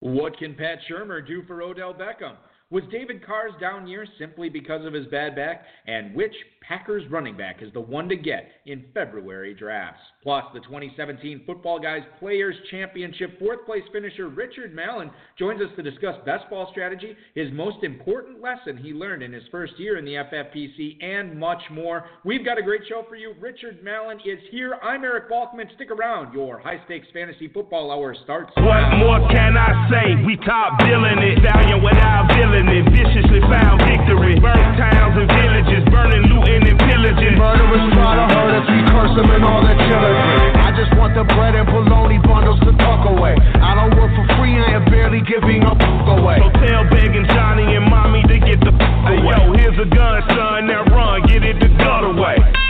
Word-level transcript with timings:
What 0.00 0.38
can 0.38 0.54
Pat 0.54 0.78
Shurmur 0.90 1.26
do 1.26 1.42
for 1.46 1.62
Odell 1.62 1.94
Beckham? 1.94 2.36
Was 2.70 2.84
David 2.92 3.26
Carr's 3.26 3.52
down 3.60 3.88
year 3.88 4.06
simply 4.16 4.48
because 4.48 4.86
of 4.86 4.92
his 4.92 5.06
bad 5.08 5.34
back? 5.34 5.64
And 5.88 6.14
which 6.14 6.34
Packers 6.62 7.02
running 7.10 7.36
back 7.36 7.62
is 7.62 7.72
the 7.72 7.80
one 7.80 8.08
to 8.08 8.14
get 8.14 8.46
in 8.64 8.84
February 8.94 9.54
drafts? 9.54 9.98
Plus, 10.22 10.44
the 10.54 10.60
2017 10.60 11.42
Footballguys 11.48 12.04
Players 12.20 12.54
Championship 12.70 13.40
fourth 13.40 13.66
place 13.66 13.82
finisher 13.92 14.28
Richard 14.28 14.72
Mallon 14.72 15.10
joins 15.36 15.60
us 15.60 15.66
to 15.74 15.82
discuss 15.82 16.14
best 16.24 16.48
ball 16.48 16.68
strategy, 16.70 17.16
his 17.34 17.50
most 17.52 17.82
important 17.82 18.40
lesson 18.40 18.76
he 18.76 18.92
learned 18.92 19.24
in 19.24 19.32
his 19.32 19.42
first 19.50 19.72
year 19.76 19.98
in 19.98 20.04
the 20.04 20.14
FFPC, 20.14 21.02
and 21.02 21.36
much 21.36 21.62
more. 21.72 22.04
We've 22.24 22.44
got 22.44 22.56
a 22.56 22.62
great 22.62 22.82
show 22.88 23.04
for 23.08 23.16
you. 23.16 23.34
Richard 23.40 23.82
Mallon 23.82 24.18
is 24.20 24.38
here. 24.52 24.74
I'm 24.80 25.02
Eric 25.02 25.28
Balkman. 25.28 25.74
Stick 25.74 25.90
around. 25.90 26.32
Your 26.32 26.60
high 26.60 26.80
stakes 26.84 27.08
fantasy 27.12 27.48
football 27.48 27.90
hour 27.90 28.14
starts. 28.22 28.52
What 28.58 28.64
now. 28.64 28.98
more 28.98 29.28
can 29.30 29.56
I 29.56 29.90
say? 29.90 30.24
We 30.24 30.36
top 30.46 30.78
billing 30.78 31.18
it. 31.18 31.40
Without 31.82 32.28
billing 32.28 32.59
it. 32.68 32.84
Viciously 32.90 33.40
found 33.46 33.80
victory. 33.86 34.40
Burnt 34.40 34.76
towns 34.76 35.16
and 35.16 35.28
villages. 35.30 35.82
Burning, 35.88 36.24
looting, 36.28 36.62
and 36.68 36.78
pillaging. 36.78 37.36
Murderers 37.38 37.86
try 37.94 38.12
to 38.18 38.26
hurt 38.34 38.52
us. 38.60 38.66
We 38.68 38.80
curse 38.90 39.14
them 39.16 39.30
and 39.30 39.44
all 39.44 39.62
that 39.62 39.78
killing. 39.78 40.16
I 40.60 40.70
just 40.76 40.92
want 40.98 41.14
the 41.14 41.24
bread 41.24 41.54
and 41.54 41.66
bologna 41.66 42.18
bundles 42.22 42.60
to 42.60 42.72
tuck 42.78 43.06
away. 43.06 43.34
I 43.58 43.74
don't 43.74 43.94
work 43.98 44.14
for 44.14 44.26
free, 44.38 44.54
I 44.54 44.78
am 44.78 44.84
barely 44.86 45.20
giving 45.22 45.64
up 45.64 45.82
away. 45.82 46.38
So 46.38 46.50
tell 46.62 46.84
begging 46.90 47.26
Johnny 47.26 47.74
and 47.74 47.90
mommy 47.90 48.22
to 48.30 48.38
get 48.38 48.60
the 48.60 48.70
away. 48.70 49.18
Hey, 49.18 49.18
yo, 49.26 49.52
here's 49.52 49.78
a 49.78 49.88
gun, 49.90 50.22
son, 50.30 50.66
now 50.66 50.84
run, 50.84 51.26
get 51.26 51.42
it 51.42 51.58
the 51.58 51.68
gut 51.78 52.04
away. 52.04 52.69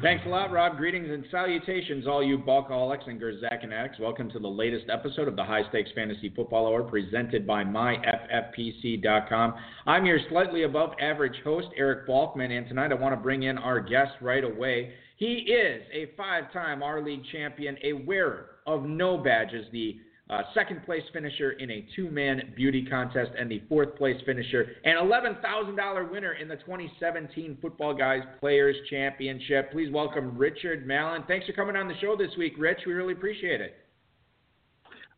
Thanks 0.00 0.24
a 0.26 0.28
lot, 0.28 0.52
Rob. 0.52 0.76
Greetings 0.76 1.08
and 1.10 1.24
salutations, 1.28 2.06
all 2.06 2.22
you 2.22 2.38
bulkaholics 2.38 3.08
and 3.08 3.20
Gerczak. 3.20 3.98
Welcome 3.98 4.30
to 4.30 4.38
the 4.38 4.46
latest 4.46 4.84
episode 4.88 5.26
of 5.26 5.34
the 5.34 5.42
High 5.42 5.68
Stakes 5.70 5.90
Fantasy 5.92 6.32
Football 6.36 6.68
Hour 6.68 6.84
presented 6.84 7.44
by 7.44 7.64
MyFFPC.com. 7.64 9.54
I'm 9.86 10.06
your 10.06 10.20
slightly 10.28 10.62
above 10.62 10.90
average 11.00 11.34
host, 11.42 11.66
Eric 11.76 12.06
Balkman, 12.06 12.56
and 12.56 12.68
tonight 12.68 12.92
I 12.92 12.94
want 12.94 13.12
to 13.12 13.20
bring 13.20 13.42
in 13.42 13.58
our 13.58 13.80
guest 13.80 14.12
right 14.20 14.44
away. 14.44 14.92
He 15.16 15.34
is 15.34 15.82
a 15.92 16.12
five 16.16 16.52
time 16.52 16.80
R 16.80 17.02
League 17.02 17.24
champion, 17.32 17.76
a 17.82 17.94
wearer 17.94 18.50
of 18.68 18.84
no 18.84 19.18
badges, 19.18 19.66
the 19.72 19.98
uh, 20.30 20.42
second 20.52 20.84
place 20.84 21.02
finisher 21.12 21.52
in 21.52 21.70
a 21.70 21.86
two 21.96 22.10
man 22.10 22.52
beauty 22.54 22.84
contest, 22.84 23.30
and 23.38 23.50
the 23.50 23.62
fourth 23.68 23.96
place 23.96 24.16
finisher, 24.26 24.66
and 24.84 24.98
$11,000 24.98 26.10
winner 26.10 26.32
in 26.34 26.48
the 26.48 26.56
2017 26.56 27.58
Footballguys 27.62 28.22
Players 28.40 28.76
Championship. 28.90 29.72
Please 29.72 29.90
welcome 29.90 30.36
Richard 30.36 30.86
Mallon. 30.86 31.24
Thanks 31.26 31.46
for 31.46 31.52
coming 31.52 31.76
on 31.76 31.88
the 31.88 31.94
show 32.00 32.16
this 32.16 32.30
week, 32.36 32.54
Rich. 32.58 32.80
We 32.86 32.92
really 32.92 33.14
appreciate 33.14 33.60
it. 33.60 33.76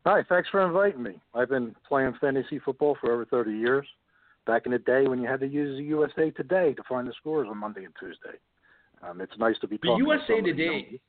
Hi, 0.07 0.23
thanks 0.29 0.49
for 0.49 0.65
inviting 0.65 1.03
me. 1.03 1.21
I've 1.35 1.51
been 1.51 1.75
playing 1.87 2.15
fantasy 2.21 2.59
football 2.59 2.97
for 3.01 3.13
over 3.13 3.25
30 3.27 3.53
years. 3.53 3.87
Back 4.47 4.63
in 4.65 4.73
the 4.73 4.79
day 4.79 5.07
when 5.07 5.21
you 5.21 5.29
had 5.29 5.41
to 5.41 5.47
use 5.47 5.77
the 5.77 5.85
USA 5.85 6.31
Today 6.31 6.73
to 6.73 6.83
find 6.89 7.07
the 7.07 7.13
scores 7.19 7.49
on 7.51 7.59
Monday 7.59 7.85
and 7.85 7.93
Tuesday. 8.01 8.39
Um, 9.03 9.21
it's 9.21 9.33
nice 9.39 9.57
to 9.61 9.69
be 9.69 9.77
talking 9.77 10.03
the 10.03 10.11
USA 10.11 10.41
to 10.41 10.53
Today. 10.53 11.01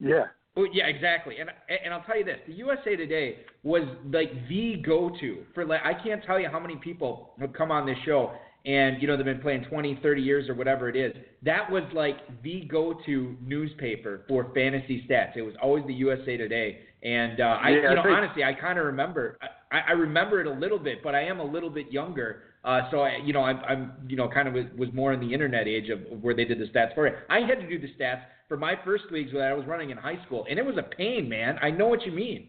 Yeah, 0.00 0.24
well, 0.56 0.66
yeah, 0.72 0.86
exactly. 0.86 1.36
And 1.38 1.50
and 1.68 1.92
I'll 1.92 2.02
tell 2.02 2.18
you 2.18 2.24
this: 2.24 2.38
the 2.46 2.54
USA 2.54 2.96
Today 2.96 3.38
was 3.62 3.82
like 4.12 4.30
the 4.48 4.82
go-to 4.84 5.44
for 5.54 5.64
like 5.64 5.80
I 5.84 5.94
can't 5.94 6.22
tell 6.24 6.38
you 6.38 6.48
how 6.48 6.60
many 6.60 6.76
people 6.76 7.30
have 7.40 7.52
come 7.52 7.70
on 7.70 7.86
this 7.86 7.98
show 8.04 8.32
and 8.66 9.00
you 9.00 9.08
know 9.08 9.16
they've 9.16 9.26
been 9.26 9.40
playing 9.40 9.64
20, 9.64 9.98
30 10.02 10.22
years 10.22 10.48
or 10.48 10.54
whatever 10.54 10.88
it 10.88 10.96
is. 10.96 11.12
That 11.42 11.70
was 11.70 11.82
like 11.92 12.16
the 12.42 12.62
go-to 12.62 13.36
newspaper 13.44 14.22
for 14.28 14.50
fantasy 14.54 15.06
stats. 15.08 15.36
It 15.36 15.42
was 15.42 15.54
always 15.62 15.84
the 15.86 15.94
USA 15.94 16.36
Today. 16.36 16.80
And 17.02 17.40
uh, 17.40 17.58
I, 17.60 17.68
yeah, 17.68 17.90
you 17.90 17.96
know, 17.96 18.02
I 18.02 18.08
honestly, 18.08 18.44
I 18.44 18.54
kind 18.54 18.78
of 18.78 18.86
remember. 18.86 19.38
I, 19.70 19.80
I 19.88 19.92
remember 19.92 20.40
it 20.40 20.46
a 20.46 20.52
little 20.52 20.78
bit, 20.78 21.02
but 21.02 21.14
I 21.14 21.22
am 21.24 21.38
a 21.38 21.44
little 21.44 21.68
bit 21.68 21.92
younger. 21.92 22.44
Uh, 22.64 22.90
so 22.90 23.00
I, 23.00 23.18
you 23.22 23.34
know, 23.34 23.42
I'm, 23.42 23.58
I'm, 23.68 23.92
you 24.08 24.16
know, 24.16 24.26
kind 24.26 24.48
of 24.48 24.54
was, 24.54 24.64
was 24.78 24.88
more 24.94 25.12
in 25.12 25.20
the 25.20 25.34
internet 25.34 25.68
age 25.68 25.90
of 25.90 26.00
where 26.22 26.34
they 26.34 26.46
did 26.46 26.58
the 26.58 26.64
stats 26.66 26.94
for 26.94 27.06
it. 27.06 27.16
I 27.28 27.40
had 27.40 27.60
to 27.60 27.68
do 27.68 27.78
the 27.78 27.88
stats 28.00 28.22
for 28.48 28.56
my 28.56 28.74
first 28.84 29.04
leagues 29.10 29.32
that 29.32 29.42
I 29.42 29.52
was 29.52 29.66
running 29.66 29.90
in 29.90 29.96
high 29.96 30.22
school, 30.26 30.46
and 30.48 30.58
it 30.58 30.64
was 30.64 30.76
a 30.76 30.82
pain, 30.82 31.28
man. 31.28 31.58
I 31.62 31.70
know 31.70 31.86
what 31.86 32.04
you 32.04 32.12
mean. 32.12 32.48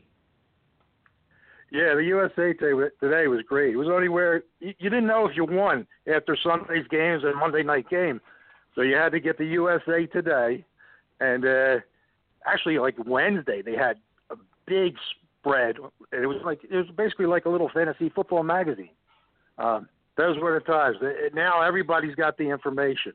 Yeah, 1.72 1.96
the 1.96 2.04
USA 2.04 2.54
today 2.54 3.28
was 3.28 3.42
great. 3.48 3.74
It 3.74 3.78
was 3.78 3.90
only 3.90 4.08
where 4.08 4.44
you, 4.60 4.74
didn't 4.80 5.08
know 5.08 5.28
if 5.28 5.36
you 5.36 5.46
won 5.46 5.88
after 6.14 6.38
Sunday's 6.42 6.86
games 6.90 7.24
and 7.24 7.36
Monday 7.38 7.64
night 7.64 7.90
game, 7.90 8.22
so 8.76 8.82
you 8.82 8.96
had 8.96 9.12
to 9.14 9.20
get 9.20 9.38
the 9.38 9.46
USA 9.46 10.06
Today, 10.06 10.64
and 11.20 11.46
uh, 11.46 11.78
actually 12.46 12.78
like 12.78 12.96
Wednesday 13.06 13.62
they 13.62 13.74
had 13.74 13.98
a 14.30 14.36
big 14.68 14.96
spread. 15.40 15.78
It 16.12 16.28
was 16.28 16.42
like 16.46 16.60
it 16.64 16.76
was 16.76 16.88
basically 16.96 17.26
like 17.26 17.46
a 17.46 17.50
little 17.50 17.70
fantasy 17.74 18.10
football 18.10 18.44
magazine. 18.44 18.92
Um, 19.58 19.90
those 20.18 20.38
were 20.38 20.54
the 20.54 20.66
times. 20.66 20.98
Now 21.34 21.62
everybody's 21.62 22.16
got 22.16 22.38
the 22.38 22.50
information. 22.50 23.14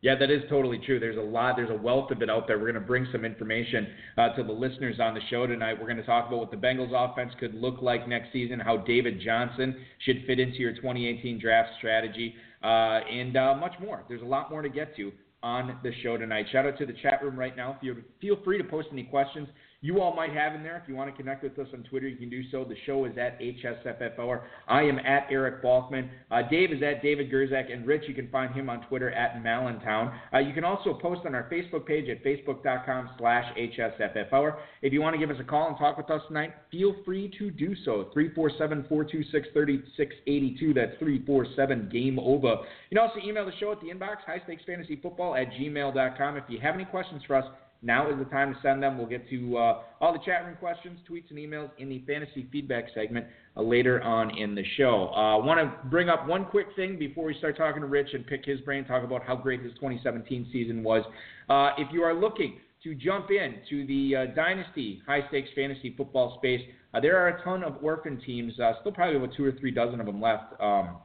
Yeah, 0.00 0.14
that 0.14 0.30
is 0.30 0.42
totally 0.48 0.78
true. 0.78 1.00
There's 1.00 1.16
a 1.16 1.20
lot, 1.20 1.56
there's 1.56 1.70
a 1.70 1.82
wealth 1.82 2.12
of 2.12 2.22
it 2.22 2.30
out 2.30 2.46
there. 2.46 2.56
We're 2.56 2.70
going 2.70 2.74
to 2.74 2.86
bring 2.86 3.08
some 3.10 3.24
information 3.24 3.88
uh, 4.16 4.28
to 4.36 4.44
the 4.44 4.52
listeners 4.52 5.00
on 5.00 5.12
the 5.12 5.20
show 5.28 5.46
tonight. 5.46 5.74
We're 5.78 5.86
going 5.86 5.96
to 5.96 6.06
talk 6.06 6.28
about 6.28 6.38
what 6.38 6.50
the 6.52 6.56
Bengals 6.56 6.92
offense 6.92 7.32
could 7.40 7.52
look 7.54 7.82
like 7.82 8.06
next 8.06 8.32
season, 8.32 8.60
how 8.60 8.76
David 8.76 9.20
Johnson 9.20 9.76
should 10.04 10.22
fit 10.26 10.38
into 10.38 10.58
your 10.58 10.72
2018 10.72 11.40
draft 11.40 11.70
strategy, 11.78 12.34
uh, 12.62 13.00
and 13.10 13.36
uh, 13.36 13.56
much 13.56 13.74
more. 13.80 14.04
There's 14.08 14.22
a 14.22 14.26
lot 14.26 14.50
more 14.50 14.62
to 14.62 14.68
get 14.68 14.94
to 14.96 15.10
on 15.42 15.76
the 15.82 15.92
show 16.02 16.16
tonight. 16.16 16.46
Shout 16.52 16.66
out 16.66 16.78
to 16.78 16.86
the 16.86 16.94
chat 17.02 17.22
room 17.22 17.36
right 17.36 17.56
now. 17.56 17.76
If 17.76 17.82
you 17.82 18.02
Feel 18.20 18.38
free 18.44 18.58
to 18.58 18.64
post 18.64 18.88
any 18.92 19.04
questions 19.04 19.48
you 19.80 20.00
all 20.00 20.12
might 20.14 20.32
have 20.32 20.56
in 20.56 20.64
there. 20.64 20.76
If 20.76 20.88
you 20.88 20.96
want 20.96 21.08
to 21.08 21.16
connect 21.16 21.44
with 21.44 21.56
us 21.56 21.68
on 21.72 21.84
Twitter, 21.84 22.08
you 22.08 22.16
can 22.16 22.28
do 22.28 22.42
so. 22.50 22.64
The 22.64 22.74
show 22.84 23.04
is 23.04 23.16
at 23.16 23.40
HSFFR. 23.40 24.42
I 24.66 24.82
am 24.82 24.98
at 24.98 25.28
Eric 25.30 25.62
Balkman. 25.62 26.08
Uh, 26.32 26.42
Dave 26.50 26.72
is 26.72 26.82
at 26.82 27.00
David 27.00 27.30
Gerczak. 27.30 27.72
And 27.72 27.86
Rich, 27.86 28.02
you 28.08 28.14
can 28.14 28.28
find 28.28 28.52
him 28.52 28.68
on 28.68 28.84
Twitter 28.88 29.12
at 29.12 29.36
Malintown. 29.36 30.12
Uh, 30.34 30.38
you 30.38 30.52
can 30.52 30.64
also 30.64 30.94
post 30.94 31.24
on 31.26 31.36
our 31.36 31.48
Facebook 31.48 31.86
page 31.86 32.08
at 32.08 32.24
facebook.com 32.24 33.10
slash 33.18 33.44
HSFFR. 33.56 34.56
If 34.82 34.92
you 34.92 35.00
want 35.00 35.14
to 35.14 35.18
give 35.18 35.30
us 35.30 35.36
a 35.38 35.44
call 35.44 35.68
and 35.68 35.78
talk 35.78 35.96
with 35.96 36.10
us 36.10 36.22
tonight, 36.26 36.54
feel 36.72 36.96
free 37.04 37.32
to 37.38 37.52
do 37.52 37.76
so. 37.84 38.10
347-426-3682. 38.16 40.74
That's 40.74 40.98
347 40.98 41.88
Game 41.92 42.18
Over. 42.18 42.56
You 42.90 42.96
can 42.96 42.98
also 42.98 43.20
email 43.24 43.46
the 43.46 43.52
show 43.60 43.70
at 43.70 43.80
the 43.80 43.90
inbox, 43.90 44.16
highstakesfantasyfootball 44.28 45.40
at 45.40 45.52
gmail.com. 45.52 46.36
If 46.36 46.44
you 46.48 46.58
have 46.58 46.74
any 46.74 46.84
questions 46.84 47.22
for 47.28 47.36
us, 47.36 47.44
now 47.82 48.10
is 48.10 48.18
the 48.18 48.24
time 48.24 48.54
to 48.54 48.60
send 48.60 48.82
them. 48.82 48.98
We'll 48.98 49.06
get 49.06 49.28
to 49.30 49.56
uh, 49.56 49.82
all 50.00 50.12
the 50.12 50.18
chat 50.24 50.44
room 50.44 50.56
questions, 50.56 50.98
tweets, 51.08 51.30
and 51.30 51.38
emails 51.38 51.70
in 51.78 51.88
the 51.88 52.02
fantasy 52.06 52.48
feedback 52.50 52.86
segment 52.94 53.26
uh, 53.56 53.62
later 53.62 54.02
on 54.02 54.36
in 54.36 54.54
the 54.54 54.64
show. 54.76 55.12
I 55.14 55.34
uh, 55.34 55.44
want 55.44 55.60
to 55.60 55.88
bring 55.88 56.08
up 56.08 56.26
one 56.26 56.44
quick 56.46 56.66
thing 56.74 56.98
before 56.98 57.24
we 57.24 57.34
start 57.38 57.56
talking 57.56 57.80
to 57.82 57.86
Rich 57.86 58.08
and 58.14 58.26
pick 58.26 58.44
his 58.44 58.60
brain, 58.62 58.84
talk 58.84 59.04
about 59.04 59.22
how 59.22 59.36
great 59.36 59.62
his 59.62 59.72
2017 59.74 60.48
season 60.52 60.82
was. 60.82 61.04
Uh, 61.48 61.70
if 61.78 61.92
you 61.92 62.02
are 62.02 62.14
looking 62.14 62.58
to 62.82 62.94
jump 62.94 63.30
in 63.30 63.56
to 63.70 63.86
the 63.86 64.16
uh, 64.16 64.34
Dynasty 64.34 65.00
high 65.06 65.26
stakes 65.28 65.50
fantasy 65.54 65.94
football 65.96 66.36
space, 66.38 66.60
uh, 66.94 67.00
there 67.00 67.16
are 67.16 67.28
a 67.28 67.44
ton 67.44 67.62
of 67.62 67.76
orphan 67.82 68.20
teams, 68.24 68.54
still 68.54 68.92
probably 68.92 69.16
about 69.16 69.36
two 69.36 69.44
or 69.44 69.52
three 69.52 69.70
dozen 69.70 70.00
of 70.00 70.06
them 70.06 70.20
left. 70.20 70.60
Um, 70.60 70.96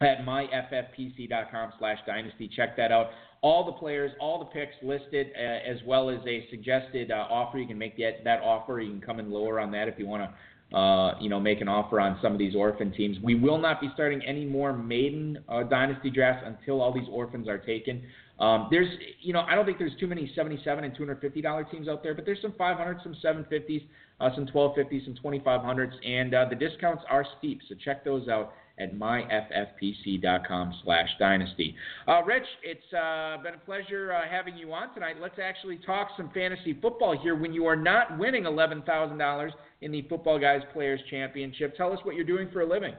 at 0.00 0.24
myffpc.com 0.24 1.72
slash 1.78 1.98
dynasty. 2.06 2.50
Check 2.54 2.76
that 2.76 2.90
out 2.90 3.10
all 3.42 3.64
the 3.64 3.72
players, 3.72 4.12
all 4.20 4.38
the 4.38 4.44
picks 4.46 4.74
listed, 4.82 5.28
uh, 5.36 5.70
as 5.70 5.78
well 5.86 6.10
as 6.10 6.18
a 6.26 6.46
suggested 6.50 7.10
uh, 7.10 7.26
offer. 7.30 7.58
You 7.58 7.66
can 7.66 7.78
make 7.78 7.96
that, 7.98 8.24
that 8.24 8.40
offer. 8.42 8.80
You 8.80 8.90
can 8.90 9.00
come 9.00 9.18
in 9.18 9.30
lower 9.30 9.60
on 9.60 9.70
that 9.72 9.88
if 9.88 9.98
you 9.98 10.06
want 10.06 10.30
to, 10.70 10.76
uh, 10.76 11.18
you 11.20 11.28
know, 11.28 11.40
make 11.40 11.60
an 11.60 11.68
offer 11.68 12.00
on 12.00 12.18
some 12.22 12.32
of 12.32 12.38
these 12.38 12.54
orphan 12.54 12.92
teams. 12.92 13.16
We 13.22 13.34
will 13.34 13.58
not 13.58 13.80
be 13.80 13.90
starting 13.94 14.22
any 14.24 14.44
more 14.44 14.72
maiden 14.72 15.38
uh, 15.48 15.62
dynasty 15.64 16.10
drafts 16.10 16.44
until 16.46 16.80
all 16.80 16.92
these 16.92 17.08
orphans 17.10 17.48
are 17.48 17.58
taken. 17.58 18.02
Um, 18.38 18.68
there's, 18.70 18.88
you 19.20 19.32
know, 19.32 19.40
I 19.40 19.54
don't 19.54 19.66
think 19.66 19.78
there's 19.78 19.96
too 20.00 20.06
many 20.06 20.30
77 20.34 20.84
and 20.84 20.94
250 20.94 21.42
dollar 21.42 21.64
teams 21.64 21.88
out 21.88 22.02
there, 22.02 22.14
but 22.14 22.24
there's 22.24 22.40
some 22.40 22.54
500, 22.56 23.00
some 23.02 23.14
750s, 23.22 23.86
uh, 24.20 24.30
some 24.34 24.46
1250s, 24.46 25.04
some 25.04 25.14
2500s, 25.22 25.92
and 26.06 26.34
uh, 26.34 26.46
the 26.48 26.56
discounts 26.56 27.02
are 27.10 27.24
steep. 27.38 27.60
So 27.68 27.74
check 27.82 28.02
those 28.02 28.28
out 28.28 28.54
at 28.80 28.94
myffpc.com 28.94 30.74
slash 30.82 31.08
dynasty. 31.18 31.74
Uh, 32.08 32.22
Rich, 32.24 32.46
it's 32.62 32.92
uh, 32.92 33.36
been 33.42 33.54
a 33.54 33.64
pleasure 33.64 34.12
uh, 34.12 34.28
having 34.28 34.56
you 34.56 34.72
on 34.72 34.92
tonight. 34.94 35.16
Let's 35.20 35.38
actually 35.40 35.78
talk 35.84 36.08
some 36.16 36.30
fantasy 36.32 36.76
football 36.80 37.16
here 37.20 37.36
when 37.36 37.52
you 37.52 37.66
are 37.66 37.76
not 37.76 38.18
winning 38.18 38.44
$11,000 38.44 39.50
in 39.82 39.92
the 39.92 40.02
Footballguys 40.02 40.62
Players 40.72 41.00
Championship. 41.10 41.76
Tell 41.76 41.92
us 41.92 41.98
what 42.02 42.14
you're 42.14 42.24
doing 42.24 42.48
for 42.52 42.62
a 42.62 42.66
living. 42.68 42.94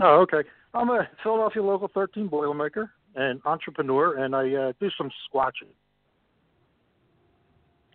Oh, 0.00 0.20
okay. 0.22 0.48
I'm 0.74 0.90
a 0.90 1.08
Philadelphia 1.22 1.62
local 1.62 1.90
13 1.94 2.28
boilermaker 2.28 2.88
and 3.14 3.40
entrepreneur, 3.44 4.22
and 4.22 4.34
I 4.34 4.52
uh, 4.52 4.72
do 4.80 4.90
some 4.98 5.10
squatching. 5.28 5.70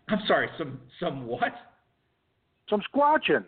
I'm 0.10 0.19
sorry, 0.28 0.50
some 0.57 0.80
some 1.00 1.25
what? 1.25 1.54
Some 2.69 2.81
squatching. 2.94 3.46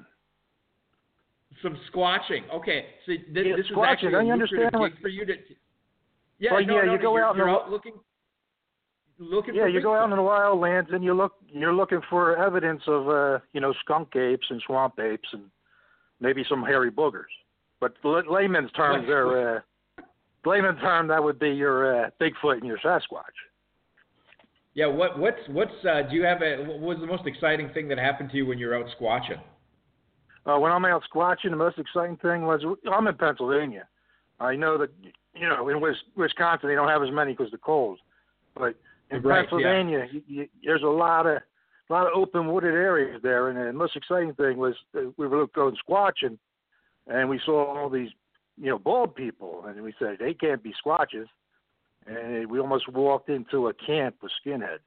Some 1.61 1.77
squatching. 1.93 2.49
Okay, 2.53 2.85
so 3.05 3.11
th- 3.11 3.21
yeah, 3.33 3.55
this 3.55 3.65
is 3.65 3.71
actually 3.85 4.11
you 4.11 4.33
understand 4.33 4.71
what, 4.73 4.91
for 5.01 5.07
you 5.07 5.25
to. 5.25 5.33
Yeah, 6.39 6.53
well, 6.53 6.65
no, 6.65 6.75
yeah, 6.75 6.81
no, 6.85 6.93
you 6.93 6.99
go 6.99 7.15
you're, 7.15 7.25
out 7.25 7.39
out 7.39 7.69
looking. 7.69 7.93
Looking 9.19 9.55
yeah, 9.55 9.67
you 9.67 9.79
go 9.81 9.95
out 9.95 10.09
in 10.09 10.15
the 10.15 10.21
wild 10.21 10.59
lands 10.59 10.89
and 10.91 11.03
you 11.03 11.13
look. 11.13 11.33
You're 11.47 11.73
looking 11.73 12.01
for 12.09 12.35
evidence 12.37 12.81
of, 12.87 13.07
uh, 13.07 13.39
you 13.53 13.61
know, 13.61 13.73
skunk 13.81 14.15
apes 14.15 14.45
and 14.49 14.61
swamp 14.65 14.99
apes 14.99 15.29
and 15.33 15.43
maybe 16.19 16.43
some 16.49 16.63
hairy 16.63 16.91
boogers. 16.91 17.31
But 17.79 17.93
layman's 18.03 18.71
terms, 18.71 19.05
they're 19.07 19.57
uh, 19.57 19.61
layman's 20.45 20.79
term 20.81 21.07
that 21.09 21.23
would 21.23 21.37
be 21.37 21.49
your 21.49 22.05
uh, 22.05 22.09
Bigfoot 22.19 22.57
and 22.57 22.65
your 22.65 22.79
Sasquatch. 22.79 23.37
Yeah, 24.73 24.87
what 24.87 25.19
what's 25.19 25.37
what's 25.49 25.73
uh, 25.87 26.01
do 26.09 26.15
you 26.15 26.23
have 26.23 26.41
a 26.41 26.63
what 26.63 26.79
was 26.79 26.97
the 26.99 27.05
most 27.05 27.27
exciting 27.27 27.69
thing 27.73 27.87
that 27.89 27.99
happened 27.99 28.31
to 28.31 28.37
you 28.37 28.45
when 28.45 28.57
you're 28.57 28.75
out 28.75 28.87
squatching? 28.99 29.39
Uh, 30.45 30.59
when 30.59 30.71
I'm 30.71 30.85
out 30.85 31.03
squatching, 31.13 31.51
the 31.51 31.55
most 31.55 31.79
exciting 31.79 32.17
thing 32.17 32.43
was 32.43 32.61
I'm 32.91 33.07
in 33.07 33.15
Pennsylvania. 33.15 33.87
I 34.39 34.55
know 34.55 34.77
that 34.77 34.89
you 35.33 35.47
know 35.47 35.69
in 35.69 35.81
Wisconsin 36.15 36.69
they 36.69 36.75
don't 36.75 36.89
have 36.89 37.03
as 37.03 37.11
many 37.11 37.31
because 37.31 37.51
the 37.51 37.57
cold, 37.57 37.99
but 38.55 38.75
in 39.09 39.21
Right, 39.21 39.47
Pennsylvania 39.49 40.07
you, 40.11 40.21
you, 40.27 40.47
there's 40.63 40.83
a 40.83 40.87
lot 40.87 41.25
of 41.25 41.37
a 41.89 41.93
lot 41.93 42.07
of 42.07 42.13
open 42.15 42.51
wooded 42.51 42.73
areas 42.73 43.21
there, 43.23 43.49
and 43.49 43.57
the 43.57 43.73
most 43.73 43.95
exciting 43.95 44.33
thing 44.33 44.57
was 44.57 44.73
uh, 44.97 45.01
we 45.17 45.27
were 45.27 45.47
going 45.47 45.75
squatching, 45.87 46.37
and 47.07 47.29
we 47.29 47.39
saw 47.45 47.77
all 47.77 47.89
these 47.89 48.09
you 48.57 48.69
know 48.69 48.77
bald 48.77 49.15
people, 49.15 49.63
and 49.67 49.81
we 49.81 49.93
said 49.97 50.17
they 50.19 50.33
can't 50.33 50.61
be 50.61 50.73
squatches, 50.85 51.27
and 52.05 52.49
we 52.49 52.59
almost 52.59 52.91
walked 52.91 53.29
into 53.29 53.67
a 53.67 53.73
camp 53.73 54.15
with 54.21 54.31
skinheads. 54.45 54.79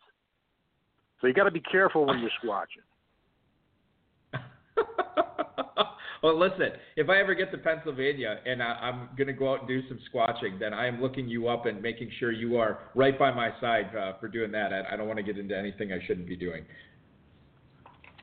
So 1.20 1.26
you 1.26 1.32
got 1.32 1.44
to 1.44 1.50
be 1.50 1.60
careful 1.60 2.04
when 2.06 2.18
you're 2.18 2.30
squatching. 2.42 2.84
Well, 6.22 6.38
listen, 6.38 6.70
if 6.96 7.08
I 7.08 7.18
ever 7.18 7.34
get 7.34 7.50
to 7.52 7.58
Pennsylvania 7.58 8.40
and 8.46 8.62
I, 8.62 8.66
I'm 8.66 9.08
going 9.16 9.26
to 9.26 9.32
go 9.32 9.52
out 9.52 9.60
and 9.60 9.68
do 9.68 9.82
some 9.88 9.98
squatching, 10.12 10.58
then 10.58 10.72
I 10.72 10.86
am 10.86 11.00
looking 11.00 11.28
you 11.28 11.48
up 11.48 11.66
and 11.66 11.80
making 11.82 12.10
sure 12.18 12.32
you 12.32 12.56
are 12.56 12.80
right 12.94 13.18
by 13.18 13.30
my 13.32 13.50
side 13.60 13.90
uh, 13.96 14.12
for 14.18 14.28
doing 14.28 14.50
that. 14.52 14.72
I, 14.72 14.94
I 14.94 14.96
don't 14.96 15.06
want 15.06 15.18
to 15.18 15.22
get 15.22 15.38
into 15.38 15.56
anything 15.56 15.92
I 15.92 16.04
shouldn't 16.06 16.26
be 16.26 16.36
doing. 16.36 16.64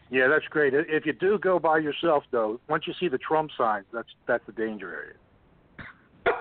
Yeah, 0.10 0.28
that's 0.28 0.46
great. 0.50 0.74
If 0.76 1.06
you 1.06 1.14
do 1.14 1.40
go 1.40 1.58
by 1.58 1.80
yourself, 1.80 2.24
though, 2.32 2.60
once 2.70 2.84
you 2.86 2.94
see 3.00 3.08
the 3.08 3.18
Trump 3.18 3.50
signs, 3.58 3.86
that's 3.92 4.10
that's 4.28 4.46
the 4.46 4.52
danger 4.52 4.94
area. 4.94 5.16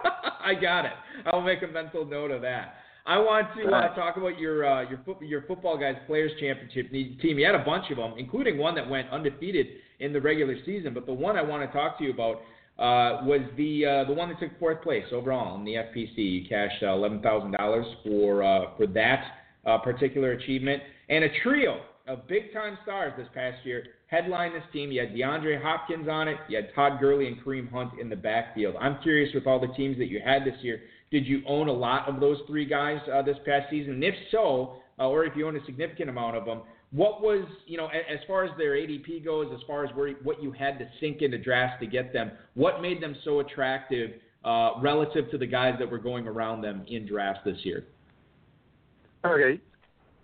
I 0.44 0.54
got 0.54 0.84
it. 0.84 0.92
I'll 1.26 1.40
make 1.40 1.62
a 1.62 1.66
mental 1.66 2.04
note 2.04 2.30
of 2.30 2.42
that. 2.42 2.74
I 3.04 3.18
want 3.18 3.48
to 3.56 3.68
uh, 3.68 3.94
talk 3.94 4.16
about 4.16 4.38
your 4.38 4.64
uh, 4.64 4.88
your 4.88 5.00
foot, 5.04 5.16
your 5.22 5.42
football 5.42 5.78
guys 5.78 5.96
players 6.06 6.30
championship 6.38 6.90
team. 6.90 7.38
You 7.38 7.46
had 7.46 7.54
a 7.54 7.64
bunch 7.64 7.90
of 7.90 7.96
them, 7.96 8.14
including 8.16 8.58
one 8.58 8.74
that 8.76 8.88
went 8.88 9.10
undefeated 9.10 9.66
in 10.02 10.12
the 10.12 10.20
regular 10.20 10.56
season. 10.66 10.92
But 10.92 11.06
the 11.06 11.12
one 11.12 11.36
I 11.36 11.42
want 11.42 11.68
to 11.68 11.76
talk 11.76 11.98
to 11.98 12.04
you 12.04 12.10
about 12.10 12.36
uh, 12.78 13.24
was 13.24 13.40
the 13.56 13.86
uh, 13.86 14.04
the 14.08 14.14
one 14.14 14.28
that 14.28 14.40
took 14.40 14.58
fourth 14.58 14.82
place 14.82 15.04
overall 15.12 15.56
in 15.56 15.64
the 15.64 15.74
FPC. 15.74 16.16
You 16.16 16.48
cashed 16.48 16.82
uh, 16.82 16.92
eleven 16.92 17.20
thousand 17.22 17.52
dollars 17.52 17.86
for 18.04 18.42
uh, 18.42 18.76
for 18.76 18.86
that 18.88 19.24
uh, 19.66 19.78
particular 19.78 20.32
achievement, 20.32 20.82
and 21.08 21.24
a 21.24 21.28
trio 21.42 21.80
of 22.08 22.26
big 22.26 22.52
time 22.52 22.76
stars 22.82 23.12
this 23.16 23.28
past 23.34 23.64
year 23.64 23.84
headlined 24.08 24.54
this 24.54 24.62
team. 24.72 24.90
You 24.90 25.00
had 25.00 25.10
DeAndre 25.10 25.62
Hopkins 25.62 26.08
on 26.08 26.28
it, 26.28 26.36
you 26.48 26.56
had 26.56 26.74
Todd 26.74 27.00
Gurley 27.00 27.28
and 27.28 27.42
Kareem 27.42 27.70
Hunt 27.70 27.92
in 27.98 28.10
the 28.10 28.16
backfield. 28.16 28.74
I'm 28.78 28.98
curious 29.02 29.32
with 29.34 29.46
all 29.46 29.58
the 29.58 29.72
teams 29.74 29.96
that 29.98 30.08
you 30.08 30.20
had 30.22 30.44
this 30.44 30.56
year, 30.60 30.80
did 31.10 31.26
you 31.26 31.42
own 31.46 31.68
a 31.68 31.72
lot 31.72 32.08
of 32.08 32.20
those 32.20 32.38
three 32.46 32.66
guys 32.66 32.98
uh, 33.12 33.22
this 33.22 33.36
past 33.46 33.70
season? 33.70 33.94
And 33.94 34.04
if 34.04 34.14
so, 34.30 34.76
uh, 34.98 35.08
or 35.08 35.24
if 35.24 35.34
you 35.36 35.46
own 35.46 35.56
a 35.56 35.64
significant 35.64 36.10
amount 36.10 36.36
of 36.36 36.44
them, 36.44 36.62
what 36.92 37.22
was, 37.22 37.46
you 37.66 37.78
know, 37.78 37.86
as 37.86 38.18
far 38.26 38.44
as 38.44 38.50
their 38.58 38.72
ADP 38.72 39.24
goes, 39.24 39.48
as 39.54 39.60
far 39.66 39.84
as 39.84 39.94
where 39.96 40.12
what 40.22 40.42
you 40.42 40.52
had 40.52 40.78
to 40.78 40.86
sink 41.00 41.22
into 41.22 41.38
drafts 41.38 41.80
to 41.80 41.86
get 41.86 42.12
them, 42.12 42.30
what 42.54 42.82
made 42.82 43.02
them 43.02 43.16
so 43.24 43.40
attractive 43.40 44.10
uh, 44.44 44.72
relative 44.80 45.30
to 45.30 45.38
the 45.38 45.46
guys 45.46 45.74
that 45.78 45.90
were 45.90 45.98
going 45.98 46.28
around 46.28 46.60
them 46.60 46.84
in 46.88 47.06
drafts 47.06 47.40
this 47.44 47.56
year? 47.62 47.86
Okay, 49.24 49.60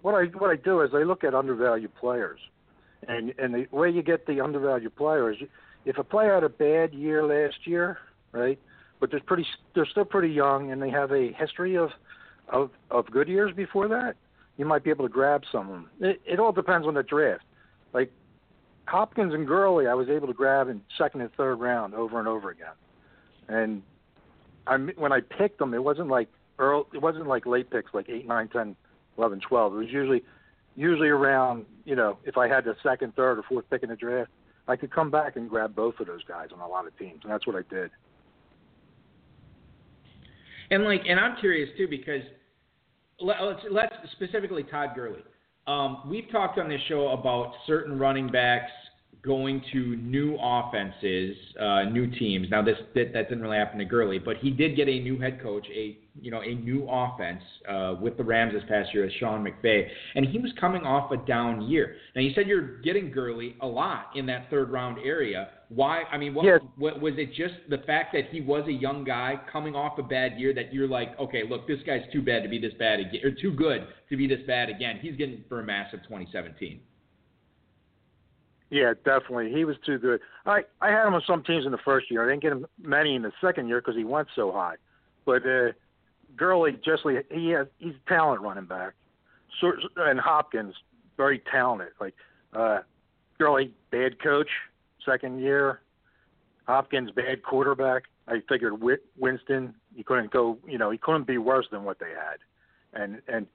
what 0.03 0.15
I 0.15 0.25
what 0.37 0.51
I 0.51 0.57
do 0.57 0.83
is 0.83 0.91
I 0.93 1.05
look 1.05 1.25
at 1.25 1.35
undervalued 1.35 1.95
players, 1.95 2.41
and 3.07 3.33
and 3.39 3.55
the 3.55 3.67
way 3.71 3.91
you 3.91 4.03
get 4.03 4.27
the 4.27 4.41
undervalued 4.41 4.95
player 4.97 5.33
is 5.33 5.39
if 5.85 5.97
a 5.97 6.05
player 6.05 6.35
had 6.35 6.45
a 6.45 6.49
bad 6.49 6.93
year 6.93 7.25
last 7.25 7.67
year, 7.67 7.99
right? 8.33 8.59
But 9.01 9.11
they're 9.11 9.21
pretty 9.21 9.47
they're 9.75 9.87
still 9.87 10.05
pretty 10.05 10.35
young 10.35 10.73
and 10.73 10.83
they 10.83 10.91
have 10.91 11.13
a 11.13 11.33
history 11.33 11.77
of 11.77 11.91
of 12.53 12.71
of 12.91 13.07
good 13.11 13.29
years 13.29 13.55
before 13.55 13.89
that, 13.89 14.17
you 14.59 14.67
might 14.67 14.85
be 14.85 14.91
able 14.91 15.07
to 15.07 15.13
grab 15.13 15.43
some 15.51 15.69
of 15.69 15.73
them. 15.73 15.91
It, 16.01 16.21
it 16.27 16.41
all 16.41 16.53
depends 16.53 16.87
on 16.87 16.95
the 16.95 17.03
draft. 17.03 17.45
Like 17.95 18.13
Hopkins 18.87 19.33
and 19.33 19.47
Gurley, 19.47 19.87
I 19.87 19.95
was 19.95 20.09
able 20.11 20.27
to 20.27 20.35
grab 20.35 20.69
in 20.69 20.83
second 20.99 21.23
and 21.23 21.33
third 21.35 21.55
round 21.55 21.95
over 21.95 22.19
and 22.19 22.29
over 22.29 22.51
again, 22.51 22.75
and 23.49 23.83
I 24.67 24.77
when 24.77 25.13
I 25.13 25.21
picked 25.21 25.59
them, 25.59 25.73
it 25.73 25.83
wasn't 25.83 26.09
like 26.09 26.29
early, 26.59 26.85
it 26.93 27.01
wasn't 27.01 27.27
like 27.27 27.47
late 27.47 27.71
picks 27.71 27.95
like 27.95 28.11
eight, 28.11 28.27
nine, 28.27 28.49
ten, 28.49 28.77
eleven, 29.17 29.41
twelve. 29.41 29.73
It 29.75 29.79
was 29.79 29.89
usually 29.91 30.23
usually 30.77 31.09
around 31.09 31.65
you 31.85 31.97
know 31.97 32.19
if 32.25 32.37
I 32.37 32.49
had 32.49 32.65
the 32.65 32.77
second, 32.83 33.15
third, 33.15 33.39
or 33.39 33.43
fourth 33.49 33.65
pick 33.71 33.83
in 33.85 33.89
the 33.89 33.97
draft, 33.97 34.31
I 34.67 34.77
could 34.77 34.91
come 34.91 35.11
back 35.11 35.37
and 35.37 35.49
grab 35.49 35.75
both 35.75 36.01
of 36.01 36.09
those 36.09 36.25
guys 36.25 36.49
on 36.53 36.61
a 36.61 36.69
lot 36.69 36.87
of 36.87 36.99
teams, 36.99 37.21
and 37.23 37.33
that's 37.33 37.47
what 37.47 37.57
I 37.57 37.63
did. 37.75 37.91
And 40.71 40.85
like, 40.85 41.03
and 41.09 41.19
I'm 41.19 41.37
curious 41.39 41.71
too 41.79 41.89
because 41.89 42.23
let's 43.21 43.61
let's 43.71 43.95
specifically 44.13 44.63
Todd 44.65 44.91
Gurley. 44.95 45.23
Um, 45.67 46.03
we've 46.09 46.31
talked 46.31 46.59
on 46.59 46.69
this 46.69 46.81
show 46.89 47.09
about 47.09 47.53
certain 47.67 47.99
running 47.99 48.29
backs 48.29 48.73
going 49.23 49.63
to 49.73 49.97
new 49.97 50.37
offenses, 50.41 51.37
uh, 51.61 51.85
new 51.85 52.07
teams. 52.19 52.49
Now 52.51 52.63
this 52.63 52.77
that, 52.95 53.13
that 53.13 53.29
didn't 53.29 53.43
really 53.43 53.57
happen 53.57 53.79
to 53.79 53.85
Gurley, 53.85 54.19
but 54.19 54.37
he 54.39 54.51
did 54.51 54.77
get 54.77 54.89
a 54.89 55.01
new 55.01 55.19
head 55.19 55.43
coach, 55.43 55.67
a 55.75 55.99
you 56.21 56.31
know 56.31 56.41
a 56.43 56.55
new 56.55 56.87
offense 56.89 57.43
uh, 57.69 57.95
with 58.01 58.17
the 58.17 58.25
Rams 58.25 58.53
this 58.53 58.63
past 58.69 58.93
year 58.95 59.05
as 59.05 59.13
Sean 59.19 59.45
McVay, 59.45 59.87
and 60.15 60.27
he 60.27 60.39
was 60.39 60.53
coming 60.61 60.83
off 60.83 61.11
a 61.11 61.17
down 61.27 61.63
year. 61.63 61.97
Now 62.15 62.23
you 62.23 62.33
said 62.35 62.47
you're 62.47 62.81
getting 62.81 63.11
Gurley 63.11 63.57
a 63.61 63.67
lot 63.67 64.11
in 64.15 64.27
that 64.27 64.49
third 64.51 64.71
round 64.71 64.99
area. 65.05 65.49
Why? 65.69 66.05
I 66.11 66.17
mean, 66.17 66.35
what, 66.35 66.47
Yes. 66.47 66.61
what 66.77 66.99
was 67.01 67.15
it? 67.19 67.35
Just 67.35 67.55
the 67.69 67.79
fact 67.87 68.15
that 68.15 68.31
he 68.31 68.41
was 68.41 68.67
a 68.69 68.73
young 68.73 69.05
guy 69.05 69.39
coming 69.53 69.75
off 69.75 69.99
a 69.99 70.03
bad 70.03 70.39
year 70.39 70.55
that 70.55 70.73
you're 70.73 70.89
like, 70.89 71.19
okay, 71.21 71.43
look, 71.49 71.67
this 71.69 71.81
guy's 71.85 72.01
too 72.11 72.23
bad 72.23 72.43
to 72.43 72.49
be 72.49 72.59
this 72.59 72.73
bad 72.79 73.01
again, 73.01 73.21
or 73.23 73.31
too 73.31 73.53
good 73.53 73.87
to 74.09 74.17
be 74.17 74.27
this 74.27 74.41
bad 74.47 74.71
again. 74.71 74.99
He's 75.03 75.15
getting 75.17 75.45
for 75.49 75.61
a 75.61 75.65
massive 75.65 76.01
2017. 76.05 76.81
Yeah, 78.71 78.93
definitely. 79.05 79.51
He 79.53 79.65
was 79.65 79.77
too 79.85 79.99
good. 79.99 80.21
I 80.45 80.61
I 80.81 80.91
had 80.91 81.07
him 81.07 81.15
on 81.15 81.23
some 81.27 81.43
teams 81.43 81.65
in 81.65 81.73
the 81.73 81.79
first 81.79 82.11
year. 82.11 82.25
I 82.25 82.31
didn't 82.31 82.43
get 82.43 82.53
him 82.53 82.67
many 82.83 83.15
in 83.15 83.23
the 83.23 83.33
second 83.41 83.69
year 83.69 83.81
because 83.81 83.97
he 83.97 84.05
went 84.05 84.29
so 84.37 84.53
high. 84.53 84.75
But 85.25 85.47
uh, 85.47 85.73
Gurley, 86.37 86.73
just 86.85 87.05
like 87.05 87.27
he 87.31 87.51
has, 87.51 87.67
he's 87.79 87.95
a 87.95 88.09
talent 88.09 88.43
running 88.43 88.67
back. 88.67 88.95
And 89.97 90.21
Hopkins, 90.21 90.75
very 91.17 91.43
talented. 91.51 91.89
Like 92.01 92.15
uh, 92.53 92.81
Gurley, 93.39 93.73
bad 93.91 94.23
coach, 94.23 94.51
second 95.05 95.41
year. 95.41 95.81
Hopkins, 96.67 97.11
bad 97.11 97.43
quarterback. 97.43 98.05
I 98.29 98.43
figured 98.47 98.75
Winston, 99.17 99.75
he 99.97 100.03
couldn't 100.03 100.31
go. 100.31 100.59
You 100.67 100.77
know, 100.77 100.91
he 100.91 100.99
couldn't 100.99 101.27
be 101.27 101.39
worse 101.39 101.67
than 101.73 101.85
what 101.85 101.99
they 101.99 102.11
had. 102.11 102.39
And 102.93 103.23
and 103.27 103.47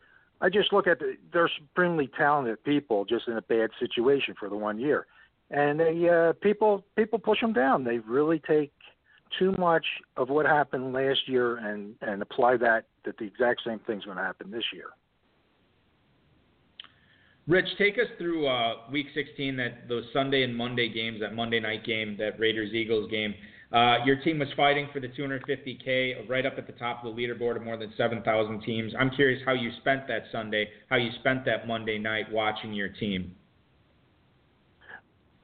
I 0.41 0.49
just 0.49 0.73
look 0.73 0.87
at 0.87 0.99
the, 0.99 1.15
they're 1.31 1.49
supremely 1.57 2.09
talented 2.17 2.63
people, 2.63 3.05
just 3.05 3.27
in 3.27 3.37
a 3.37 3.41
bad 3.41 3.69
situation 3.79 4.35
for 4.37 4.49
the 4.49 4.57
one 4.57 4.79
year, 4.79 5.07
and 5.49 5.79
they 5.79 6.09
uh, 6.09 6.33
people 6.41 6.83
people 6.95 7.19
push 7.19 7.39
them 7.39 7.53
down. 7.53 7.83
They 7.83 7.99
really 7.99 8.39
take 8.39 8.71
too 9.39 9.53
much 9.57 9.85
of 10.17 10.29
what 10.29 10.45
happened 10.45 10.93
last 10.93 11.27
year 11.27 11.57
and 11.57 11.95
and 12.01 12.21
apply 12.21 12.57
that 12.57 12.85
that 13.05 13.17
the 13.17 13.25
exact 13.25 13.61
same 13.65 13.79
thing's 13.79 14.05
going 14.05 14.17
to 14.17 14.23
happen 14.23 14.51
this 14.51 14.65
year. 14.73 14.87
Rich, 17.45 17.67
take 17.77 17.95
us 17.95 18.07
through 18.17 18.47
uh, 18.47 18.75
Week 18.89 19.07
16, 19.13 19.57
that 19.57 19.89
those 19.89 20.05
Sunday 20.13 20.43
and 20.43 20.55
Monday 20.55 20.87
games, 20.87 21.19
that 21.19 21.35
Monday 21.35 21.59
night 21.59 21.83
game, 21.85 22.15
that 22.17 22.39
Raiders 22.39 22.73
Eagles 22.73 23.11
game. 23.11 23.33
Uh, 23.73 23.97
your 24.05 24.17
team 24.17 24.37
was 24.37 24.47
fighting 24.55 24.87
for 24.93 24.99
the 24.99 25.07
250k, 25.07 26.29
right 26.29 26.45
up 26.45 26.53
at 26.59 26.67
the 26.67 26.73
top 26.73 27.03
of 27.03 27.15
the 27.15 27.21
leaderboard 27.21 27.55
of 27.55 27.63
more 27.63 27.75
than 27.75 27.91
7,000 27.97 28.61
teams. 28.61 28.93
I'm 28.99 29.09
curious 29.09 29.41
how 29.45 29.53
you 29.53 29.71
spent 29.81 30.07
that 30.07 30.25
Sunday, 30.31 30.69
how 30.91 30.97
you 30.97 31.09
spent 31.19 31.43
that 31.45 31.67
Monday 31.67 31.97
night 31.97 32.31
watching 32.31 32.71
your 32.71 32.89
team. 32.89 33.35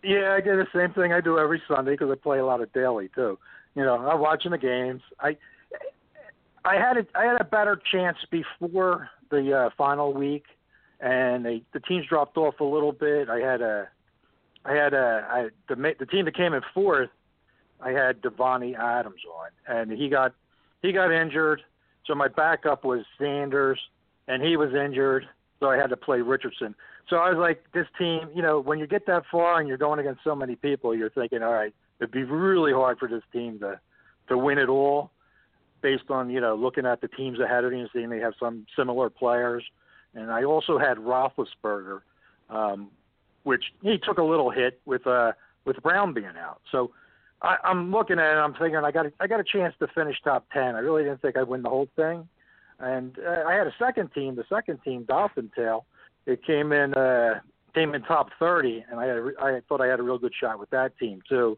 Yeah, 0.03 0.35
I 0.37 0.41
did 0.41 0.59
the 0.59 0.67
same 0.73 0.93
thing 0.93 1.11
I 1.11 1.21
do 1.21 1.39
every 1.39 1.61
Sunday 1.67 1.91
because 1.91 2.09
I 2.11 2.15
play 2.15 2.37
a 2.37 2.45
lot 2.45 2.61
of 2.61 2.71
daily 2.71 3.09
too. 3.15 3.37
You 3.75 3.83
know, 3.83 3.95
I'm 3.95 4.19
watching 4.19 4.51
the 4.51 4.57
games. 4.57 5.01
I 5.19 5.35
I 6.63 6.75
had 6.75 6.97
a 6.97 7.05
I 7.15 7.25
had 7.25 7.41
a 7.41 7.43
better 7.43 7.81
chance 7.91 8.17
before 8.31 9.09
the 9.29 9.53
uh, 9.53 9.69
final 9.77 10.13
week, 10.13 10.45
and 11.01 11.45
they, 11.45 11.63
the 11.73 11.79
teams 11.81 12.05
dropped 12.07 12.37
off 12.37 12.59
a 12.59 12.63
little 12.63 12.93
bit. 12.93 13.29
I 13.29 13.39
had 13.39 13.61
a 13.61 13.89
I 14.63 14.73
had 14.73 14.93
a 14.93 15.27
I, 15.29 15.47
the 15.67 15.95
the 15.99 16.05
team 16.05 16.25
that 16.25 16.35
came 16.35 16.53
in 16.53 16.61
fourth. 16.73 17.09
I 17.81 17.91
had 17.91 18.21
Davante 18.21 18.77
Adams 18.77 19.21
on, 19.33 19.49
and 19.67 19.91
he 19.91 20.09
got 20.09 20.33
he 20.81 20.91
got 20.91 21.11
injured. 21.11 21.61
So 22.05 22.15
my 22.15 22.27
backup 22.27 22.83
was 22.83 23.05
Sanders, 23.17 23.79
and 24.27 24.41
he 24.43 24.57
was 24.57 24.73
injured, 24.73 25.27
so 25.59 25.69
I 25.69 25.77
had 25.77 25.89
to 25.91 25.97
play 25.97 26.21
Richardson. 26.21 26.75
So 27.09 27.17
I 27.17 27.29
was 27.29 27.37
like, 27.37 27.63
this 27.73 27.87
team, 27.97 28.29
you 28.33 28.41
know, 28.41 28.59
when 28.59 28.79
you 28.79 28.87
get 28.87 29.05
that 29.07 29.23
far 29.31 29.59
and 29.59 29.67
you're 29.67 29.77
going 29.77 29.99
against 29.99 30.23
so 30.23 30.35
many 30.35 30.55
people, 30.55 30.95
you're 30.95 31.09
thinking, 31.09 31.41
all 31.41 31.53
right, 31.53 31.73
it'd 31.99 32.11
be 32.11 32.23
really 32.23 32.71
hard 32.71 32.99
for 32.99 33.07
this 33.07 33.23
team 33.33 33.59
to 33.59 33.79
to 34.27 34.37
win 34.37 34.59
it 34.59 34.69
all, 34.69 35.11
based 35.81 36.09
on 36.09 36.29
you 36.29 36.39
know 36.39 36.55
looking 36.55 36.85
at 36.85 37.01
the 37.01 37.07
teams 37.07 37.39
ahead 37.39 37.63
of 37.63 37.71
me 37.71 37.81
and 37.81 37.89
seeing 37.93 38.09
they 38.09 38.19
have 38.19 38.33
some 38.39 38.65
similar 38.75 39.09
players. 39.09 39.63
And 40.13 40.31
I 40.31 40.43
also 40.43 40.79
had 40.79 40.97
Roethlisberger, 40.97 42.01
um, 42.49 42.89
which 43.43 43.65
he 43.81 43.97
took 43.97 44.17
a 44.17 44.23
little 44.23 44.49
hit 44.49 44.81
with 44.85 45.05
uh 45.07 45.33
with 45.65 45.81
Brown 45.81 46.13
being 46.13 46.37
out. 46.39 46.61
So 46.71 46.91
I, 47.41 47.57
I'm 47.63 47.91
looking 47.91 48.19
at 48.19 48.33
it. 48.33 48.39
I'm 48.39 48.53
thinking 48.53 48.77
I 48.77 48.91
got 48.91 49.05
a, 49.05 49.11
I 49.19 49.27
got 49.27 49.39
a 49.39 49.43
chance 49.43 49.73
to 49.79 49.87
finish 49.87 50.17
top 50.23 50.45
ten. 50.53 50.75
I 50.75 50.79
really 50.79 51.03
didn't 51.03 51.21
think 51.21 51.37
I'd 51.37 51.47
win 51.47 51.61
the 51.61 51.69
whole 51.69 51.87
thing, 51.95 52.27
and 52.79 53.17
uh, 53.19 53.43
I 53.47 53.53
had 53.53 53.67
a 53.67 53.73
second 53.79 54.13
team. 54.13 54.35
The 54.35 54.45
second 54.49 54.79
team, 54.83 55.03
Dolphin 55.03 55.51
Tail, 55.55 55.85
it 56.25 56.45
came 56.45 56.71
in 56.71 56.93
uh, 56.93 57.39
came 57.73 57.95
in 57.95 58.01
top 58.03 58.29
thirty, 58.39 58.83
and 58.89 58.99
I 58.99 59.05
had 59.05 59.17
a, 59.17 59.31
I 59.39 59.61
thought 59.67 59.81
I 59.81 59.87
had 59.87 59.99
a 59.99 60.03
real 60.03 60.17
good 60.17 60.33
shot 60.39 60.59
with 60.59 60.69
that 60.71 60.97
team 60.97 61.21
too, 61.29 61.57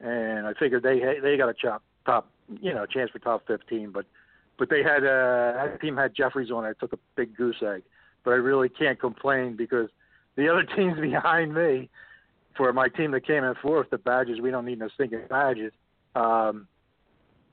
and 0.00 0.46
I 0.46 0.54
figured 0.54 0.82
they 0.82 1.00
they 1.22 1.36
got 1.36 1.48
a 1.48 1.54
top 1.54 1.82
top 2.04 2.28
you 2.60 2.74
know 2.74 2.86
chance 2.86 3.10
for 3.10 3.20
top 3.20 3.46
fifteen, 3.46 3.90
but 3.92 4.06
but 4.58 4.68
they 4.68 4.82
had 4.82 5.04
uh, 5.04 5.52
that 5.54 5.78
team 5.80 5.96
had 5.96 6.14
Jeffery 6.14 6.48
on 6.50 6.64
it. 6.64 6.76
I 6.76 6.80
took 6.80 6.92
a 6.92 6.98
big 7.14 7.36
goose 7.36 7.62
egg, 7.62 7.82
but 8.24 8.32
I 8.32 8.36
really 8.36 8.68
can't 8.68 8.98
complain 8.98 9.54
because 9.56 9.88
the 10.36 10.48
other 10.48 10.62
teams 10.76 10.98
behind 10.98 11.54
me 11.54 11.88
for 12.56 12.72
my 12.72 12.88
team 12.88 13.10
that 13.12 13.26
came 13.26 13.44
in 13.44 13.54
fourth, 13.62 13.90
the 13.90 13.98
badges, 13.98 14.40
we 14.40 14.50
don't 14.50 14.64
need 14.64 14.78
no 14.78 14.88
stinking 14.88 15.22
badges. 15.28 15.72
Um, 16.14 16.66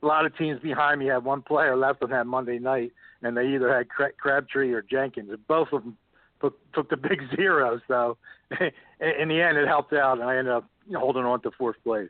a 0.02 0.06
lot 0.06 0.26
of 0.26 0.38
teams 0.38 0.60
behind 0.60 1.00
me 1.00 1.08
had 1.08 1.24
one 1.24 1.42
player 1.42 1.76
left 1.76 2.04
on 2.04 2.10
that 2.12 2.28
Monday 2.28 2.60
night, 2.60 2.92
and 3.22 3.36
they 3.36 3.48
either 3.48 3.76
had 3.76 3.88
Crabtree 4.18 4.72
or 4.74 4.82
Jenkins. 4.82 5.32
Both 5.48 5.70
of 5.72 5.84
them 5.84 5.98
took, 6.42 6.74
took 6.74 6.90
the 6.90 6.98
big 7.10 7.22
zeros. 7.36 7.82
So 7.88 8.18
in 8.60 9.28
the 9.28 9.42
end, 9.42 9.58
it 9.58 9.68
helped 9.68 9.94
out, 9.94 10.20
and 10.20 10.30
I 10.30 10.38
ended 10.38 10.54
up 10.54 10.70
holding 10.96 11.24
on 11.24 11.42
to 11.42 11.52
fourth 11.58 11.78
place. 11.84 12.10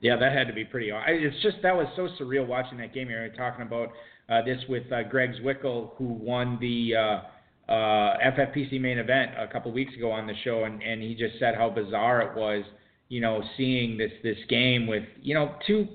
Yeah, 0.00 0.16
that 0.16 0.32
had 0.32 0.46
to 0.46 0.54
be 0.54 0.64
pretty. 0.64 0.90
It's 0.90 1.42
just 1.42 1.56
that 1.62 1.76
was 1.76 1.86
so 1.94 2.08
surreal 2.18 2.46
watching 2.46 2.78
that 2.78 2.94
game. 2.94 3.10
You're 3.10 3.28
talking 3.30 3.66
about 3.66 3.90
uh, 4.30 4.42
this 4.42 4.58
with 4.66 4.90
uh, 4.90 5.02
Greg 5.02 5.32
Zwickel, 5.42 5.90
who 5.96 6.04
won 6.04 6.56
the 6.58 6.96
uh, 6.96 7.20
uh, 7.68 8.18
FFPC 8.24 8.80
main 8.80 8.98
event 8.98 9.32
a 9.38 9.46
couple 9.46 9.70
weeks 9.72 9.94
ago 9.94 10.10
on 10.10 10.26
the 10.26 10.34
show, 10.44 10.64
and, 10.64 10.82
and 10.82 11.02
he 11.02 11.14
just 11.14 11.38
said 11.38 11.54
how 11.54 11.70
bizarre 11.70 12.22
it 12.22 12.36
was, 12.36 12.64
you 13.08 13.20
know, 13.20 13.42
seeing 13.56 13.96
this 13.96 14.12
this 14.22 14.38
game 14.48 14.86
with 14.86 15.04
you 15.22 15.34
know 15.34 15.54
two 15.66 15.86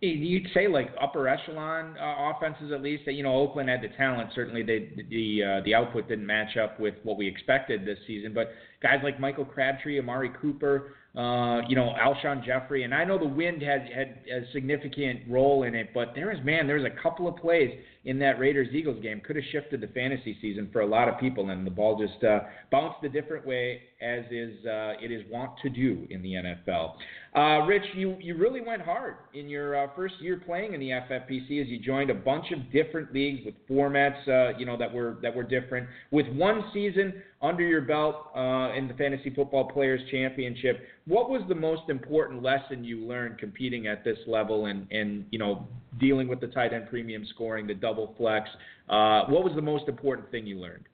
you'd 0.00 0.46
say 0.54 0.66
like 0.66 0.90
upper 1.00 1.28
echelon 1.28 1.96
uh, 1.98 2.32
offenses 2.34 2.72
at 2.72 2.82
least. 2.82 3.04
That 3.06 3.12
you 3.12 3.22
know 3.22 3.34
Oakland 3.34 3.68
had 3.68 3.82
the 3.82 3.88
talent. 3.96 4.30
Certainly, 4.34 4.62
they, 4.62 4.90
the 5.10 5.42
uh, 5.42 5.64
the 5.64 5.74
output 5.74 6.08
didn't 6.08 6.26
match 6.26 6.56
up 6.56 6.80
with 6.80 6.94
what 7.02 7.16
we 7.16 7.28
expected 7.28 7.84
this 7.84 7.98
season. 8.06 8.32
But 8.32 8.52
guys 8.82 9.00
like 9.02 9.20
Michael 9.20 9.44
Crabtree, 9.44 9.98
Amari 9.98 10.30
Cooper, 10.40 10.94
uh, 11.16 11.62
you 11.68 11.74
know 11.74 11.92
Alshon 12.00 12.44
Jeffery, 12.44 12.84
and 12.84 12.94
I 12.94 13.04
know 13.04 13.18
the 13.18 13.26
wind 13.26 13.62
had 13.62 13.88
had 13.92 14.20
a 14.32 14.42
significant 14.52 15.22
role 15.28 15.64
in 15.64 15.74
it. 15.74 15.90
But 15.92 16.12
there 16.14 16.30
is 16.30 16.38
man, 16.44 16.68
there's 16.68 16.84
a 16.84 17.02
couple 17.02 17.26
of 17.26 17.36
plays 17.36 17.70
in 18.04 18.18
that 18.20 18.38
Raiders 18.38 18.68
Eagles 18.72 19.02
game 19.02 19.20
could 19.20 19.36
have 19.36 19.44
shifted 19.50 19.80
the 19.80 19.88
fantasy 19.88 20.36
season 20.40 20.68
for 20.72 20.82
a 20.82 20.86
lot 20.86 21.08
of 21.08 21.18
people, 21.18 21.50
and 21.50 21.66
the 21.66 21.70
ball 21.70 21.98
just 21.98 22.22
uh, 22.22 22.40
bounced 22.70 23.04
a 23.04 23.08
different 23.08 23.44
way 23.44 23.82
as 24.00 24.24
is 24.30 24.64
uh, 24.64 24.94
it 25.02 25.10
is 25.10 25.22
wont 25.30 25.50
to 25.62 25.68
do 25.68 26.06
in 26.10 26.22
the 26.22 26.34
NFL. 26.34 26.94
Uh, 27.34 27.66
Rich, 27.66 27.84
you 27.94 28.16
you 28.20 28.36
really 28.36 28.60
went 28.60 28.82
hard 28.82 29.16
in 29.34 29.48
your 29.48 29.84
uh, 29.84 29.88
first 29.96 30.14
year 30.20 30.40
playing 30.46 30.74
in 30.74 30.80
the 30.80 30.90
FFPC 30.90 31.60
as 31.60 31.68
you 31.68 31.80
joined 31.80 32.10
a 32.10 32.14
bunch 32.14 32.46
of 32.52 32.72
different 32.72 33.12
leagues 33.12 33.44
with 33.44 33.54
formats, 33.68 34.28
uh, 34.28 34.56
you 34.56 34.64
know 34.64 34.76
that 34.76 34.92
were 34.92 35.18
that 35.22 35.34
were 35.34 35.42
different. 35.42 35.88
With 36.12 36.28
one 36.28 36.64
season 36.72 37.14
under 37.42 37.62
your 37.62 37.80
belt 37.80 38.26
uh, 38.70 38.74
in 38.74 38.88
the 38.88 38.94
Fantasy 38.94 39.30
Football 39.30 39.64
Players 39.64 40.00
Championship, 40.10 40.80
what 41.06 41.30
was 41.30 41.42
the 41.48 41.54
most 41.54 41.88
important 41.88 42.42
lesson 42.42 42.84
you 42.84 43.04
learned 43.04 43.38
competing 43.38 43.86
at 43.86 44.04
this 44.04 44.18
level 44.26 44.66
and 44.66 44.90
and 44.90 45.24
you 45.30 45.38
know 45.38 45.66
dealing 45.98 46.28
with 46.28 46.40
the 46.40 46.46
tight 46.48 46.72
end 46.72 46.88
premium 46.88 47.24
scoring, 47.34 47.66
the 47.66 47.74
double 47.74 48.14
flex? 48.16 48.48
Uh, 48.88 49.24
what 49.26 49.44
was 49.44 49.52
the 49.54 49.62
most 49.62 49.88
important 49.88 50.30
thing 50.30 50.46
you 50.46 50.58
learned? 50.58 50.84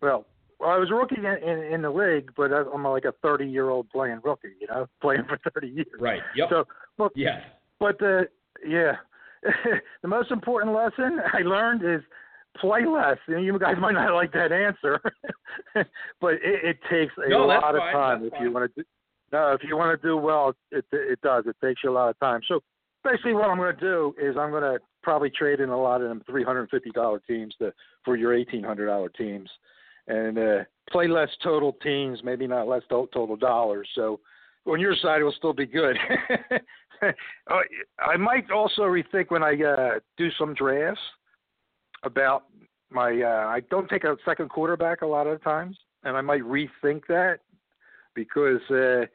Well, 0.00 0.26
well, 0.58 0.70
I 0.70 0.78
was 0.78 0.90
a 0.90 0.94
rookie 0.94 1.16
in, 1.16 1.24
in, 1.24 1.74
in 1.74 1.82
the 1.82 1.90
league, 1.90 2.32
but 2.36 2.52
I'm 2.52 2.84
like 2.84 3.04
a 3.04 3.12
30 3.22 3.46
year 3.46 3.70
old 3.70 3.88
playing 3.90 4.20
rookie, 4.22 4.54
you 4.60 4.66
know, 4.68 4.86
playing 5.00 5.24
for 5.28 5.38
30 5.52 5.68
years. 5.68 5.86
Right. 5.98 6.22
Yep. 6.36 6.48
So, 6.50 6.64
well, 6.98 7.10
yeah. 7.14 7.40
But 7.80 7.98
the 7.98 8.28
yeah, 8.66 8.92
the 10.02 10.08
most 10.08 10.30
important 10.30 10.74
lesson 10.74 11.20
I 11.32 11.40
learned 11.40 11.82
is 11.84 12.02
play 12.60 12.84
less. 12.86 13.18
And 13.28 13.44
you 13.44 13.58
guys 13.58 13.76
might 13.78 13.92
not 13.92 14.14
like 14.14 14.32
that 14.32 14.52
answer, 14.52 15.00
but 16.20 16.34
it, 16.34 16.40
it 16.44 16.78
takes 16.90 17.12
a 17.18 17.28
no, 17.28 17.46
lot 17.46 17.74
of 17.74 17.80
fine. 17.80 17.92
time 17.92 18.22
that's 18.22 18.32
if 18.32 18.38
fine. 18.38 18.42
you 18.42 18.52
want 18.52 18.74
to. 18.74 18.82
Do, 18.82 18.88
no, 19.32 19.52
if 19.52 19.62
you 19.66 19.76
want 19.76 20.00
to 20.00 20.06
do 20.06 20.16
well, 20.16 20.54
it 20.70 20.84
it 20.92 21.20
does. 21.22 21.44
It 21.46 21.56
takes 21.64 21.82
you 21.82 21.90
a 21.90 21.92
lot 21.92 22.10
of 22.10 22.18
time. 22.18 22.40
So 22.46 22.60
basically, 23.02 23.34
what 23.34 23.48
I'm 23.48 23.56
going 23.56 23.74
to 23.74 23.80
do 23.80 24.14
is 24.20 24.36
I'm 24.36 24.50
going 24.50 24.62
to 24.62 24.78
probably 25.02 25.30
trade 25.30 25.60
in 25.60 25.70
a 25.70 25.80
lot 25.80 26.00
of 26.00 26.08
them 26.08 26.22
$350 26.30 27.20
teams 27.26 27.54
to 27.58 27.72
for 28.04 28.16
your 28.16 28.36
$1,800 28.36 29.14
teams, 29.14 29.50
and 30.06 30.38
uh, 30.38 30.58
play 30.90 31.08
less 31.08 31.30
total 31.42 31.72
teams, 31.82 32.20
maybe 32.22 32.46
not 32.46 32.68
less 32.68 32.82
total 32.90 33.36
dollars. 33.36 33.88
So 33.94 34.20
on 34.66 34.80
your 34.80 34.94
side, 34.96 35.20
it 35.20 35.24
will 35.24 35.34
still 35.36 35.52
be 35.52 35.66
good. 35.66 35.96
Uh, 37.02 37.08
I 37.98 38.16
might 38.16 38.50
also 38.50 38.82
rethink 38.82 39.30
when 39.30 39.42
I 39.42 39.54
uh, 39.60 39.98
do 40.16 40.28
some 40.38 40.54
drafts 40.54 41.00
about 42.02 42.44
my. 42.90 43.22
Uh, 43.22 43.46
I 43.48 43.60
don't 43.70 43.88
take 43.88 44.04
a 44.04 44.16
second 44.24 44.50
quarterback 44.50 45.02
a 45.02 45.06
lot 45.06 45.26
of 45.26 45.42
times, 45.42 45.76
and 46.04 46.16
I 46.16 46.20
might 46.20 46.42
rethink 46.42 47.02
that 47.08 47.38
because 48.14 48.60
uh, 48.70 49.06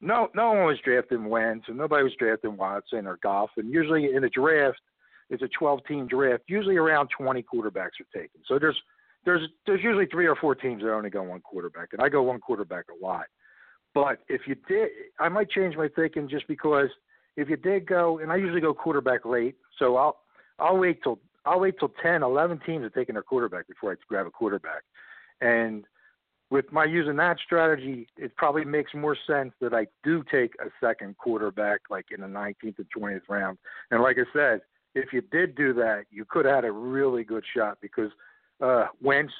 no, 0.00 0.28
no 0.34 0.52
one 0.52 0.64
was 0.64 0.78
drafting 0.84 1.26
Wentz, 1.26 1.66
and 1.68 1.76
nobody 1.76 2.02
was 2.02 2.14
drafting 2.18 2.56
Watson 2.56 3.06
or 3.06 3.18
Goff, 3.22 3.50
and 3.56 3.70
usually 3.70 4.14
in 4.14 4.24
a 4.24 4.30
draft, 4.30 4.80
it's 5.28 5.42
a 5.42 5.62
12-team 5.62 6.08
draft. 6.08 6.44
Usually 6.48 6.76
around 6.76 7.08
20 7.16 7.42
quarterbacks 7.42 8.00
are 8.00 8.10
taken. 8.12 8.40
So 8.46 8.58
there's 8.58 8.80
there's 9.24 9.42
there's 9.66 9.82
usually 9.82 10.06
three 10.06 10.26
or 10.26 10.36
four 10.36 10.54
teams 10.54 10.82
that 10.82 10.92
only 10.92 11.10
go 11.10 11.22
one 11.22 11.40
quarterback, 11.40 11.88
and 11.92 12.02
I 12.02 12.08
go 12.08 12.22
one 12.22 12.40
quarterback 12.40 12.86
a 12.90 13.04
lot. 13.04 13.26
But 13.92 14.18
if 14.28 14.42
you 14.46 14.56
did, 14.68 14.88
I 15.18 15.28
might 15.28 15.50
change 15.50 15.76
my 15.76 15.88
thinking 15.94 16.28
just 16.28 16.46
because 16.48 16.88
if 17.36 17.48
you 17.48 17.56
did 17.56 17.86
go, 17.86 18.18
and 18.18 18.32
I 18.32 18.36
usually 18.36 18.60
go 18.60 18.72
quarterback 18.72 19.26
late, 19.26 19.56
so 19.78 19.96
I'll 19.96 20.16
I'll 20.58 20.78
wait 20.78 21.02
till 21.02 21.18
I'll 21.44 21.60
wait 21.60 21.78
till 21.78 21.92
10, 22.02 22.22
11 22.22 22.60
teams 22.66 22.84
are 22.84 22.90
taking 22.90 23.14
their 23.14 23.22
quarterback 23.22 23.66
before 23.66 23.92
I 23.92 23.96
grab 24.08 24.26
a 24.26 24.30
quarterback, 24.30 24.82
and 25.40 25.84
with 26.50 26.70
my 26.72 26.84
using 26.84 27.16
that 27.16 27.38
strategy, 27.44 28.08
it 28.16 28.34
probably 28.36 28.64
makes 28.64 28.92
more 28.92 29.16
sense 29.26 29.52
that 29.60 29.72
I 29.72 29.86
do 30.02 30.24
take 30.30 30.52
a 30.60 30.68
second 30.84 31.16
quarterback, 31.16 31.82
like 31.90 32.06
in 32.10 32.20
the 32.20 32.26
19th 32.26 32.78
and 32.78 32.86
20th 32.96 33.20
round. 33.28 33.56
And 33.92 34.02
like 34.02 34.16
I 34.18 34.24
said, 34.32 34.60
if 34.94 35.12
you 35.12 35.22
did 35.30 35.54
do 35.54 35.72
that, 35.74 36.06
you 36.10 36.24
could 36.24 36.46
have 36.46 36.56
had 36.56 36.64
a 36.64 36.72
really 36.72 37.22
good 37.22 37.44
shot 37.54 37.78
because 37.80 38.10
uh, 38.60 38.86
Wentz 39.00 39.32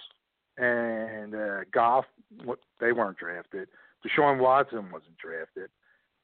and 0.57 1.35
uh, 1.35 1.61
Goff, 1.73 2.05
they 2.81 2.93
weren't 2.93 3.19
drafted. 3.19 3.69
Deshaun 4.07 4.39
Watson 4.39 4.91
wasn't 4.93 5.19
drafted, 5.19 5.71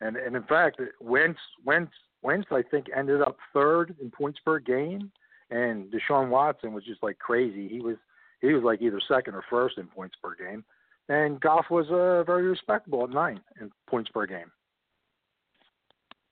and 0.00 0.16
and 0.16 0.34
in 0.34 0.42
fact, 0.44 0.80
Wentz 1.00 1.38
Wentz 1.64 1.92
Wentz 2.22 2.46
I 2.50 2.62
think 2.62 2.86
ended 2.94 3.20
up 3.20 3.36
third 3.52 3.94
in 4.00 4.10
points 4.10 4.40
per 4.44 4.58
game, 4.58 5.10
and 5.50 5.92
Deshaun 5.92 6.28
Watson 6.28 6.72
was 6.72 6.84
just 6.84 7.02
like 7.02 7.18
crazy. 7.18 7.68
He 7.68 7.80
was 7.80 7.96
he 8.40 8.52
was 8.52 8.62
like 8.62 8.82
either 8.82 9.00
second 9.08 9.34
or 9.34 9.44
first 9.48 9.78
in 9.78 9.86
points 9.86 10.16
per 10.22 10.34
game, 10.34 10.64
and 11.08 11.40
Goff 11.40 11.66
was 11.70 11.86
uh, 11.90 12.24
very 12.24 12.48
respectable 12.48 13.04
at 13.04 13.10
nine 13.10 13.40
in 13.60 13.70
points 13.88 14.10
per 14.10 14.26
game. 14.26 14.50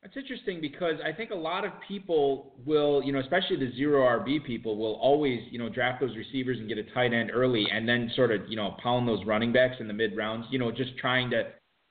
That's 0.03 0.19
interesting 0.19 0.61
because 0.61 0.97
I 1.03 1.13
think 1.13 1.31
a 1.31 1.35
lot 1.35 1.65
of 1.65 1.73
people 1.89 2.53
will, 2.67 3.03
you 3.03 3.11
know, 3.11 3.21
especially 3.21 3.57
the 3.57 3.73
zero 3.75 4.03
RB 4.03 4.45
people, 4.45 4.77
will 4.77 4.97
always, 4.97 5.41
you 5.51 5.59
know, 5.59 5.71
draft 5.71 6.03
those 6.03 6.15
receivers 6.15 6.59
and 6.59 6.69
get 6.69 6.77
a 6.77 6.83
tight 6.93 7.15
end 7.15 7.31
early, 7.33 7.67
and 7.73 7.89
then 7.89 8.11
sort 8.15 8.31
of, 8.31 8.43
you 8.47 8.55
know, 8.55 8.77
pound 8.83 9.09
those 9.09 9.25
running 9.25 9.51
backs 9.51 9.77
in 9.81 9.89
the 9.89 9.95
mid 9.95 10.15
rounds. 10.15 10.47
You 10.51 10.59
know, 10.59 10.71
just 10.71 10.95
trying 10.99 11.31
to 11.31 11.45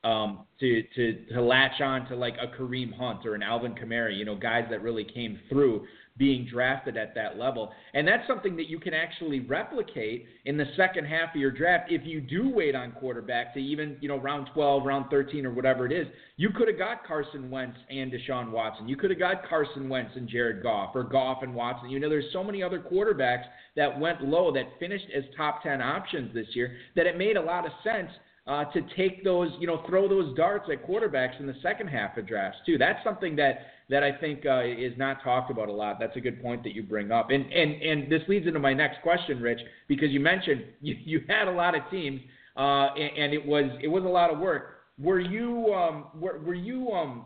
um, 0.08 0.46
to 0.60 0.84
to 0.96 1.26
to 1.34 1.42
latch 1.42 1.82
on 1.82 2.08
to 2.10 2.16
like 2.16 2.36
a 2.40 2.48
Kareem 2.56 2.96
Hunt 2.96 3.26
or 3.26 3.34
an 3.34 3.42
Alvin 3.42 3.74
Kamara, 3.74 4.16
you 4.16 4.26
know, 4.26 4.36
guys 4.36 4.66
that 4.70 4.84
really 4.84 5.06
came 5.06 5.40
through. 5.50 5.86
Being 6.18 6.48
drafted 6.52 6.96
at 6.96 7.16
that 7.16 7.38
level. 7.38 7.72
And 7.94 8.08
that's 8.08 8.28
something 8.28 8.56
that 8.58 8.70
you 8.70 8.80
can 8.80 8.94
actually 8.94 9.40
replicate 9.40 10.26
in 10.46 10.58
the 10.58 10.66
second 10.78 11.06
half 11.06 11.34
of 11.34 11.42
your 11.42 11.52
draft 11.52 11.92
if 11.92 12.06
you 12.06 12.22
do 12.22 12.50
wait 12.50 12.76
on 12.76 12.92
quarterback 12.92 13.54
to 13.56 13.60
even, 13.60 13.98
you 14.00 14.08
know, 14.08 14.18
round 14.18 14.50
12, 14.54 14.86
round 14.86 15.06
13 15.10 15.46
or 15.46 15.52
whatever 15.52 15.86
it 15.86 15.92
is. 15.92 16.08
You 16.38 16.50
could 16.52 16.68
have 16.68 16.78
got 16.78 17.06
Carson 17.06 17.50
Wentz 17.50 17.78
and 17.90 18.12
Deshaun 18.12 18.52
Watson. 18.52 18.88
You 18.88 18.96
could 18.96 19.10
have 19.10 19.20
got 19.20 19.48
Carson 19.48 19.90
Wentz 19.90 20.12
and 20.16 20.28
Jared 20.28 20.62
Goff 20.62 20.96
or 20.96 21.04
Goff 21.04 21.42
and 21.42 21.54
Watson. 21.56 21.90
You 21.90 22.00
know, 22.00 22.10
there's 22.10 22.32
so 22.32 22.44
many 22.44 22.62
other 22.62 22.80
quarterbacks 22.80 23.46
that 23.76 24.00
went 24.00 24.24
low 24.24 24.54
that 24.54 24.66
finished 24.80 25.08
as 25.16 25.24
top 25.36 25.64
10 25.64 25.82
options 25.82 26.34
this 26.34 26.48
year 26.54 26.76
that 26.96 27.08
it 27.08 27.18
made 27.18 27.38
a 27.38 27.42
lot 27.42 27.66
of 27.66 27.72
sense 27.84 28.10
uh, 28.46 28.66
to 28.66 28.82
take 28.98 29.24
those, 29.24 29.50
you 29.60 29.68
know, 29.68 29.84
throw 29.88 30.08
those 30.08 30.36
darts 30.36 30.70
at 30.72 30.86
quarterbacks 30.86 31.40
in 31.40 31.48
the 31.48 31.56
second 31.62 31.88
half 31.88 32.18
of 32.18 32.28
drafts 32.28 32.60
too. 32.66 32.78
That's 32.78 33.02
something 33.04 33.36
that 33.38 33.60
that 33.90 34.04
I 34.04 34.12
think 34.12 34.46
uh, 34.46 34.62
is 34.64 34.94
not 34.98 35.24
talked 35.24 35.52
about 35.52 35.70
a 35.70 35.72
lot. 35.74 35.98
That's 36.00 36.16
a 36.16 36.22
good 36.22 36.42
point 36.42 36.64
that 36.64 36.74
you 36.74 36.84
bring 36.84 37.12
up, 37.12 37.30
and 37.30 37.52
and 37.52 37.82
and 37.82 38.12
this 38.12 38.22
leads 38.28 38.48
into 38.48 38.60
my 38.60 38.74
next 38.74 39.02
question, 39.02 39.42
Rich, 39.42 39.60
because 39.88 40.12
you 40.12 40.20
mentioned 40.20 40.64
you, 40.82 40.96
you 41.04 41.22
had 41.28 41.48
a 41.48 41.52
lot 41.52 41.76
of 41.76 41.82
teams, 41.92 42.22
uh, 42.58 42.88
and, 42.96 43.18
and 43.18 43.34
it 43.34 43.46
was 43.46 43.66
it 43.82 43.88
was 43.88 44.04
a 44.04 44.08
lot 44.08 44.32
of 44.32 44.40
work. 44.40 44.78
Were 45.00 45.20
you 45.20 45.74
um, 45.74 46.06
were, 46.16 46.40
were 46.40 46.54
you 46.54 46.90
um, 46.92 47.26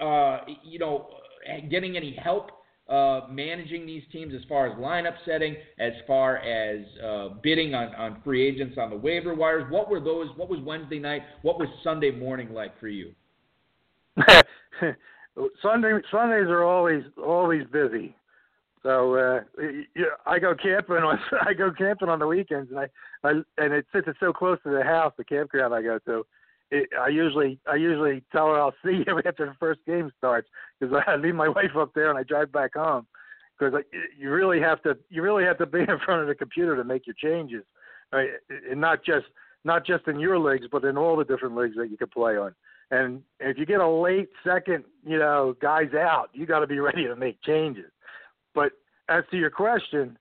uh, 0.00 0.40
you 0.62 0.78
know 0.78 1.08
getting 1.70 1.96
any 1.96 2.16
help 2.22 2.50
uh, 2.88 3.22
managing 3.30 3.86
these 3.86 4.02
teams 4.12 4.34
as 4.34 4.42
far 4.48 4.66
as 4.66 4.78
lineup 4.78 5.14
setting, 5.24 5.56
as 5.78 5.92
far 6.06 6.38
as 6.38 6.84
uh, 7.02 7.28
bidding 7.42 7.74
on, 7.74 7.94
on 7.94 8.20
free 8.22 8.46
agents 8.46 8.76
on 8.78 8.90
the 8.90 8.96
waiver 8.96 9.34
wires? 9.34 9.64
What 9.70 9.88
were 9.88 10.00
those? 10.00 10.28
What 10.36 10.48
was 10.48 10.60
Wednesday 10.60 10.98
night? 10.98 11.22
What 11.42 11.58
was 11.58 11.68
Sunday 11.82 12.10
morning 12.10 12.52
like 12.52 12.78
for 12.78 12.88
you? 12.88 13.12
Sunday 15.62 15.92
Sundays 16.10 16.48
are 16.48 16.64
always 16.64 17.02
always 17.22 17.64
busy. 17.72 18.14
So 18.82 19.14
uh, 19.14 19.40
I 20.26 20.38
go 20.38 20.54
camping 20.54 20.96
on 20.96 21.18
I 21.46 21.54
go 21.54 21.72
camping 21.72 22.08
on 22.08 22.18
the 22.18 22.26
weekends, 22.26 22.70
and 22.70 22.78
I, 22.78 22.86
I 23.24 23.30
and 23.58 23.72
it 23.72 23.86
since 23.92 24.04
it's 24.06 24.20
so 24.20 24.32
close 24.32 24.58
to 24.64 24.70
the 24.70 24.84
house, 24.84 25.12
the 25.16 25.24
campground 25.24 25.74
I 25.74 25.82
go 25.82 25.98
to, 26.06 26.24
it, 26.70 26.88
I 27.00 27.08
usually 27.08 27.58
I 27.66 27.76
usually 27.76 28.22
tell 28.32 28.48
her 28.48 28.60
I'll 28.60 28.74
see 28.84 29.02
you 29.06 29.20
after 29.24 29.46
the 29.46 29.56
first 29.58 29.80
game 29.86 30.10
starts 30.18 30.48
because 30.78 30.94
I 31.06 31.16
leave 31.16 31.34
my 31.34 31.48
wife 31.48 31.76
up 31.78 31.92
there 31.94 32.10
and 32.10 32.18
I 32.18 32.22
drive 32.22 32.52
back 32.52 32.74
home 32.74 33.06
because 33.58 33.80
you 34.18 34.30
really 34.30 34.60
have 34.60 34.82
to 34.82 34.96
you 35.08 35.22
really 35.22 35.44
have 35.44 35.58
to 35.58 35.66
be 35.66 35.80
in 35.88 35.98
front 36.04 36.22
of 36.22 36.28
the 36.28 36.34
computer 36.34 36.76
to 36.76 36.84
make 36.84 37.06
your 37.06 37.16
changes, 37.16 37.64
right? 38.12 38.28
and 38.70 38.80
not 38.80 39.04
just 39.04 39.26
not 39.64 39.86
just 39.86 40.06
in 40.08 40.20
your 40.20 40.38
leagues 40.38 40.66
but 40.70 40.84
in 40.84 40.98
all 40.98 41.16
the 41.16 41.24
different 41.24 41.56
leagues 41.56 41.76
that 41.76 41.90
you 41.90 41.96
can 41.96 42.08
play 42.08 42.36
on. 42.36 42.54
And 42.90 43.22
if 43.40 43.58
you 43.58 43.66
get 43.66 43.80
a 43.80 43.88
late 43.88 44.28
second, 44.44 44.84
you 45.04 45.18
know, 45.18 45.56
guys 45.60 45.94
out, 45.94 46.28
you 46.32 46.46
got 46.46 46.60
to 46.60 46.66
be 46.66 46.78
ready 46.80 47.06
to 47.06 47.16
make 47.16 47.40
changes. 47.42 47.90
But 48.54 48.72
as 49.08 49.24
to 49.30 49.36
your 49.36 49.50
question, 49.50 50.18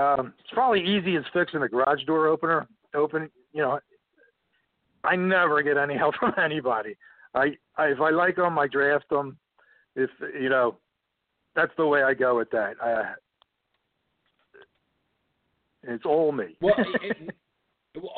um, 0.00 0.34
it's 0.38 0.50
probably 0.52 0.80
easy 0.80 1.16
as 1.16 1.24
fixing 1.32 1.62
a 1.62 1.68
garage 1.68 2.04
door 2.04 2.26
opener. 2.26 2.66
Open, 2.94 3.30
you 3.52 3.62
know, 3.62 3.78
I 5.04 5.16
never 5.16 5.62
get 5.62 5.76
any 5.76 5.96
help 5.96 6.14
from 6.20 6.34
anybody. 6.42 6.96
I, 7.34 7.52
I 7.76 7.86
if 7.86 8.00
I 8.00 8.10
like 8.10 8.36
them, 8.36 8.58
I 8.58 8.66
draft 8.66 9.08
them. 9.10 9.38
If 9.94 10.10
you 10.40 10.48
know, 10.48 10.76
that's 11.54 11.72
the 11.76 11.86
way 11.86 12.02
I 12.02 12.14
go 12.14 12.36
with 12.36 12.50
that. 12.50 12.74
I, 12.82 13.14
it's 15.82 16.04
all 16.04 16.32
me. 16.32 16.56
Well, 16.60 16.74
it, 17.02 17.34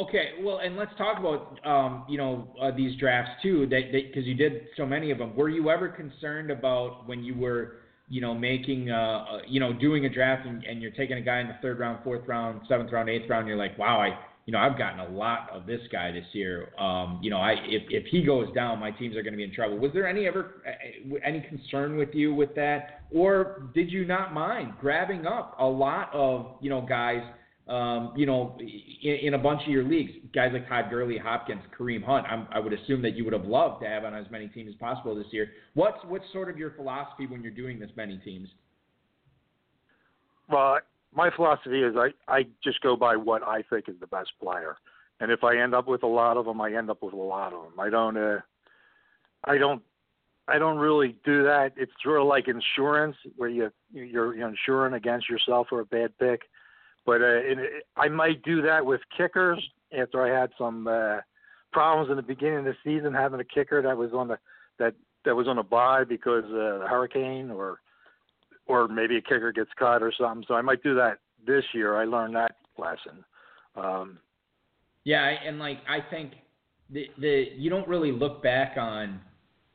Okay, 0.01 0.31
well, 0.43 0.59
and 0.59 0.77
let's 0.77 0.93
talk 0.99 1.19
about 1.19 1.59
um, 1.67 2.05
you 2.09 2.19
know 2.19 2.49
uh, 2.61 2.71
these 2.75 2.99
drafts 2.99 3.31
too, 3.43 3.67
that 3.71 3.93
because 3.93 4.25
you 4.25 4.35
did 4.35 4.67
so 4.77 4.85
many 4.85 5.11
of 5.11 5.19
them. 5.19 5.35
Were 5.37 5.49
you 5.49 5.71
ever 5.71 5.89
concerned 5.89 6.51
about 6.51 7.07
when 7.07 7.23
you 7.23 7.35
were 7.35 7.77
you 8.09 8.21
know 8.21 8.35
making 8.35 8.91
uh, 8.91 8.95
uh, 8.95 9.39
you 9.47 9.61
know 9.61 9.73
doing 9.73 10.05
a 10.07 10.09
draft 10.09 10.47
and, 10.47 10.65
and 10.65 10.83
you're 10.83 10.91
taking 10.91 11.17
a 11.17 11.21
guy 11.21 11.41
in 11.41 11.49
the 11.49 11.57
third 11.63 11.79
round, 11.79 12.03
fourth 12.05 12.27
round, 12.27 12.63
seventh 12.69 12.93
round, 12.93 13.09
eighth 13.09 13.29
round? 13.29 13.47
You're 13.47 13.57
like, 13.57 13.79
wow, 13.79 14.01
I 14.01 14.19
you 14.47 14.53
know 14.53 14.59
I've 14.59 14.77
gotten 14.77 15.01
a 15.01 15.09
lot 15.09 15.49
of 15.53 15.67
this 15.67 15.81
guy 15.93 16.11
this 16.11 16.27
year. 16.33 16.73
Um, 16.79 17.21
you 17.23 17.31
know, 17.31 17.39
I 17.39 17.53
if 17.67 17.83
if 17.89 18.07
he 18.07 18.23
goes 18.25 18.53
down, 18.55 18.81
my 18.81 18.91
teams 18.91 19.17
are 19.17 19.23
going 19.23 19.33
to 19.33 19.39
be 19.39 19.45
in 19.45 19.55
trouble. 19.55 19.79
Was 19.79 19.93
there 19.93 20.09
any 20.09 20.27
ever 20.27 20.63
any 21.25 21.41
concern 21.49 21.97
with 21.97 22.15
you 22.15 22.35
with 22.35 22.55
that, 22.57 23.03
or 23.13 23.71
did 23.75 23.91
you 23.91 24.05
not 24.05 24.35
mind 24.35 24.73
grabbing 24.81 25.27
up 25.27 25.57
a 25.59 25.67
lot 25.67 26.11
of 26.13 26.57
you 26.61 26.71
know 26.71 26.81
guys? 26.81 27.23
Um, 27.71 28.13
you 28.17 28.27
know, 28.27 28.59
in, 28.59 29.15
in, 29.23 29.35
a 29.35 29.39
bunch 29.39 29.63
of 29.63 29.69
your 29.69 29.85
leagues, 29.85 30.11
guys 30.35 30.51
like 30.53 30.69
Todd 30.69 30.87
Gurley, 30.91 31.17
Hopkins, 31.17 31.63
Kareem 31.79 32.03
Hunt, 32.03 32.27
I'm, 32.29 32.49
i 32.51 32.59
would 32.59 32.73
assume 32.73 33.01
that 33.03 33.15
you 33.15 33.23
would 33.25 33.33
have 33.33 33.45
loved 33.45 33.83
to 33.83 33.89
have 33.89 34.03
on 34.05 34.13
as 34.13 34.27
many 34.29 34.49
teams 34.49 34.71
as 34.71 34.75
possible 34.75 35.15
this 35.15 35.29
year. 35.31 35.51
What's 35.75 35.99
what's 36.09 36.25
sort 36.33 36.51
of 36.51 36.59
your 36.59 36.73
philosophy 36.73 37.29
when 37.29 37.43
you're 37.43 37.53
doing 37.53 37.79
this 37.79 37.91
many 37.97 38.19
teams? 38.19 38.49
Well, 40.51 40.81
my 41.15 41.31
philosophy 41.35 41.83
is 41.83 41.95
I 41.97 42.09
I 42.27 42.47
just 42.65 42.81
go 42.81 42.97
by 42.97 43.15
what 43.15 43.45
I 43.45 43.63
think 43.71 43.89
is 43.89 43.95
the 44.01 44.09
best 44.09 44.33
player, 44.43 44.77
and 45.21 45.31
if 45.31 45.45
I 45.45 45.57
end 45.57 45.73
up 45.73 45.87
with 45.87 46.03
a 46.03 46.09
lot 46.09 46.37
of 46.37 46.47
them, 46.47 46.61
I 46.61 46.75
end 46.75 46.91
up 46.91 47.05
with 47.05 47.15
a 47.15 47.17
lot 47.17 47.53
of 47.53 47.63
them. 47.63 47.79
I 47.79 47.89
don't 47.89 48.17
uh, 48.17 48.41
I 49.45 49.59
don't 49.59 49.81
I 50.49 50.59
don't 50.59 50.79
really 50.79 51.15
do 51.25 51.45
that. 51.45 51.75
It's 51.77 51.93
sort 52.03 52.21
of 52.21 52.27
like 52.27 52.49
insurance, 52.49 53.15
where 53.37 53.49
you 53.49 53.71
you're 53.93 54.35
insuring 54.35 54.95
against 54.95 55.31
yourself 55.31 55.69
for 55.69 55.79
a 55.79 55.87
bad 55.87 56.19
pick 56.19 56.41
but 57.07 57.21
uh, 57.23 57.41
it, 57.43 57.85
I 57.97 58.09
might 58.09 58.43
do 58.43 58.63
that 58.63 58.85
with 58.85 59.01
kickers 59.17 59.63
after 59.99 60.23
I 60.23 60.41
had 60.41 60.51
some 60.59 60.87
uh, 60.87 61.19
problems 61.73 62.11
in 62.11 62.17
the 62.17 62.23
beginning 62.23 62.59
of 62.59 62.65
the 62.65 62.77
season 62.85 63.13
having 63.13 63.41
a 63.41 63.45
kicker 63.45 63.83
that 63.83 63.97
was 63.97 64.13
on 64.13 64.29
the 64.29 64.39
that 64.79 64.95
that 65.25 65.35
was 65.35 65.49
on 65.49 65.59
a 65.59 65.63
bye 65.63 66.05
because 66.05 66.45
uh, 66.45 66.79
the 66.79 66.87
hurricane 66.89 67.51
or 67.51 67.81
or 68.67 68.89
maybe 68.89 69.17
a 69.17 69.21
kicker 69.21 69.53
gets 69.53 69.71
cut 69.79 70.03
or 70.03 70.13
something. 70.19 70.45
So 70.47 70.55
I 70.55 70.63
might 70.63 70.83
do 70.83 70.95
that 70.95 71.19
this 71.47 71.65
year. 71.75 71.97
I 71.97 72.05
learned 72.05 72.35
that 72.37 72.57
lesson. 72.79 73.25
Um, 73.77 74.19
yeah, 75.05 75.35
and 75.45 75.59
like 75.59 75.79
I 75.89 75.99
think 76.11 76.33
the 76.91 77.07
the 77.19 77.47
you 77.57 77.71
don't 77.71 77.89
really 77.89 78.13
look 78.13 78.43
back 78.43 78.77
on, 78.77 79.21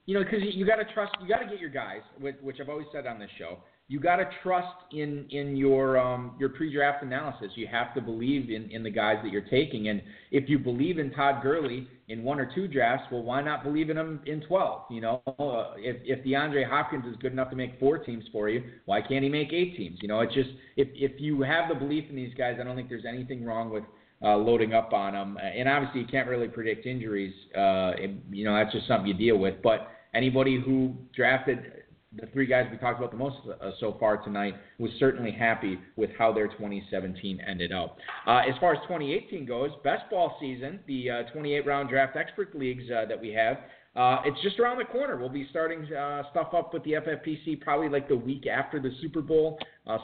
you 0.05 0.13
know, 0.13 0.23
because 0.23 0.41
you 0.43 0.65
got 0.65 0.75
to 0.77 0.85
trust. 0.93 1.13
You 1.21 1.27
got 1.27 1.39
to 1.39 1.49
get 1.49 1.59
your 1.59 1.69
guys, 1.69 2.01
which, 2.19 2.35
which 2.41 2.57
I've 2.61 2.69
always 2.69 2.87
said 2.93 3.07
on 3.07 3.19
this 3.19 3.29
show 3.37 3.57
you 3.87 3.99
got 3.99 4.15
to 4.15 4.27
trust 4.41 4.75
in 4.91 5.27
in 5.29 5.55
your 5.55 5.99
um, 5.99 6.35
your 6.39 6.49
pre-draft 6.49 7.03
analysis. 7.03 7.51
You 7.55 7.67
have 7.67 7.93
to 7.93 8.01
believe 8.01 8.49
in, 8.49 8.71
in 8.71 8.81
the 8.81 8.89
guys 8.89 9.17
that 9.23 9.31
you're 9.31 9.41
taking. 9.41 9.89
And 9.89 10.01
if 10.31 10.49
you 10.49 10.57
believe 10.57 10.97
in 10.97 11.11
Todd 11.11 11.43
Gurley 11.43 11.87
in 12.07 12.23
one 12.23 12.39
or 12.39 12.49
two 12.53 12.67
drafts, 12.67 13.05
well, 13.11 13.21
why 13.21 13.43
not 13.43 13.63
believe 13.63 13.91
in 13.91 13.97
him 13.97 14.21
in 14.25 14.41
12? 14.41 14.81
You 14.89 15.01
know, 15.01 15.21
uh, 15.27 15.73
if 15.77 15.97
if 16.03 16.25
DeAndre 16.25 16.67
Hopkins 16.67 17.05
is 17.05 17.15
good 17.17 17.31
enough 17.31 17.51
to 17.51 17.55
make 17.55 17.79
four 17.79 17.99
teams 17.99 18.23
for 18.31 18.49
you, 18.49 18.63
why 18.85 19.01
can't 19.01 19.23
he 19.23 19.29
make 19.29 19.53
eight 19.53 19.77
teams? 19.77 19.99
You 20.01 20.07
know, 20.07 20.19
it's 20.21 20.33
just 20.33 20.49
if 20.77 20.87
if 20.95 21.21
you 21.21 21.41
have 21.43 21.69
the 21.69 21.75
belief 21.75 22.09
in 22.09 22.15
these 22.15 22.33
guys, 22.33 22.57
I 22.59 22.63
don't 22.63 22.75
think 22.75 22.89
there's 22.89 23.05
anything 23.05 23.45
wrong 23.45 23.69
with 23.69 23.83
uh, 24.23 24.35
loading 24.35 24.73
up 24.73 24.93
on 24.93 25.13
them. 25.13 25.37
And 25.37 25.69
obviously, 25.69 26.01
you 26.01 26.07
can't 26.07 26.27
really 26.27 26.47
predict 26.47 26.87
injuries. 26.87 27.35
Uh, 27.55 27.91
you 28.31 28.45
know, 28.45 28.55
that's 28.55 28.73
just 28.73 28.87
something 28.87 29.07
you 29.07 29.13
deal 29.13 29.37
with. 29.37 29.61
But 29.61 29.89
anybody 30.15 30.59
who 30.59 30.95
drafted 31.15 31.74
the 32.19 32.27
three 32.27 32.45
guys 32.45 32.67
we 32.71 32.77
talked 32.77 32.99
about 32.99 33.11
the 33.11 33.17
most 33.17 33.37
uh, 33.47 33.71
so 33.79 33.95
far 33.99 34.17
tonight 34.17 34.55
was 34.79 34.91
certainly 34.99 35.31
happy 35.31 35.77
with 35.95 36.09
how 36.17 36.31
their 36.31 36.47
2017 36.47 37.39
ended 37.45 37.71
up. 37.71 37.97
Uh, 38.27 38.39
as 38.39 38.55
far 38.59 38.73
as 38.73 38.79
2018 38.83 39.45
goes, 39.45 39.71
best 39.83 40.09
ball 40.09 40.37
season, 40.39 40.79
the 40.87 41.09
uh, 41.09 41.23
28 41.31 41.65
round 41.65 41.89
draft 41.89 42.15
expert 42.15 42.55
leagues 42.57 42.83
uh, 42.91 43.05
that 43.05 43.19
we 43.19 43.31
have. 43.31 43.57
Uh, 43.95 44.21
it's 44.25 44.41
just 44.41 44.59
around 44.59 44.77
the 44.77 44.85
corner. 44.85 45.15
We'll 45.17 45.29
be 45.29 45.47
starting 45.51 45.85
stuff 46.31 46.53
up 46.53 46.73
with 46.73 46.83
the 46.83 46.93
FFPC 46.93 47.61
probably 47.61 47.87
like 47.87 48.09
the 48.09 48.15
week 48.15 48.45
after 48.45 48.77
the 48.81 48.91
Super 49.01 49.21
Bowl, 49.21 49.57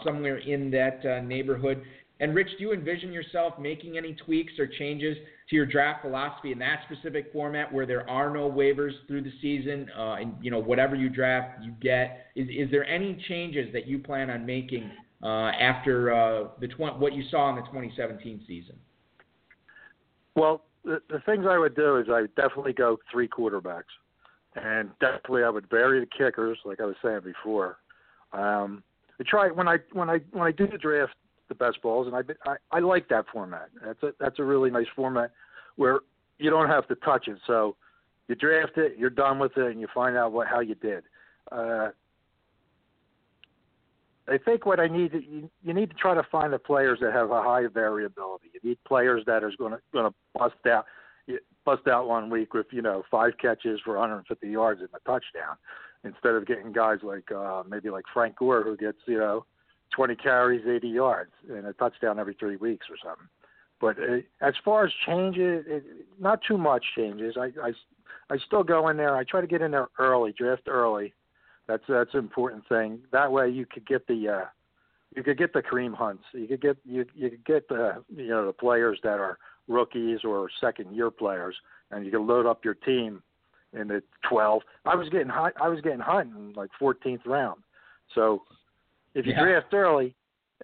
somewhere 0.06 0.38
in 0.38 0.72
that 0.72 1.04
neighborhood. 1.26 1.84
And 2.22 2.36
Rich, 2.36 2.50
do 2.60 2.64
you 2.64 2.72
envision 2.72 3.12
yourself 3.12 3.56
making 3.58 3.98
any 3.98 4.14
tweaks 4.14 4.54
or 4.60 4.68
changes 4.68 5.18
to 5.50 5.56
your 5.56 5.66
draft 5.66 6.04
philosophy 6.04 6.52
in 6.52 6.60
that 6.60 6.82
specific 6.86 7.34
format 7.34 7.74
where 7.74 7.88
there 7.88 8.08
are 8.08 8.32
no 8.32 8.50
waivers 8.50 8.92
through 9.08 9.24
the 9.24 9.34
season, 9.42 9.90
uh, 9.98 10.14
and 10.14 10.36
you 10.40 10.52
know 10.52 10.60
whatever 10.60 10.96
you 10.96 11.10
draft, 11.10 11.64
you 11.64 11.72
get? 11.82 12.28
Is 12.36 12.48
is 12.48 12.70
there 12.70 12.86
any 12.86 13.20
changes 13.28 13.74
that 13.74 13.88
you 13.88 13.98
plan 13.98 14.30
on 14.30 14.46
making 14.46 14.92
uh, 15.24 15.50
after 15.60 16.14
uh, 16.14 16.50
the 16.60 16.68
tw- 16.68 17.00
what 17.00 17.14
you 17.14 17.24
saw 17.32 17.50
in 17.50 17.56
the 17.56 17.64
2017 17.64 18.44
season? 18.48 18.76
Well, 20.36 20.62
the, 20.86 21.02
the 21.10 21.22
things 21.26 21.46
I 21.50 21.58
would 21.58 21.76
do 21.76 21.98
is 21.98 22.06
I 22.08 22.22
would 22.22 22.36
definitely 22.36 22.74
go 22.74 22.98
three 23.12 23.28
quarterbacks, 23.28 23.84
and 24.56 24.92
definitely 25.00 25.44
I 25.44 25.50
would 25.50 25.68
vary 25.72 26.02
the 26.02 26.06
kickers, 26.06 26.60
like 26.66 26.80
I 26.82 26.86
was 26.86 26.96
saying 27.04 27.22
before. 27.24 27.80
Um, 28.32 28.84
I 29.20 29.24
try 29.28 29.50
when 29.50 29.68
I 29.68 29.78
when 29.94 30.08
I 30.08 30.20
when 30.32 30.44
I 30.44 30.52
do 30.52 30.68
the 30.68 30.78
draft 30.78 31.14
the 31.52 31.66
best 31.66 31.82
balls, 31.82 32.08
and 32.08 32.16
I, 32.16 32.50
I 32.50 32.56
I 32.72 32.80
like 32.80 33.10
that 33.10 33.26
format. 33.32 33.70
That's 33.86 34.02
a 34.04 34.14
that's 34.20 34.40
a 34.40 34.44
really 34.44 34.72
nice 34.72 34.88
format 34.96 35.32
where 35.76 36.00
you 36.38 36.50
don't 36.50 36.70
have 36.70 36.88
to 36.88 36.96
touch 36.96 37.28
it. 37.28 37.38
So 37.46 37.76
you 38.28 38.36
draft 38.36 38.78
it, 38.78 38.98
you're 38.98 39.10
done 39.10 39.38
with 39.38 39.58
it, 39.58 39.72
and 39.72 39.82
you 39.82 39.88
find 39.94 40.16
out 40.16 40.32
what 40.32 40.48
how 40.48 40.62
you 40.62 40.76
did. 40.76 41.04
Uh, 41.52 41.90
I 44.28 44.38
think 44.38 44.66
what 44.66 44.80
I 44.80 44.88
need 44.88 45.12
you, 45.14 45.50
you 45.62 45.74
need 45.74 45.90
to 45.90 45.96
try 45.96 46.16
to 46.16 46.24
find 46.32 46.54
the 46.54 46.60
players 46.60 47.00
that 47.02 47.12
have 47.12 47.32
a 47.32 47.42
high 47.42 47.68
variability. 47.68 48.46
You 48.54 48.70
need 48.70 48.78
players 48.88 49.24
that 49.28 49.44
are 49.44 49.52
going 49.58 49.74
to 49.74 49.80
going 49.92 50.10
to 50.10 50.16
bust 50.34 50.56
out 50.66 50.86
bust 51.66 51.88
out 51.88 52.08
one 52.08 52.30
week 52.30 52.54
with 52.54 52.68
you 52.72 52.82
know 52.82 53.04
five 53.12 53.34
catches 53.42 53.80
for 53.84 53.98
150 53.98 54.48
yards 54.48 54.80
and 54.80 54.90
a 54.96 55.00
touchdown. 55.10 55.58
instead 56.04 56.34
of 56.34 56.48
getting 56.48 56.72
guys 56.72 57.00
like 57.04 57.32
uh, 57.32 57.64
maybe 57.68 57.90
like 57.90 58.06
Frank 58.14 58.38
Gore 58.38 58.64
who 58.64 58.78
gets 58.78 58.98
you 59.06 59.18
know 59.18 59.46
20 59.92 60.16
carries, 60.16 60.66
80 60.68 60.88
yards, 60.88 61.32
and 61.50 61.66
a 61.66 61.74
touchdown 61.74 62.20
every 62.20 62.34
three 62.34 62.56
weeks 62.56 62.88
or 62.90 62.96
something. 63.04 63.28
But 63.80 63.98
uh, 63.98 64.22
as 64.42 64.54
far 64.64 64.86
as 64.86 64.92
changes, 65.06 65.66
it, 65.68 65.84
not 66.20 66.40
too 66.48 66.58
much 66.58 66.84
changes. 66.96 67.36
I, 67.38 67.52
I 67.62 67.72
I 68.30 68.38
still 68.46 68.64
go 68.64 68.88
in 68.88 68.98
there. 68.98 69.18
I 69.18 69.26
try 69.26 69.42
to 69.42 69.48
get 69.48 69.62
in 69.62 69.72
there 69.72 69.90
early, 70.00 70.34
draft 70.38 70.68
early. 70.68 71.14
That's 71.68 71.84
that's 71.90 72.14
an 72.14 72.20
important 72.20 72.68
thing. 72.70 73.00
That 73.12 73.32
way 73.32 73.50
you 73.50 73.66
could 73.66 73.86
get 73.86 74.08
the 74.08 74.30
uh, 74.30 74.46
you 75.16 75.24
could 75.24 75.38
get 75.38 75.52
the 75.52 75.62
Kareem 75.62 75.94
Hunts. 75.94 76.24
You 76.32 76.48
could 76.48 76.62
get 76.62 76.78
you 76.86 77.06
you 77.14 77.30
could 77.30 77.46
get 77.46 77.68
the 77.68 78.04
you 78.16 78.28
know 78.28 78.46
the 78.46 78.54
players 78.54 79.00
that 79.04 79.20
are 79.20 79.38
rookies 79.68 80.20
or 80.24 80.50
second 80.62 80.96
year 80.96 81.12
players, 81.12 81.56
and 81.92 82.06
you 82.06 82.12
can 82.12 82.26
load 82.26 82.46
up 82.46 82.64
your 82.64 82.74
team 82.74 83.22
in 83.74 83.88
the 83.88 84.04
12. 84.30 84.62
I 84.86 84.96
was 84.96 85.10
getting 85.10 85.30
hot. 85.30 85.54
I 85.62 85.68
was 85.68 85.82
getting 85.82 86.00
hot 86.00 86.26
in 86.26 86.54
like 86.54 86.70
14th 86.82 87.26
round. 87.26 87.62
So 88.16 88.44
if 89.14 89.26
you 89.26 89.34
Yeah. 89.34 89.44
draft 89.44 89.74
early, 89.74 90.16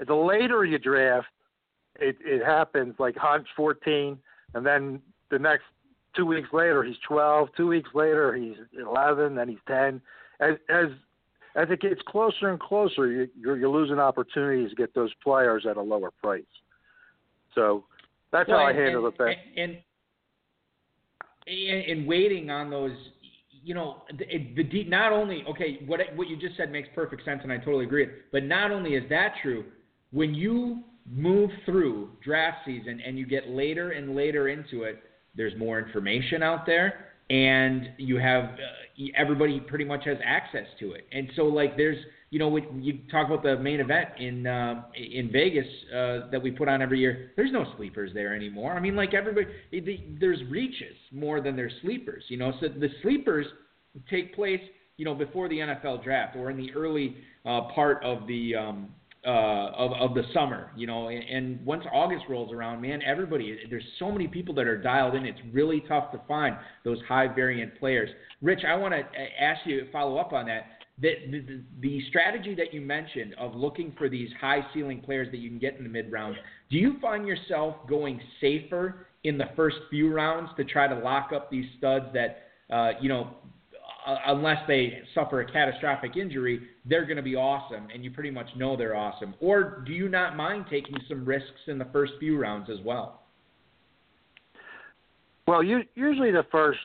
the 0.05 0.15
later 0.15 0.63
you 0.65 0.77
draft, 0.77 1.27
it 1.99 2.17
it 2.21 2.43
happens 2.43 2.99
like 2.99 3.15
Hunt's 3.15 3.49
14, 3.55 4.19
and 4.53 4.65
then 4.65 5.01
the 5.29 5.39
next 5.39 5.65
two 6.13 6.25
weeks 6.25 6.51
later 6.53 6.83
he's 6.83 6.97
12. 6.99 7.49
Two 7.55 7.67
weeks 7.67 7.89
later 7.93 8.33
he's 8.33 8.57
11. 8.77 9.35
Then 9.35 9.49
he's 9.49 9.63
10. 9.67 10.01
As 10.39 10.55
as 10.69 10.87
as 11.55 11.69
it 11.71 11.81
gets 11.81 12.01
closer 12.03 12.49
and 12.49 12.59
closer, 12.59 13.07
you, 13.07 13.27
you're, 13.35 13.57
you're 13.57 13.69
losing 13.69 13.97
opportunities 13.97 14.69
to 14.69 14.75
get 14.75 14.93
those 14.93 15.11
players 15.23 15.65
at 15.65 15.75
a 15.75 15.81
lower 15.81 16.11
price. 16.11 16.43
So 17.55 17.83
that's 18.31 18.47
Well, 18.47 18.59
how 18.59 18.65
I 18.67 18.73
handle 18.73 19.07
and, 19.07 19.15
it. 19.19 19.37
And, 19.57 19.71
and 19.71 19.77
and 21.47 22.07
waiting 22.07 22.51
on 22.51 22.69
those, 22.69 22.91
you 23.67 23.73
know, 23.73 24.03
the, 24.17 24.25
the 24.55 24.63
deep. 24.63 24.87
Not 24.87 25.11
only 25.11 25.43
okay, 25.49 25.79
what 25.85 25.99
what 26.15 26.29
you 26.29 26.37
just 26.37 26.55
said 26.55 26.71
makes 26.71 26.87
perfect 26.95 27.25
sense, 27.25 27.41
and 27.43 27.51
I 27.51 27.57
totally 27.57 27.83
agree. 27.83 28.07
But 28.31 28.43
not 28.45 28.71
only 28.71 28.91
is 28.91 29.03
that 29.09 29.33
true, 29.43 29.65
when 30.11 30.33
you 30.33 30.83
move 31.05 31.49
through 31.65 32.11
draft 32.23 32.59
season 32.65 33.01
and 33.05 33.19
you 33.19 33.25
get 33.25 33.49
later 33.49 33.91
and 33.91 34.15
later 34.15 34.47
into 34.47 34.83
it, 34.83 35.03
there's 35.35 35.53
more 35.57 35.79
information 35.79 36.41
out 36.41 36.65
there, 36.65 37.07
and 37.29 37.89
you 37.97 38.17
have 38.17 38.45
uh, 38.45 39.03
everybody 39.17 39.59
pretty 39.59 39.85
much 39.85 40.05
has 40.05 40.17
access 40.23 40.65
to 40.79 40.93
it. 40.93 41.05
And 41.11 41.29
so 41.35 41.43
like 41.43 41.75
there's 41.75 41.97
you 42.29 42.39
know, 42.39 42.49
when 42.49 42.81
you 42.83 42.99
talk 43.09 43.27
about 43.27 43.41
the 43.41 43.57
main 43.57 43.79
event 43.79 44.09
in 44.19 44.45
uh, 44.45 44.83
in 44.95 45.31
Vegas 45.31 45.65
uh, 45.93 46.29
that 46.29 46.41
we 46.41 46.51
put 46.51 46.67
on 46.67 46.81
every 46.81 46.99
year. 46.99 47.31
There's 47.37 47.51
no 47.51 47.65
sleepers 47.77 48.11
there 48.13 48.35
anymore. 48.35 48.73
I 48.73 48.81
mean, 48.81 48.95
like 48.95 49.13
everybody, 49.13 49.47
the, 49.71 50.03
there's 50.19 50.39
reaches 50.49 50.95
more 51.11 51.39
than 51.39 51.55
there's 51.55 51.73
sleepers. 51.81 52.23
You 52.27 52.37
know, 52.37 52.51
so 52.59 52.67
the 52.67 52.89
sleepers 53.01 53.45
take 54.09 54.35
place, 54.35 54.61
you 54.97 55.05
know, 55.05 55.15
before 55.15 55.47
the 55.47 55.55
NFL 55.55 56.03
draft 56.03 56.35
or 56.35 56.49
in 56.49 56.57
the 56.57 56.71
early 56.73 57.15
uh, 57.45 57.61
part 57.73 58.03
of 58.03 58.27
the 58.27 58.55
um, 58.55 58.89
uh, 59.25 59.29
of 59.29 59.93
of 59.93 60.13
the 60.13 60.23
summer. 60.33 60.71
You 60.75 60.87
know, 60.87 61.07
and, 61.07 61.23
and 61.23 61.65
once 61.65 61.85
August 61.93 62.25
rolls 62.27 62.51
around, 62.51 62.81
man, 62.81 63.01
everybody 63.03 63.57
there's 63.69 63.87
so 63.99 64.11
many 64.11 64.27
people 64.27 64.53
that 64.55 64.67
are 64.67 64.77
dialed 64.77 65.15
in. 65.15 65.25
It's 65.25 65.39
really 65.53 65.81
tough 65.87 66.11
to 66.11 66.19
find 66.27 66.57
those 66.83 66.97
high 67.07 67.33
variant 67.33 67.79
players. 67.79 68.09
Rich, 68.41 68.63
I 68.67 68.75
want 68.75 68.93
to 68.93 69.41
ask 69.41 69.61
you 69.65 69.79
to 69.79 69.91
follow 69.93 70.17
up 70.17 70.33
on 70.33 70.45
that 70.47 70.76
the, 70.99 71.13
the, 71.29 71.61
the 71.81 72.01
strategy 72.09 72.55
that 72.55 72.73
you 72.73 72.81
mentioned 72.81 73.35
of 73.35 73.55
looking 73.55 73.93
for 73.97 74.09
these 74.09 74.29
high 74.41 74.65
ceiling 74.73 74.99
players 74.99 75.27
that 75.31 75.37
you 75.37 75.49
can 75.49 75.59
get 75.59 75.77
in 75.77 75.83
the 75.83 75.89
mid 75.89 76.11
rounds, 76.11 76.37
do 76.69 76.77
you 76.77 76.95
find 76.99 77.27
yourself 77.27 77.75
going 77.87 78.19
safer 78.41 79.07
in 79.23 79.37
the 79.37 79.49
first 79.55 79.77
few 79.89 80.11
rounds 80.11 80.49
to 80.57 80.63
try 80.63 80.87
to 80.87 80.95
lock 80.95 81.31
up 81.33 81.51
these 81.51 81.65
studs 81.77 82.05
that, 82.13 82.47
uh, 82.73 82.91
you 82.99 83.09
know, 83.09 83.35
unless 84.25 84.57
they 84.67 85.01
suffer 85.13 85.41
a 85.41 85.51
catastrophic 85.51 86.15
injury, 86.15 86.61
they're 86.85 87.05
going 87.05 87.17
to 87.17 87.23
be 87.23 87.35
awesome 87.35 87.89
and 87.93 88.03
you 88.03 88.09
pretty 88.09 88.31
much 88.31 88.47
know 88.55 88.75
they're 88.75 88.95
awesome? 88.95 89.35
Or 89.39 89.83
do 89.85 89.91
you 89.91 90.09
not 90.09 90.35
mind 90.35 90.65
taking 90.69 90.95
some 91.07 91.25
risks 91.25 91.67
in 91.67 91.77
the 91.77 91.87
first 91.91 92.13
few 92.19 92.39
rounds 92.39 92.69
as 92.71 92.79
well? 92.83 93.23
Well, 95.45 95.61
you, 95.61 95.81
usually 95.95 96.31
the 96.31 96.45
first, 96.51 96.79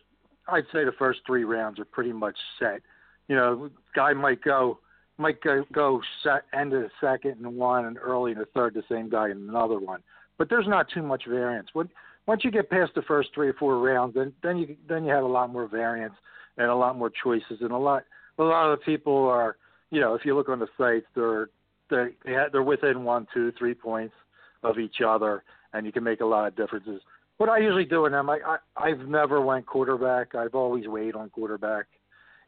I'd 0.48 0.64
say 0.72 0.84
the 0.84 0.92
first 0.98 1.20
three 1.26 1.44
rounds 1.44 1.78
are 1.78 1.84
pretty 1.84 2.12
much 2.12 2.36
set 2.58 2.82
you 3.28 3.36
know, 3.36 3.70
guy 3.94 4.12
might 4.12 4.42
go 4.42 4.78
might 5.18 5.40
go, 5.42 5.64
go 5.72 6.00
set, 6.22 6.42
end 6.52 6.72
of 6.72 6.82
the 6.82 6.90
second 7.00 7.36
and 7.44 7.56
one 7.56 7.84
and 7.84 7.98
early 7.98 8.32
in 8.32 8.38
the 8.38 8.46
third, 8.46 8.74
the 8.74 8.82
same 8.90 9.08
guy 9.08 9.30
in 9.30 9.48
another 9.48 9.78
one. 9.78 10.02
But 10.38 10.48
there's 10.48 10.66
not 10.66 10.86
too 10.92 11.02
much 11.02 11.24
variance. 11.28 11.68
When, 11.74 11.88
once 12.26 12.42
you 12.44 12.50
get 12.50 12.70
past 12.70 12.92
the 12.94 13.02
first 13.02 13.28
three 13.34 13.48
or 13.48 13.54
four 13.54 13.78
rounds, 13.78 14.14
then 14.14 14.32
then 14.42 14.58
you 14.58 14.76
then 14.88 15.04
you 15.04 15.12
have 15.12 15.24
a 15.24 15.28
lot 15.28 15.52
more 15.52 15.66
variance 15.66 16.14
and 16.56 16.68
a 16.68 16.74
lot 16.74 16.96
more 16.96 17.10
choices 17.22 17.58
and 17.60 17.72
a 17.72 17.76
lot 17.76 18.04
a 18.38 18.42
lot 18.42 18.70
of 18.70 18.78
the 18.78 18.84
people 18.84 19.26
are 19.28 19.56
you 19.90 20.00
know 20.00 20.14
if 20.14 20.24
you 20.24 20.36
look 20.36 20.48
on 20.48 20.58
the 20.58 20.68
sites 20.78 21.06
they're 21.14 21.48
they 21.90 22.08
they 22.24 22.34
ha- 22.34 22.48
they're 22.52 22.62
within 22.62 23.04
one 23.04 23.26
two 23.34 23.52
three 23.58 23.74
points 23.74 24.14
of 24.62 24.78
each 24.78 25.00
other 25.06 25.42
and 25.72 25.86
you 25.86 25.92
can 25.92 26.04
make 26.04 26.20
a 26.20 26.26
lot 26.26 26.46
of 26.46 26.56
differences. 26.56 27.00
What 27.38 27.48
I 27.48 27.58
usually 27.58 27.86
do 27.86 28.06
in 28.06 28.12
them, 28.12 28.30
I, 28.30 28.38
I 28.46 28.58
I've 28.76 29.08
never 29.08 29.40
went 29.40 29.66
quarterback. 29.66 30.34
I've 30.34 30.54
always 30.54 30.86
weighed 30.86 31.16
on 31.16 31.30
quarterback 31.30 31.86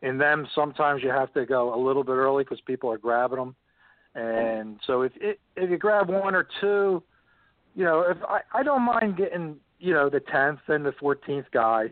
in 0.03 0.19
them 0.19 0.47
sometimes 0.55 1.03
you 1.03 1.11
have 1.11 1.33
to 1.33 1.47
go 1.47 1.75
a 1.75 1.81
little 1.81 2.05
bit 2.05 2.13
early 2.13 2.45
because 2.45 2.61
people 2.63 2.91
are 2.91 2.99
grabbing 2.99 3.39
them 3.39 3.57
and 4.15 4.79
so 4.87 5.03
if 5.03 5.13
it, 5.21 5.41
if 5.57 5.71
you 5.71 5.77
grab 5.77 6.09
one 6.09 6.35
or 6.35 6.47
two 6.61 7.03
you 7.75 7.85
know 7.85 8.01
if 8.03 8.19
i 8.29 8.41
i 8.53 8.63
don't 8.63 8.83
mind 8.83 9.17
getting 9.17 9.57
you 9.79 9.93
know 9.93 10.09
the 10.09 10.21
10th 10.21 10.61
and 10.69 10.87
the 10.87 10.93
14th 10.93 11.47
guy. 11.53 11.87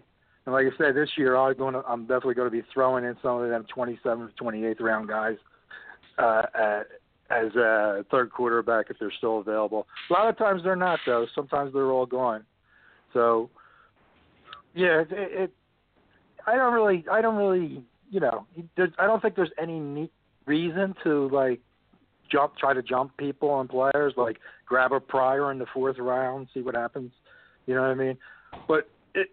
And 0.44 0.52
like 0.54 0.66
i 0.66 0.76
said 0.76 0.94
this 0.94 1.10
year 1.16 1.36
i'm 1.36 1.56
going 1.56 1.74
to 1.74 1.82
i'm 1.86 2.02
definitely 2.02 2.34
going 2.34 2.50
to 2.50 2.56
be 2.56 2.66
throwing 2.72 3.04
in 3.04 3.16
some 3.22 3.40
of 3.40 3.48
them 3.48 3.66
27th 3.74 4.30
28th 4.40 4.80
round 4.80 5.08
guys 5.08 5.36
uh 6.18 6.42
at, 6.54 6.86
as 7.30 7.54
a 7.56 8.04
third 8.10 8.30
quarterback 8.30 8.86
if 8.90 8.98
they're 8.98 9.12
still 9.16 9.38
available. 9.38 9.86
A 10.10 10.12
lot 10.12 10.28
of 10.28 10.36
times 10.36 10.62
they're 10.62 10.76
not 10.76 11.00
though. 11.06 11.26
Sometimes 11.34 11.72
they're 11.72 11.90
all 11.90 12.04
gone. 12.04 12.44
So 13.14 13.48
yeah 14.74 15.00
it, 15.00 15.08
it 15.10 15.52
i 16.46 16.56
don't 16.56 16.72
really 16.72 17.04
i 17.10 17.20
don't 17.20 17.36
really 17.36 17.82
you 18.12 18.20
know, 18.20 18.46
there's, 18.76 18.90
I 18.98 19.06
don't 19.06 19.20
think 19.22 19.34
there's 19.34 19.50
any 19.60 19.80
neat 19.80 20.12
reason 20.46 20.94
to 21.02 21.28
like 21.30 21.60
jump, 22.30 22.56
try 22.58 22.74
to 22.74 22.82
jump 22.82 23.16
people 23.16 23.58
and 23.58 23.68
players, 23.68 24.12
like 24.18 24.38
grab 24.66 24.92
a 24.92 25.00
prior 25.00 25.50
in 25.50 25.58
the 25.58 25.66
fourth 25.72 25.98
round, 25.98 26.46
see 26.52 26.60
what 26.60 26.76
happens. 26.76 27.10
You 27.66 27.74
know 27.74 27.80
what 27.80 27.90
I 27.90 27.94
mean? 27.94 28.18
But 28.68 28.90
it, 29.14 29.28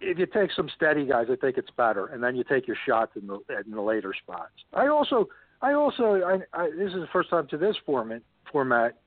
if 0.00 0.18
you 0.18 0.26
take 0.26 0.52
some 0.54 0.70
steady 0.76 1.04
guys, 1.04 1.26
I 1.30 1.36
think 1.36 1.58
it's 1.58 1.70
better, 1.76 2.06
and 2.06 2.22
then 2.22 2.36
you 2.36 2.44
take 2.44 2.68
your 2.68 2.76
shots 2.86 3.12
in 3.20 3.26
the 3.26 3.40
in 3.66 3.72
the 3.72 3.82
later 3.82 4.14
spots. 4.22 4.52
I 4.72 4.86
also, 4.86 5.28
I 5.60 5.72
also, 5.72 6.22
I, 6.24 6.38
I 6.56 6.70
this 6.70 6.88
is 6.88 7.00
the 7.00 7.08
first 7.12 7.28
time 7.28 7.48
to 7.48 7.58
this 7.58 7.76
format. 7.84 8.22
Format, 8.52 8.98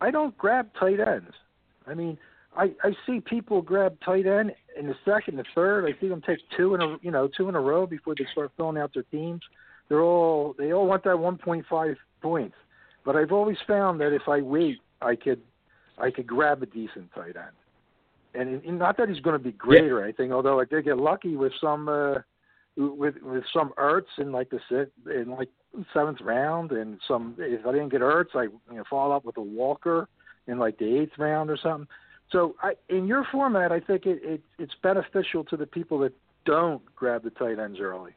I 0.00 0.10
don't 0.10 0.36
grab 0.38 0.70
tight 0.78 1.00
ends. 1.00 1.34
I 1.86 1.92
mean, 1.92 2.16
I, 2.56 2.72
I 2.82 2.92
see 3.06 3.20
people 3.20 3.62
grab 3.62 3.96
tight 4.04 4.26
end 4.26 4.52
in 4.78 4.86
the 4.86 4.94
second, 5.04 5.36
the 5.38 5.44
third. 5.54 5.84
I 5.86 5.98
see 6.00 6.08
them 6.08 6.22
take 6.22 6.38
two 6.56 6.74
in 6.74 6.82
a 6.82 6.96
you 7.02 7.10
know 7.10 7.28
two 7.36 7.48
in 7.48 7.54
a 7.54 7.60
row 7.60 7.86
before 7.86 8.14
they 8.16 8.26
start 8.32 8.52
filling 8.56 8.78
out 8.78 8.92
their 8.94 9.02
teams. 9.04 9.42
They're 9.88 10.02
all 10.02 10.54
they 10.58 10.72
all 10.72 10.86
want 10.86 11.04
that 11.04 11.16
1.5 11.16 11.96
points. 12.22 12.56
But 13.04 13.16
I've 13.16 13.32
always 13.32 13.58
found 13.66 14.00
that 14.00 14.12
if 14.12 14.28
I 14.28 14.40
wait, 14.40 14.78
I 15.02 15.16
could 15.16 15.40
I 15.98 16.10
could 16.10 16.26
grab 16.26 16.62
a 16.62 16.66
decent 16.66 17.12
tight 17.14 17.36
end. 17.36 17.54
And, 18.36 18.64
and 18.64 18.78
not 18.78 18.96
that 18.96 19.08
he's 19.08 19.20
going 19.20 19.38
to 19.38 19.42
be 19.42 19.52
great 19.52 19.84
Yeah. 19.84 19.90
or 19.90 20.02
anything, 20.02 20.32
although 20.32 20.58
I 20.58 20.64
did 20.64 20.84
get 20.84 20.96
lucky 20.98 21.36
with 21.36 21.52
some 21.60 21.88
uh, 21.88 22.14
with 22.76 23.14
with 23.22 23.44
some 23.52 23.72
Ertz 23.78 24.06
in 24.18 24.32
like 24.32 24.50
the 24.50 24.58
sit 24.68 24.92
in 25.14 25.30
like 25.30 25.48
seventh 25.92 26.20
round, 26.20 26.72
and 26.72 26.98
some 27.06 27.36
if 27.38 27.64
I 27.66 27.72
didn't 27.72 27.90
get 27.90 28.00
Ertz, 28.00 28.34
I 28.34 28.44
you 28.44 28.76
know 28.76 28.84
follow 28.90 29.14
up 29.14 29.24
with 29.24 29.36
a 29.36 29.42
Walker 29.42 30.08
in 30.46 30.58
like 30.58 30.78
the 30.78 31.00
eighth 31.00 31.16
round 31.18 31.50
or 31.50 31.56
something. 31.56 31.86
So 32.30 32.56
I, 32.62 32.74
in 32.88 33.06
your 33.06 33.26
format, 33.30 33.72
I 33.72 33.80
think 33.80 34.06
it, 34.06 34.20
it 34.22 34.40
it's 34.58 34.74
beneficial 34.82 35.44
to 35.44 35.56
the 35.56 35.66
people 35.66 35.98
that 36.00 36.12
don't 36.44 36.82
grab 36.94 37.22
the 37.22 37.30
tight 37.30 37.58
ends 37.58 37.78
early. 37.80 38.12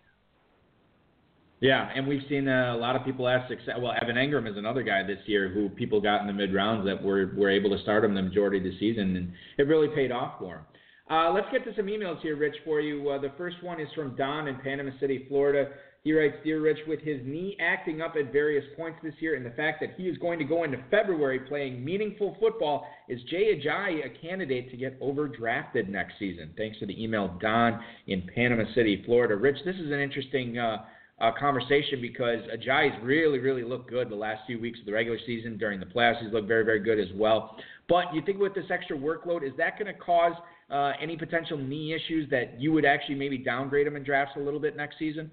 Yeah, 1.60 1.90
and 1.96 2.08
we've 2.08 2.22
seen 2.30 2.48
uh, 2.48 2.76
a 2.76 2.78
lot 2.78 2.96
of 2.96 3.04
people 3.04 3.28
have 3.28 3.42
success. 3.50 3.76
Well, 3.80 3.94
Evan 4.00 4.16
Engram 4.16 4.50
is 4.50 4.58
another 4.58 4.84
guy 4.84 5.02
this 5.02 5.18
year 5.26 5.50
who 5.50 5.70
people 5.70 6.00
got 6.00 6.22
in 6.22 6.28
the 6.28 6.34
mid 6.34 6.54
rounds 6.54 6.86
that 6.86 7.02
were 7.02 7.34
were 7.36 7.50
able 7.50 7.72
to 7.76 7.82
start 7.82 8.04
him 8.04 8.14
the 8.14 8.22
majority 8.22 8.58
of 8.58 8.64
the 8.64 8.78
season, 8.80 9.16
and 9.16 9.34
it 9.58 9.64
really 9.64 9.88
paid 9.96 10.12
off 10.12 10.40
for 10.40 10.58
him. 10.58 10.62
Uh, 11.10 11.32
let's 11.32 11.48
get 11.52 11.64
to 11.64 11.74
some 11.76 11.86
emails 11.86 12.22
here, 12.22 12.36
Rich, 12.36 12.56
for 12.66 12.82
you. 12.82 13.10
Uh, 13.10 13.18
the 13.20 13.32
first 13.38 13.64
one 13.64 13.80
is 13.80 13.88
from 13.96 14.16
Don 14.16 14.48
in 14.48 14.58
Panama 14.58 14.92
City, 15.00 15.26
Florida. 15.30 15.72
He 16.04 16.14
writes, 16.14 16.36
Dear 16.44 16.62
Rich, 16.62 16.80
with 16.88 17.02
his 17.02 17.20
knee 17.26 17.58
acting 17.60 18.02
up 18.02 18.16
at 18.18 18.32
various 18.32 18.64
points 18.78 19.00
this 19.04 19.14
year 19.20 19.36
and 19.36 19.46
the 19.46 19.52
fact 19.52 19.82
that 19.82 19.96
he 19.98 20.04
is 20.04 20.18
going 20.20 20.40
to 20.40 20.46
go 20.46 20.64
into 20.64 20.78
February 20.90 21.40
playing 21.40 21.84
meaningful 21.84 22.38
football, 22.40 22.88
is 23.10 23.22
Jay 23.30 23.56
Ajayi 23.56 24.06
a 24.06 24.10
candidate 24.22 24.72
to 24.72 24.78
get 24.78 25.00
overdrafted 25.02 25.90
next 25.90 26.14
season? 26.18 26.52
Thanks 26.58 26.80
to 26.80 26.86
the 26.86 27.04
email, 27.04 27.38
Don 27.42 27.84
in 28.08 28.28
Panama 28.34 28.64
City, 28.74 29.04
Florida. 29.06 29.36
Rich, 29.36 29.58
this 29.66 29.76
is 29.76 29.92
an 29.92 30.00
interesting 30.00 30.58
uh, 30.58 30.86
uh, 31.20 31.32
conversation 31.38 32.00
because 32.02 32.40
Ajayi's 32.56 32.96
really, 33.04 33.40
really 33.40 33.64
looked 33.64 33.90
good 33.90 34.10
the 34.10 34.16
last 34.16 34.42
few 34.46 34.60
weeks 34.60 34.80
of 34.80 34.86
the 34.86 34.94
regular 34.94 35.18
season. 35.26 35.58
During 35.58 35.80
the 35.80 35.86
playoffs, 35.86 36.22
he's 36.24 36.32
looked 36.32 36.48
very, 36.48 36.64
very 36.64 36.80
good 36.80 37.00
as 37.00 37.08
well. 37.16 37.58
But 37.90 38.14
you 38.14 38.22
think 38.26 38.40
with 38.40 38.54
this 38.54 38.66
extra 38.70 38.98
workload, 38.98 39.44
is 39.44 39.54
that 39.58 39.80
going 39.80 39.94
to 39.94 40.00
cause 40.00 40.34
uh, 40.70 40.92
any 41.02 41.18
potential 41.18 41.58
knee 41.58 41.94
issues 41.94 42.30
that 42.30 42.60
you 42.60 42.72
would 42.72 42.86
actually 42.86 43.16
maybe 43.16 43.38
downgrade 43.38 43.88
him 43.88 43.96
in 43.96 44.04
drafts 44.04 44.34
a 44.36 44.40
little 44.40 44.60
bit 44.60 44.76
next 44.76 45.00
season? 45.00 45.32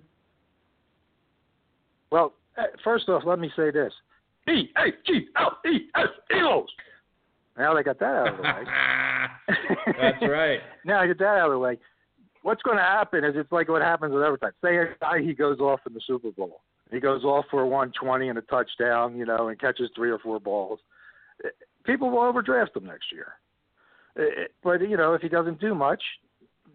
Well, 2.14 2.32
uh, 2.56 2.62
first 2.84 3.08
off, 3.08 3.24
let 3.26 3.40
me 3.40 3.50
say 3.56 3.72
this: 3.72 3.92
E 4.48 4.70
A 4.76 4.90
G 5.04 5.26
L 5.36 5.58
E 5.66 5.88
S 5.96 6.06
Eagles. 6.30 6.70
Now 7.58 7.74
they 7.74 7.82
got 7.82 7.98
that 7.98 8.04
out 8.06 8.28
of 8.28 8.36
the 8.36 8.42
way. 8.42 8.64
That's 10.00 10.22
right. 10.30 10.60
now 10.84 11.00
I 11.00 11.08
get 11.08 11.18
that 11.18 11.24
out 11.24 11.46
of 11.46 11.54
the 11.54 11.58
way. 11.58 11.76
What's 12.42 12.62
going 12.62 12.76
to 12.76 12.84
happen 12.84 13.24
is 13.24 13.34
it's 13.36 13.50
like 13.50 13.68
what 13.68 13.82
happens 13.82 14.14
with 14.14 14.22
every 14.22 14.38
time. 14.38 14.52
Say 14.62 14.76
a 14.76 14.94
guy 15.00 15.22
he 15.22 15.34
goes 15.34 15.58
off 15.58 15.80
in 15.88 15.92
the 15.92 16.00
Super 16.06 16.30
Bowl. 16.30 16.60
He 16.92 17.00
goes 17.00 17.24
off 17.24 17.46
for 17.50 17.66
120 17.66 18.28
and 18.28 18.38
a 18.38 18.42
touchdown, 18.42 19.16
you 19.16 19.24
know, 19.26 19.48
and 19.48 19.58
catches 19.58 19.90
three 19.96 20.10
or 20.10 20.20
four 20.20 20.38
balls. 20.38 20.78
People 21.84 22.10
will 22.10 22.20
overdraft 22.22 22.76
him 22.76 22.84
next 22.86 23.10
year. 23.10 23.32
Uh, 24.16 24.44
But 24.62 24.88
you 24.88 24.96
know, 24.96 25.14
if 25.14 25.22
he 25.22 25.28
doesn't 25.28 25.58
do 25.60 25.74
much, 25.74 26.02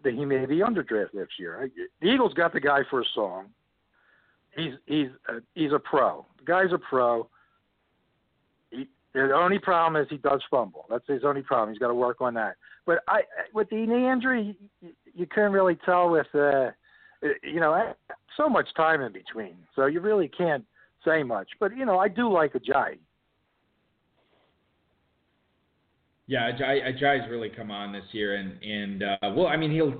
then 0.04 0.16
he 0.18 0.26
may 0.26 0.44
be 0.44 0.58
underdrafted 0.58 1.14
next 1.14 1.38
year. 1.38 1.70
The 2.02 2.08
Eagles 2.08 2.34
got 2.34 2.52
the 2.52 2.60
guy 2.60 2.80
for 2.90 3.00
a 3.00 3.04
song. 3.14 3.46
He's 4.56 4.72
he's 4.86 5.08
a, 5.28 5.34
he's 5.54 5.72
a 5.72 5.78
pro. 5.78 6.26
The 6.38 6.44
guy's 6.44 6.72
a 6.72 6.78
pro. 6.78 7.28
He, 8.70 8.88
the 9.14 9.32
only 9.34 9.58
problem 9.58 10.00
is 10.00 10.08
he 10.10 10.18
does 10.18 10.42
fumble. 10.50 10.86
That's 10.90 11.06
his 11.06 11.22
only 11.24 11.42
problem. 11.42 11.70
He's 11.70 11.78
got 11.78 11.88
to 11.88 11.94
work 11.94 12.20
on 12.20 12.34
that. 12.34 12.56
But 12.86 13.00
I, 13.08 13.22
with 13.54 13.68
the 13.70 13.76
knee 13.76 14.10
injury, 14.10 14.56
you, 14.80 14.90
you 15.14 15.26
couldn't 15.26 15.52
really 15.52 15.76
tell 15.84 16.10
with, 16.10 16.26
uh, 16.34 16.70
you 17.42 17.60
know, 17.60 17.94
so 18.36 18.48
much 18.48 18.68
time 18.76 19.00
in 19.02 19.12
between. 19.12 19.56
So 19.76 19.86
you 19.86 20.00
really 20.00 20.28
can't 20.28 20.64
say 21.04 21.22
much. 21.22 21.48
But 21.58 21.76
you 21.76 21.84
know, 21.84 21.98
I 21.98 22.08
do 22.08 22.32
like 22.32 22.54
Ajayi. 22.54 22.98
Yeah, 26.30 26.48
Ajay, 26.52 26.94
Ajay's 26.94 27.28
really 27.28 27.48
come 27.48 27.72
on 27.72 27.92
this 27.92 28.04
year, 28.12 28.36
and 28.36 28.52
and 28.62 29.02
uh, 29.02 29.34
well, 29.34 29.48
I 29.48 29.56
mean, 29.56 29.72
he'll 29.72 29.92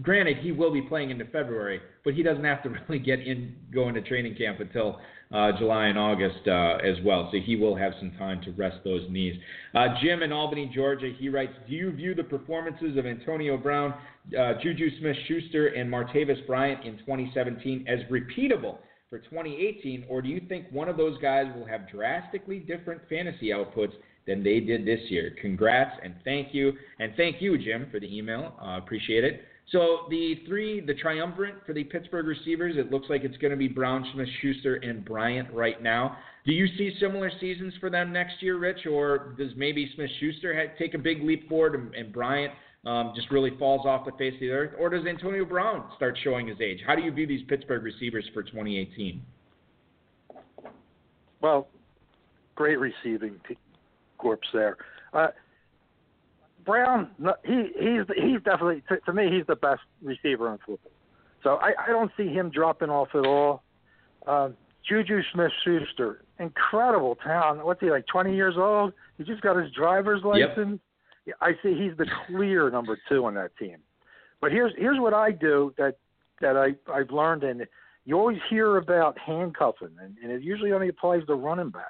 granted 0.00 0.38
he 0.38 0.50
will 0.50 0.72
be 0.72 0.80
playing 0.80 1.10
into 1.10 1.26
February, 1.26 1.78
but 2.06 2.14
he 2.14 2.22
doesn't 2.22 2.42
have 2.42 2.62
to 2.62 2.70
really 2.88 2.98
get 2.98 3.20
in 3.20 3.54
going 3.70 3.92
to 3.92 4.00
training 4.00 4.34
camp 4.34 4.60
until 4.60 4.98
uh, 5.34 5.52
July 5.58 5.88
and 5.88 5.98
August 5.98 6.48
uh, 6.48 6.78
as 6.82 6.96
well, 7.04 7.28
so 7.30 7.36
he 7.38 7.56
will 7.56 7.76
have 7.76 7.92
some 7.98 8.12
time 8.12 8.40
to 8.44 8.52
rest 8.52 8.78
those 8.82 9.02
knees. 9.10 9.38
Uh, 9.74 9.88
Jim 10.02 10.22
in 10.22 10.32
Albany, 10.32 10.72
Georgia, 10.74 11.12
he 11.18 11.28
writes: 11.28 11.52
Do 11.68 11.74
you 11.74 11.92
view 11.92 12.14
the 12.14 12.24
performances 12.24 12.96
of 12.96 13.04
Antonio 13.04 13.58
Brown, 13.58 13.92
uh, 14.38 14.54
Juju 14.62 14.88
Smith-Schuster, 15.00 15.66
and 15.66 15.92
Martavis 15.92 16.46
Bryant 16.46 16.82
in 16.86 16.96
2017 17.00 17.84
as 17.86 17.98
repeatable? 18.10 18.78
For 19.10 19.18
2018, 19.18 20.06
or 20.08 20.22
do 20.22 20.28
you 20.28 20.40
think 20.48 20.66
one 20.72 20.88
of 20.88 20.96
those 20.96 21.16
guys 21.18 21.46
will 21.54 21.66
have 21.66 21.88
drastically 21.88 22.58
different 22.58 23.02
fantasy 23.08 23.50
outputs 23.50 23.92
than 24.26 24.42
they 24.42 24.60
did 24.60 24.86
this 24.86 25.00
year. 25.08 25.34
Congrats 25.40 25.98
and 26.02 26.14
thank 26.24 26.54
you. 26.54 26.72
And 26.98 27.12
thank 27.16 27.40
you, 27.40 27.58
Jim, 27.58 27.88
for 27.90 28.00
the 28.00 28.16
email. 28.16 28.54
Uh, 28.60 28.78
appreciate 28.78 29.24
it. 29.24 29.42
So 29.72 30.00
the 30.10 30.40
three, 30.46 30.80
the 30.80 30.94
triumvirate 30.94 31.56
for 31.66 31.72
the 31.72 31.84
Pittsburgh 31.84 32.26
receivers, 32.26 32.76
it 32.76 32.90
looks 32.90 33.08
like 33.08 33.24
it's 33.24 33.36
going 33.38 33.50
to 33.50 33.56
be 33.56 33.68
Brown, 33.68 34.06
Smith, 34.12 34.28
Schuster, 34.40 34.76
and 34.76 35.04
Bryant 35.04 35.50
right 35.52 35.82
now. 35.82 36.18
Do 36.44 36.52
you 36.52 36.66
see 36.76 36.94
similar 37.00 37.30
seasons 37.40 37.72
for 37.80 37.88
them 37.88 38.12
next 38.12 38.42
year, 38.42 38.58
Rich, 38.58 38.86
or 38.86 39.34
does 39.38 39.52
maybe 39.56 39.90
Smith 39.94 40.10
Schuster 40.20 40.70
take 40.78 40.92
a 40.92 40.98
big 40.98 41.22
leap 41.22 41.48
forward 41.48 41.74
and, 41.74 41.94
and 41.94 42.12
Bryant 42.12 42.52
um, 42.84 43.12
just 43.16 43.30
really 43.30 43.56
falls 43.58 43.86
off 43.86 44.04
the 44.04 44.12
face 44.12 44.34
of 44.34 44.40
the 44.40 44.50
earth, 44.50 44.72
or 44.78 44.90
does 44.90 45.06
Antonio 45.06 45.46
Brown 45.46 45.84
start 45.96 46.18
showing 46.22 46.46
his 46.46 46.60
age? 46.60 46.80
How 46.86 46.94
do 46.94 47.00
you 47.00 47.10
view 47.10 47.26
these 47.26 47.42
Pittsburgh 47.48 47.82
receivers 47.82 48.28
for 48.34 48.42
2018? 48.42 49.22
Well, 51.40 51.68
great 52.54 52.78
receiving 52.78 53.40
corpse 54.24 54.48
there. 54.54 54.78
Uh, 55.12 55.28
Brown, 56.64 57.10
he 57.44 57.68
he's 57.78 58.06
he's 58.16 58.42
definitely 58.42 58.82
to, 58.88 58.98
to 59.04 59.12
me 59.12 59.30
he's 59.30 59.46
the 59.46 59.56
best 59.56 59.82
receiver 60.02 60.50
in 60.50 60.58
football. 60.58 60.92
So 61.42 61.56
I, 61.56 61.72
I 61.86 61.90
don't 61.90 62.10
see 62.16 62.28
him 62.28 62.48
dropping 62.48 62.88
off 62.88 63.08
at 63.14 63.26
all. 63.26 63.62
Um, 64.26 64.56
Juju 64.88 65.20
Smith-Schuster, 65.32 66.24
incredible 66.38 67.16
talent. 67.16 67.64
What's 67.64 67.80
he 67.80 67.90
like? 67.90 68.06
20 68.06 68.34
years 68.34 68.54
old. 68.56 68.94
He 69.18 69.24
just 69.24 69.42
got 69.42 69.56
his 69.56 69.70
driver's 69.72 70.22
license. 70.24 70.80
Yep. 71.26 71.36
I 71.40 71.52
see 71.62 71.74
he's 71.74 71.96
the 71.98 72.06
clear 72.26 72.70
number 72.70 72.98
two 73.08 73.26
on 73.26 73.34
that 73.34 73.56
team. 73.58 73.76
But 74.40 74.52
here's 74.52 74.72
here's 74.78 74.98
what 74.98 75.12
I 75.12 75.32
do 75.32 75.74
that 75.76 75.98
that 76.40 76.56
I 76.56 76.74
I've 76.90 77.10
learned, 77.10 77.44
and 77.44 77.66
you 78.06 78.16
always 78.18 78.38
hear 78.48 78.78
about 78.78 79.18
handcuffing, 79.18 79.96
and, 80.00 80.16
and 80.22 80.32
it 80.32 80.42
usually 80.42 80.72
only 80.72 80.88
applies 80.88 81.26
to 81.26 81.34
running 81.34 81.70
backs. 81.70 81.88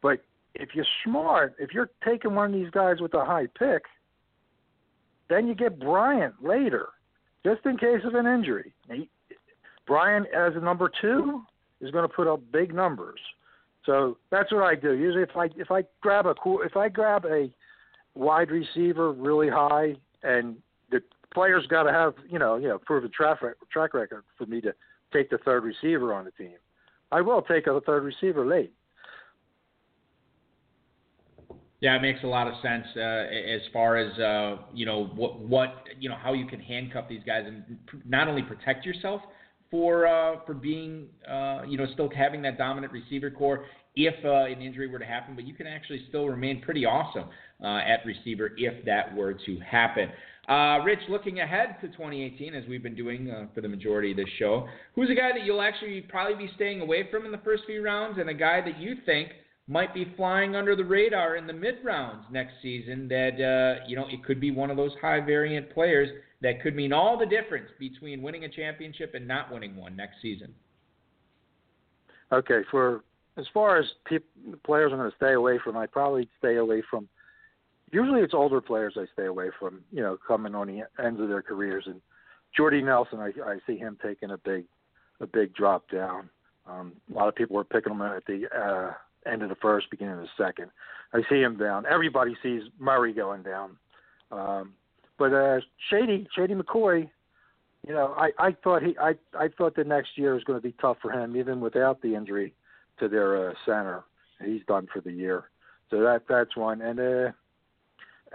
But 0.00 0.20
if 0.60 0.70
you're 0.74 0.86
smart, 1.04 1.54
if 1.58 1.72
you're 1.72 1.90
taking 2.04 2.34
one 2.34 2.52
of 2.52 2.60
these 2.60 2.70
guys 2.70 3.00
with 3.00 3.14
a 3.14 3.24
high 3.24 3.46
pick, 3.58 3.82
then 5.28 5.46
you 5.46 5.54
get 5.54 5.78
Bryant 5.78 6.34
later, 6.42 6.88
just 7.44 7.64
in 7.66 7.76
case 7.76 8.00
of 8.04 8.14
an 8.14 8.26
injury. 8.26 8.72
He, 8.90 9.08
Bryant 9.86 10.26
as 10.34 10.54
a 10.56 10.60
number 10.60 10.90
two 11.00 11.42
is 11.80 11.90
going 11.90 12.08
to 12.08 12.14
put 12.14 12.26
up 12.26 12.40
big 12.52 12.74
numbers. 12.74 13.20
So 13.84 14.18
that's 14.30 14.52
what 14.52 14.64
I 14.64 14.74
do. 14.74 14.92
Usually, 14.92 15.22
if 15.22 15.36
I 15.36 15.48
if 15.56 15.70
I 15.70 15.84
grab 16.00 16.26
a 16.26 16.34
cool, 16.34 16.62
if 16.62 16.76
I 16.76 16.88
grab 16.88 17.24
a 17.24 17.48
wide 18.14 18.50
receiver 18.50 19.12
really 19.12 19.48
high, 19.48 19.94
and 20.24 20.56
the 20.90 21.00
player's 21.32 21.66
got 21.68 21.84
to 21.84 21.92
have 21.92 22.14
you 22.28 22.38
know 22.38 22.56
you 22.56 22.66
know 22.66 22.78
proven 22.78 23.10
track 23.12 23.38
track 23.70 23.94
record 23.94 24.24
for 24.36 24.46
me 24.46 24.60
to 24.62 24.74
take 25.12 25.30
the 25.30 25.38
third 25.38 25.62
receiver 25.62 26.12
on 26.12 26.24
the 26.24 26.32
team, 26.32 26.56
I 27.12 27.20
will 27.20 27.42
take 27.42 27.68
a 27.68 27.80
third 27.80 28.02
receiver 28.02 28.44
late. 28.44 28.72
Yeah, 31.80 31.94
it 31.96 32.02
makes 32.02 32.20
a 32.24 32.26
lot 32.26 32.46
of 32.46 32.54
sense 32.62 32.86
uh, 32.96 33.00
as 33.00 33.60
far 33.72 33.96
as 33.96 34.18
uh, 34.18 34.62
you 34.72 34.86
know 34.86 35.04
what 35.14 35.38
what 35.40 35.84
you 36.00 36.08
know 36.08 36.16
how 36.16 36.32
you 36.32 36.46
can 36.46 36.58
handcuff 36.58 37.06
these 37.08 37.20
guys 37.26 37.44
and 37.46 37.64
not 38.06 38.28
only 38.28 38.42
protect 38.42 38.86
yourself 38.86 39.20
for 39.70 40.06
uh, 40.06 40.36
for 40.46 40.54
being 40.54 41.06
uh, 41.30 41.62
you 41.68 41.76
know 41.76 41.86
still 41.92 42.08
having 42.16 42.40
that 42.42 42.56
dominant 42.56 42.92
receiver 42.92 43.30
corps 43.30 43.66
if 43.94 44.14
uh, 44.24 44.44
an 44.44 44.60
injury 44.60 44.88
were 44.88 44.98
to 44.98 45.06
happen, 45.06 45.34
but 45.34 45.46
you 45.46 45.54
can 45.54 45.66
actually 45.66 46.04
still 46.08 46.26
remain 46.26 46.60
pretty 46.60 46.84
awesome 46.84 47.28
uh, 47.62 47.78
at 47.78 48.04
receiver 48.04 48.52
if 48.58 48.84
that 48.84 49.14
were 49.14 49.32
to 49.32 49.58
happen. 49.60 50.10
Rich, 50.84 51.00
looking 51.08 51.40
ahead 51.40 51.76
to 51.80 51.88
2018, 51.88 52.54
as 52.54 52.62
we've 52.68 52.82
been 52.82 52.94
doing 52.94 53.48
for 53.54 53.62
the 53.62 53.68
majority 53.68 54.10
of 54.10 54.18
this 54.18 54.28
show, 54.38 54.68
who's 54.94 55.08
a 55.10 55.14
guy 55.14 55.32
that 55.32 55.44
you'll 55.44 55.62
actually 55.62 56.02
probably 56.02 56.46
be 56.46 56.52
staying 56.54 56.82
away 56.82 57.08
from 57.10 57.24
in 57.24 57.32
the 57.32 57.38
first 57.38 57.62
few 57.66 57.82
rounds, 57.82 58.18
and 58.18 58.28
a 58.28 58.34
guy 58.34 58.60
that 58.60 58.78
you 58.78 58.96
think 59.06 59.30
might 59.68 59.92
be 59.92 60.12
flying 60.16 60.54
under 60.54 60.76
the 60.76 60.84
radar 60.84 61.36
in 61.36 61.46
the 61.46 61.52
mid 61.52 61.76
rounds 61.84 62.24
next 62.30 62.54
season? 62.62 63.08
That 63.08 63.34
uh, 63.40 63.84
you 63.88 63.96
know 63.96 64.06
it 64.08 64.24
could 64.24 64.40
be 64.40 64.50
one 64.50 64.70
of 64.70 64.76
those 64.76 64.92
high 65.00 65.20
variant 65.20 65.70
players 65.70 66.08
that 66.42 66.62
could 66.62 66.76
mean 66.76 66.92
all 66.92 67.18
the 67.18 67.26
difference 67.26 67.70
between 67.78 68.22
winning 68.22 68.44
a 68.44 68.48
championship 68.48 69.14
and 69.14 69.26
not 69.26 69.52
winning 69.52 69.74
one 69.76 69.96
next 69.96 70.16
season. 70.20 70.54
Okay, 72.32 72.60
for 72.70 73.04
as 73.36 73.46
far 73.52 73.78
as 73.78 73.86
pe- 74.06 74.18
players 74.64 74.92
I'm 74.92 74.98
going 74.98 75.10
to 75.10 75.16
stay 75.16 75.32
away 75.32 75.58
from, 75.62 75.76
I 75.76 75.86
probably 75.86 76.28
stay 76.38 76.56
away 76.56 76.82
from. 76.88 77.08
Usually, 77.92 78.20
it's 78.20 78.34
older 78.34 78.60
players 78.60 78.94
I 78.96 79.04
stay 79.12 79.26
away 79.26 79.50
from. 79.58 79.80
You 79.92 80.02
know, 80.02 80.18
coming 80.26 80.54
on 80.54 80.66
the 80.66 80.82
ends 81.02 81.20
of 81.20 81.28
their 81.28 81.42
careers, 81.42 81.84
and 81.86 82.00
Jordy 82.56 82.82
Nelson, 82.82 83.20
I, 83.20 83.32
I 83.44 83.58
see 83.66 83.76
him 83.76 83.96
taking 84.02 84.30
a 84.30 84.38
big, 84.38 84.64
a 85.20 85.26
big 85.26 85.54
drop 85.54 85.88
down. 85.90 86.28
Um, 86.66 86.94
a 87.10 87.14
lot 87.14 87.28
of 87.28 87.36
people 87.36 87.54
were 87.54 87.64
picking 87.64 87.92
him 87.92 88.02
at 88.02 88.24
the 88.26 88.46
uh, 88.52 88.92
end 89.28 89.42
of 89.42 89.48
the 89.48 89.56
first, 89.56 89.90
beginning 89.90 90.14
of 90.14 90.20
the 90.20 90.44
second. 90.44 90.70
I 91.12 91.20
see 91.28 91.40
him 91.40 91.56
down. 91.56 91.84
Everybody 91.86 92.36
sees 92.42 92.62
Murray 92.78 93.12
going 93.12 93.42
down. 93.42 93.76
Um, 94.30 94.74
but 95.18 95.32
uh, 95.32 95.60
Shady, 95.90 96.26
Shady 96.36 96.54
McCoy, 96.54 97.08
you 97.86 97.94
know, 97.94 98.14
I, 98.16 98.30
I 98.38 98.56
thought 98.64 98.82
he, 98.82 98.96
I, 98.98 99.14
I 99.38 99.48
thought 99.56 99.76
the 99.76 99.84
next 99.84 100.10
year 100.16 100.34
was 100.34 100.44
going 100.44 100.58
to 100.58 100.62
be 100.62 100.74
tough 100.80 100.98
for 101.00 101.12
him, 101.12 101.36
even 101.36 101.60
without 101.60 102.02
the 102.02 102.14
injury 102.14 102.54
to 102.98 103.08
their 103.08 103.50
uh, 103.50 103.54
center. 103.64 104.04
He's 104.44 104.62
done 104.66 104.88
for 104.92 105.00
the 105.00 105.12
year, 105.12 105.44
so 105.90 106.00
that 106.00 106.22
that's 106.28 106.56
one. 106.56 106.82
And 106.82 107.00
uh, 107.00 107.32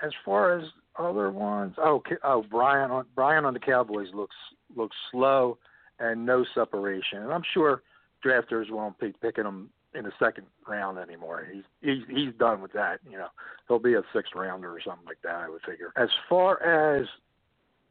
as 0.02 0.12
far 0.26 0.58
as 0.58 0.66
other 0.98 1.30
ones, 1.30 1.76
oh, 1.78 2.02
oh, 2.24 2.44
Bryant 2.50 2.92
on 2.92 3.06
Bryant 3.14 3.46
on 3.46 3.54
the 3.54 3.60
Cowboys 3.60 4.08
looks 4.14 4.36
looks 4.76 4.96
slow 5.12 5.60
and 6.00 6.26
no 6.26 6.44
separation, 6.56 7.20
and 7.20 7.32
I'm 7.32 7.44
sure 7.54 7.84
drafters 8.26 8.72
won't 8.72 9.00
be 9.00 9.14
picking 9.22 9.46
him 9.46 9.70
in 9.94 10.06
the 10.06 10.12
second 10.20 10.46
round 10.68 10.98
anymore. 10.98 11.48
He's 11.52 11.64
he's 11.82 12.04
he's 12.10 12.34
done 12.40 12.62
with 12.62 12.74
that. 12.74 13.00
You 13.10 13.18
know, 13.18 13.28
he'll 13.68 13.80
be 13.80 13.94
a 13.94 14.04
sixth 14.14 14.34
rounder 14.36 14.72
or 14.72 14.82
something 14.82 15.06
like 15.06 15.22
that. 15.24 15.36
I 15.36 15.50
would 15.50 15.62
figure. 15.62 15.92
As 15.96 16.10
far 16.30 16.62
as 16.64 17.08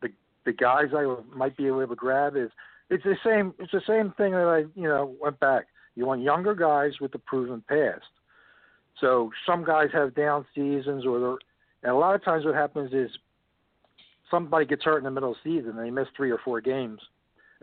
the 0.03 0.09
the 0.45 0.53
guys 0.53 0.89
I 0.97 1.17
might 1.35 1.57
be 1.57 1.67
able 1.67 1.87
to 1.87 1.95
grab 1.95 2.37
is 2.37 2.51
it's 2.89 3.05
the 3.05 3.17
same 3.25 3.55
it's 3.59 3.73
the 3.73 3.83
same 3.87 4.13
thing 4.17 4.33
that 4.33 4.47
I 4.49 4.59
you 4.79 4.89
know 4.89 5.15
went 5.21 5.39
back. 5.41 5.67
You 5.95 6.07
want 6.07 6.23
younger 6.23 6.55
guys 6.55 6.93
with 7.01 7.13
the 7.13 7.19
proven 7.19 7.63
past. 7.69 8.05
So 9.01 9.31
some 9.47 9.65
guys 9.65 9.89
have 9.93 10.15
down 10.15 10.45
seasons, 10.55 11.07
or 11.07 11.21
they're, 11.21 11.39
and 11.83 11.93
a 11.93 11.99
lot 11.99 12.15
of 12.15 12.23
times 12.23 12.45
what 12.45 12.55
happens 12.55 12.93
is 12.93 13.11
somebody 14.31 14.67
gets 14.67 14.85
hurt 14.85 14.99
in 14.99 15.05
the 15.05 15.11
middle 15.11 15.33
of 15.33 15.37
the 15.43 15.51
season 15.59 15.71
and 15.71 15.87
they 15.87 15.91
miss 15.91 16.09
three 16.17 16.31
or 16.31 16.39
four 16.45 16.61
games, 16.61 17.01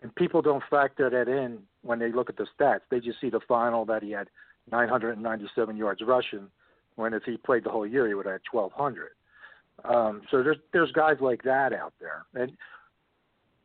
and 0.02 0.14
people 0.14 0.42
don't 0.42 0.62
factor 0.70 1.10
that 1.10 1.28
in 1.28 1.58
when 1.82 1.98
they 1.98 2.12
look 2.12 2.28
at 2.28 2.36
the 2.36 2.46
stats. 2.58 2.80
They 2.90 3.00
just 3.00 3.20
see 3.20 3.30
the 3.30 3.40
final 3.48 3.84
that 3.86 4.02
he 4.02 4.10
had 4.10 4.28
997 4.70 5.76
yards 5.76 6.02
rushing, 6.06 6.48
when 6.96 7.14
if 7.14 7.22
he 7.24 7.36
played 7.36 7.64
the 7.64 7.70
whole 7.70 7.86
year 7.86 8.06
he 8.06 8.14
would 8.14 8.26
have 8.26 8.34
had 8.34 8.40
1,200. 8.50 9.10
Um, 9.84 10.22
so 10.30 10.42
there's 10.42 10.58
there's 10.72 10.90
guys 10.92 11.16
like 11.20 11.42
that 11.44 11.72
out 11.72 11.94
there, 12.00 12.26
and 12.34 12.52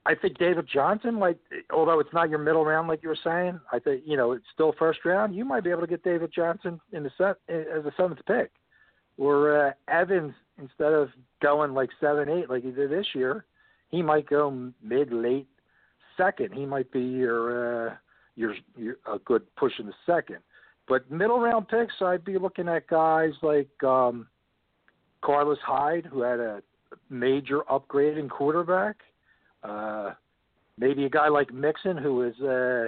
I 0.05 0.15
think 0.15 0.37
David 0.37 0.67
Johnson, 0.71 1.17
like, 1.17 1.37
although 1.71 1.99
it's 1.99 2.13
not 2.13 2.29
your 2.29 2.39
middle 2.39 2.65
round, 2.65 2.87
like 2.87 3.01
you 3.03 3.09
were 3.09 3.17
saying, 3.23 3.59
I 3.71 3.79
think 3.79 4.03
you 4.05 4.17
know 4.17 4.33
it's 4.33 4.45
still 4.53 4.75
first 4.77 4.99
round. 5.05 5.35
You 5.35 5.45
might 5.45 5.63
be 5.63 5.71
able 5.71 5.81
to 5.81 5.87
get 5.87 6.03
David 6.03 6.31
Johnson 6.33 6.79
in 6.91 7.03
the 7.03 7.11
set 7.17 7.37
as 7.47 7.85
a 7.85 7.91
seventh 7.95 8.19
pick, 8.27 8.51
or 9.17 9.67
uh, 9.67 9.71
Evans 9.87 10.33
instead 10.61 10.93
of 10.93 11.09
going 11.41 11.73
like 11.73 11.89
seven, 12.01 12.29
eight 12.29 12.49
like 12.49 12.63
he 12.63 12.71
did 12.71 12.91
this 12.91 13.07
year, 13.15 13.45
he 13.89 14.01
might 14.01 14.29
go 14.29 14.71
mid, 14.83 15.11
late 15.11 15.47
second. 16.17 16.53
He 16.53 16.65
might 16.65 16.91
be 16.91 17.01
your 17.01 17.89
uh, 17.89 17.95
your, 18.35 18.55
your 18.77 18.95
a 19.11 19.19
good 19.19 19.43
push 19.55 19.73
in 19.79 19.85
the 19.85 19.93
second. 20.05 20.37
But 20.87 21.09
middle 21.09 21.39
round 21.39 21.67
picks, 21.67 21.93
I'd 22.01 22.25
be 22.25 22.37
looking 22.37 22.67
at 22.67 22.87
guys 22.87 23.31
like 23.41 23.83
um, 23.83 24.27
Carlos 25.21 25.59
Hyde, 25.65 26.05
who 26.05 26.21
had 26.21 26.39
a 26.39 26.61
major 27.09 27.61
upgrade 27.71 28.17
in 28.17 28.27
quarterback. 28.27 28.97
Uh, 29.63 30.11
maybe 30.77 31.05
a 31.05 31.09
guy 31.09 31.29
like 31.29 31.53
Mixon, 31.53 31.97
who 31.97 32.23
is 32.23 32.39
uh, 32.41 32.87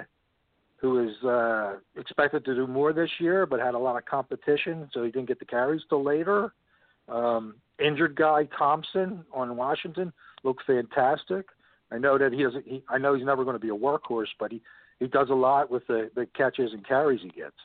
who 0.78 1.08
is 1.08 1.24
uh, 1.24 1.76
expected 1.96 2.44
to 2.44 2.54
do 2.54 2.66
more 2.66 2.92
this 2.92 3.10
year, 3.18 3.46
but 3.46 3.60
had 3.60 3.74
a 3.74 3.78
lot 3.78 3.96
of 3.96 4.04
competition, 4.04 4.88
so 4.92 5.02
he 5.02 5.10
didn't 5.10 5.28
get 5.28 5.38
the 5.38 5.44
carries 5.44 5.82
till 5.88 6.04
later. 6.04 6.52
Um, 7.08 7.54
injured 7.84 8.14
guy 8.16 8.48
Thompson 8.58 9.24
on 9.32 9.56
Washington 9.56 10.12
looked 10.44 10.64
fantastic. 10.66 11.46
I 11.90 11.98
know 11.98 12.18
that 12.18 12.32
he 12.32 12.42
doesn't. 12.42 12.66
He, 12.66 12.82
I 12.88 12.98
know 12.98 13.14
he's 13.14 13.24
never 13.24 13.44
going 13.44 13.54
to 13.54 13.60
be 13.60 13.68
a 13.68 13.76
workhorse, 13.76 14.26
but 14.38 14.50
he 14.52 14.60
he 14.98 15.06
does 15.06 15.28
a 15.30 15.34
lot 15.34 15.70
with 15.70 15.86
the 15.86 16.10
the 16.14 16.26
catches 16.36 16.72
and 16.72 16.86
carries 16.86 17.20
he 17.22 17.28
gets. 17.28 17.56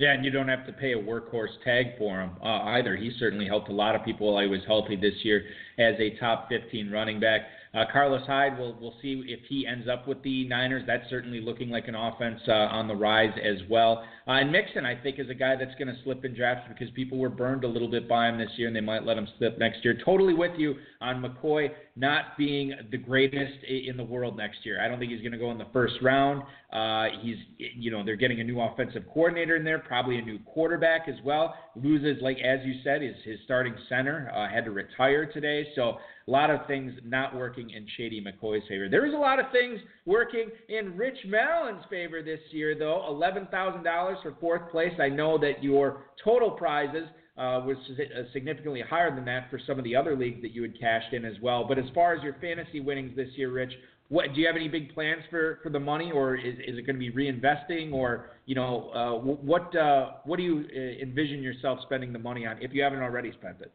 Yeah, 0.00 0.14
and 0.14 0.24
you 0.24 0.30
don't 0.30 0.48
have 0.48 0.64
to 0.64 0.72
pay 0.72 0.94
a 0.94 0.96
workhorse 0.96 1.62
tag 1.62 1.98
for 1.98 2.22
him 2.22 2.30
uh, 2.42 2.62
either. 2.72 2.96
He 2.96 3.12
certainly 3.18 3.46
helped 3.46 3.68
a 3.68 3.72
lot 3.72 3.94
of 3.94 4.02
people 4.02 4.32
while 4.32 4.42
he 4.42 4.48
was 4.48 4.60
healthy 4.66 4.96
this 4.96 5.12
year 5.22 5.44
as 5.78 5.94
a 5.98 6.18
top 6.18 6.48
15 6.48 6.90
running 6.90 7.20
back. 7.20 7.42
Uh, 7.74 7.84
Carlos 7.92 8.26
Hyde, 8.26 8.58
we'll, 8.58 8.74
we'll 8.80 8.94
see 9.02 9.22
if 9.26 9.40
he 9.46 9.66
ends 9.66 9.88
up 9.88 10.08
with 10.08 10.22
the 10.22 10.48
Niners. 10.48 10.84
That's 10.86 11.08
certainly 11.10 11.42
looking 11.42 11.68
like 11.68 11.86
an 11.86 11.94
offense 11.94 12.40
uh, 12.48 12.52
on 12.52 12.88
the 12.88 12.94
rise 12.94 13.32
as 13.44 13.58
well. 13.68 14.02
Uh, 14.26 14.32
and 14.32 14.50
Mixon, 14.50 14.86
I 14.86 14.96
think, 14.96 15.18
is 15.18 15.28
a 15.28 15.34
guy 15.34 15.54
that's 15.54 15.74
going 15.74 15.88
to 15.88 16.02
slip 16.02 16.24
in 16.24 16.34
drafts 16.34 16.66
because 16.66 16.90
people 16.94 17.18
were 17.18 17.28
burned 17.28 17.64
a 17.64 17.68
little 17.68 17.90
bit 17.90 18.08
by 18.08 18.26
him 18.28 18.38
this 18.38 18.50
year, 18.56 18.68
and 18.68 18.74
they 18.74 18.80
might 18.80 19.04
let 19.04 19.18
him 19.18 19.28
slip 19.38 19.58
next 19.58 19.84
year. 19.84 19.96
Totally 20.02 20.32
with 20.32 20.58
you 20.58 20.76
on 21.02 21.22
McCoy 21.22 21.68
not 22.00 22.38
being 22.38 22.72
the 22.90 22.96
greatest 22.96 23.62
in 23.64 23.96
the 23.96 24.02
world 24.02 24.36
next 24.36 24.64
year. 24.64 24.82
I 24.82 24.88
don't 24.88 24.98
think 24.98 25.12
he's 25.12 25.20
going 25.20 25.32
to 25.32 25.38
go 25.38 25.50
in 25.50 25.58
the 25.58 25.66
first 25.72 25.94
round. 26.02 26.42
Uh, 26.72 27.08
he's, 27.20 27.36
you 27.58 27.90
know, 27.90 28.04
they're 28.04 28.16
getting 28.16 28.40
a 28.40 28.44
new 28.44 28.60
offensive 28.60 29.02
coordinator 29.12 29.56
in 29.56 29.64
there, 29.64 29.78
probably 29.78 30.18
a 30.18 30.22
new 30.22 30.38
quarterback 30.40 31.08
as 31.08 31.16
well. 31.24 31.54
Loses, 31.76 32.22
like 32.22 32.38
as 32.38 32.60
you 32.64 32.74
said, 32.82 33.02
is 33.02 33.14
his 33.24 33.38
starting 33.44 33.74
center 33.88 34.32
uh, 34.34 34.48
had 34.48 34.64
to 34.64 34.70
retire 34.70 35.26
today, 35.30 35.66
so 35.76 35.98
a 36.26 36.30
lot 36.30 36.48
of 36.48 36.66
things 36.66 36.92
not 37.04 37.36
working 37.36 37.70
in 37.70 37.86
Shady 37.96 38.24
McCoy's 38.24 38.66
favor. 38.68 38.88
There 38.88 39.04
is 39.04 39.12
a 39.12 39.18
lot 39.18 39.38
of 39.38 39.46
things 39.52 39.80
working 40.06 40.48
in 40.68 40.96
Rich 40.96 41.18
Mallon's 41.26 41.84
favor 41.90 42.22
this 42.22 42.40
year, 42.50 42.76
though. 42.78 43.04
$11,000 43.10 44.22
for 44.22 44.34
fourth 44.40 44.70
place. 44.70 44.92
I 45.00 45.08
know 45.08 45.38
that 45.38 45.62
your 45.62 46.04
total 46.24 46.50
prizes 46.50 47.08
uh, 47.40 47.58
was 47.64 47.76
uh, 47.98 48.22
significantly 48.34 48.82
higher 48.82 49.14
than 49.14 49.24
that 49.24 49.48
for 49.50 49.58
some 49.66 49.78
of 49.78 49.84
the 49.84 49.96
other 49.96 50.14
leagues 50.14 50.42
that 50.42 50.52
you 50.52 50.60
had 50.60 50.78
cashed 50.78 51.14
in 51.14 51.24
as 51.24 51.34
well. 51.40 51.64
But 51.66 51.78
as 51.78 51.86
far 51.94 52.14
as 52.14 52.22
your 52.22 52.34
fantasy 52.34 52.80
winnings 52.80 53.16
this 53.16 53.28
year, 53.34 53.50
Rich, 53.50 53.72
what 54.10 54.34
do 54.34 54.40
you 54.40 54.46
have 54.46 54.56
any 54.56 54.68
big 54.68 54.92
plans 54.92 55.22
for, 55.30 55.58
for 55.62 55.70
the 55.70 55.80
money, 55.80 56.12
or 56.12 56.36
is, 56.36 56.54
is 56.58 56.76
it 56.76 56.86
going 56.86 56.96
to 56.96 57.00
be 57.00 57.10
reinvesting, 57.10 57.92
or 57.92 58.30
you 58.44 58.54
know 58.54 58.90
uh, 58.90 59.12
what 59.24 59.74
uh, 59.74 60.10
what 60.24 60.36
do 60.36 60.42
you 60.42 60.66
uh, 60.74 61.02
envision 61.02 61.42
yourself 61.42 61.78
spending 61.82 62.12
the 62.12 62.18
money 62.18 62.44
on 62.44 62.58
if 62.60 62.74
you 62.74 62.82
haven't 62.82 63.00
already 63.00 63.32
spent 63.32 63.56
it? 63.60 63.72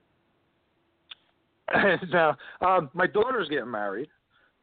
now, 2.12 2.38
um, 2.62 2.92
my 2.94 3.08
daughter's 3.08 3.50
getting 3.50 3.72
married, 3.72 4.10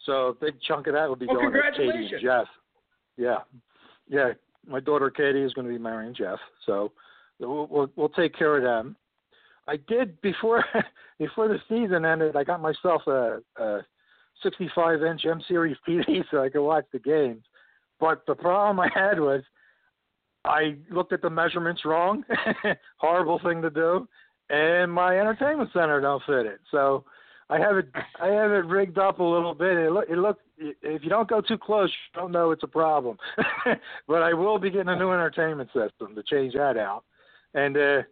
so 0.07 0.29
a 0.29 0.35
big 0.35 0.55
chunk 0.69 0.87
of 0.87 0.93
that 0.93 1.09
will 1.09 1.17
be 1.17 1.27
well, 1.27 1.37
going 1.37 1.53
to 1.53 1.61
Katie 1.77 2.09
and 2.13 2.23
Jeff. 2.23 2.47
Yeah, 3.17 3.39
yeah. 4.09 4.33
My 4.69 4.79
daughter 4.79 5.11
Katie 5.11 5.43
is 5.43 5.53
going 5.55 5.67
to 5.67 5.73
be 5.73 5.79
marrying 5.79 6.15
Jeff, 6.15 6.39
so 6.67 6.93
we'll, 7.49 7.67
we'll, 7.71 7.91
we'll 7.97 8.09
take 8.11 8.37
care 8.37 8.57
of 8.57 8.63
them. 8.63 8.97
I 9.69 9.77
did 9.89 10.21
before 10.21 10.65
before 11.19 11.49
the 11.49 11.59
season 11.69 12.05
ended. 12.05 12.37
I 12.37 12.45
got 12.45 12.61
myself 12.61 13.03
a, 13.07 13.39
a 13.57 13.81
65 14.43 15.03
inch 15.03 15.23
M 15.25 15.41
series 15.47 15.77
TV 15.89 16.25
so 16.31 16.43
I 16.43 16.49
could 16.49 16.65
watch 16.65 16.85
the 16.93 16.99
games. 16.99 17.43
But 18.01 18.23
the 18.27 18.35
problem 18.35 18.81
I 18.81 18.89
had 18.93 19.21
was 19.21 19.43
I 20.45 20.77
looked 20.91 21.13
at 21.13 21.23
the 21.23 21.31
measurements 21.31 21.85
wrong. 21.85 22.25
Horrible 22.99 23.39
thing 23.45 23.63
to 23.63 23.71
do 23.71 24.09
and 24.53 24.93
my 24.93 25.19
entertainment 25.19 25.71
center 25.73 26.01
don't 26.01 26.23
fit 26.27 26.47
it. 26.47 26.61
So 26.71 27.05
I 27.51 27.59
have 27.59 27.77
it 27.77 27.89
I 28.21 28.29
have 28.29 28.51
it 28.53 28.67
rigged 28.67 28.99
up 28.99 29.19
a 29.19 29.25
little 29.25 29.55
bit. 29.55 29.77
It 29.77 29.91
look 29.91 30.05
it 30.09 30.19
look 30.19 30.39
if 30.59 31.03
you 31.03 31.09
don't 31.09 31.29
go 31.29 31.41
too 31.41 31.59
close, 31.59 31.89
you 31.91 32.21
don't 32.21 32.33
know 32.33 32.51
it's 32.53 32.63
a 32.63 32.69
problem. 32.69 33.17
but 34.07 34.23
I 34.23 34.33
will 34.35 34.59
be 34.59 34.71
getting 34.71 34.89
a 34.89 34.97
new 34.97 35.11
entertainment 35.11 35.71
system 35.73 36.15
to 36.15 36.23
change 36.23 36.55
that 36.55 36.77
out. 36.77 37.05
And 37.55 37.77
uh, 37.77 38.03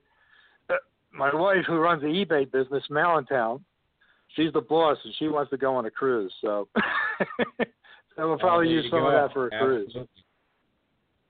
uh 0.68 0.74
my 1.12 1.34
wife, 1.34 1.64
who 1.66 1.78
runs 1.78 2.02
the 2.02 2.08
eBay 2.08 2.50
business, 2.50 2.84
Malintown, 2.90 3.60
she's 4.36 4.52
the 4.52 4.60
boss, 4.60 4.98
and 5.04 5.14
she 5.18 5.28
wants 5.28 5.50
to 5.50 5.56
go 5.56 5.74
on 5.74 5.86
a 5.86 5.90
cruise. 5.90 6.32
So, 6.40 6.68
so 8.16 8.28
we'll 8.28 8.38
probably 8.38 8.68
oh, 8.68 8.72
use 8.72 8.86
some 8.90 9.00
go. 9.00 9.06
of 9.06 9.12
that 9.12 9.32
for 9.32 9.48
a 9.48 9.54
Absolutely. 9.54 9.92
cruise. 9.92 10.08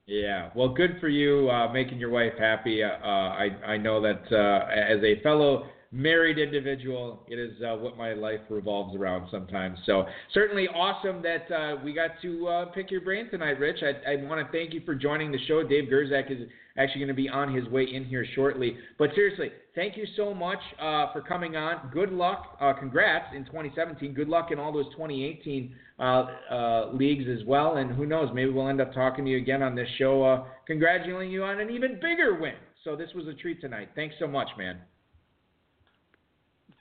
Yeah, 0.07 0.49
well, 0.55 0.69
good 0.69 0.97
for 0.99 1.07
you 1.07 1.49
uh, 1.49 1.71
making 1.71 1.99
your 1.99 2.09
wife 2.09 2.33
happy. 2.37 2.83
Uh, 2.83 2.89
I 2.89 3.49
I 3.65 3.77
know 3.77 4.01
that 4.01 4.23
uh, 4.31 4.67
as 4.69 5.01
a 5.03 5.21
fellow 5.21 5.67
married 5.91 6.39
individual, 6.39 7.23
it 7.27 7.37
is 7.37 7.51
uh, 7.61 7.75
what 7.75 7.97
my 7.97 8.13
life 8.13 8.39
revolves 8.49 8.95
around 8.95 9.27
sometimes. 9.29 9.77
So 9.85 10.05
certainly 10.33 10.67
awesome 10.69 11.21
that 11.21 11.53
uh, 11.53 11.75
we 11.83 11.93
got 11.93 12.11
to 12.21 12.47
uh, 12.47 12.65
pick 12.67 12.89
your 12.89 13.01
brain 13.01 13.29
tonight, 13.29 13.59
Rich. 13.59 13.83
I, 13.83 14.11
I 14.11 14.15
want 14.23 14.45
to 14.45 14.51
thank 14.57 14.73
you 14.73 14.81
for 14.85 14.95
joining 14.95 15.31
the 15.31 15.39
show. 15.47 15.63
Dave 15.67 15.89
Gerczak 15.89 16.31
is 16.31 16.47
actually 16.77 16.99
going 16.99 17.09
to 17.09 17.13
be 17.13 17.27
on 17.27 17.53
his 17.53 17.67
way 17.67 17.83
in 17.83 18.05
here 18.05 18.25
shortly. 18.35 18.77
But 18.97 19.09
seriously, 19.15 19.51
thank 19.75 19.97
you 19.97 20.05
so 20.15 20.33
much 20.33 20.59
uh, 20.79 21.11
for 21.11 21.21
coming 21.21 21.57
on. 21.57 21.91
Good 21.93 22.13
luck. 22.13 22.57
Uh, 22.61 22.71
congrats 22.71 23.35
in 23.35 23.43
2017. 23.43 24.13
Good 24.13 24.29
luck 24.29 24.51
in 24.51 24.59
all 24.59 24.71
those 24.71 24.89
2018 24.93 25.75
uh, 25.99 26.87
leagues 26.93 27.25
as 27.27 27.45
well. 27.45 27.75
And 27.75 27.91
who 27.91 28.05
knows, 28.05 28.29
maybe 28.33 28.51
we'll 28.51 28.69
end 28.69 28.79
up 28.79 28.93
talking 28.93 29.25
to 29.25 29.31
you 29.31 29.37
again 29.37 29.61
on 29.61 29.75
this 29.75 29.89
show, 29.97 30.45
congratulating 30.67 31.31
you 31.31 31.43
on 31.43 31.59
an 31.59 31.69
even 31.69 31.95
bigger 31.95 32.39
win. 32.39 32.53
So 32.85 32.95
this 32.95 33.09
was 33.13 33.27
a 33.27 33.33
treat 33.33 33.59
tonight. 33.59 33.89
Thanks 33.93 34.15
so 34.19 34.25
much, 34.25 34.47
man. 34.57 34.77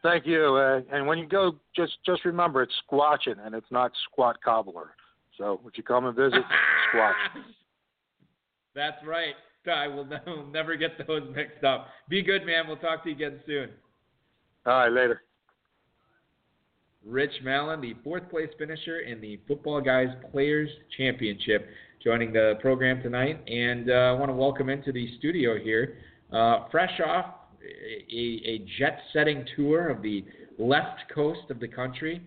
Thank 0.03 0.27
you. 0.27 0.57
Uh, 0.57 0.81
and 0.93 1.07
when 1.07 1.19
you 1.19 1.27
go, 1.27 1.57
just 1.77 1.93
just 2.07 2.25
remember 2.25 2.63
it's 2.63 2.73
squatching 2.91 3.45
and 3.45 3.55
it's 3.55 3.71
not 3.71 3.93
squat 4.11 4.37
cobbler. 4.43 4.91
So 5.37 5.61
if 5.67 5.77
you 5.77 5.83
come 5.83 6.07
and 6.07 6.17
visit, 6.17 6.43
squatch. 6.95 7.13
That's 8.75 9.05
right. 9.07 9.35
I 9.71 9.89
will 9.89 10.07
never 10.53 10.77
get 10.77 10.93
those 11.07 11.23
mixed 11.35 11.65
up. 11.65 11.89
Be 12.09 12.23
good, 12.23 12.47
man. 12.47 12.67
We'll 12.67 12.77
talk 12.77 13.03
to 13.05 13.11
you 13.11 13.15
again 13.15 13.41
soon. 13.47 13.71
All 14.67 14.73
right, 14.73 14.93
later. 14.93 15.23
Rich 17.05 17.33
Mallon, 17.43 17.81
the 17.81 17.95
fourth 18.05 18.29
place 18.29 18.51
finisher 18.59 19.01
in 19.01 19.21
the 19.21 19.41
Footballguys 19.49 20.31
Players 20.31 20.69
Championship, 20.99 21.67
joining 22.03 22.33
the 22.33 22.55
program 22.61 23.03
tonight. 23.03 23.43
And 23.49 23.91
uh, 23.91 23.95
I 23.95 24.13
want 24.13 24.29
to 24.29 24.35
welcome 24.35 24.69
into 24.69 24.93
the 24.93 25.09
studio 25.19 25.59
here, 25.59 25.97
uh, 26.31 26.69
fresh 26.71 27.01
off 27.05 27.40
a, 27.63 28.43
a 28.47 28.67
jet 28.79 29.01
setting 29.13 29.45
tour 29.57 29.89
of 29.89 30.03
the 30.03 30.25
left 30.59 31.01
coast 31.15 31.51
of 31.51 31.61
the 31.61 31.69
country, 31.69 32.23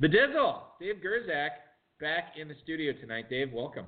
the 0.00 0.08
Dizzle, 0.08 0.62
Dave 0.80 0.96
Gerczak, 0.96 1.50
back 2.00 2.34
in 2.40 2.48
the 2.48 2.54
studio 2.64 2.92
tonight. 3.00 3.30
Dave, 3.30 3.52
welcome. 3.52 3.86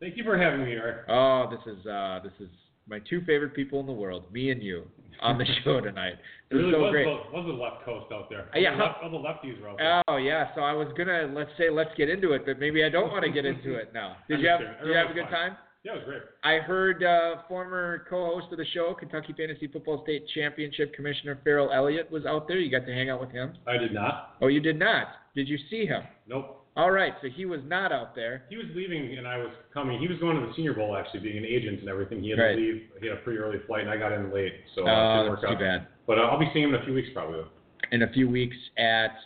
Thank 0.00 0.16
you 0.16 0.24
for 0.24 0.38
having 0.38 0.64
me, 0.64 0.72
Eric. 0.72 1.08
Oh, 1.08 1.48
this 1.50 1.60
is 1.72 1.86
uh, 1.86 2.20
this 2.22 2.32
is 2.40 2.48
my 2.88 2.98
two 3.08 3.20
favorite 3.20 3.54
people 3.54 3.80
in 3.80 3.86
the 3.86 3.92
world, 3.92 4.32
me 4.32 4.50
and 4.50 4.62
you, 4.62 4.84
on 5.20 5.38
the 5.38 5.46
show 5.64 5.80
tonight. 5.80 6.14
It 6.50 6.56
really 6.56 6.72
so 6.72 6.80
was, 6.80 6.90
great. 6.90 7.04
The, 7.06 7.16
was 7.32 7.46
the 7.48 7.56
left 7.56 7.82
coast 7.82 8.12
out 8.12 8.28
there. 8.28 8.50
Yeah, 8.54 8.72
all 8.72 8.76
the, 8.76 8.84
left, 8.84 8.98
all 9.02 9.10
the 9.10 9.16
lefties 9.16 9.58
were 9.62 9.70
out 9.70 9.78
there. 9.78 10.02
Oh 10.06 10.18
yeah, 10.18 10.54
so 10.54 10.60
I 10.60 10.74
was 10.74 10.86
gonna 10.98 11.32
let's 11.34 11.48
say 11.56 11.70
let's 11.70 11.88
get 11.96 12.10
into 12.10 12.32
it, 12.32 12.44
but 12.44 12.58
maybe 12.58 12.84
I 12.84 12.90
don't 12.90 13.10
want 13.10 13.24
to 13.24 13.32
get 13.32 13.46
into 13.46 13.76
it 13.76 13.94
now. 13.94 14.16
Did 14.28 14.40
you 14.40 14.48
have 14.48 14.60
Did 14.60 14.88
you 14.88 14.92
have 14.92 15.10
a 15.10 15.14
good 15.14 15.30
time? 15.30 15.56
Yeah, 15.84 15.92
it 15.92 15.94
was 15.96 16.04
great. 16.04 16.22
I 16.44 16.58
heard 16.64 17.02
uh, 17.02 17.42
former 17.48 18.06
co-host 18.08 18.52
of 18.52 18.58
the 18.58 18.64
show, 18.72 18.94
Kentucky 18.94 19.34
Fantasy 19.36 19.66
Football 19.66 20.02
State 20.04 20.24
Championship 20.32 20.94
Commissioner 20.94 21.40
Farrell 21.42 21.72
Elliott 21.72 22.10
was 22.10 22.24
out 22.24 22.46
there. 22.46 22.58
You 22.58 22.70
got 22.70 22.86
to 22.86 22.94
hang 22.94 23.10
out 23.10 23.20
with 23.20 23.30
him. 23.30 23.54
I 23.66 23.78
did 23.78 23.92
not. 23.92 24.36
Oh, 24.40 24.46
you 24.46 24.60
did 24.60 24.78
not. 24.78 25.08
Did 25.34 25.48
you 25.48 25.58
see 25.70 25.86
him? 25.86 26.02
Nope. 26.28 26.64
All 26.74 26.90
right, 26.90 27.12
so 27.20 27.28
he 27.34 27.44
was 27.44 27.60
not 27.66 27.92
out 27.92 28.14
there. 28.14 28.44
He 28.48 28.56
was 28.56 28.66
leaving, 28.74 29.18
and 29.18 29.26
I 29.26 29.36
was 29.36 29.50
coming. 29.74 30.00
He 30.00 30.08
was 30.08 30.18
going 30.20 30.40
to 30.40 30.46
the 30.46 30.52
Senior 30.56 30.72
Bowl, 30.72 30.96
actually, 30.96 31.20
being 31.20 31.36
an 31.36 31.44
agent 31.44 31.80
and 31.80 31.88
everything. 31.88 32.22
He 32.22 32.30
had 32.30 32.38
right. 32.38 32.54
to 32.54 32.60
leave. 32.60 32.82
He 33.00 33.08
had 33.08 33.18
a 33.18 33.20
pretty 33.20 33.40
early 33.40 33.58
flight, 33.66 33.82
and 33.82 33.90
I 33.90 33.98
got 33.98 34.12
in 34.12 34.32
late, 34.32 34.54
so 34.74 34.86
uh, 34.86 34.90
uh, 34.90 35.16
didn't 35.18 35.30
work 35.32 35.44
out. 35.44 35.50
too 35.50 35.64
bad. 35.64 35.86
But 36.06 36.18
uh, 36.18 36.22
I'll 36.22 36.38
be 36.38 36.48
seeing 36.54 36.66
him 36.66 36.74
in 36.74 36.80
a 36.80 36.84
few 36.84 36.94
weeks, 36.94 37.08
probably. 37.12 37.42
In 37.90 38.02
a 38.02 38.12
few 38.12 38.26
weeks 38.30 38.56
at 38.78 39.16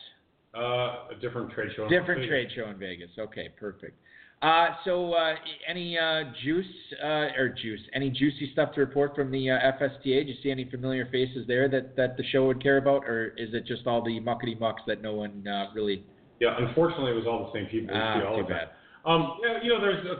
uh, 0.56 1.10
a 1.12 1.14
different 1.20 1.52
trade 1.52 1.70
show. 1.76 1.88
Different 1.88 2.28
trade 2.28 2.48
show 2.56 2.68
in 2.68 2.78
Vegas. 2.78 3.10
Okay, 3.16 3.50
perfect. 3.60 3.96
Uh, 4.42 4.68
so, 4.84 5.14
uh, 5.14 5.34
any 5.66 5.96
uh, 5.96 6.24
juice 6.44 6.66
uh, 7.02 7.32
or 7.38 7.48
juice, 7.48 7.80
any 7.94 8.10
juicy 8.10 8.50
stuff 8.52 8.72
to 8.74 8.80
report 8.80 9.14
from 9.14 9.30
the 9.30 9.50
uh, 9.50 9.58
FSTA? 9.80 10.24
Do 10.24 10.30
you 10.30 10.34
see 10.42 10.50
any 10.50 10.68
familiar 10.70 11.06
faces 11.06 11.46
there 11.46 11.70
that, 11.70 11.96
that 11.96 12.18
the 12.18 12.24
show 12.32 12.46
would 12.46 12.62
care 12.62 12.76
about, 12.76 13.04
or 13.04 13.28
is 13.38 13.54
it 13.54 13.64
just 13.64 13.86
all 13.86 14.04
the 14.04 14.20
muckety 14.20 14.58
mucks 14.60 14.82
that 14.86 15.00
no 15.00 15.14
one 15.14 15.46
uh, 15.48 15.66
really 15.74 16.04
Yeah, 16.38 16.54
unfortunately, 16.58 17.12
it 17.12 17.14
was 17.14 17.26
all 17.26 17.50
the 17.50 17.58
same 17.58 17.66
people. 17.70 17.96
Ah, 17.96 18.20
see 18.20 18.26
all 18.26 18.36
too 18.36 18.48
bad. 18.48 18.68
Um, 19.06 19.38
yeah, 19.42 19.62
you 19.62 19.70
know, 19.72 19.80
there's 19.80 20.04
a, 20.04 20.16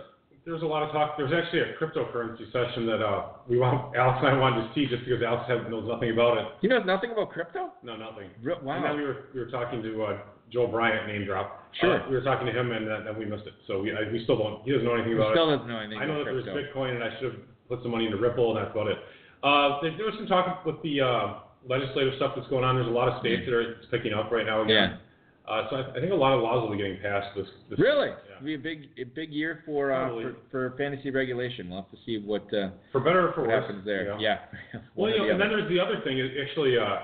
there's 0.47 0.63
a 0.63 0.67
lot 0.67 0.83
of 0.83 0.93
talk. 0.93 1.19
There's 1.19 1.33
actually 1.35 1.61
a 1.61 1.75
cryptocurrency 1.75 2.51
session 2.53 2.87
that 2.87 3.05
uh, 3.05 3.27
we 3.49 3.59
want 3.59 3.95
Alex 3.99 4.21
and 4.23 4.29
I 4.29 4.39
wanted 4.39 4.67
to 4.67 4.75
see 4.75 4.87
just 4.87 5.05
because 5.05 5.23
Alex 5.23 5.45
knows 5.69 5.87
nothing 5.87 6.13
about 6.13 6.39
it. 6.39 6.47
He 6.63 6.69
knows 6.69 6.87
nothing 6.87 7.11
about 7.11 7.31
crypto. 7.33 7.73
No, 7.83 7.97
nothing. 7.97 8.31
Wow. 8.43 8.77
And 8.77 8.85
then 8.85 8.97
we 8.97 9.03
were 9.03 9.27
we 9.35 9.41
were 9.41 9.51
talking 9.51 9.83
to 9.83 10.03
uh, 10.05 10.19
Joe 10.53 10.67
Bryant, 10.67 11.07
name 11.07 11.25
drop. 11.25 11.71
Sure. 11.81 12.01
Uh, 12.03 12.09
we 12.09 12.17
were 12.17 12.23
talking 12.23 12.47
to 12.47 12.53
him, 12.59 12.73
and 12.73 12.89
uh, 12.89 13.01
then 13.05 13.19
we 13.19 13.25
missed 13.27 13.47
it. 13.47 13.53
So 13.67 13.83
we 13.83 13.93
I, 13.93 14.11
we 14.11 14.23
still 14.25 14.39
don't. 14.39 14.63
He 14.65 14.73
doesn't 14.73 14.87
know 14.87 14.95
anything 14.95 15.15
about 15.15 15.35
still 15.35 15.53
it. 15.53 15.57
doesn't 15.59 15.69
know 15.71 15.79
anything 15.81 15.99
I 15.99 16.07
know 16.07 16.25
that 16.25 16.33
crypto. 16.33 16.55
there's 16.55 16.67
Bitcoin, 16.73 16.95
and 16.95 17.05
I 17.05 17.11
should 17.19 17.33
have 17.33 17.41
put 17.69 17.83
some 17.83 17.91
money 17.91 18.07
into 18.07 18.17
Ripple, 18.17 18.57
and 18.57 18.65
that's 18.65 18.73
about 18.75 18.89
it. 18.89 18.99
Uh, 19.43 19.81
there, 19.83 19.93
there 19.97 20.07
was 20.07 20.15
some 20.17 20.27
talk 20.27 20.65
with 20.65 20.81
the 20.83 21.01
uh, 21.03 21.35
legislative 21.69 22.15
stuff 22.17 22.33
that's 22.37 22.49
going 22.49 22.65
on. 22.65 22.77
There's 22.77 22.87
a 22.89 22.91
lot 22.91 23.09
of 23.09 23.21
states 23.21 23.43
that 23.45 23.55
are 23.55 23.77
picking 23.91 24.15
up 24.15 24.31
right 24.31 24.47
now 24.47 24.63
again. 24.63 24.99
Uh, 25.47 25.63
so 25.71 25.77
I, 25.77 25.91
I 25.97 26.01
think 26.01 26.11
a 26.11 26.15
lot 26.17 26.33
of 26.35 26.43
laws 26.43 26.63
will 26.63 26.75
be 26.75 26.83
getting 26.83 26.99
passed 27.01 27.29
this. 27.37 27.47
this 27.71 27.79
Really? 27.79 28.09
Yeah. 28.09 28.35
It'll 28.37 28.45
be 28.47 28.55
a 28.55 28.59
big, 28.59 28.89
a 28.99 29.05
big 29.05 29.31
year 29.31 29.63
for, 29.65 29.93
uh, 29.93 30.09
for 30.09 30.37
for 30.51 30.75
fantasy 30.77 31.11
regulation. 31.11 31.69
We'll 31.71 31.83
have 31.83 31.91
to 31.93 31.99
see 32.05 32.19
what 32.19 32.43
uh, 32.53 32.71
For 32.91 33.01
better 33.01 33.29
or 33.29 33.33
for 33.33 33.47
worse. 33.47 33.63
happens 33.63 33.85
there. 33.85 34.03
you 34.03 34.09
know? 34.09 34.19
Yeah. 34.19 34.39
Well, 34.97 35.11
you 35.11 35.19
know, 35.19 35.25
the 35.27 35.33
and 35.33 35.41
then 35.41 35.49
there's 35.51 35.69
the 35.69 35.79
other 35.79 36.01
thing 36.03 36.19
is 36.19 36.31
actually 36.43 36.77
uh, 36.79 36.99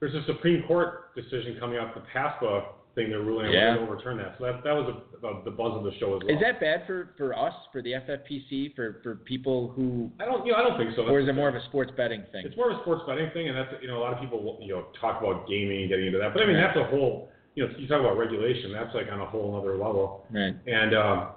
there's 0.00 0.14
a 0.14 0.24
Supreme 0.26 0.64
Court 0.66 1.14
decision 1.14 1.56
coming 1.60 1.78
up, 1.78 1.94
the 1.94 2.02
PASPA 2.12 2.64
thing 2.94 3.10
they're 3.10 3.20
ruling 3.22 3.52
Yeah. 3.52 3.74
to 3.74 3.80
overturn 3.80 4.16
that. 4.18 4.36
So 4.38 4.44
that 4.44 4.62
that 4.64 4.72
was 4.72 4.94
a, 4.94 5.26
a, 5.26 5.44
the 5.44 5.50
buzz 5.50 5.76
of 5.76 5.84
the 5.84 5.92
show 5.98 6.16
as 6.16 6.22
well. 6.24 6.34
Is 6.34 6.40
that 6.40 6.60
bad 6.60 6.86
for 6.86 7.14
for 7.16 7.36
us, 7.36 7.54
for 7.72 7.82
the 7.82 7.92
FFPC, 7.92 8.74
for 8.74 9.00
for 9.02 9.16
people 9.16 9.72
who, 9.74 10.10
I 10.20 10.24
don't, 10.24 10.46
you 10.46 10.52
know, 10.52 10.58
I 10.58 10.62
don't 10.62 10.78
think 10.78 10.94
so. 10.96 11.02
or 11.02 11.20
is 11.20 11.28
it 11.28 11.34
more 11.34 11.48
of 11.48 11.54
a 11.54 11.64
sports 11.66 11.92
betting 11.96 12.22
thing? 12.32 12.46
It's 12.46 12.56
more 12.56 12.70
of 12.70 12.78
a 12.78 12.80
sports 12.82 13.02
betting 13.06 13.30
thing, 13.34 13.48
and 13.48 13.56
that's 13.56 13.70
you 13.82 13.88
know 13.88 13.98
a 13.98 14.02
lot 14.02 14.12
of 14.12 14.20
people 14.20 14.58
you 14.62 14.74
know 14.74 14.86
talk 15.00 15.20
about 15.20 15.48
gaming 15.48 15.80
and 15.82 15.88
getting 15.88 16.06
into 16.06 16.18
that, 16.18 16.32
but 16.34 16.42
I 16.42 16.46
mean 16.46 16.56
that's 16.56 16.76
a 16.76 16.84
whole 16.84 17.30
you 17.54 17.66
know 17.66 17.72
you 17.78 17.86
talk 17.88 18.00
about 18.00 18.16
regulation, 18.18 18.72
that's 18.72 18.94
like 18.94 19.06
on 19.10 19.20
a 19.20 19.26
whole 19.26 19.56
other 19.58 19.72
level. 19.76 20.26
Right. 20.30 20.54
And 20.66 20.94
um, 20.94 21.28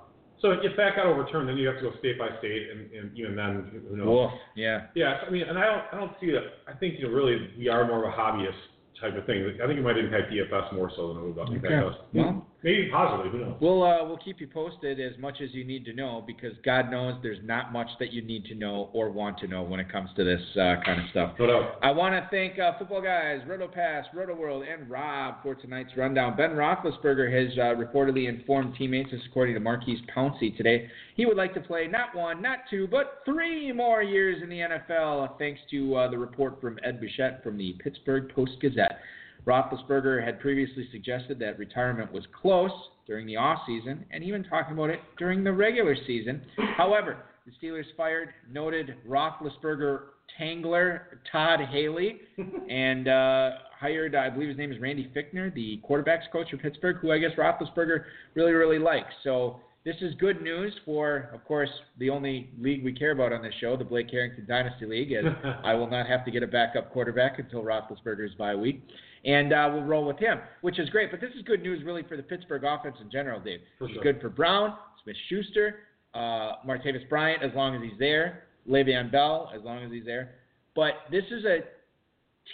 so 0.41 0.51
if 0.51 0.77
that 0.77 0.95
got 0.95 1.07
overturned, 1.07 1.49
then 1.49 1.57
you 1.57 1.65
have 1.67 1.77
to 1.77 1.89
go 1.89 1.91
state 1.97 2.19
by 2.19 2.29
state, 2.37 2.69
and, 2.69 2.91
and 2.91 3.17
even 3.17 3.35
then, 3.35 3.81
who 3.89 3.97
knows? 3.97 4.07
Woof. 4.07 4.31
Yeah. 4.55 4.85
Yeah, 4.93 5.17
I 5.25 5.31
mean, 5.31 5.43
and 5.43 5.57
I 5.57 5.65
don't, 5.65 5.83
I 5.91 5.97
don't 5.97 6.11
see 6.21 6.29
that. 6.31 6.43
I 6.71 6.77
think 6.77 6.99
you 6.99 7.07
know, 7.07 7.13
really, 7.13 7.49
we 7.57 7.69
are 7.69 7.87
more 7.87 8.05
of 8.05 8.13
a 8.13 8.15
hobbyist 8.15 8.53
type 8.99 9.15
of 9.17 9.25
thing. 9.25 9.45
I 9.63 9.67
think 9.67 9.79
it 9.79 9.83
might 9.83 9.97
impact 9.97 10.31
DFS 10.31 10.73
more 10.73 10.91
so 10.95 11.13
than 11.13 11.23
it 11.23 11.27
would 11.27 11.49
impact 11.49 11.65
Okay. 11.73 11.87
us. 11.87 11.95
Well- 12.13 12.46
maybe 12.63 12.89
positively. 12.91 13.39
Who 13.39 13.45
knows? 13.45 13.57
We'll 13.59 13.83
uh, 13.83 14.05
we'll 14.05 14.17
keep 14.17 14.39
you 14.39 14.47
posted 14.47 14.99
as 14.99 15.17
much 15.19 15.41
as 15.41 15.53
you 15.53 15.63
need 15.63 15.85
to 15.85 15.93
know 15.93 16.23
because 16.25 16.53
God 16.63 16.91
knows 16.91 17.15
there's 17.21 17.43
not 17.43 17.71
much 17.71 17.87
that 17.99 18.11
you 18.11 18.21
need 18.21 18.45
to 18.45 18.55
know 18.55 18.89
or 18.93 19.09
want 19.09 19.37
to 19.39 19.47
know 19.47 19.63
when 19.63 19.79
it 19.79 19.91
comes 19.91 20.09
to 20.15 20.23
this 20.23 20.41
uh, 20.55 20.75
kind 20.85 21.01
of 21.01 21.09
stuff. 21.11 21.33
No 21.39 21.47
doubt. 21.47 21.79
I 21.81 21.91
want 21.91 22.13
to 22.13 22.27
thank 22.31 22.59
uh, 22.59 22.77
football 22.77 23.01
guys, 23.01 23.41
Roto 23.47 23.67
Pass, 23.67 24.05
Rotoworld, 24.15 24.63
and 24.71 24.89
Rob 24.89 25.35
for 25.43 25.55
tonight's 25.55 25.95
rundown. 25.95 26.35
Ben 26.35 26.51
Roethlisberger 26.51 27.31
has 27.31 27.57
uh, 27.57 27.75
reportedly 27.75 28.27
informed 28.27 28.75
teammates, 28.77 29.11
this 29.11 29.21
according 29.27 29.55
to 29.55 29.59
Maurkice 29.59 29.99
Pouncey 30.15 30.55
today, 30.55 30.89
he 31.17 31.25
would 31.25 31.35
like 31.35 31.53
to 31.55 31.59
play 31.59 31.87
not 31.87 32.15
one, 32.15 32.41
not 32.41 32.59
two, 32.69 32.87
but 32.87 33.21
three 33.25 33.71
more 33.71 34.03
years 34.03 34.41
in 34.43 34.49
the 34.49 34.59
NFL, 34.59 35.37
thanks 35.39 35.59
to 35.71 35.95
uh, 35.95 36.09
the 36.09 36.17
report 36.17 36.61
from 36.61 36.77
Ed 36.83 37.01
Bouchette 37.01 37.43
from 37.43 37.57
the 37.57 37.75
Pittsburgh 37.83 38.31
Post 38.33 38.51
Gazette. 38.61 38.99
Roethlisberger 39.47 40.23
had 40.23 40.39
previously 40.39 40.87
suggested 40.91 41.39
that 41.39 41.57
retirement 41.57 42.11
was 42.11 42.23
close 42.39 42.71
during 43.07 43.25
the 43.25 43.35
offseason 43.35 43.99
and 44.11 44.23
even 44.23 44.43
talking 44.43 44.73
about 44.73 44.89
it 44.89 44.99
during 45.17 45.43
the 45.43 45.51
regular 45.51 45.95
season. 46.05 46.41
However, 46.75 47.17
the 47.45 47.53
Steelers 47.65 47.85
fired 47.95 48.29
noted 48.51 48.95
Roethlisberger 49.07 50.01
tangler 50.37 51.19
Todd 51.31 51.61
Haley 51.71 52.19
and 52.69 53.07
uh, 53.07 53.51
hired, 53.79 54.15
I 54.15 54.29
believe 54.29 54.49
his 54.49 54.57
name 54.57 54.73
is 54.73 54.79
Randy 54.79 55.09
Fichtner, 55.15 55.53
the 55.53 55.79
quarterbacks 55.89 56.29
coach 56.31 56.51
for 56.51 56.57
Pittsburgh, 56.57 56.97
who 56.97 57.11
I 57.11 57.17
guess 57.17 57.31
Roethlisberger 57.37 58.03
really, 58.35 58.51
really 58.51 58.79
likes. 58.79 59.13
So 59.23 59.61
this 59.85 59.95
is 60.01 60.13
good 60.15 60.41
news 60.41 60.73
for, 60.83 61.29
of 61.33 61.45
course, 61.45 61.69
the 61.99 62.09
only 62.09 62.49
league 62.59 62.83
we 62.83 62.91
care 62.91 63.11
about 63.11 63.31
on 63.31 63.41
this 63.41 63.53
show, 63.61 63.77
the 63.77 63.85
Blake 63.85 64.11
Harrington 64.11 64.45
Dynasty 64.45 64.85
League, 64.85 65.13
as 65.13 65.23
I 65.63 65.73
will 65.75 65.89
not 65.89 66.07
have 66.07 66.25
to 66.25 66.31
get 66.31 66.43
a 66.43 66.47
backup 66.47 66.91
quarterback 66.91 67.39
until 67.39 67.63
Roethlisberger's 67.63 68.35
bye 68.35 68.55
week. 68.55 68.83
And 69.25 69.53
uh, 69.53 69.69
we'll 69.73 69.83
roll 69.83 70.05
with 70.05 70.19
him, 70.19 70.39
which 70.61 70.79
is 70.79 70.89
great. 70.89 71.11
But 71.11 71.21
this 71.21 71.31
is 71.35 71.41
good 71.43 71.61
news, 71.61 71.83
really, 71.83 72.03
for 72.03 72.17
the 72.17 72.23
Pittsburgh 72.23 72.63
offense 72.63 72.97
in 73.01 73.09
general, 73.09 73.39
Dave. 73.39 73.59
For 73.77 73.85
it's 73.85 73.95
sure. 73.95 74.03
good 74.03 74.21
for 74.21 74.29
Brown, 74.29 74.75
Smith 75.03 75.15
Schuster, 75.29 75.79
uh, 76.13 76.53
Martavis 76.65 77.07
Bryant, 77.09 77.43
as 77.43 77.51
long 77.55 77.75
as 77.75 77.81
he's 77.81 77.99
there, 77.99 78.43
Le'Veon 78.69 79.11
Bell, 79.11 79.51
as 79.55 79.61
long 79.63 79.83
as 79.83 79.91
he's 79.91 80.05
there. 80.05 80.35
But 80.75 80.93
this 81.11 81.23
is 81.31 81.45
a 81.45 81.59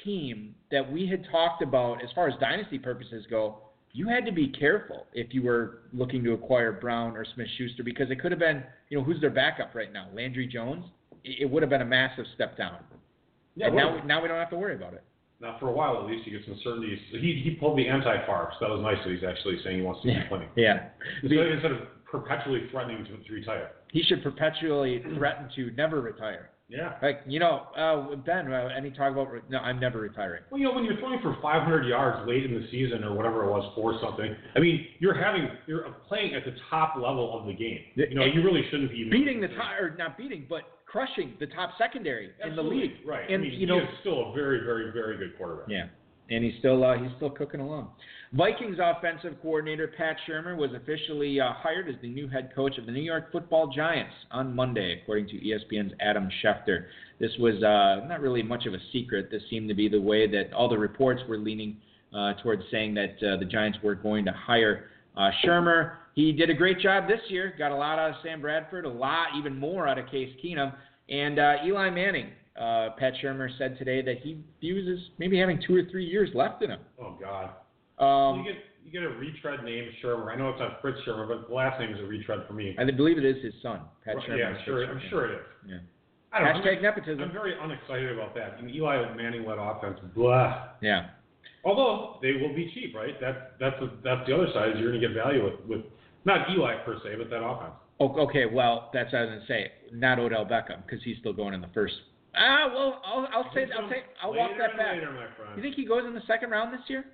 team 0.03 0.55
that 0.71 0.89
we 0.89 1.07
had 1.07 1.25
talked 1.31 1.61
about 1.61 2.03
as 2.03 2.09
far 2.15 2.27
as 2.27 2.33
dynasty 2.39 2.79
purposes 2.79 3.25
go. 3.29 3.57
You 3.91 4.07
had 4.07 4.25
to 4.25 4.31
be 4.31 4.47
careful 4.47 5.05
if 5.13 5.33
you 5.33 5.43
were 5.43 5.81
looking 5.93 6.23
to 6.23 6.33
acquire 6.33 6.71
Brown 6.71 7.15
or 7.15 7.25
Smith 7.35 7.47
Schuster 7.57 7.83
because 7.83 8.09
it 8.09 8.19
could 8.19 8.31
have 8.31 8.39
been, 8.39 8.63
you 8.89 8.97
know, 8.97 9.03
who's 9.03 9.21
their 9.21 9.29
backup 9.29 9.75
right 9.75 9.93
now? 9.93 10.07
Landry 10.13 10.47
Jones? 10.47 10.85
It 11.23 11.41
it 11.41 11.49
would 11.49 11.61
have 11.61 11.69
been 11.69 11.81
a 11.81 11.85
massive 11.85 12.25
step 12.33 12.57
down. 12.57 12.77
Yeah, 13.55 13.67
and 13.67 13.75
now, 13.75 14.03
now 14.03 14.21
we 14.21 14.27
don't 14.27 14.39
have 14.39 14.49
to 14.49 14.57
worry 14.57 14.75
about 14.75 14.93
it. 14.93 15.03
Now 15.43 15.57
for 15.59 15.67
a 15.67 15.71
while 15.71 15.97
at 15.99 16.05
least, 16.05 16.25
you 16.25 16.37
get 16.37 16.47
some 16.47 16.57
certainty. 16.63 16.97
He 17.11 17.41
he 17.43 17.51
pulled 17.59 17.77
the 17.77 17.87
anti-Favre, 17.87 18.53
so 18.59 18.65
that 18.65 18.71
was 18.71 18.81
nice 18.81 18.97
that 19.05 19.13
he's 19.13 19.23
actually 19.27 19.59
saying 19.63 19.77
he 19.79 19.83
wants 19.83 20.01
to 20.03 20.07
keep 20.13 20.27
playing 20.29 20.49
Yeah. 20.55 20.87
instead, 21.21 21.47
instead 21.47 21.71
of 21.73 21.79
perpetually 22.09 22.61
threatening 22.71 23.03
to, 23.05 23.17
to 23.17 23.33
retire. 23.33 23.71
He 23.91 24.01
should 24.03 24.23
perpetually 24.23 25.03
threaten 25.15 25.49
to 25.55 25.71
never 25.75 26.01
retire. 26.01 26.49
Yeah. 26.69 26.93
Like, 27.03 27.21
you 27.27 27.39
know, 27.39 27.67
uh, 27.77 28.15
Ben, 28.15 28.51
uh, 28.51 28.69
any 28.75 28.89
talk 28.89 29.11
about, 29.11 29.29
re- 29.31 29.41
no, 29.49 29.59
I'm 29.59 29.79
never 29.79 29.99
retiring. 29.99 30.41
Well, 30.49 30.59
you 30.59 30.65
know, 30.65 30.73
when 30.73 30.85
you're 30.85 30.97
throwing 30.97 31.19
for 31.21 31.37
500 31.41 31.85
yards 31.85 32.27
late 32.27 32.45
in 32.45 32.53
the 32.53 32.65
season 32.71 33.03
or 33.03 33.13
whatever 33.13 33.43
it 33.43 33.51
was 33.51 33.71
for 33.75 33.99
something, 34.01 34.33
I 34.55 34.59
mean, 34.59 34.87
you're 34.99 35.13
having 35.13 35.49
you're 35.67 35.83
playing 36.07 36.33
at 36.33 36.45
the 36.45 36.53
top 36.71 36.95
level 36.95 37.37
of 37.37 37.45
the 37.45 37.53
game. 37.53 37.79
You 37.95 38.15
know, 38.15 38.25
you 38.25 38.41
really 38.41 38.63
shouldn't 38.71 38.89
be 38.91 39.07
Beating 39.09 39.41
the 39.41 39.49
top, 39.49 39.79
or 39.79 39.95
not 39.97 40.17
beating, 40.17 40.45
but 40.49 40.61
crushing 40.93 41.33
the 41.39 41.47
top 41.47 41.71
secondary 41.77 42.29
in 42.45 42.55
the 42.55 42.61
league. 42.61 42.91
Right. 43.05 43.29
And, 43.29 43.43
I 43.43 43.47
mean, 43.49 43.59
you 43.59 43.65
know, 43.65 43.79
is 43.79 43.87
still 44.01 44.29
a 44.29 44.33
very, 44.33 44.63
very, 44.63 44.91
very 44.91 45.17
good 45.17 45.35
quarterback. 45.37 45.67
Yeah, 45.67 45.87
and 46.29 46.43
he's 46.43 46.53
still 46.59 46.85
uh, 46.85 46.97
he's 46.97 47.11
still 47.17 47.31
cooking 47.31 47.59
along. 47.59 47.89
Vikings 48.31 48.77
offensive 48.81 49.35
coordinator 49.41 49.87
Pat 49.87 50.15
Shurmur 50.27 50.55
was 50.55 50.69
officially 50.73 51.39
uh, 51.39 51.53
hired 51.53 51.89
as 51.89 51.95
the 52.01 52.09
new 52.09 52.27
head 52.27 52.51
coach 52.55 52.77
of 52.77 52.85
the 52.85 52.91
New 52.91 53.01
York 53.01 53.31
Football 53.31 53.67
Giants 53.75 54.13
on 54.31 54.55
Monday, 54.55 55.01
according 55.01 55.27
to 55.29 55.33
ESPN's 55.33 55.93
Adam 55.99 56.29
Schefter. 56.43 56.85
This 57.19 57.31
was 57.39 57.55
uh, 57.63 58.07
not 58.07 58.21
really 58.21 58.43
much 58.43 58.67
of 58.67 58.73
a 58.73 58.79
secret. 58.91 59.29
This 59.31 59.41
seemed 59.49 59.69
to 59.69 59.75
be 59.75 59.89
the 59.89 60.01
way 60.01 60.27
that 60.27 60.53
all 60.53 60.69
the 60.69 60.77
reports 60.77 61.21
were 61.27 61.37
leaning 61.37 61.77
uh, 62.15 62.33
towards 62.43 62.61
saying 62.71 62.93
that 62.93 63.15
uh, 63.23 63.37
the 63.37 63.45
Giants 63.45 63.79
were 63.83 63.95
going 63.95 64.25
to 64.25 64.31
hire 64.31 64.85
uh, 65.17 65.29
Shurmur. 65.43 65.93
He 66.15 66.31
did 66.31 66.49
a 66.49 66.53
great 66.53 66.79
job 66.79 67.07
this 67.07 67.19
year. 67.29 67.53
Got 67.57 67.71
a 67.71 67.75
lot 67.75 67.99
out 67.99 68.11
of 68.11 68.15
Sam 68.23 68.41
Bradford, 68.41 68.85
a 68.85 68.89
lot, 68.89 69.27
even 69.37 69.57
more 69.57 69.87
out 69.87 69.97
of 69.97 70.07
Case 70.07 70.29
Keenum, 70.43 70.73
and 71.09 71.39
uh, 71.39 71.55
Eli 71.65 71.89
Manning. 71.89 72.29
Uh, 72.59 72.89
Pat 72.99 73.13
Shurmur 73.23 73.49
said 73.57 73.79
today 73.79 74.03
that 74.03 74.19
he 74.21 74.43
views 74.61 74.87
as 74.87 75.09
maybe 75.17 75.39
having 75.39 75.59
two 75.65 75.75
or 75.75 75.83
three 75.89 76.05
years 76.05 76.29
left 76.35 76.61
in 76.61 76.69
him. 76.69 76.79
Oh 77.01 77.17
God. 77.19 77.49
Um, 77.99 78.39
you 78.39 78.53
get 78.53 78.61
you 78.85 78.91
get 78.91 79.03
a 79.03 79.09
retread 79.09 79.63
name 79.63 79.89
Shurmur. 80.03 80.31
I 80.31 80.35
know 80.35 80.49
it's 80.49 80.59
not 80.59 80.79
Fritz 80.81 80.99
Shurmur, 81.07 81.27
but 81.27 81.47
the 81.47 81.53
last 81.53 81.79
name 81.79 81.93
is 81.93 81.99
a 81.99 82.03
retread 82.03 82.41
for 82.47 82.53
me. 82.53 82.75
I 82.77 82.83
believe 82.91 83.17
it 83.17 83.25
is 83.25 83.43
his 83.43 83.53
son, 83.63 83.81
Pat 84.05 84.17
Right, 84.17 84.29
Shurmur. 84.29 84.37
yeah, 84.37 84.45
I'm 84.45 84.65
sure. 84.65 84.85
I'm 84.85 85.01
sure 85.09 85.31
it 85.31 85.35
is. 85.35 85.45
Yeah. 85.67 85.77
I 86.31 86.39
don't 86.39 86.47
know. 86.47 86.61
Hashtag 86.61 86.77
I'm, 86.77 86.83
nepotism. 86.83 87.23
I'm 87.23 87.31
very 87.31 87.53
unexcited 87.59 88.11
about 88.11 88.35
that. 88.35 88.55
I 88.57 88.61
mean, 88.61 88.75
Eli 88.75 89.15
Manning 89.15 89.45
led 89.45 89.57
offense. 89.59 89.99
Blah. 90.15 90.69
Yeah. 90.81 91.09
Although 91.65 92.19
they 92.21 92.33
will 92.33 92.53
be 92.53 92.71
cheap, 92.73 92.95
right? 92.95 93.19
That 93.21 93.53
that's 93.59 93.75
the 93.79 93.91
that's 94.03 94.27
the 94.27 94.35
other 94.35 94.47
side. 94.53 94.71
Is 94.71 94.75
you're 94.79 94.91
going 94.91 95.01
to 95.01 95.07
get 95.07 95.15
value 95.15 95.43
with 95.43 95.59
with 95.67 95.81
not 96.25 96.49
Eli 96.49 96.75
per 96.85 96.97
se, 97.03 97.15
but 97.17 97.29
that 97.29 97.43
offense. 97.43 97.73
Oh, 97.99 98.15
okay. 98.27 98.45
Well, 98.45 98.89
that's 98.93 99.13
what 99.13 99.19
I 99.19 99.25
was 99.25 99.33
gonna 99.35 99.47
say. 99.47 99.71
Not 99.93 100.19
Odell 100.19 100.45
Beckham 100.45 100.85
because 100.85 101.03
he's 101.03 101.17
still 101.19 101.33
going 101.33 101.53
in 101.53 101.61
the 101.61 101.69
first. 101.73 101.93
Ah, 102.35 102.71
well, 102.73 103.01
I'll, 103.05 103.27
I'll 103.31 103.53
say 103.53 103.67
I'll 103.77 103.89
take 103.89 104.03
I'll 104.21 104.33
walk 104.33 104.51
that 104.57 104.77
back. 104.77 104.95
Later. 104.95 105.29
You 105.55 105.61
think 105.61 105.75
he 105.75 105.85
goes 105.85 106.03
in 106.05 106.13
the 106.13 106.23
second 106.27 106.49
round 106.49 106.73
this 106.73 106.81
year? 106.87 107.05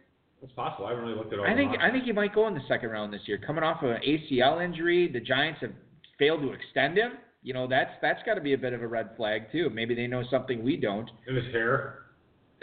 it's 0.42 0.54
possible? 0.54 0.86
I 0.86 0.92
haven't 0.92 1.04
really 1.04 1.18
looked 1.18 1.34
at 1.34 1.40
all. 1.40 1.46
I 1.46 1.54
think. 1.54 1.76
I 1.82 1.92
think 1.92 2.06
he 2.06 2.12
might 2.12 2.34
go 2.34 2.48
in 2.48 2.54
the 2.54 2.64
second 2.68 2.90
round 2.90 3.14
this 3.14 3.22
year. 3.26 3.38
Coming 3.38 3.64
off 3.64 3.84
of 3.84 3.92
an 3.92 4.02
ACL 4.08 4.64
injury, 4.64 5.12
the 5.12 5.20
Giants 5.20 5.60
have 5.62 5.72
failed 6.18 6.42
to 6.42 6.54
extend 6.54 6.98
him. 6.98 7.14
You 7.44 7.54
know 7.54 7.68
that's 7.68 7.92
that's 8.02 8.22
got 8.26 8.36
to 8.36 8.42
be 8.42 8.54
a 8.54 8.58
bit 8.58 8.74
of 8.74 8.82
a 8.82 8.88
red 8.88 9.12
flag 9.18 9.52
too. 9.52 9.70
Maybe 9.70 9.96
they 9.96 10.08
know 10.08 10.24
something 10.30 10.64
we 10.64 10.78
don't. 10.78 11.10
And 11.28 11.38
his 11.38 11.46
hair. 11.54 12.00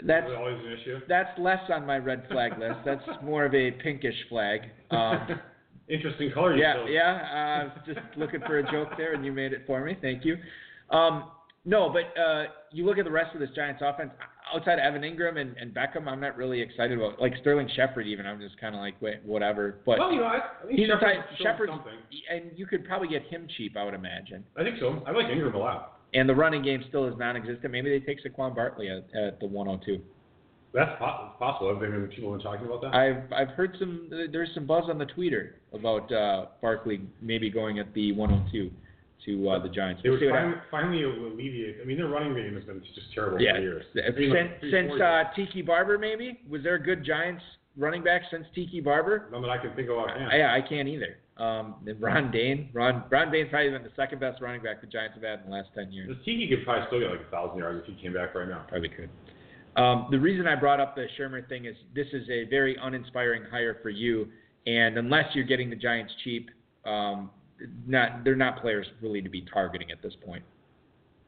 That's 0.03 0.27
always 0.37 0.57
an 0.63 0.71
issue. 0.79 0.99
that's 1.09 1.37
less 1.39 1.59
on 1.73 1.85
my 1.85 1.97
red 1.97 2.23
flag 2.29 2.57
list. 2.59 2.79
That's 2.85 3.01
more 3.23 3.45
of 3.45 3.53
a 3.55 3.71
pinkish 3.71 4.15
flag. 4.29 4.61
Um, 4.91 5.27
Interesting 5.89 6.31
color. 6.33 6.55
you 6.55 6.61
yeah, 6.61 6.73
chose. 6.73 6.87
yeah. 6.89 7.69
Uh, 7.73 7.93
just 7.93 7.99
looking 8.17 8.41
for 8.41 8.59
a 8.59 8.71
joke 8.71 8.89
there, 8.97 9.13
and 9.13 9.23
you 9.25 9.31
made 9.31 9.53
it 9.53 9.61
for 9.65 9.83
me. 9.83 9.97
Thank 10.01 10.25
you. 10.25 10.35
Um, 10.89 11.31
no, 11.63 11.89
but 11.89 12.19
uh, 12.21 12.45
you 12.71 12.85
look 12.85 12.97
at 12.97 13.05
the 13.05 13.11
rest 13.11 13.33
of 13.33 13.39
this 13.39 13.49
Giants 13.55 13.81
offense. 13.83 14.11
Outside 14.53 14.79
of 14.79 14.79
Evan 14.79 15.01
Engram 15.01 15.37
and, 15.37 15.57
and 15.57 15.73
Beckham, 15.73 16.07
I'm 16.07 16.21
not 16.21 16.37
really 16.37 16.61
excited 16.61 16.97
about. 16.97 17.19
Like 17.19 17.33
Sterling 17.41 17.69
Shepard, 17.75 18.07
even 18.07 18.25
I'm 18.25 18.39
just 18.39 18.57
kind 18.59 18.75
of 18.75 18.79
like, 18.81 19.01
wait, 19.01 19.21
whatever. 19.25 19.79
But 19.85 19.99
Well, 19.99 20.11
you 20.11 20.19
know, 20.19 20.25
I, 20.25 20.39
I 20.63 20.67
think 20.67 20.79
he's 20.79 20.87
a 20.87 20.91
Shepard 20.91 21.01
type. 21.15 21.25
showed 21.37 21.43
Shepard's, 21.43 21.71
something. 21.73 21.93
and 22.31 22.51
you 22.55 22.65
could 22.65 22.85
probably 22.85 23.09
get 23.09 23.23
him 23.23 23.47
cheap, 23.57 23.75
I 23.75 23.83
would 23.83 23.93
imagine. 23.93 24.45
I 24.55 24.63
think 24.63 24.77
so. 24.79 25.01
I 25.05 25.11
like 25.11 25.25
Engram 25.25 25.53
a 25.53 25.57
lot. 25.57 25.96
And 26.13 26.27
the 26.27 26.35
running 26.35 26.63
game 26.63 26.83
still 26.87 27.05
is 27.07 27.13
non-existent. 27.17 27.71
Maybe 27.71 27.89
they 27.89 28.05
take 28.05 28.19
Saquon 28.23 28.55
Barkley 28.55 28.89
at, 28.89 29.03
at 29.15 29.39
the 29.39 29.45
102. 29.45 30.01
That's 30.73 30.91
possible. 30.99 31.69
Have 31.69 31.79
been 31.79 32.07
people 32.07 32.31
been 32.31 32.41
talking 32.41 32.65
about 32.65 32.81
that? 32.81 32.93
I've 32.93 33.31
I've 33.33 33.49
heard 33.55 33.75
some. 33.79 34.09
There's 34.31 34.49
some 34.53 34.65
buzz 34.67 34.83
on 34.89 34.97
the 34.97 35.05
Twitter 35.05 35.55
about 35.73 36.11
uh, 36.11 36.47
Barkley 36.61 37.01
maybe 37.21 37.49
going 37.49 37.79
at 37.79 37.93
the 37.93 38.11
102 38.11 38.69
to 39.25 39.49
uh, 39.49 39.63
the 39.63 39.69
Giants. 39.69 40.01
They 40.03 40.09
We'll 40.09 40.19
would 40.19 40.29
finally, 40.29 40.55
finally 40.69 41.03
alleviate. 41.03 41.77
I 41.81 41.85
mean, 41.85 41.97
their 41.97 42.07
running 42.07 42.35
game 42.35 42.53
has 42.55 42.63
been 42.65 42.81
just 42.93 43.11
terrible 43.13 43.41
Yeah. 43.41 43.53
for 43.53 43.61
years. 43.61 43.85
I 43.95 44.11
mean, 44.11 44.31
Since, 44.33 44.51
like 44.61 44.71
since 44.71 45.01
uh. 45.01 45.23
Tiki 45.35 45.61
Barber, 45.61 45.97
maybe 45.97 46.41
was 46.47 46.61
there 46.63 46.75
a 46.75 46.83
good 46.83 47.03
Giants 47.03 47.43
running 47.75 48.03
back 48.03 48.21
since 48.29 48.45
Tiki 48.53 48.79
Barber? 48.79 49.29
None 49.31 49.41
that 49.41 49.49
I 49.49 49.57
can 49.57 49.73
think 49.75 49.89
of. 49.89 50.05
Yeah, 50.31 50.53
I 50.53 50.61
can't 50.67 50.87
either. 50.87 51.17
Um, 51.39 51.75
and 51.85 52.01
Ron 52.01 52.31
Dayne, 52.31 52.69
Ron 52.73 53.03
Ron 53.11 53.31
Dayne's 53.31 53.49
probably 53.49 53.69
been 53.69 53.83
the 53.83 53.91
second 53.95 54.19
best 54.19 54.41
running 54.41 54.61
back 54.63 54.81
the 54.81 54.87
Giants 54.87 55.13
have 55.15 55.23
had 55.23 55.39
in 55.45 55.51
the 55.51 55.55
last 55.55 55.69
ten 55.75 55.91
years. 55.91 56.15
Tiki 56.25 56.47
could 56.47 56.65
probably 56.65 56.85
still 56.87 56.99
get 56.99 57.11
like 57.11 57.27
a 57.27 57.31
thousand 57.31 57.59
yards 57.59 57.83
if 57.87 57.95
he 57.95 58.01
came 58.01 58.13
back 58.13 58.33
right 58.33 58.47
now. 58.47 58.65
Probably 58.67 58.89
could. 58.89 59.09
Um, 59.75 60.07
the 60.09 60.19
reason 60.19 60.47
I 60.47 60.55
brought 60.55 60.79
up 60.79 60.95
the 60.95 61.05
Shurmur 61.19 61.47
thing 61.47 61.65
is 61.65 61.75
this 61.93 62.07
is 62.11 62.27
a 62.31 62.45
very 62.45 62.75
uninspiring 62.81 63.43
hire 63.51 63.77
for 63.83 63.89
you, 63.91 64.27
and 64.65 64.97
unless 64.97 65.25
you're 65.35 65.45
getting 65.45 65.69
the 65.69 65.75
Giants 65.75 66.11
cheap, 66.23 66.49
um, 66.85 67.29
not 67.85 68.23
they're 68.23 68.35
not 68.35 68.59
players 68.59 68.87
really 69.01 69.21
to 69.21 69.29
be 69.29 69.45
targeting 69.53 69.91
at 69.91 70.01
this 70.01 70.13
point, 70.25 70.43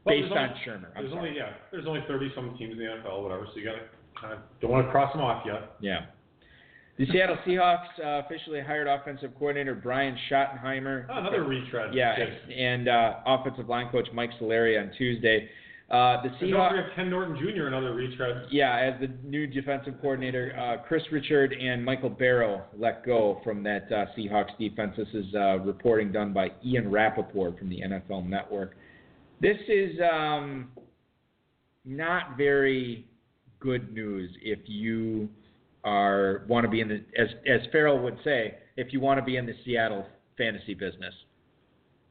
Well, 0.06 0.16
based 0.20 0.32
on 0.32 0.38
only, 0.50 0.56
Shurmur. 0.66 0.88
I'm 0.96 1.04
There's 1.04 1.12
sorry. 1.14 1.28
only 1.30 1.38
yeah, 1.38 1.54
there's 1.72 1.86
only 1.86 2.02
thirty 2.08 2.32
some 2.34 2.56
teams 2.58 2.72
in 2.74 2.80
the 2.80 2.86
NFL, 2.86 3.22
whatever. 3.22 3.46
So 3.54 3.60
you 3.60 3.66
gotta 3.66 3.82
kind 4.20 4.34
of 4.34 4.40
don't 4.60 4.72
want 4.72 4.88
to 4.88 4.92
cross 4.92 5.14
them 5.14 5.22
off 5.22 5.44
yet. 5.46 5.74
Yeah. 5.80 6.06
The 7.00 7.06
Seattle 7.14 7.38
Seahawks 7.48 7.98
uh, 7.98 8.26
officially 8.26 8.60
hired 8.60 8.86
offensive 8.86 9.32
coordinator 9.40 9.74
Brian 9.74 10.18
Schottenheimer. 10.30 11.06
Oh, 11.10 11.20
another 11.20 11.46
retread. 11.46 11.94
Yeah, 11.96 12.14
kid. 12.18 12.52
and 12.54 12.90
uh, 12.90 13.14
offensive 13.26 13.70
line 13.70 13.90
coach 13.90 14.10
Mike 14.14 14.32
Solari 14.40 14.78
on 14.78 14.92
Tuesday. 14.98 15.48
Uh, 15.90 16.22
the 16.22 16.30
Seahawks. 16.42 16.72
forget 16.72 16.96
Ken 16.98 17.10
Norton 17.10 17.38
Jr. 17.38 17.68
Another 17.68 17.94
retread. 17.94 18.48
Yeah, 18.52 18.78
as 18.78 19.00
the 19.00 19.08
new 19.26 19.48
defensive 19.48 19.94
coordinator, 20.02 20.54
uh, 20.60 20.86
Chris 20.86 21.02
Richard 21.10 21.54
and 21.54 21.84
Michael 21.86 22.10
Barrow 22.10 22.66
let 22.78 23.06
go 23.06 23.40
from 23.46 23.64
that 23.64 23.90
uh, 23.90 24.06
Seahawks 24.18 24.58
defense. 24.60 24.94
This 24.98 25.08
is 25.14 25.34
uh, 25.34 25.60
reporting 25.60 26.12
done 26.12 26.34
by 26.34 26.52
Ian 26.66 26.92
Rapoport 26.92 27.58
from 27.58 27.70
the 27.70 27.80
NFL 27.80 28.28
Network. 28.28 28.76
This 29.40 29.58
is 29.70 29.98
um, 30.02 30.68
not 31.86 32.36
very 32.36 33.08
good 33.62 33.94
news 33.94 34.30
if 34.42 34.60
you 34.66 35.30
are 35.84 36.46
want 36.48 36.66
to 36.66 36.70
be 36.70 36.82
in 36.82 36.88
the 36.88 37.04
as 37.18 37.28
as 37.48 37.62
Farrell 37.72 38.00
would 38.00 38.18
say, 38.24 38.56
if 38.78 38.92
you 38.94 39.00
want 39.00 39.20
to 39.20 39.26
be 39.26 39.38
in 39.38 39.46
the 39.46 39.54
Seattle 39.66 40.06
fantasy 40.38 40.74
business. 40.74 41.14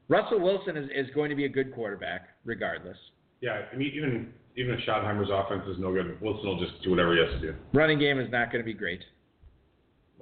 Russell 0.07 0.39
Wilson 0.39 0.75
is, 0.75 0.89
is 0.95 1.13
going 1.13 1.29
to 1.29 1.35
be 1.35 1.45
a 1.45 1.49
good 1.49 1.73
quarterback 1.73 2.29
regardless. 2.43 2.97
Yeah, 3.41 3.61
I 3.71 3.75
mean 3.75 3.91
even 3.95 4.33
even 4.55 4.73
if 4.73 4.79
Schottenheimer's 4.81 5.29
offense 5.31 5.63
is 5.67 5.77
no 5.79 5.93
good, 5.93 6.19
Wilson 6.21 6.45
will 6.47 6.59
just 6.59 6.81
do 6.83 6.89
whatever 6.91 7.13
he 7.15 7.21
has 7.21 7.39
to 7.39 7.51
do. 7.51 7.55
Running 7.73 7.99
game 7.99 8.19
is 8.19 8.29
not 8.31 8.51
going 8.51 8.63
to 8.63 8.65
be 8.65 8.73
great. 8.73 9.01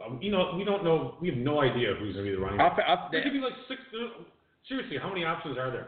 Um, 0.05 0.19
you 0.21 0.31
know, 0.31 0.53
we 0.55 0.63
don't 0.63 0.83
know. 0.83 1.15
We 1.19 1.29
have 1.29 1.37
no 1.37 1.61
idea 1.61 1.95
who's 1.97 2.13
going 2.13 2.25
to 2.25 2.31
be 2.31 2.35
the 2.35 2.41
running. 2.41 2.59
Up, 2.59 2.77
up, 2.87 3.09
There 3.11 3.23
could 3.23 3.33
be 3.33 3.39
like 3.39 3.53
six. 3.67 3.79
uh, 3.95 4.23
Seriously, 4.67 4.97
how 5.01 5.09
many 5.09 5.23
options 5.23 5.57
are 5.57 5.71
there? 5.71 5.87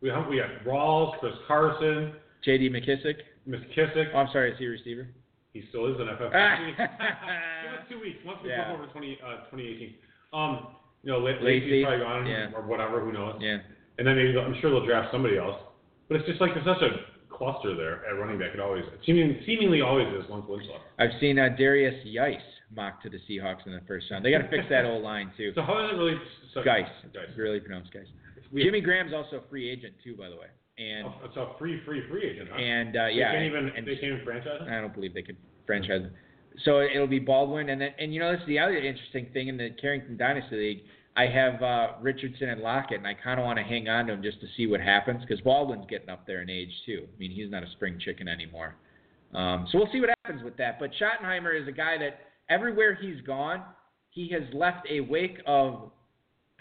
We 0.00 0.08
have 0.08 0.28
we 0.28 0.36
got 0.36 0.64
Rawls, 0.64 1.18
Chris 1.18 1.32
Carson, 1.48 2.12
J.D. 2.44 2.70
McKissic. 2.70 3.16
McKissic. 3.48 4.06
Oh, 4.14 4.18
I'm 4.18 4.28
sorry, 4.32 4.52
is 4.52 4.58
he 4.58 4.66
a 4.66 4.68
receiver? 4.68 5.08
He 5.52 5.64
still 5.68 5.86
is 5.92 5.98
an 5.98 6.06
FF. 6.16 6.30
Ah. 6.32 6.56
Give 6.62 7.72
it 7.74 7.88
two 7.90 8.00
weeks. 8.00 8.18
Once 8.24 8.38
we 8.42 8.50
Yeah. 8.50 8.72
over 8.72 8.86
20, 8.86 9.18
uh, 9.24 9.50
2018. 9.50 9.94
Um, 10.32 10.76
you 11.02 11.10
know, 11.10 11.18
Lacey, 11.18 11.42
Lacey's 11.42 11.84
probably 11.84 12.04
gone 12.04 12.26
yeah. 12.26 12.50
or 12.54 12.62
whatever. 12.62 13.00
Who 13.00 13.12
knows? 13.12 13.36
Yeah. 13.40 13.58
And 13.98 14.06
then 14.06 14.14
maybe 14.16 14.38
I'm 14.38 14.54
sure 14.60 14.70
they'll 14.70 14.86
draft 14.86 15.10
somebody 15.12 15.38
else. 15.38 15.58
But 16.08 16.18
it's 16.18 16.28
just 16.28 16.40
like 16.40 16.52
there's 16.54 16.66
such 16.66 16.82
a 16.82 17.34
cluster 17.34 17.74
there 17.74 18.04
at 18.06 18.18
running 18.18 18.38
back. 18.38 18.50
It 18.54 18.60
always 18.60 18.84
seemingly 19.06 19.40
seemingly 19.46 19.80
always 19.80 20.06
is 20.14 20.28
once 20.30 20.44
Lynch 20.48 20.64
left. 20.70 20.84
I've 20.98 21.18
seen 21.20 21.38
uh, 21.38 21.48
Derrius 21.58 21.98
Guice 22.14 22.40
mocked 22.74 23.02
to 23.04 23.10
the 23.10 23.18
Seahawks 23.28 23.66
in 23.66 23.72
the 23.72 23.80
first 23.88 24.06
round. 24.10 24.24
They 24.24 24.30
got 24.30 24.42
to 24.42 24.48
fix 24.48 24.64
that 24.70 24.84
old 24.84 25.02
line 25.02 25.32
too. 25.36 25.52
So 25.54 25.62
how 25.62 25.84
is 25.84 25.90
it 25.92 25.96
really? 25.96 26.16
So, 26.54 26.62
Guice, 26.62 26.86
Guice. 27.14 27.30
really 27.36 27.60
pronounced 27.60 27.92
Guice. 27.92 28.06
Jimmy 28.54 28.80
Graham's 28.80 29.12
also 29.14 29.36
a 29.36 29.48
free 29.48 29.70
agent 29.70 29.94
too, 30.02 30.16
by 30.16 30.28
the 30.28 30.36
way. 30.36 30.46
And 30.80 31.06
Oh, 31.06 31.14
It's 31.24 31.36
a 31.36 31.48
free, 31.58 31.80
free, 31.84 32.02
free 32.08 32.24
agent. 32.30 32.48
Huh? 32.50 32.58
and 32.58 32.96
uh, 32.96 33.06
They 33.06 33.12
yeah, 33.14 33.32
can't 33.32 33.44
even. 33.44 33.68
and 33.76 33.86
they 33.86 33.94
can't 33.96 34.12
even 34.14 34.24
franchise. 34.24 34.62
I 34.66 34.80
don't 34.80 34.94
believe 34.94 35.12
they 35.12 35.22
could 35.22 35.36
franchise. 35.66 36.06
So 36.64 36.80
it'll 36.80 37.06
be 37.06 37.18
Baldwin, 37.18 37.68
and 37.68 37.80
then 37.80 37.90
and 37.98 38.12
you 38.14 38.20
know 38.20 38.32
this 38.32 38.40
is 38.40 38.46
the 38.46 38.58
other 38.58 38.76
interesting 38.76 39.26
thing 39.32 39.48
in 39.48 39.56
the 39.56 39.70
Carrington 39.80 40.16
Dynasty 40.16 40.56
League. 40.56 40.82
I 41.16 41.26
have 41.26 41.62
uh, 41.62 41.88
Richardson 42.00 42.48
and 42.48 42.60
Lockett, 42.62 42.98
and 42.98 43.06
I 43.06 43.14
kind 43.14 43.38
of 43.38 43.44
want 43.44 43.58
to 43.58 43.62
hang 43.64 43.88
on 43.88 44.06
to 44.06 44.12
him 44.14 44.22
just 44.22 44.40
to 44.40 44.46
see 44.56 44.66
what 44.66 44.80
happens 44.80 45.20
because 45.26 45.40
Baldwin's 45.42 45.84
getting 45.88 46.08
up 46.08 46.26
there 46.26 46.40
in 46.42 46.48
age 46.48 46.70
too. 46.86 47.04
I 47.04 47.18
mean, 47.18 47.30
he's 47.30 47.50
not 47.50 47.62
a 47.62 47.70
spring 47.72 47.98
chicken 48.02 48.26
anymore. 48.28 48.76
Um, 49.34 49.66
so 49.70 49.78
we'll 49.78 49.92
see 49.92 50.00
what 50.00 50.10
happens 50.24 50.42
with 50.42 50.56
that. 50.56 50.78
But 50.80 50.90
Schottenheimer 51.00 51.60
is 51.60 51.68
a 51.68 51.72
guy 51.72 51.98
that 51.98 52.20
everywhere 52.48 52.94
he's 53.00 53.20
gone, 53.22 53.62
he 54.10 54.28
has 54.32 54.42
left 54.54 54.86
a 54.90 55.00
wake 55.00 55.38
of 55.46 55.90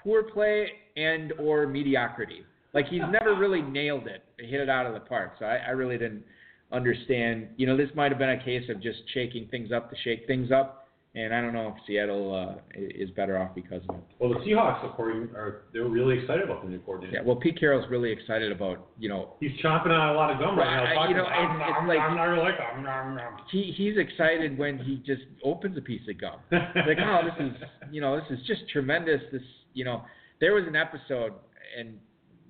poor 0.04 0.24
play 0.24 0.68
and 0.98 1.32
or 1.40 1.66
mediocrity. 1.68 2.44
Like 2.74 2.88
he's 2.88 3.02
never 3.12 3.36
really 3.36 3.62
nailed 3.62 4.08
it, 4.08 4.24
hit 4.38 4.60
it 4.62 4.70
out 4.70 4.86
of 4.86 4.94
the 4.94 5.00
park. 5.00 5.34
So 5.40 5.46
I, 5.46 5.58
I 5.58 5.70
really 5.72 5.98
didn't 5.98 6.24
understand. 6.72 7.48
You 7.58 7.68
know, 7.68 7.76
this 7.78 7.90
might 7.96 8.12
have 8.12 8.20
been 8.20 8.30
a 8.30 8.44
case 8.44 8.70
of 8.70 8.82
just 8.82 9.00
shaking 9.14 9.48
things 9.50 9.72
up 9.72 9.90
to 9.90 9.96
shake 10.04 10.28
things 10.28 10.52
up. 10.52 10.76
And 11.16 11.34
I 11.34 11.42
don't 11.42 11.54
know 11.54 11.70
if 11.70 11.74
Seattle 11.88 12.36
uh, 12.36 12.62
is 12.76 13.10
better 13.12 13.40
off 13.40 13.56
because 13.56 13.82
of 13.90 13.96
it. 13.96 14.02
Well, 14.20 14.30
the 14.30 14.36
Seahawks, 14.46 14.86
according, 14.86 15.36
are 15.36 15.64
they're 15.74 15.88
really 15.88 16.20
excited 16.20 16.44
about 16.44 16.62
the 16.64 16.70
new 16.70 16.78
coordinator. 16.82 17.18
Yeah, 17.18 17.24
well, 17.26 17.36
Pete 17.36 17.60
Carroll's 17.60 17.90
really 17.90 18.12
excited 18.12 18.52
about, 18.52 18.90
you 19.00 19.10
know, 19.10 19.34
He's 19.40 19.50
chomping 19.64 19.88
on 19.90 20.10
a 20.10 20.14
lot 20.14 20.30
of 20.32 20.38
gum 20.38 20.56
right 20.58 20.70
now. 20.70 21.02
I- 21.02 21.08
you 21.10 21.16
know, 21.16 21.24
about, 21.26 21.32
it's- 21.34 21.68
it's 21.68 21.78
I'm, 21.82 21.88
like- 21.88 22.00
I'm 22.00 22.16
not 22.16 22.26
really 22.26 22.44
like 22.44 22.60
that. 22.60 22.74
I'm 22.76 22.84
not, 22.84 22.92
I'm 23.24 23.38
he 23.52 23.74
he's 23.76 23.98
excited 23.98 24.56
when 24.56 24.78
he 24.78 24.98
just 24.98 25.24
opens 25.44 25.76
a 25.80 25.82
piece 25.82 26.04
of 26.08 26.22
gum. 26.22 26.40
Like, 26.52 27.00
oh, 27.04 27.22
this 27.26 27.44
is 27.44 27.54
you 27.92 28.02
know, 28.02 28.16
this 28.16 28.40
is 28.40 28.46
just 28.46 28.70
tremendous. 28.72 29.20
This 29.32 29.42
you 29.74 29.86
know, 29.86 30.04
there 30.40 30.54
was 30.54 30.66
an 30.68 30.76
episode, 30.76 31.34
and 31.76 31.98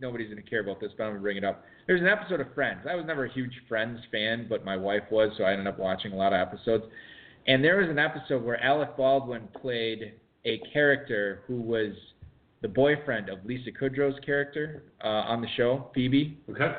nobody's 0.02 0.30
gonna 0.30 0.41
care 0.41 0.62
about 0.62 0.80
this, 0.80 0.91
but 0.97 1.04
I'm 1.06 1.12
gonna 1.12 1.22
bring 1.22 1.38
it 1.38 1.43
up. 1.43 1.64
There's 1.88 2.02
an 2.02 2.08
episode 2.08 2.39
of 2.41 2.54
Friends. 2.54 2.82
I 2.89 2.95
was 2.95 3.06
never 3.06 3.26
a 3.26 3.32
huge 3.34 3.54
Friends 3.68 4.00
fan, 4.12 4.47
but 4.50 4.64
my 4.66 4.78
wife 4.78 5.04
was, 5.12 5.32
so 5.38 5.43
I 5.43 5.52
ended 5.52 5.68
up 5.68 5.80
watching 5.80 6.12
a 6.12 6.16
lot 6.16 6.34
of 6.34 6.39
episodes. 6.39 6.86
And 7.47 7.64
there 7.64 7.78
was 7.78 7.89
an 7.89 8.00
episode 8.00 8.43
where 8.43 8.62
Alec 8.64 8.95
Baldwin 8.97 9.47
played 9.60 10.14
a 10.45 10.60
character 10.72 11.41
who 11.47 11.62
was 11.62 11.93
the 12.62 12.68
boyfriend 12.68 13.30
of 13.30 13.43
Lisa 13.45 13.72
Kudrow's 13.72 14.20
character 14.26 14.84
uh, 15.04 15.08
on 15.08 15.41
the 15.41 15.47
show, 15.56 15.89
Phoebe 15.95 16.38
Okay. 16.50 16.76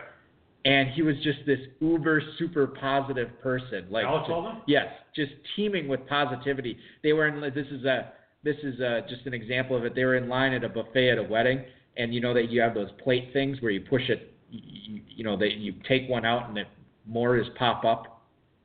and 0.67 0.91
he 0.91 1.01
was 1.03 1.17
just 1.23 1.39
this 1.47 1.59
uber 1.81 2.23
super 2.39 2.67
positive 2.67 3.29
person 3.41 3.87
like 3.91 4.05
just- 4.05 4.29
Baldwin? 4.29 4.57
yes 4.67 4.87
just 5.17 5.33
teeming 5.57 5.89
with 5.89 6.07
positivity 6.07 6.77
they 7.03 7.15
were 7.15 7.29
in 7.29 7.41
this 7.41 7.67
is 7.71 7.85
a 7.87 8.13
this 8.45 8.57
is 8.63 8.79
a, 8.81 9.01
just 9.09 9.25
an 9.27 9.33
example 9.33 9.75
of 9.77 9.85
it 9.87 9.95
they 9.95 10.05
were 10.05 10.17
in 10.17 10.29
line 10.29 10.53
at 10.53 10.63
a 10.65 10.69
buffet 10.69 11.09
at 11.11 11.19
a 11.19 11.23
wedding 11.23 11.65
and 11.97 12.15
you 12.15 12.21
know 12.21 12.35
that 12.35 12.51
you 12.51 12.61
have 12.61 12.75
those 12.75 12.91
plate 13.03 13.31
things 13.33 13.61
where 13.61 13.71
you 13.71 13.81
push 13.81 14.09
it 14.09 14.35
you, 14.51 14.61
you, 14.65 15.03
you 15.09 15.25
know 15.25 15.37
that 15.37 15.53
you 15.55 15.75
take 15.89 16.09
one 16.09 16.25
out 16.25 16.49
and 16.49 16.59
it 16.59 16.67
more 17.07 17.39
is 17.39 17.47
pop 17.59 17.85
up. 17.85 18.23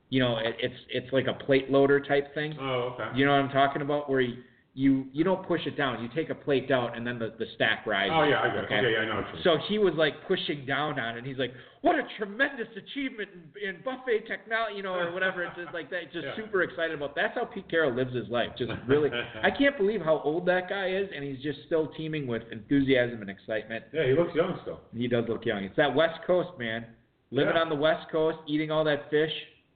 You 0.08 0.20
know 0.20 0.38
it, 0.38 0.56
it's 0.60 0.74
it's 0.88 1.12
like 1.12 1.26
a 1.26 1.34
plate 1.44 1.70
loader 1.70 2.00
type 2.00 2.32
thing. 2.34 2.56
Oh, 2.60 2.94
okay. 2.94 3.16
you 3.16 3.24
know 3.24 3.32
what 3.32 3.40
i'm 3.40 3.50
talking 3.50 3.82
about? 3.82 4.08
Where 4.08 4.20
you 4.20 4.42
you, 4.78 5.06
you 5.10 5.24
don't 5.24 5.44
push 5.48 5.62
it 5.66 5.74
down 5.74 6.02
you 6.02 6.08
take 6.14 6.28
a 6.28 6.34
plate 6.34 6.68
down 6.68 6.94
and 6.94 7.06
then 7.06 7.18
the, 7.18 7.32
the 7.38 7.46
stack 7.54 7.86
rises 7.86 8.12
Oh 8.14 8.24
yeah, 8.24 8.40
I 8.42 8.48
got 8.48 8.56
it. 8.58 8.64
okay? 8.66 8.74
Okay, 8.76 8.92
yeah, 8.92 8.98
I 8.98 9.04
know 9.06 9.14
what 9.16 9.26
you 9.28 9.32
mean. 9.34 9.42
So 9.42 9.56
he 9.68 9.78
was 9.78 9.94
like 9.96 10.12
pushing 10.28 10.66
down 10.66 11.00
on 11.00 11.14
it. 11.14 11.18
And 11.18 11.26
he's 11.26 11.38
like, 11.38 11.52
"What 11.80 11.96
a 11.96 12.02
tremendous 12.18 12.68
achievement 12.76 13.30
in, 13.62 13.68
in 13.76 13.82
buffet 13.82 14.26
technology, 14.28 14.76
you 14.76 14.82
know, 14.82 14.92
or 14.94 15.12
whatever." 15.12 15.42
It's 15.44 15.56
just 15.56 15.72
like 15.72 15.88
that. 15.90 16.12
Just 16.12 16.26
Yeah. 16.26 16.36
super 16.36 16.62
excited 16.62 16.94
about. 16.94 17.14
That's 17.16 17.34
how 17.34 17.46
Pete 17.46 17.68
Carroll 17.70 17.94
lives 17.94 18.14
his 18.14 18.28
life. 18.28 18.50
Just 18.58 18.70
really, 18.86 19.08
I 19.42 19.50
can't 19.50 19.78
believe 19.78 20.02
how 20.02 20.20
old 20.22 20.44
that 20.46 20.68
guy 20.68 20.90
is, 20.90 21.08
and 21.14 21.24
he's 21.24 21.42
just 21.42 21.60
still 21.66 21.86
teeming 21.96 22.26
with 22.26 22.42
enthusiasm 22.52 23.22
and 23.22 23.30
excitement. 23.30 23.84
Yeah, 23.94 24.06
he 24.06 24.12
looks 24.12 24.34
young 24.34 24.58
still. 24.62 24.80
He 24.94 25.08
does 25.08 25.24
look 25.26 25.46
young. 25.46 25.64
It's 25.64 25.76
that 25.76 25.94
West 25.94 26.20
Coast 26.26 26.50
man, 26.58 26.84
living 27.30 27.54
Yeah. 27.54 27.62
on 27.62 27.70
the 27.70 27.76
West 27.76 28.10
Coast, 28.12 28.36
eating 28.46 28.70
all 28.70 28.84
that 28.84 29.08
fish. 29.10 29.32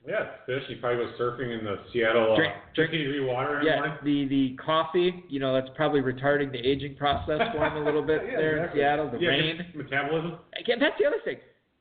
Yeah, 0.07 0.25
fish. 0.47 0.63
He 0.69 0.77
probably 0.77 1.05
goes 1.05 1.15
surfing 1.21 1.59
in 1.59 1.65
the 1.65 1.77
Seattle 1.93 2.35
Drink- 2.35 2.55
uh, 2.55 2.75
50 2.75 2.99
degree 2.99 3.21
water 3.25 3.61
in 3.61 3.67
the 3.67 3.71
Yeah, 3.71 3.97
the 4.03 4.25
the 4.29 4.57
coffee, 4.57 5.25
you 5.29 5.41
know, 5.41 5.53
that's 5.53 5.69
probably 5.77 6.01
retarding 6.01 6.51
the 6.51 6.59
aging 6.59 6.97
process 6.97 7.39
for 7.53 7.65
him 7.67 7.77
a 7.77 7.85
little 7.85 8.03
bit 8.03 8.23
Yeah, 8.31 8.37
there 8.39 8.57
exactly. 8.59 8.81
in 8.81 8.85
Seattle. 8.87 9.11
The 9.11 9.19
yeah, 9.19 9.29
rain. 9.29 9.67
Metabolism. 9.75 10.39
Again, 10.59 10.79
that's 10.81 10.97
the 10.99 11.07
other 11.07 11.19
thing. 11.25 11.37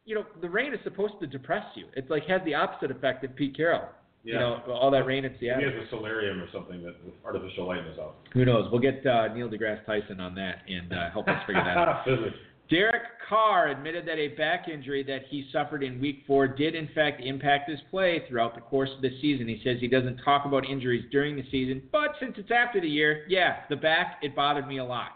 You 0.06 0.16
know, 0.16 0.26
the 0.42 0.50
rain 0.50 0.74
is 0.74 0.80
supposed 0.84 1.14
to 1.22 1.28
depress 1.28 1.64
you. 1.76 1.86
It's 1.96 2.10
like 2.10 2.26
has 2.28 2.42
the 2.44 2.56
opposite 2.56 2.92
effect 2.92 3.24
of 3.24 3.36
Pete 3.36 3.56
Carroll. 3.56 3.88
Yeah. 4.26 4.34
You 4.34 4.40
know, 4.42 4.62
all 4.74 4.92
that 4.92 5.06
rain 5.06 5.24
in 5.24 5.34
Seattle. 5.40 5.64
has 5.64 5.88
a 5.88 5.90
solarium 5.90 6.42
or 6.42 6.48
something 6.52 6.84
that 6.84 6.96
with 7.06 7.14
artificial 7.24 7.68
light 7.68 7.86
is 7.88 7.96
house. 7.98 8.16
Who 8.34 8.44
knows? 8.44 8.68
We'll 8.70 8.82
get 8.82 9.06
uh, 9.06 9.34
Neil 9.34 9.48
deGrasse 9.50 9.86
Tyson 9.86 10.20
on 10.20 10.36
that 10.36 10.64
and 10.68 10.92
uh, 10.92 11.10
help 11.12 11.30
us 11.30 11.40
figure 11.48 11.64
that 11.64 11.78
out. 11.78 12.04
Physics. 12.06 12.36
Derek 12.70 13.02
Carr 13.28 13.70
admitted 13.70 14.08
that 14.08 14.18
a 14.20 14.30
back 14.30 14.68
injury 14.68 15.04
that 15.04 15.24
he 15.30 15.48
suffered 15.52 15.82
in 15.84 16.00
Week 16.00 16.24
Four 16.28 16.48
did 16.48 16.76
in 16.76 16.88
fact 16.94 17.22
impact 17.22 17.70
his 17.70 17.80
play 17.90 18.24
throughout 18.28 18.54
the 18.56 18.62
course 18.62 18.90
of 18.96 19.02
the 19.02 19.10
season. 19.22 19.48
He 19.48 19.60
says 19.64 19.78
he 19.80 19.88
doesn't 19.88 20.18
talk 20.24 20.46
about 20.46 20.68
injuries 20.70 21.06
during 21.12 21.36
the 21.36 21.44
season, 21.52 21.82
but 21.92 22.12
since 22.20 22.34
it's 22.38 22.52
after 22.52 22.80
the 22.80 22.88
year, 22.88 23.26
yeah, 23.28 23.62
the 23.70 23.76
back 23.76 24.18
it 24.22 24.36
bothered 24.36 24.68
me 24.68 24.78
a 24.78 24.86
lot. 24.86 25.10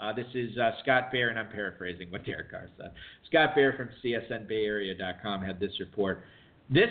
Uh, 0.00 0.12
this 0.12 0.26
is 0.34 0.56
uh, 0.58 0.72
Scott 0.82 1.10
Bair, 1.10 1.30
and 1.30 1.38
I'm 1.38 1.48
paraphrasing 1.48 2.10
what 2.10 2.24
Derek 2.26 2.50
Carr 2.50 2.68
said. 2.76 2.90
Scott 3.28 3.54
Bair 3.54 3.72
from 3.76 3.88
CSNBayArea.com 4.04 5.42
had 5.42 5.58
this 5.58 5.72
report. 5.80 6.22
This 6.68 6.90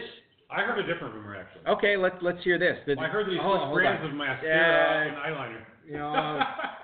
I 0.49 0.61
heard 0.61 0.79
a 0.79 0.91
different 0.93 1.13
rumor 1.13 1.35
actually. 1.35 1.65
Okay, 1.67 1.97
let's 1.97 2.15
let's 2.21 2.41
hear 2.43 2.57
this. 2.57 2.77
The- 2.87 2.97
I 2.99 3.07
heard 3.07 3.27
these 3.27 3.33
he 3.33 3.39
hold- 3.41 3.73
brands 3.73 4.01
on. 4.03 4.11
of 4.11 4.15
mascara 4.15 5.05
Yeah. 5.05 5.11
and 5.11 5.35
eyeliner. 5.35 5.61
You 5.87 5.97
know, 5.97 6.39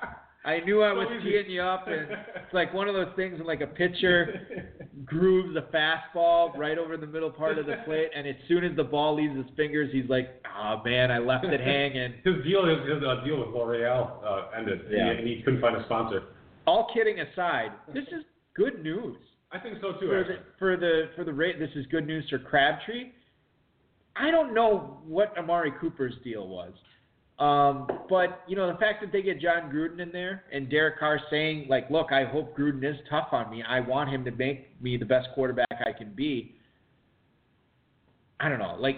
I 0.44 0.60
knew 0.62 0.82
I 0.82 0.92
was 0.92 1.08
So 1.08 1.24
teeing 1.24 1.52
you 1.52 1.62
up, 1.62 1.88
and 1.88 2.12
it's 2.12 2.54
like 2.54 2.74
one 2.74 2.88
of 2.88 2.96
those 2.96 3.14
things 3.16 3.38
when 3.38 3.46
like 3.46 3.62
a 3.62 3.68
pitcher 3.68 4.66
grooves 5.06 5.56
a 5.56 5.62
fastball 5.76 6.58
right 6.58 6.80
over 6.80 6.98
the 6.98 7.06
middle 7.06 7.30
part 7.30 7.60
of 7.60 7.68
the 7.68 7.76
plate, 7.86 8.10
and 8.16 8.28
as 8.28 8.36
soon 8.48 8.64
as 8.64 8.76
the 8.76 8.84
ball 8.84 9.16
leaves 9.16 9.36
his 9.36 9.46
fingers, 9.56 9.90
he's 9.92 10.10
like, 10.10 10.44
"Oh 10.60 10.82
man, 10.84 11.12
I 11.12 11.20
left 11.20 11.46
it 11.46 11.60
hanging." 11.62 12.14
His 12.24 12.44
deal, 12.44 12.66
his, 12.66 12.80
his 12.92 13.04
uh, 13.04 13.24
deal 13.24 13.38
with 13.40 13.50
L'Oreal 13.50 14.24
uh, 14.26 14.58
ended, 14.58 14.82
Yeah. 14.90 15.10
and, 15.10 15.12
he, 15.12 15.18
and 15.20 15.28
he 15.38 15.44
couldn't 15.44 15.62
find 15.62 15.76
a 15.78 15.86
sponsor. 15.86 16.24
All 16.66 16.90
kidding 16.94 17.20
aside, 17.20 17.72
this 17.94 18.04
is 18.08 18.24
good 18.56 18.84
news 18.84 19.18
I 19.52 19.60
think 19.60 19.78
so 19.82 19.94
too. 20.00 20.08
for 20.08 20.20
Actually. 20.22 20.36
the 20.38 20.42
for 20.58 20.78
the 20.78 21.02
for 21.16 21.24
the 21.24 21.34
rate. 21.34 21.60
This 21.60 21.70
is 21.76 21.86
good 21.88 22.08
news 22.08 22.26
for 22.32 22.40
Crabtree. 22.40 23.12
I 24.16 24.32
don't 24.32 24.54
know 24.56 25.02
what 25.06 25.38
Amari 25.38 25.72
Cooper's 25.80 26.16
deal 26.24 26.48
was. 26.48 26.74
Um, 27.42 27.88
but 28.08 28.42
you 28.48 28.56
know 28.56 28.72
the 28.72 28.78
fact 28.78 29.02
that 29.02 29.12
they 29.12 29.24
get 29.24 29.42
Jon 29.42 29.72
Gruden 29.72 30.00
in 30.00 30.12
there 30.12 30.44
and 30.54 30.70
Derek 30.70 31.00
Carr 31.00 31.20
saying 31.32 31.66
like, 31.70 31.90
"Look, 31.90 32.12
I 32.12 32.24
hope 32.24 32.56
Gruden 32.56 32.88
is 32.88 32.96
tough 33.10 33.30
on 33.32 33.50
me. 33.50 33.64
I 33.68 33.80
want 33.80 34.12
him 34.12 34.24
to 34.26 34.32
make 34.32 34.80
me 34.80 34.96
the 34.96 35.06
best 35.06 35.30
quarterback 35.34 35.82
I 35.84 35.92
can 35.92 36.14
be." 36.14 36.56
I 38.40 38.48
don't 38.48 38.60
know. 38.60 38.76
Like, 38.80 38.98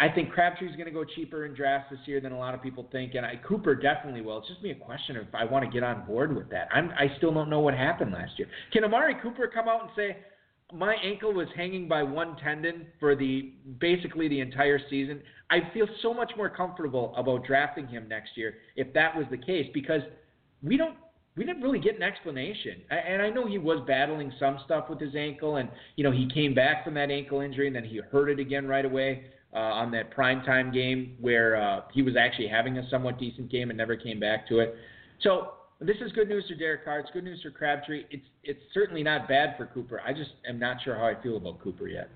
I 0.00 0.08
think 0.08 0.32
Crabtree's 0.32 0.74
going 0.76 0.86
to 0.86 0.92
go 0.92 1.04
cheaper 1.04 1.46
in 1.46 1.54
drafts 1.54 1.90
this 1.90 2.00
year 2.06 2.20
than 2.20 2.32
a 2.32 2.38
lot 2.38 2.54
of 2.54 2.62
people 2.62 2.88
think, 2.92 3.14
and 3.14 3.24
I, 3.24 3.40
Cooper 3.46 3.74
definitely 3.74 4.20
will. 4.20 4.38
It's 4.38 4.48
just 4.48 4.62
me 4.62 4.70
a 4.72 4.74
question 4.74 5.16
of 5.16 5.28
if 5.28 5.34
I 5.34 5.44
want 5.44 5.64
to 5.64 5.70
get 5.70 5.82
on 5.82 6.04
board 6.06 6.34
with 6.34 6.50
that. 6.50 6.68
I'm, 6.72 6.90
I 6.90 7.06
still 7.16 7.32
don't 7.32 7.48
know 7.48 7.60
what 7.60 7.74
happened 7.74 8.12
last 8.12 8.32
year. 8.38 8.48
Can 8.72 8.84
Amari 8.84 9.14
Cooper 9.22 9.50
come 9.52 9.68
out 9.68 9.82
and 9.82 9.90
say? 9.96 10.16
My 10.70 10.94
ankle 11.02 11.32
was 11.32 11.48
hanging 11.56 11.88
by 11.88 12.02
one 12.02 12.36
tendon 12.36 12.88
for 13.00 13.16
the 13.16 13.54
basically 13.80 14.28
the 14.28 14.40
entire 14.40 14.78
season. 14.90 15.22
I 15.50 15.60
feel 15.72 15.86
so 16.02 16.12
much 16.12 16.32
more 16.36 16.50
comfortable 16.50 17.14
about 17.16 17.44
drafting 17.44 17.86
him 17.86 18.06
next 18.08 18.36
year 18.36 18.56
if 18.76 18.92
that 18.94 19.16
was 19.16 19.26
the 19.30 19.38
case 19.38 19.66
because 19.72 20.02
we 20.62 20.76
don't 20.76 20.96
we 21.36 21.44
didn't 21.44 21.62
really 21.62 21.78
get 21.78 21.94
an 21.94 22.02
explanation. 22.02 22.82
And 22.90 23.22
I 23.22 23.30
know 23.30 23.46
he 23.46 23.58
was 23.58 23.82
battling 23.86 24.32
some 24.40 24.58
stuff 24.64 24.90
with 24.90 25.00
his 25.00 25.14
ankle, 25.14 25.56
and 25.56 25.68
you 25.94 26.02
know 26.02 26.10
he 26.10 26.28
came 26.34 26.52
back 26.52 26.84
from 26.84 26.94
that 26.94 27.10
ankle 27.10 27.40
injury, 27.40 27.68
and 27.68 27.76
then 27.76 27.84
he 27.84 28.00
hurt 28.10 28.28
it 28.28 28.40
again 28.40 28.66
right 28.66 28.84
away 28.84 29.24
uh, 29.54 29.58
on 29.58 29.90
that 29.92 30.14
primetime 30.14 30.74
game 30.74 31.16
where 31.20 31.56
uh, 31.56 31.82
he 31.92 32.02
was 32.02 32.16
actually 32.16 32.48
having 32.48 32.78
a 32.78 32.90
somewhat 32.90 33.18
decent 33.18 33.50
game 33.50 33.70
and 33.70 33.78
never 33.78 33.96
came 33.96 34.18
back 34.18 34.48
to 34.48 34.58
it. 34.58 34.74
So 35.22 35.52
this 35.80 35.96
is 36.04 36.12
good 36.12 36.28
news 36.28 36.44
for 36.48 36.56
Derek 36.56 36.84
Carr. 36.84 37.00
It's 37.00 37.10
good 37.12 37.24
news 37.24 37.40
for 37.40 37.50
Crabtree. 37.50 38.04
It's 38.10 38.26
it's 38.42 38.60
certainly 38.74 39.02
not 39.02 39.28
bad 39.28 39.56
for 39.56 39.66
Cooper. 39.66 40.02
I 40.04 40.12
just 40.12 40.30
am 40.48 40.58
not 40.58 40.78
sure 40.82 40.96
how 40.96 41.06
I 41.06 41.22
feel 41.22 41.36
about 41.36 41.60
Cooper 41.62 41.86
yet. 41.86 42.10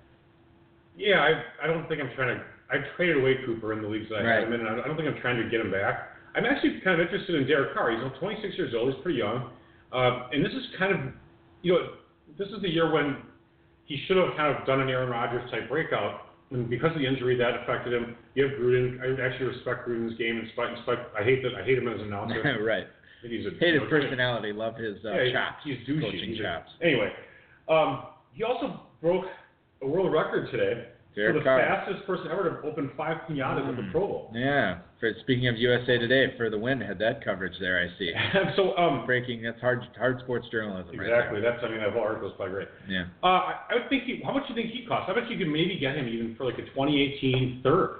Yeah, 0.97 1.21
I 1.21 1.65
I 1.65 1.67
don't 1.69 1.89
think 1.89 2.03
I'm 2.03 2.11
trying 2.17 2.39
to. 2.39 2.45
I 2.73 2.79
traded 2.97 3.19
away 3.19 3.37
Cooper 3.45 3.73
in 3.73 3.83
the 3.83 3.89
leagues 3.89 4.09
that 4.09 4.17
I 4.17 4.25
Right. 4.25 4.35
had 4.41 4.45
him 4.49 4.53
in, 4.55 4.67
and 4.67 4.81
I 4.81 4.87
don't 4.89 4.97
think 4.97 5.09
I'm 5.09 5.21
trying 5.21 5.37
to 5.43 5.49
get 5.49 5.61
him 5.61 5.71
back. 5.71 6.09
I'm 6.35 6.47
actually 6.47 6.81
kind 6.81 6.99
of 7.01 7.07
interested 7.07 7.35
in 7.37 7.47
Derek 7.47 7.75
Carr. 7.75 7.91
He's 7.91 8.01
only 8.03 8.17
26 8.19 8.57
years 8.57 8.75
old. 8.75 8.93
He's 8.95 9.03
pretty 9.03 9.19
young, 9.19 9.51
uh, 9.93 10.29
and 10.33 10.43
this 10.45 10.53
is 10.53 10.65
kind 10.79 10.93
of, 10.93 11.01
you 11.61 11.75
know, 11.75 11.89
this 12.39 12.49
is 12.49 12.63
the 12.63 12.71
year 12.71 12.91
when 12.91 13.19
he 13.85 13.99
should 14.07 14.17
have 14.17 14.35
kind 14.37 14.57
of 14.57 14.65
done 14.67 14.81
an 14.81 14.89
Aaron 14.89 15.11
Rodgers 15.11 15.49
type 15.51 15.69
breakout. 15.69 16.29
And 16.51 16.69
because 16.69 16.93
of 16.93 16.99
the 16.99 17.07
injury 17.07 17.37
that 17.37 17.63
affected 17.63 17.93
him, 17.95 18.17
you 18.35 18.45
have 18.45 18.53
Gruden. 18.59 19.01
I 19.01 19.21
actually 19.23 19.47
respect 19.47 19.89
Gruden's 19.89 20.17
game, 20.19 20.39
in 20.39 20.49
spite, 20.53 20.71
in 20.77 20.83
spite 20.83 20.99
I 21.19 21.23
hate 21.23 21.43
that 21.43 21.55
I 21.55 21.63
hate 21.65 21.79
him 21.79 21.89
as 21.89 21.99
an 22.01 22.07
announcer. 22.09 22.43
right. 22.65 22.85
I 22.85 23.23
think 23.23 23.33
he's 23.35 23.47
a 23.47 23.51
Hate 23.59 23.75
you 23.75 23.81
his 23.81 23.83
know, 23.83 23.89
personality. 23.89 24.53
Love 24.53 24.77
his 24.77 24.97
uh, 25.05 25.13
yeah, 25.13 25.33
chops. 25.33 25.63
He's 25.65 25.79
douchey. 25.89 26.01
Coaching 26.01 26.31
He's 26.31 26.41
a- 26.41 26.43
chops. 26.43 26.71
anyway, 26.83 27.13
um, 27.69 28.05
he 28.33 28.43
also 28.45 28.81
broke 29.01 29.25
a 29.83 29.87
world 29.87 30.13
record 30.13 30.51
today 30.51 30.89
Derek 31.15 31.35
for 31.35 31.39
the 31.41 31.45
Carr. 31.45 31.61
fastest 31.61 32.07
person 32.07 32.29
ever 32.31 32.61
to 32.63 32.69
open 32.69 32.91
five 32.97 33.19
pinatas 33.29 33.69
at 33.69 33.77
the 33.77 33.89
Pro 33.93 34.07
Bowl. 34.07 34.31
Yeah. 34.35 34.79
For 34.99 35.13
speaking 35.21 35.49
of 35.49 35.57
USA 35.57 35.99
Today, 35.99 36.33
for 36.39 36.49
the 36.49 36.59
win 36.59 36.81
had 36.81 36.99
that 37.01 37.23
coverage 37.25 37.53
there. 37.61 37.81
I 37.83 37.99
see. 37.99 38.13
so, 38.57 38.77
um, 38.79 39.05
Breaking. 39.05 39.43
That's 39.43 39.61
hard 39.61 39.83
hard 39.99 40.21
sports 40.21 40.47
journalism. 40.51 40.95
exactly. 40.95 41.41
Right 41.41 41.53
That's 41.53 41.63
I 41.65 41.69
mean 41.69 41.81
that 41.81 41.93
whole 41.93 42.03
article 42.03 42.31
is 42.31 42.37
quite 42.37 42.51
great. 42.51 42.69
Yeah. 42.89 43.05
Uh, 43.23 43.27
I, 43.27 43.55
I 43.71 43.75
would 43.75 43.89
think. 43.91 44.05
He, 44.05 44.23
how 44.25 44.33
much 44.33 44.45
do 44.49 44.55
you 44.55 44.63
think 44.63 44.73
he 44.73 44.87
costs? 44.87 45.11
I 45.11 45.19
bet 45.19 45.31
you 45.31 45.37
could 45.37 45.49
maybe 45.53 45.77
get 45.79 45.97
him 45.97 46.09
even 46.09 46.35
for 46.37 46.45
like 46.47 46.55
a 46.59 46.65
2018 46.73 47.61
third, 47.63 47.99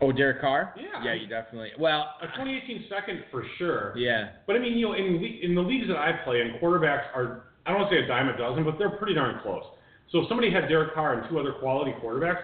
Oh, 0.00 0.12
Derek 0.12 0.40
Carr. 0.40 0.74
Yeah. 0.76 1.02
Yeah, 1.04 1.14
you 1.14 1.26
definitely. 1.26 1.70
Well. 1.78 2.14
a 2.20 2.26
2018 2.26 2.86
second 2.90 3.24
for 3.30 3.44
sure. 3.56 3.96
Yeah. 3.96 4.30
But 4.46 4.56
I 4.56 4.58
mean, 4.58 4.76
you 4.76 4.88
know, 4.88 4.94
in 4.94 5.22
in 5.42 5.54
the 5.54 5.62
leagues 5.62 5.86
that 5.88 5.96
I 5.96 6.12
play 6.24 6.40
in, 6.40 6.58
quarterbacks 6.60 7.06
are 7.14 7.44
I 7.64 7.70
don't 7.70 7.80
want 7.80 7.90
to 7.92 7.98
say 7.98 8.04
a 8.04 8.06
dime 8.08 8.28
a 8.28 8.36
dozen, 8.36 8.64
but 8.64 8.78
they're 8.78 8.90
pretty 8.96 9.14
darn 9.14 9.40
close. 9.42 9.64
So 10.12 10.20
if 10.22 10.28
somebody 10.28 10.50
had 10.50 10.68
Derek 10.68 10.94
Carr 10.94 11.18
and 11.18 11.28
two 11.28 11.38
other 11.38 11.52
quality 11.52 11.92
quarterbacks, 12.02 12.42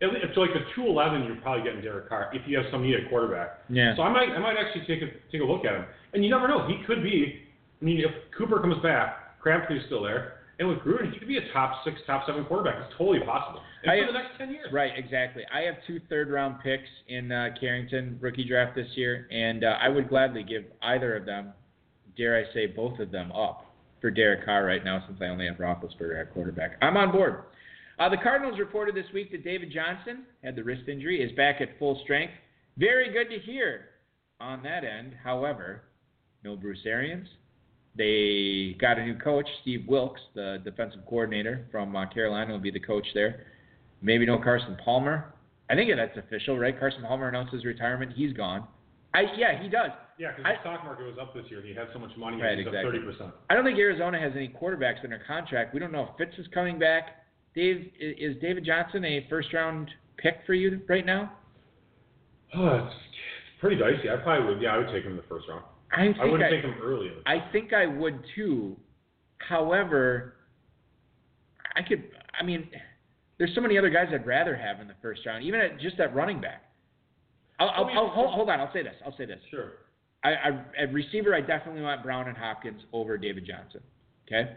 at 0.00 0.10
so 0.34 0.40
like 0.42 0.52
the 0.54 0.62
211, 0.76 1.24
you're 1.24 1.36
probably 1.42 1.64
getting 1.64 1.80
Derek 1.80 2.08
Carr 2.08 2.30
if 2.32 2.42
you 2.46 2.56
have 2.56 2.66
some 2.70 2.82
needed 2.82 3.08
quarterback. 3.08 3.60
Yeah. 3.68 3.96
So 3.96 4.02
I 4.02 4.10
might 4.12 4.28
I 4.30 4.38
might 4.38 4.56
actually 4.56 4.86
take 4.86 5.02
a 5.02 5.10
take 5.32 5.40
a 5.40 5.44
look 5.44 5.64
at 5.64 5.74
him, 5.74 5.84
and 6.14 6.24
you 6.24 6.30
never 6.30 6.46
know. 6.46 6.66
He 6.68 6.82
could 6.86 7.02
be. 7.02 7.42
I 7.80 7.84
mean, 7.84 7.98
if 8.00 8.10
Cooper 8.36 8.60
comes 8.60 8.80
back, 8.82 9.40
Crabtree's 9.40 9.82
still 9.86 10.02
there, 10.02 10.38
and 10.58 10.68
with 10.68 10.78
Gruden, 10.78 11.12
he 11.12 11.18
could 11.18 11.28
be 11.28 11.38
a 11.38 11.52
top 11.52 11.84
six, 11.84 11.96
top 12.06 12.26
seven 12.26 12.44
quarterback. 12.44 12.74
It's 12.84 12.94
totally 12.98 13.20
possible. 13.20 13.60
And 13.84 13.92
I- 13.92 14.00
for 14.00 14.12
the 14.12 14.18
next 14.18 14.36
10 14.38 14.50
years. 14.50 14.72
Right, 14.72 14.90
exactly. 14.96 15.44
I 15.52 15.60
have 15.60 15.76
two 15.86 16.00
third 16.08 16.28
round 16.30 16.56
picks 16.60 16.88
in 17.06 17.30
uh, 17.30 17.50
Carrington 17.60 18.18
rookie 18.20 18.46
draft 18.46 18.74
this 18.74 18.88
year, 18.96 19.28
and 19.30 19.62
uh, 19.62 19.76
I 19.80 19.88
would 19.88 20.08
gladly 20.08 20.42
give 20.42 20.64
either 20.82 21.14
of 21.16 21.24
them, 21.24 21.52
dare 22.16 22.36
I 22.36 22.52
say, 22.52 22.66
both 22.66 22.98
of 22.98 23.12
them 23.12 23.30
up 23.30 23.64
for 24.00 24.10
Derek 24.10 24.44
Carr 24.44 24.64
right 24.64 24.84
now 24.84 25.02
since 25.06 25.18
I 25.20 25.26
only 25.26 25.46
have 25.46 25.56
Roethlisberger 25.56 26.20
at 26.20 26.32
quarterback. 26.32 26.72
I'm 26.82 26.96
on 26.96 27.12
board. 27.12 27.44
Uh, 27.98 28.08
the 28.08 28.16
Cardinals 28.16 28.58
reported 28.58 28.94
this 28.94 29.06
week 29.12 29.32
that 29.32 29.44
David 29.44 29.72
Johnson 29.72 30.24
had 30.42 30.54
the 30.54 30.62
wrist 30.62 30.88
injury, 30.88 31.20
is 31.20 31.34
back 31.36 31.60
at 31.60 31.78
full 31.78 32.00
strength. 32.04 32.32
Very 32.76 33.12
good 33.12 33.28
to 33.34 33.40
hear 33.40 33.86
on 34.40 34.62
that 34.62 34.84
end. 34.84 35.14
However, 35.22 35.82
no 36.44 36.56
Bruce 36.56 36.78
Arians. 36.86 37.26
They 37.96 38.76
got 38.80 38.98
a 38.98 39.04
new 39.04 39.18
coach, 39.18 39.46
Steve 39.62 39.86
Wilkes, 39.88 40.20
the 40.34 40.60
defensive 40.62 41.00
coordinator 41.08 41.66
from 41.72 41.96
uh, 41.96 42.06
Carolina, 42.06 42.52
will 42.52 42.60
be 42.60 42.70
the 42.70 42.78
coach 42.78 43.06
there. 43.14 43.46
Maybe 44.00 44.24
no 44.24 44.38
Carson 44.38 44.76
Palmer. 44.84 45.34
I 45.68 45.74
think 45.74 45.90
that's 45.94 46.16
official, 46.16 46.56
right? 46.56 46.78
Carson 46.78 47.02
Palmer 47.02 47.28
announced 47.28 47.52
his 47.52 47.64
retirement. 47.64 48.12
He's 48.14 48.32
gone. 48.32 48.68
I 49.14 49.22
yeah, 49.36 49.62
he 49.62 49.68
does. 49.68 49.90
Yeah, 50.18 50.32
because 50.36 50.44
the 50.44 50.60
stock 50.60 50.84
market 50.84 51.06
was 51.06 51.16
up 51.20 51.32
this 51.32 51.44
year. 51.48 51.62
He 51.62 51.72
had 51.72 51.88
so 51.92 51.98
much 51.98 52.10
money. 52.16 52.42
Right, 52.42 52.58
exactly. 52.58 52.98
up 52.98 53.30
30%. 53.30 53.32
I 53.50 53.54
don't 53.54 53.64
think 53.64 53.78
Arizona 53.78 54.18
has 54.20 54.32
any 54.34 54.48
quarterbacks 54.48 55.04
under 55.04 55.20
contract. 55.26 55.72
We 55.72 55.80
don't 55.80 55.92
know 55.92 56.10
if 56.10 56.16
Fitz 56.18 56.38
is 56.38 56.46
coming 56.52 56.78
back. 56.78 57.24
Dave, 57.54 57.90
is 57.98 58.36
David 58.42 58.64
Johnson 58.64 59.04
a 59.04 59.26
first 59.30 59.52
round 59.52 59.90
pick 60.16 60.40
for 60.44 60.54
you 60.54 60.80
right 60.88 61.06
now? 61.06 61.32
Oh, 62.54 62.86
it's, 62.86 62.94
pretty 63.60 63.76
dicey. 63.76 64.10
I 64.10 64.16
probably 64.16 64.54
would. 64.54 64.62
Yeah, 64.62 64.74
I 64.74 64.78
would 64.78 64.88
take 64.88 65.04
him 65.04 65.12
in 65.12 65.16
the 65.16 65.24
first 65.28 65.46
round. 65.48 65.64
I 65.92 66.02
think 66.02 66.16
I 66.20 66.24
wouldn't 66.24 66.44
I, 66.44 66.50
take 66.50 66.64
him 66.64 66.74
early. 66.82 67.10
I 67.26 67.36
think 67.52 67.72
I 67.72 67.86
would 67.86 68.22
too. 68.34 68.76
However, 69.38 70.34
I 71.76 71.82
could. 71.82 72.04
I 72.38 72.44
mean, 72.44 72.68
there's 73.38 73.54
so 73.54 73.60
many 73.60 73.78
other 73.78 73.90
guys 73.90 74.08
I'd 74.12 74.26
rather 74.26 74.56
have 74.56 74.80
in 74.80 74.88
the 74.88 74.94
first 75.00 75.24
round, 75.26 75.44
even 75.44 75.60
at 75.60 75.80
just 75.80 75.98
at 76.00 76.14
running 76.14 76.40
back. 76.40 76.64
I'll, 77.58 77.70
I'll, 77.70 77.86
I'll, 77.86 78.08
hold, 78.08 78.30
hold 78.34 78.50
on. 78.50 78.60
I'll 78.60 78.72
say 78.72 78.82
this. 78.82 78.94
I'll 79.04 79.16
say 79.16 79.26
this. 79.26 79.40
Sure. 79.50 79.72
I, 80.24 80.30
I, 80.30 80.64
at 80.82 80.92
receiver, 80.92 81.34
I 81.34 81.40
definitely 81.40 81.82
want 81.82 82.02
Brown 82.02 82.28
and 82.28 82.36
Hopkins 82.36 82.82
over 82.92 83.16
David 83.18 83.46
Johnson. 83.46 83.80
Okay. 84.26 84.52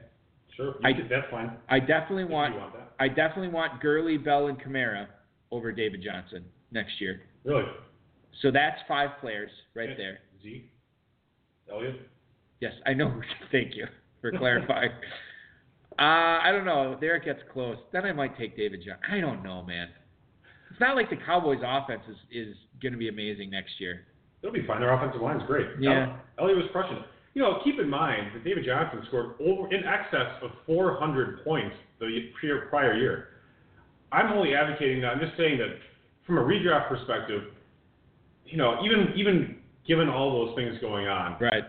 Sure. 0.55 0.75
I- 0.83 0.93
could- 0.93 1.09
that's 1.09 1.29
fine. 1.31 1.53
I 1.69 1.79
definitely 1.79 2.25
want. 2.25 2.55
want 2.55 2.73
that. 2.73 2.91
I 2.99 3.07
definitely 3.07 3.47
want 3.49 3.81
Gurley, 3.81 4.17
Bell, 4.17 4.47
and 4.47 4.59
Kamara 4.61 5.07
over 5.51 5.71
David 5.71 6.03
Johnson 6.03 6.43
next 6.71 6.99
year. 6.99 7.21
Really. 7.43 7.63
So 8.41 8.51
that's 8.51 8.77
five 8.87 9.09
players 9.19 9.49
right 9.75 9.89
Okay. 9.89 9.97
there. 9.97 10.19
Z. 10.43 10.65
Elliott. 11.71 12.07
Yes, 12.59 12.73
I 12.85 12.93
know. 12.93 13.21
Thank 13.51 13.75
you 13.75 13.85
for 14.21 14.31
clarifying. 14.37 14.91
uh, 15.99 16.01
I 16.01 16.49
don't 16.51 16.65
know. 16.65 16.97
There 16.99 17.15
it 17.15 17.25
gets 17.25 17.39
close. 17.53 17.77
Then 17.91 18.05
I 18.05 18.11
might 18.13 18.37
take 18.37 18.55
David 18.57 18.81
Johnson. 18.85 19.03
I 19.11 19.19
don't 19.19 19.43
know, 19.43 19.63
man. 19.63 19.89
It's 20.71 20.79
not 20.79 20.95
like 20.95 21.09
the 21.09 21.17
Cowboys' 21.17 21.59
offense 21.65 22.01
is, 22.09 22.15
is 22.31 22.55
going 22.81 22.93
to 22.93 22.97
be 22.97 23.09
amazing 23.09 23.49
next 23.51 23.79
year. 23.79 24.05
They'll 24.41 24.51
be 24.51 24.65
fine. 24.65 24.79
Their 24.79 24.93
offensive 24.93 25.21
line's 25.21 25.43
great. 25.45 25.67
Yeah. 25.79 26.17
Elliott 26.39 26.57
was 26.57 26.67
crushing 26.71 26.97
it. 26.97 27.03
You 27.33 27.41
know, 27.43 27.59
keep 27.63 27.79
in 27.79 27.89
mind 27.89 28.31
that 28.33 28.43
David 28.43 28.65
Johnson 28.65 29.03
scored 29.07 29.35
over 29.39 29.73
in 29.73 29.83
excess 29.85 30.27
of 30.41 30.49
400 30.65 31.43
points 31.43 31.75
the 31.99 32.07
year, 32.41 32.67
prior 32.69 32.93
year. 32.93 33.27
I'm 34.11 34.33
only 34.33 34.53
advocating 34.55 35.01
that. 35.01 35.13
I'm 35.13 35.19
just 35.19 35.37
saying 35.37 35.57
that 35.59 35.77
from 36.25 36.37
a 36.37 36.41
redraft 36.41 36.89
perspective, 36.89 37.43
you 38.45 38.57
know, 38.57 38.79
even 38.83 39.13
even 39.15 39.57
given 39.87 40.09
all 40.09 40.45
those 40.45 40.55
things 40.55 40.75
going 40.81 41.07
on, 41.07 41.37
Right. 41.39 41.63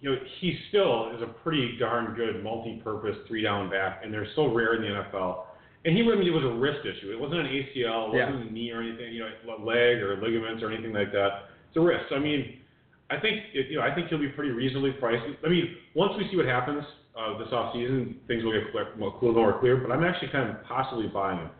you 0.00 0.10
know, 0.10 0.16
he 0.40 0.58
still 0.68 1.12
is 1.16 1.22
a 1.22 1.26
pretty 1.42 1.76
darn 1.78 2.14
good 2.14 2.42
multi-purpose 2.44 3.16
three-down 3.26 3.70
back, 3.70 4.02
and 4.04 4.12
they're 4.12 4.28
so 4.36 4.52
rare 4.52 4.74
in 4.74 4.82
the 4.82 4.88
NFL. 4.88 5.46
And 5.84 5.96
he, 5.96 6.02
mean, 6.02 6.28
it 6.28 6.30
was 6.30 6.44
a 6.44 6.60
wrist 6.60 6.84
issue. 6.84 7.10
It 7.10 7.18
wasn't 7.18 7.40
an 7.40 7.46
ACL, 7.46 8.12
it 8.12 8.20
wasn't 8.20 8.50
a 8.50 8.52
knee 8.52 8.70
or 8.70 8.82
anything, 8.82 9.14
you 9.14 9.20
know, 9.20 9.32
leg 9.64 10.04
or 10.04 10.20
ligaments 10.20 10.62
or 10.62 10.70
anything 10.70 10.92
like 10.92 11.10
that. 11.12 11.48
It's 11.68 11.76
a 11.76 11.80
wrist. 11.80 12.12
I 12.12 12.18
mean, 12.18 12.60
I 13.08 13.18
think, 13.18 13.38
it, 13.54 13.70
you 13.70 13.78
know, 13.78 13.82
I 13.82 13.94
think 13.94 14.08
he'll 14.08 14.18
be 14.18 14.28
pretty 14.28 14.50
reasonably 14.50 14.92
priced. 14.92 15.24
I 15.44 15.48
mean, 15.48 15.76
once 15.94 16.12
we 16.18 16.28
see 16.30 16.36
what 16.36 16.44
happens 16.44 16.84
uh, 17.18 17.38
this 17.38 17.48
offseason, 17.48 18.16
things 18.26 18.44
will 18.44 18.52
get 18.52 18.70
clear, 18.72 18.92
little 18.98 19.34
more 19.34 19.58
clear. 19.58 19.76
But 19.76 19.90
I'm 19.90 20.04
actually 20.04 20.28
kind 20.28 20.50
of 20.50 20.62
possibly 20.64 21.06
buying 21.08 21.38
him. 21.38 21.50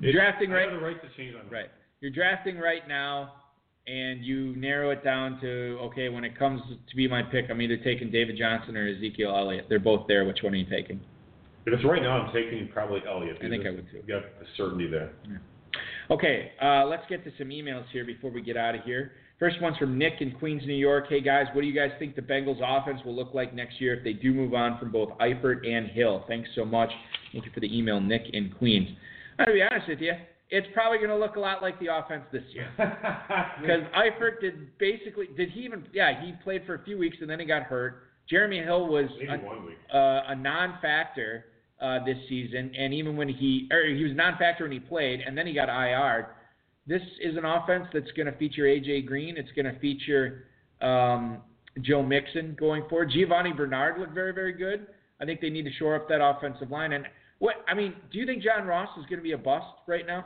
You're 0.00 0.12
drafting 0.12 0.50
right. 0.50 0.70
the 0.70 0.78
right 0.78 1.00
to 1.00 1.08
change 1.16 1.34
on 1.34 1.48
Right. 1.50 1.70
You're 2.00 2.10
drafting 2.10 2.58
right 2.58 2.86
now, 2.86 3.32
and 3.86 4.22
you 4.24 4.54
narrow 4.56 4.90
it 4.90 5.02
down 5.02 5.40
to 5.40 5.78
okay. 5.84 6.10
When 6.10 6.24
it 6.24 6.38
comes 6.38 6.60
to 6.88 6.96
be 6.96 7.08
my 7.08 7.22
pick, 7.22 7.46
I'm 7.50 7.62
either 7.62 7.78
taking 7.78 8.10
David 8.10 8.36
Johnson 8.38 8.76
or 8.76 8.86
Ezekiel 8.86 9.34
Elliott. 9.34 9.66
They're 9.68 9.78
both 9.78 10.06
there. 10.06 10.26
Which 10.26 10.42
one 10.42 10.52
are 10.52 10.56
you 10.56 10.68
taking? 10.68 11.00
If 11.66 11.72
it's 11.72 11.84
right 11.84 12.00
now, 12.00 12.22
I'm 12.22 12.32
taking 12.32 12.68
probably 12.72 13.00
Elliott. 13.08 13.38
I 13.44 13.48
think 13.48 13.66
I 13.66 13.70
because 13.70 13.76
would 13.76 13.90
too. 13.90 14.02
You 14.06 14.14
got 14.20 14.38
the 14.38 14.46
certainty 14.56 14.86
there. 14.86 15.10
Okay, 16.10 16.52
uh, 16.62 16.86
let's 16.86 17.02
get 17.08 17.24
to 17.24 17.32
some 17.36 17.48
emails 17.48 17.84
here 17.92 18.04
before 18.04 18.30
we 18.30 18.40
get 18.40 18.56
out 18.56 18.76
of 18.76 18.84
here. 18.84 19.12
First 19.40 19.60
one's 19.60 19.76
from 19.76 19.98
Nick 19.98 20.14
in 20.20 20.30
Queens, 20.32 20.62
New 20.64 20.74
York. 20.76 21.06
Hey 21.08 21.20
guys, 21.20 21.46
what 21.52 21.62
do 21.62 21.66
you 21.66 21.74
guys 21.74 21.90
think 21.98 22.14
the 22.14 22.22
Bengals 22.22 22.60
offense 22.62 23.00
will 23.04 23.16
look 23.16 23.34
like 23.34 23.52
next 23.52 23.80
year 23.80 23.94
if 23.94 24.04
they 24.04 24.12
do 24.12 24.32
move 24.32 24.54
on 24.54 24.78
from 24.78 24.92
both 24.92 25.10
Eifert 25.18 25.66
and 25.68 25.88
Hill? 25.88 26.24
Thanks 26.28 26.48
so 26.54 26.64
much. 26.64 26.90
Thank 27.32 27.44
you 27.44 27.50
for 27.52 27.60
the 27.60 27.76
email, 27.76 28.00
Nick 28.00 28.22
in 28.32 28.50
Queens. 28.56 28.88
I'm 29.38 29.46
gonna 29.46 29.58
be 29.58 29.62
honest 29.62 29.88
with 29.88 30.00
you, 30.00 30.12
it's 30.50 30.68
probably 30.72 30.98
gonna 30.98 31.18
look 31.18 31.34
a 31.34 31.40
lot 31.40 31.62
like 31.62 31.78
the 31.80 31.94
offense 31.94 32.22
this 32.32 32.44
year. 32.50 32.68
Because 33.60 33.82
Eifert 33.96 34.40
did 34.40 34.78
basically 34.78 35.26
did 35.36 35.50
he 35.50 35.60
even 35.60 35.84
yeah 35.92 36.24
he 36.24 36.32
played 36.44 36.62
for 36.64 36.74
a 36.74 36.84
few 36.84 36.96
weeks 36.96 37.16
and 37.20 37.28
then 37.28 37.40
he 37.40 37.46
got 37.46 37.64
hurt. 37.64 38.04
Jeremy 38.30 38.62
Hill 38.62 38.86
was 38.86 39.08
a, 39.28 39.96
uh, 39.96 40.22
a 40.28 40.34
non-factor 40.34 41.44
uh, 41.80 42.04
this 42.04 42.16
season, 42.28 42.72
and 42.76 42.94
even 42.94 43.16
when 43.16 43.28
he 43.28 43.68
or 43.70 43.84
he 43.84 44.02
was 44.02 44.12
non-factor 44.14 44.64
when 44.64 44.72
he 44.72 44.80
played, 44.80 45.20
and 45.20 45.36
then 45.36 45.46
he 45.46 45.52
got 45.52 45.68
IR. 45.68 46.28
This 46.86 47.02
is 47.20 47.36
an 47.36 47.44
offense 47.44 47.86
that's 47.92 48.10
going 48.12 48.26
to 48.26 48.38
feature 48.38 48.62
AJ 48.62 49.06
Green. 49.06 49.36
It's 49.36 49.50
going 49.52 49.66
to 49.66 49.78
feature 49.80 50.44
um, 50.80 51.38
Joe 51.82 52.02
Mixon 52.02 52.56
going 52.58 52.88
forward. 52.88 53.10
Giovani 53.10 53.52
Bernard 53.52 53.98
looked 53.98 54.14
very 54.14 54.32
very 54.32 54.52
good. 54.52 54.86
I 55.20 55.24
think 55.24 55.40
they 55.40 55.50
need 55.50 55.64
to 55.64 55.72
shore 55.72 55.96
up 55.96 56.08
that 56.08 56.20
offensive 56.22 56.70
line. 56.70 56.92
And 56.92 57.06
what 57.38 57.56
I 57.68 57.74
mean, 57.74 57.94
do 58.12 58.18
you 58.18 58.26
think 58.26 58.42
John 58.42 58.66
Ross 58.66 58.88
is 58.98 59.04
going 59.06 59.18
to 59.18 59.22
be 59.22 59.32
a 59.32 59.38
bust 59.38 59.66
right 59.86 60.06
now? 60.06 60.24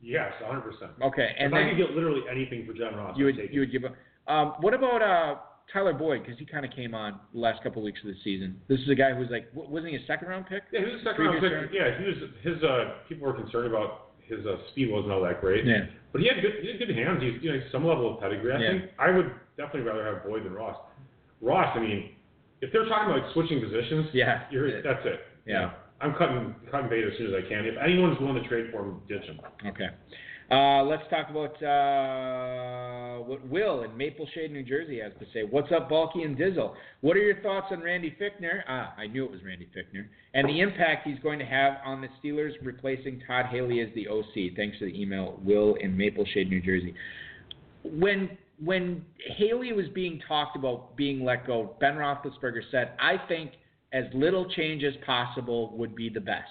Yes, 0.00 0.32
100%. 0.44 0.62
Okay, 1.00 1.28
and 1.38 1.52
if 1.52 1.54
I 1.54 1.68
could 1.68 1.78
get 1.78 1.90
literally 1.94 2.22
anything 2.28 2.66
for 2.66 2.72
John 2.72 2.96
Ross, 2.96 3.16
you 3.16 3.26
would 3.26 3.36
you 3.50 3.60
would 3.60 3.72
give 3.72 3.84
up. 3.84 3.94
Um, 4.26 4.54
what 4.60 4.74
about 4.74 5.02
uh, 5.02 5.36
Tyler 5.72 5.92
Boyd? 5.92 6.22
Because 6.22 6.38
he 6.38 6.44
kind 6.46 6.64
of 6.64 6.72
came 6.72 6.94
on 6.94 7.20
the 7.34 7.40
last 7.40 7.62
couple 7.62 7.82
of 7.82 7.84
weeks 7.84 8.00
of 8.02 8.08
the 8.08 8.16
season. 8.24 8.60
This 8.68 8.80
is 8.80 8.88
a 8.88 8.94
guy 8.94 9.12
who 9.12 9.20
was 9.20 9.30
like, 9.30 9.48
wasn't 9.54 9.90
he 9.92 9.96
a 9.96 10.06
second 10.06 10.28
round 10.28 10.46
pick? 10.46 10.62
Yeah, 10.72 10.80
he 10.80 10.86
was 10.92 11.00
a 11.00 11.04
second 11.04 11.24
round 11.24 11.40
pick. 11.40 11.52
Yeah, 11.72 11.98
he 11.98 12.04
was. 12.06 12.16
His 12.42 12.62
uh, 12.62 13.04
people 13.08 13.26
were 13.26 13.34
concerned 13.34 13.68
about 13.68 14.10
his 14.24 14.44
uh, 14.46 14.56
speed 14.70 14.90
wasn't 14.90 15.12
all 15.12 15.22
that 15.22 15.40
great. 15.40 15.64
Yeah. 15.66 15.86
But 16.12 16.20
he 16.22 16.28
had 16.28 16.40
good, 16.42 16.52
he 16.62 16.68
had 16.68 16.78
good 16.78 16.96
hands. 16.96 17.22
He's 17.22 17.42
you 17.42 17.52
know 17.52 17.60
some 17.72 17.84
level 17.86 18.14
of 18.14 18.20
pedigree. 18.20 18.52
I 18.52 18.58
Yeah. 18.58 18.70
think 18.70 18.90
I 18.98 19.10
would 19.10 19.30
definitely 19.56 19.82
rather 19.82 20.04
have 20.04 20.24
Boyd 20.24 20.44
than 20.44 20.52
Ross. 20.52 20.76
Ross, 21.40 21.74
I 21.76 21.80
mean, 21.80 22.10
if 22.60 22.72
they're 22.72 22.86
talking 22.86 23.10
about 23.10 23.22
like, 23.24 23.32
switching 23.34 23.60
positions, 23.60 24.06
Yeah. 24.12 24.44
you're, 24.50 24.80
that's 24.82 25.04
it. 25.04 25.20
You 25.44 25.54
Yeah. 25.54 25.60
know, 25.62 25.70
I'm 26.00 26.14
cutting 26.14 26.54
cutting 26.70 26.88
bait 26.88 27.04
as 27.04 27.16
soon 27.18 27.34
as 27.34 27.44
I 27.44 27.48
can. 27.48 27.64
If 27.66 27.76
anyone's 27.78 28.18
willing 28.20 28.40
to 28.42 28.48
trade 28.48 28.70
for 28.70 28.82
him, 28.84 29.02
ditch 29.08 29.24
him. 29.24 29.40
Okay. 29.66 29.88
Uh, 30.50 30.82
let's 30.84 31.02
talk 31.08 31.30
about 31.30 31.54
uh, 31.62 33.01
what 33.20 33.46
Will 33.48 33.82
in 33.82 33.96
Maple 33.96 34.26
Shade, 34.34 34.52
New 34.52 34.62
Jersey 34.62 35.00
has 35.00 35.12
to 35.18 35.26
say. 35.32 35.42
What's 35.48 35.72
up, 35.72 35.88
Balky 35.88 36.22
and 36.22 36.36
Dizzle? 36.36 36.74
What 37.00 37.16
are 37.16 37.20
your 37.20 37.40
thoughts 37.42 37.66
on 37.70 37.82
Randy 37.82 38.16
Fichtner? 38.20 38.62
Ah, 38.68 38.94
I 38.96 39.06
knew 39.06 39.24
it 39.24 39.30
was 39.30 39.42
Randy 39.44 39.68
Fichtner. 39.76 40.06
And 40.34 40.48
the 40.48 40.60
impact 40.60 41.06
he's 41.06 41.18
going 41.20 41.38
to 41.38 41.44
have 41.44 41.74
on 41.84 42.00
the 42.00 42.08
Steelers 42.22 42.52
replacing 42.62 43.22
Todd 43.26 43.46
Haley 43.46 43.80
as 43.80 43.88
the 43.94 44.08
OC. 44.08 44.56
Thanks 44.56 44.78
for 44.78 44.84
the 44.84 45.00
email, 45.00 45.40
Will 45.44 45.74
in 45.76 45.96
Maple 45.96 46.24
Shade, 46.32 46.48
New 46.48 46.60
Jersey. 46.60 46.94
When 47.84 48.38
when 48.62 49.04
Haley 49.36 49.72
was 49.72 49.86
being 49.92 50.20
talked 50.28 50.56
about 50.56 50.96
being 50.96 51.24
let 51.24 51.46
go, 51.46 51.74
Ben 51.80 51.94
Roethlisberger 51.94 52.62
said, 52.70 52.92
"I 53.00 53.16
think 53.26 53.52
as 53.92 54.04
little 54.14 54.48
change 54.50 54.84
as 54.84 54.94
possible 55.04 55.76
would 55.76 55.96
be 55.96 56.08
the 56.08 56.20
best." 56.20 56.50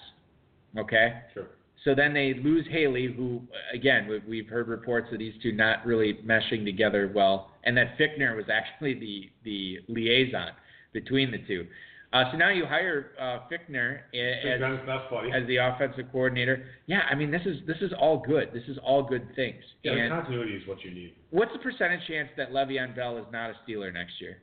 Okay. 0.76 1.22
Sure. 1.32 1.48
So 1.84 1.94
then 1.96 2.14
they 2.14 2.34
lose 2.34 2.66
Haley, 2.70 3.06
who 3.06 3.42
again 3.74 4.06
we- 4.06 4.18
we've 4.20 4.48
heard 4.48 4.68
reports 4.68 5.08
that 5.10 5.18
these 5.18 5.34
two 5.42 5.52
not 5.52 5.84
really 5.84 6.14
meshing 6.24 6.64
together 6.64 7.08
well, 7.12 7.50
and 7.64 7.76
that 7.76 7.96
Fichtner 7.98 8.36
was 8.36 8.48
actually 8.48 8.94
the 8.94 9.30
the 9.42 9.80
liaison 9.88 10.52
between 10.92 11.30
the 11.30 11.38
two. 11.38 11.66
Uh, 12.12 12.30
so 12.30 12.36
now 12.36 12.50
you 12.50 12.66
hire 12.66 13.12
uh, 13.18 13.38
Fichtner 13.50 14.00
as, 14.14 14.60
Ben's 14.60 14.84
best 14.86 15.10
buddy. 15.10 15.32
as 15.32 15.46
the 15.46 15.56
offensive 15.56 16.06
coordinator. 16.12 16.66
Yeah, 16.86 17.00
I 17.10 17.14
mean 17.14 17.30
this 17.30 17.42
is 17.46 17.64
this 17.66 17.78
is 17.80 17.92
all 17.98 18.18
good. 18.18 18.52
This 18.52 18.68
is 18.68 18.78
all 18.78 19.02
good 19.02 19.34
things. 19.34 19.64
yeah, 19.82 19.92
and 19.92 20.10
continuity 20.12 20.54
is 20.54 20.66
what 20.68 20.84
you 20.84 20.90
need. 20.92 21.14
what's 21.30 21.52
the 21.52 21.58
percentage 21.58 22.06
chance 22.06 22.28
that 22.36 22.52
Le'Veon 22.52 22.94
Bell 22.94 23.16
is 23.18 23.24
not 23.32 23.50
a 23.50 23.54
Steeler 23.66 23.92
next 23.92 24.20
year? 24.20 24.38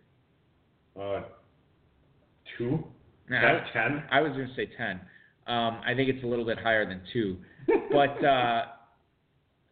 Uh, 1.00 1.22
two, 2.58 2.84
Nah, 3.30 3.40
ten, 3.40 3.64
ten. 3.72 4.04
I 4.12 4.20
was 4.22 4.32
going 4.34 4.48
to 4.48 4.56
say 4.56 4.66
10. 4.76 5.00
Um, 5.50 5.82
I 5.86 5.96
think 5.96 6.10
it's 6.10 6.24
a 6.24 6.28
little 6.28 6.46
bit 6.46 6.60
higher 6.60 6.88
than 6.88 7.02
two. 7.12 7.38
But, 7.92 8.24
uh, 8.24 8.66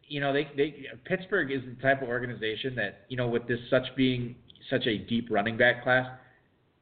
you 0.06 0.20
know, 0.20 0.32
they, 0.32 0.48
they 0.56 0.86
Pittsburgh 1.04 1.52
is 1.52 1.60
the 1.62 1.80
type 1.80 2.02
of 2.02 2.08
organization 2.08 2.74
that, 2.74 3.06
you 3.08 3.16
know, 3.16 3.28
with 3.28 3.46
this 3.46 3.58
such 3.70 3.84
being 3.96 4.34
such 4.70 4.86
a 4.86 4.98
deep 4.98 5.28
running 5.30 5.56
back 5.56 5.82
class 5.84 6.06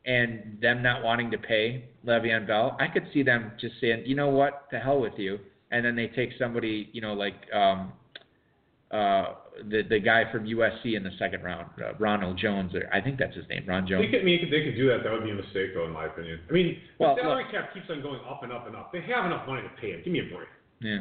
and 0.07 0.59
them 0.62 0.82
not 0.82 1.03
wanting 1.03 1.30
to 1.30 1.38
pay 1.38 1.84
Le'Veon 2.07 2.47
Bell, 2.47 2.76
I 2.80 2.88
could 2.88 3.07
see 3.12 3.22
them 3.22 3.53
just 3.61 3.74
saying, 3.80 4.05
you 4.07 4.14
know 4.14 4.28
what, 4.28 4.70
to 4.70 4.78
hell 4.78 5.01
with 5.01 5.14
you. 5.18 5.38
And 5.70 5.84
then 5.84 5.94
they 5.97 6.09
take 6.09 6.30
somebody, 6.38 6.88
you 6.92 7.01
know, 7.01 7.12
like 7.12 7.36
um, 7.53 7.92
uh, 8.90 9.34
the 9.69 9.83
the 9.89 9.99
guy 9.99 10.25
from 10.31 10.45
USC 10.45 10.97
in 10.97 11.03
the 11.03 11.11
second 11.19 11.43
round, 11.43 11.69
uh, 11.83 11.95
Ronald 11.99 12.39
Jones, 12.39 12.75
or 12.75 12.89
I 12.93 13.01
think 13.01 13.19
that's 13.19 13.35
his 13.35 13.49
name, 13.49 13.65
Ron 13.67 13.87
Jones. 13.87 14.05
They 14.05 14.11
could, 14.11 14.21
I 14.21 14.25
mean, 14.25 14.51
they 14.51 14.65
could 14.65 14.77
do 14.77 14.89
that. 14.89 15.03
That 15.05 15.13
would 15.13 15.25
be 15.25 15.31
a 15.31 15.35
mistake, 15.35 15.75
though, 15.75 15.87
in 15.87 15.93
my 15.93 16.07
opinion. 16.07 16.41
I 16.49 16.53
mean, 16.53 16.79
Well, 16.99 17.15
the 17.17 17.23
salary 17.23 17.45
cap 17.51 17.73
keeps 17.73 17.87
on 17.91 18.03
going 18.03 18.21
up 18.29 18.43
and 18.43 18.53
up 18.53 18.67
and 18.67 18.77
up. 18.77 18.93
They 18.93 19.01
have 19.03 19.25
enough 19.27 19.47
money 19.47 19.63
to 19.63 19.81
pay 19.81 19.93
him. 19.93 20.03
Give 20.05 20.13
me 20.13 20.21
a 20.21 20.35
break. 20.35 20.49
Yeah. 20.81 21.01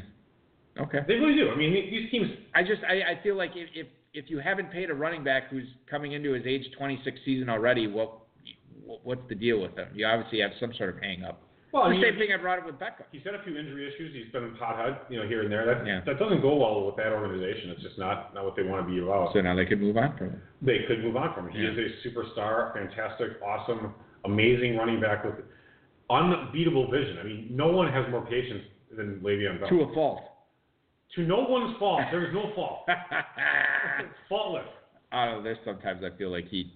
Okay. 0.81 0.99
They 1.07 1.15
really 1.15 1.35
do. 1.35 1.49
I 1.49 1.55
mean, 1.55 1.73
these 1.73 2.09
teams. 2.11 2.27
I 2.53 2.61
just 2.63 2.81
I, 2.83 3.13
I 3.13 3.23
feel 3.23 3.35
like 3.35 3.51
if, 3.55 3.69
if 3.73 3.87
if 4.13 4.29
you 4.29 4.39
haven't 4.39 4.71
paid 4.71 4.89
a 4.89 4.93
running 4.93 5.23
back 5.23 5.49
who's 5.49 5.67
coming 5.89 6.13
into 6.13 6.31
his 6.33 6.45
age 6.45 6.63
26 6.77 7.17
season 7.25 7.49
already, 7.49 7.87
what 7.87 8.19
what's 9.03 9.21
the 9.29 9.35
deal 9.35 9.61
with 9.61 9.75
them? 9.75 9.89
You 9.93 10.05
obviously 10.05 10.39
have 10.41 10.51
some 10.59 10.73
sort 10.77 10.95
of 10.95 11.01
hang 11.01 11.23
up. 11.23 11.41
Well, 11.75 11.89
the 11.91 11.99
same 11.99 12.15
thing 12.15 12.31
I 12.31 12.39
brought 12.39 12.59
up 12.59 12.65
with 12.65 12.79
Beckham. 12.79 13.03
He's 13.11 13.21
had 13.27 13.35
a 13.35 13.43
few 13.43 13.57
injury 13.59 13.83
issues. 13.91 14.15
He's 14.15 14.31
been 14.31 14.45
in 14.47 14.55
pothead, 14.55 14.95
you 15.11 15.19
know, 15.19 15.27
here 15.27 15.43
and 15.43 15.51
there. 15.51 15.65
That 15.67 15.85
Yeah. 15.85 15.99
that 16.05 16.17
doesn't 16.17 16.39
go 16.39 16.55
well 16.55 16.85
with 16.85 16.95
that 16.95 17.11
organization. 17.11 17.69
It's 17.71 17.83
just 17.83 17.99
not 17.99 18.33
not 18.33 18.45
what 18.45 18.55
they 18.55 18.63
want 18.63 18.87
to 18.87 18.89
be 18.89 19.03
about. 19.03 19.33
So 19.33 19.41
now 19.41 19.55
they 19.55 19.65
could 19.65 19.81
move 19.81 19.97
on 19.97 20.15
from 20.17 20.29
him. 20.31 20.41
they 20.61 20.83
could 20.87 21.03
move 21.03 21.17
on 21.17 21.33
from 21.35 21.49
him. 21.49 21.51
He 21.51 21.63
Yeah. 21.63 21.71
is 21.75 21.77
a 21.77 22.07
superstar, 22.07 22.71
fantastic, 22.73 23.41
awesome, 23.43 23.93
amazing 24.23 24.77
running 24.77 25.01
back 25.01 25.25
with 25.25 25.35
unbeatable 26.09 26.87
vision. 26.89 27.19
I 27.19 27.23
mean, 27.23 27.47
no 27.51 27.67
one 27.67 27.91
has 27.91 28.07
more 28.09 28.25
patience 28.25 28.63
than 28.95 29.19
Le'Veon 29.19 29.59
Bell. 29.59 29.67
To 29.67 29.81
a 29.81 29.93
fault. 29.93 30.23
To 31.15 31.21
no 31.23 31.41
one's 31.43 31.75
fault. 31.77 32.01
There 32.09 32.25
is 32.25 32.33
no 32.33 32.53
fault. 32.55 32.87
Faultless. 34.29 34.65
I 35.11 35.25
don't 35.25 35.37
know. 35.37 35.43
There's 35.43 35.59
sometimes 35.65 36.03
I 36.05 36.09
feel 36.17 36.29
like 36.29 36.47
he. 36.47 36.71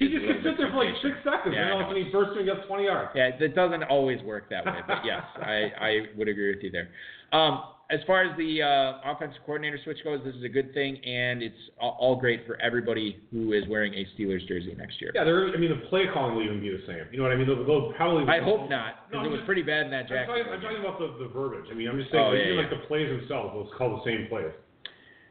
He 0.00 0.08
just 0.08 0.24
can 0.24 0.40
sit 0.42 0.56
there 0.56 0.72
for 0.72 0.80
like 0.82 0.96
six 1.04 1.12
seconds, 1.22 1.52
Yeah, 1.52 1.68
and 1.68 1.72
all 1.76 1.80
of 1.84 1.86
a 1.86 1.90
sudden 1.92 2.04
he 2.04 2.10
bursts 2.10 2.32
through 2.32 2.48
and 2.48 2.56
gets 2.56 2.66
20 2.66 2.84
yards. 2.88 3.10
Yeah, 3.14 3.36
it 3.36 3.54
doesn't 3.54 3.84
always 3.84 4.22
work 4.24 4.48
that 4.48 4.64
way, 4.64 4.80
but 4.88 5.04
yes, 5.04 5.20
I, 5.36 5.68
I 5.78 5.90
would 6.16 6.26
agree 6.26 6.54
with 6.56 6.64
you 6.64 6.72
there. 6.72 6.88
Um, 7.36 7.62
as 7.92 7.98
far 8.06 8.22
as 8.24 8.30
the 8.38 8.62
uh, 8.62 9.02
offensive 9.04 9.42
coordinator 9.44 9.76
switch 9.84 9.98
goes, 10.02 10.20
this 10.24 10.34
is 10.36 10.44
a 10.44 10.48
good 10.48 10.72
thing, 10.72 10.96
and 11.04 11.42
it's 11.42 11.58
all, 11.78 11.96
all 12.00 12.16
great 12.16 12.46
for 12.46 12.54
everybody 12.62 13.18
who 13.30 13.52
is 13.52 13.66
wearing 13.68 13.92
a 13.92 14.06
Steelers 14.16 14.46
jersey 14.48 14.72
next 14.78 15.02
year. 15.02 15.10
Yeah, 15.12 15.24
there. 15.24 15.52
I 15.52 15.58
mean, 15.58 15.68
the 15.74 15.84
play 15.90 16.06
calling 16.14 16.34
will 16.36 16.44
even 16.48 16.60
be 16.62 16.70
the 16.70 16.80
same. 16.86 17.04
You 17.12 17.18
know 17.18 17.24
what 17.24 17.32
I 17.32 17.36
mean? 17.36 17.46
They'll, 17.50 17.66
they'll 17.66 17.92
probably. 17.92 18.24
I 18.30 18.40
hope 18.40 18.70
not, 18.70 19.10
No, 19.12 19.18
because 19.18 19.20
I'm 19.20 19.26
it 19.26 19.30
was 19.36 19.38
just- 19.42 19.46
pretty 19.52 19.62
bad 19.66 19.84
in 19.84 19.90
that 19.90 20.06
I'm 20.08 20.26
talking, 20.26 20.44
I'm 20.48 20.60
talking 20.62 20.80
about 20.80 20.96
the, 21.02 21.18
the 21.18 21.28
verbiage. 21.34 21.66
I 21.70 21.74
mean, 21.74 21.88
I'm 21.90 21.98
just 21.98 22.10
saying, 22.14 22.22
Oh, 22.24 22.30
like, 22.30 22.38
yeah, 22.38 22.54
even 22.54 22.56
yeah. 22.56 22.62
like 22.62 22.70
the 22.72 22.86
plays 22.86 23.10
themselves, 23.10 23.52
they'll 23.58 23.68
call 23.76 23.98
the 24.00 24.04
same 24.08 24.30
plays. 24.30 24.54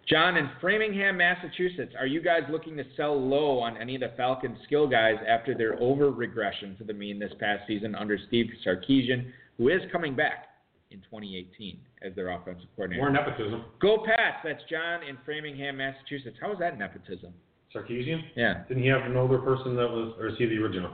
John 0.10 0.38
in 0.38 0.50
Framingham, 0.60 1.18
Massachusetts. 1.18 1.94
Are 1.98 2.08
you 2.08 2.20
guys 2.20 2.42
looking 2.52 2.76
to 2.78 2.84
sell 2.98 3.20
low 3.20 3.60
on 3.60 3.78
any 3.78 3.94
of 3.94 4.02
the 4.02 4.12
Falcons 4.18 4.58
skill 4.66 4.88
guys 4.88 5.18
after 5.28 5.56
their 5.56 5.80
over 5.80 6.10
regression 6.10 6.76
to 6.78 6.84
the 6.84 6.94
mean 6.94 7.20
this 7.20 7.32
past 7.40 7.62
season 7.68 7.94
under 7.94 8.18
Steve 8.28 8.48
Sarkisian, 8.66 9.28
who 9.60 9.70
is 9.70 9.82
coming 9.92 10.16
back 10.16 10.48
in 10.90 10.98
2018 11.02 11.78
as 12.02 12.16
their 12.16 12.30
offensive 12.30 12.66
coordinator? 12.76 13.04
More 13.04 13.12
nepotism. 13.12 13.66
Go 13.80 14.04
Pats! 14.04 14.38
That's 14.44 14.64
John 14.68 15.04
in 15.04 15.16
Framingham, 15.26 15.78
Massachusetts. 15.78 16.38
How 16.42 16.52
is 16.54 16.58
that 16.58 16.80
nepotism? 16.80 17.32
Sarkisian? 17.76 18.22
Yeah. 18.36 18.64
Didn't 18.68 18.82
he 18.82 18.90
have 18.90 19.04
an 19.04 19.16
older 19.16 19.38
person 19.38 19.76
that 19.76 19.88
was, 19.88 20.16
or 20.18 20.30
is 20.30 20.34
he 20.40 20.48
the 20.48 20.58
original? 20.58 20.92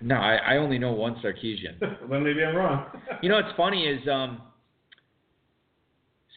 No, 0.00 0.14
I, 0.14 0.36
I 0.36 0.56
only 0.56 0.78
know 0.78 0.92
one 0.92 1.16
Sarkisian. 1.16 1.78
then 1.80 2.24
maybe 2.24 2.42
I'm 2.42 2.56
wrong. 2.56 2.86
You 3.22 3.28
know 3.28 3.36
what's 3.36 3.54
funny 3.54 3.84
is 3.84 4.00
um, 4.08 4.40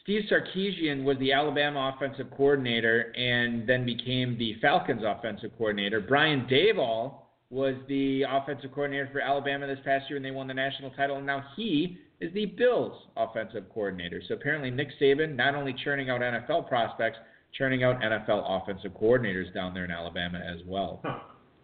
Steve 0.07 0.23
Sarkisian 0.31 1.03
was 1.03 1.17
the 1.19 1.33
Alabama 1.33 1.93
offensive 1.93 2.31
coordinator 2.31 3.13
and 3.17 3.67
then 3.67 3.85
became 3.85 4.37
the 4.37 4.55
Falcons 4.61 5.01
offensive 5.05 5.51
coordinator. 5.57 5.99
Brian 5.99 6.47
Daboll 6.49 7.15
was 7.49 7.75
the 7.89 8.23
offensive 8.23 8.71
coordinator 8.71 9.09
for 9.11 9.19
Alabama 9.19 9.67
this 9.67 9.79
past 9.83 10.09
year 10.09 10.15
and 10.15 10.25
they 10.25 10.31
won 10.31 10.47
the 10.47 10.53
national 10.53 10.91
title. 10.91 11.17
And 11.17 11.25
now 11.25 11.43
he 11.57 11.97
is 12.21 12.33
the 12.33 12.45
Bills 12.45 12.93
offensive 13.17 13.65
coordinator. 13.73 14.21
So 14.25 14.35
apparently 14.35 14.71
Nick 14.71 14.91
Saban 14.97 15.35
not 15.35 15.55
only 15.55 15.75
churning 15.83 16.09
out 16.09 16.21
NFL 16.21 16.69
prospects, 16.69 17.17
churning 17.57 17.83
out 17.83 17.99
NFL 17.99 18.61
offensive 18.61 18.93
coordinators 18.93 19.53
down 19.53 19.73
there 19.73 19.83
in 19.83 19.91
Alabama 19.91 20.39
as 20.39 20.61
well. 20.65 21.01
Huh. 21.03 21.19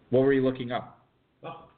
What 0.10 0.24
were 0.24 0.34
you 0.34 0.44
looking 0.44 0.74
up? 0.74 1.08
Oh. 1.46 1.70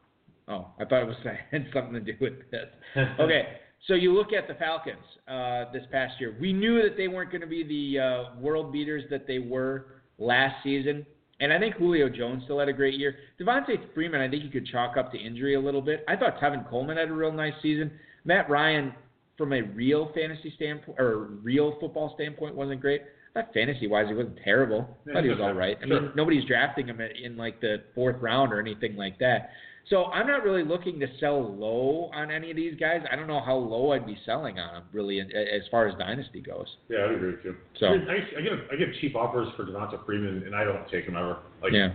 Oh, 0.47 0.67
I 0.79 0.85
thought 0.85 1.03
it 1.03 1.07
was 1.07 1.15
had 1.51 1.67
something 1.73 1.93
to 1.93 1.99
do 1.99 2.13
with 2.19 2.33
this. 2.49 2.65
Okay, 3.19 3.59
So 3.87 3.93
you 3.93 4.13
look 4.13 4.33
at 4.33 4.47
the 4.47 4.55
Falcons 4.55 4.97
uh, 5.27 5.71
this 5.71 5.83
past 5.91 6.15
year. 6.19 6.35
We 6.39 6.53
knew 6.53 6.81
that 6.81 6.97
they 6.97 7.07
weren't 7.07 7.31
going 7.31 7.41
to 7.41 7.47
be 7.47 7.63
the 7.63 7.99
uh, 8.01 8.39
world 8.39 8.71
beaters 8.71 9.03
that 9.11 9.27
they 9.27 9.39
were 9.39 9.87
last 10.17 10.55
season. 10.63 11.05
And 11.39 11.51
I 11.51 11.59
think 11.59 11.75
Julio 11.75 12.09
Jones 12.09 12.43
still 12.45 12.59
had 12.59 12.69
a 12.69 12.73
great 12.73 12.95
year. 12.95 13.15
Devonta 13.39 13.75
Freeman, 13.93 14.21
I 14.21 14.29
think 14.29 14.43
you 14.43 14.49
could 14.49 14.65
chalk 14.65 14.95
up 14.97 15.11
to 15.11 15.17
injury 15.17 15.55
a 15.55 15.59
little 15.59 15.81
bit. 15.81 16.03
I 16.07 16.15
thought 16.15 16.39
Tevin 16.39 16.67
Coleman 16.69 16.97
had 16.97 17.09
a 17.09 17.13
real 17.13 17.31
nice 17.31 17.53
season. 17.61 17.91
Matt 18.23 18.49
Ryan, 18.49 18.93
from 19.37 19.51
a 19.51 19.61
real 19.61 20.11
fantasy 20.15 20.53
standpoint 20.55 20.97
or 20.97 21.27
real 21.43 21.77
football 21.79 22.13
standpoint, 22.15 22.55
wasn't 22.55 22.79
great. 22.79 23.01
Not 23.35 23.53
fantasy 23.53 23.85
wise, 23.87 24.05
he 24.07 24.13
wasn't 24.13 24.39
terrible. 24.45 24.87
I 25.09 25.13
thought 25.13 25.23
he 25.25 25.29
was 25.29 25.39
all 25.41 25.53
right. 25.53 25.77
I 25.83 25.85
mean, 25.85 26.11
nobody's 26.15 26.45
drafting 26.45 26.87
him 26.87 27.01
in 27.01 27.35
like 27.35 27.59
the 27.59 27.83
fourth 27.93 28.15
round 28.21 28.53
or 28.53 28.61
anything 28.61 28.95
like 28.95 29.19
that. 29.19 29.49
So 29.89 30.05
I'm 30.05 30.25
not 30.25 30.43
really 30.43 30.63
looking 30.63 30.99
to 30.99 31.07
sell 31.19 31.55
low 31.55 32.09
on 32.13 32.31
any 32.31 32.49
of 32.49 32.55
these 32.55 32.73
guys. 32.79 33.01
I 33.11 33.15
don't 33.15 33.27
know 33.27 33.41
how 33.43 33.55
low 33.55 33.91
I'd 33.91 34.05
be 34.05 34.17
selling 34.25 34.57
on 34.57 34.73
them 34.73 34.83
really, 34.91 35.19
as 35.19 35.61
far 35.69 35.87
as 35.87 35.95
dynasty 35.99 36.41
goes. 36.41 36.65
Yeah, 36.89 36.99
I 36.99 37.13
agree 37.13 37.31
with 37.31 37.45
you. 37.45 37.55
So 37.79 37.87
I, 37.87 37.97
mean, 37.97 38.07
I, 38.09 38.39
I 38.39 38.41
get 38.41 38.51
I 38.73 38.75
get 38.77 38.87
cheap 38.99 39.15
offers 39.15 39.47
for 39.55 39.63
Devonta 39.63 40.03
Freeman, 40.05 40.43
and 40.45 40.55
I 40.55 40.63
don't 40.63 40.89
take 40.89 41.05
them 41.05 41.15
ever. 41.15 41.37
Like 41.61 41.73
yeah, 41.73 41.89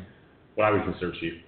what 0.55 0.67
I 0.67 0.71
would 0.71 0.85
consider 0.85 1.13
cheap. 1.19 1.45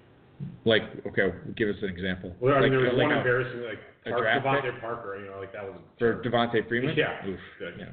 like 0.64 0.82
okay, 1.06 1.30
give 1.56 1.68
us 1.68 1.76
an 1.82 1.90
example. 1.90 2.34
Well, 2.40 2.54
I 2.54 2.60
mean, 2.60 2.62
like, 2.62 2.70
there 2.72 2.80
was 2.80 2.98
like 2.98 3.06
one 3.06 3.12
a- 3.12 3.18
embarrassing 3.18 3.62
like 3.62 3.78
Park, 4.04 4.42
DeVante 4.44 4.80
Parker. 4.80 5.20
You 5.20 5.30
know, 5.30 5.38
like 5.38 5.52
that 5.52 5.64
was 5.64 5.78
for 5.98 6.22
Devonta 6.24 6.66
Freeman. 6.66 6.96
Yeah, 6.96 7.24
Oof, 7.28 7.38
good. 7.60 7.74
yeah. 7.78 7.86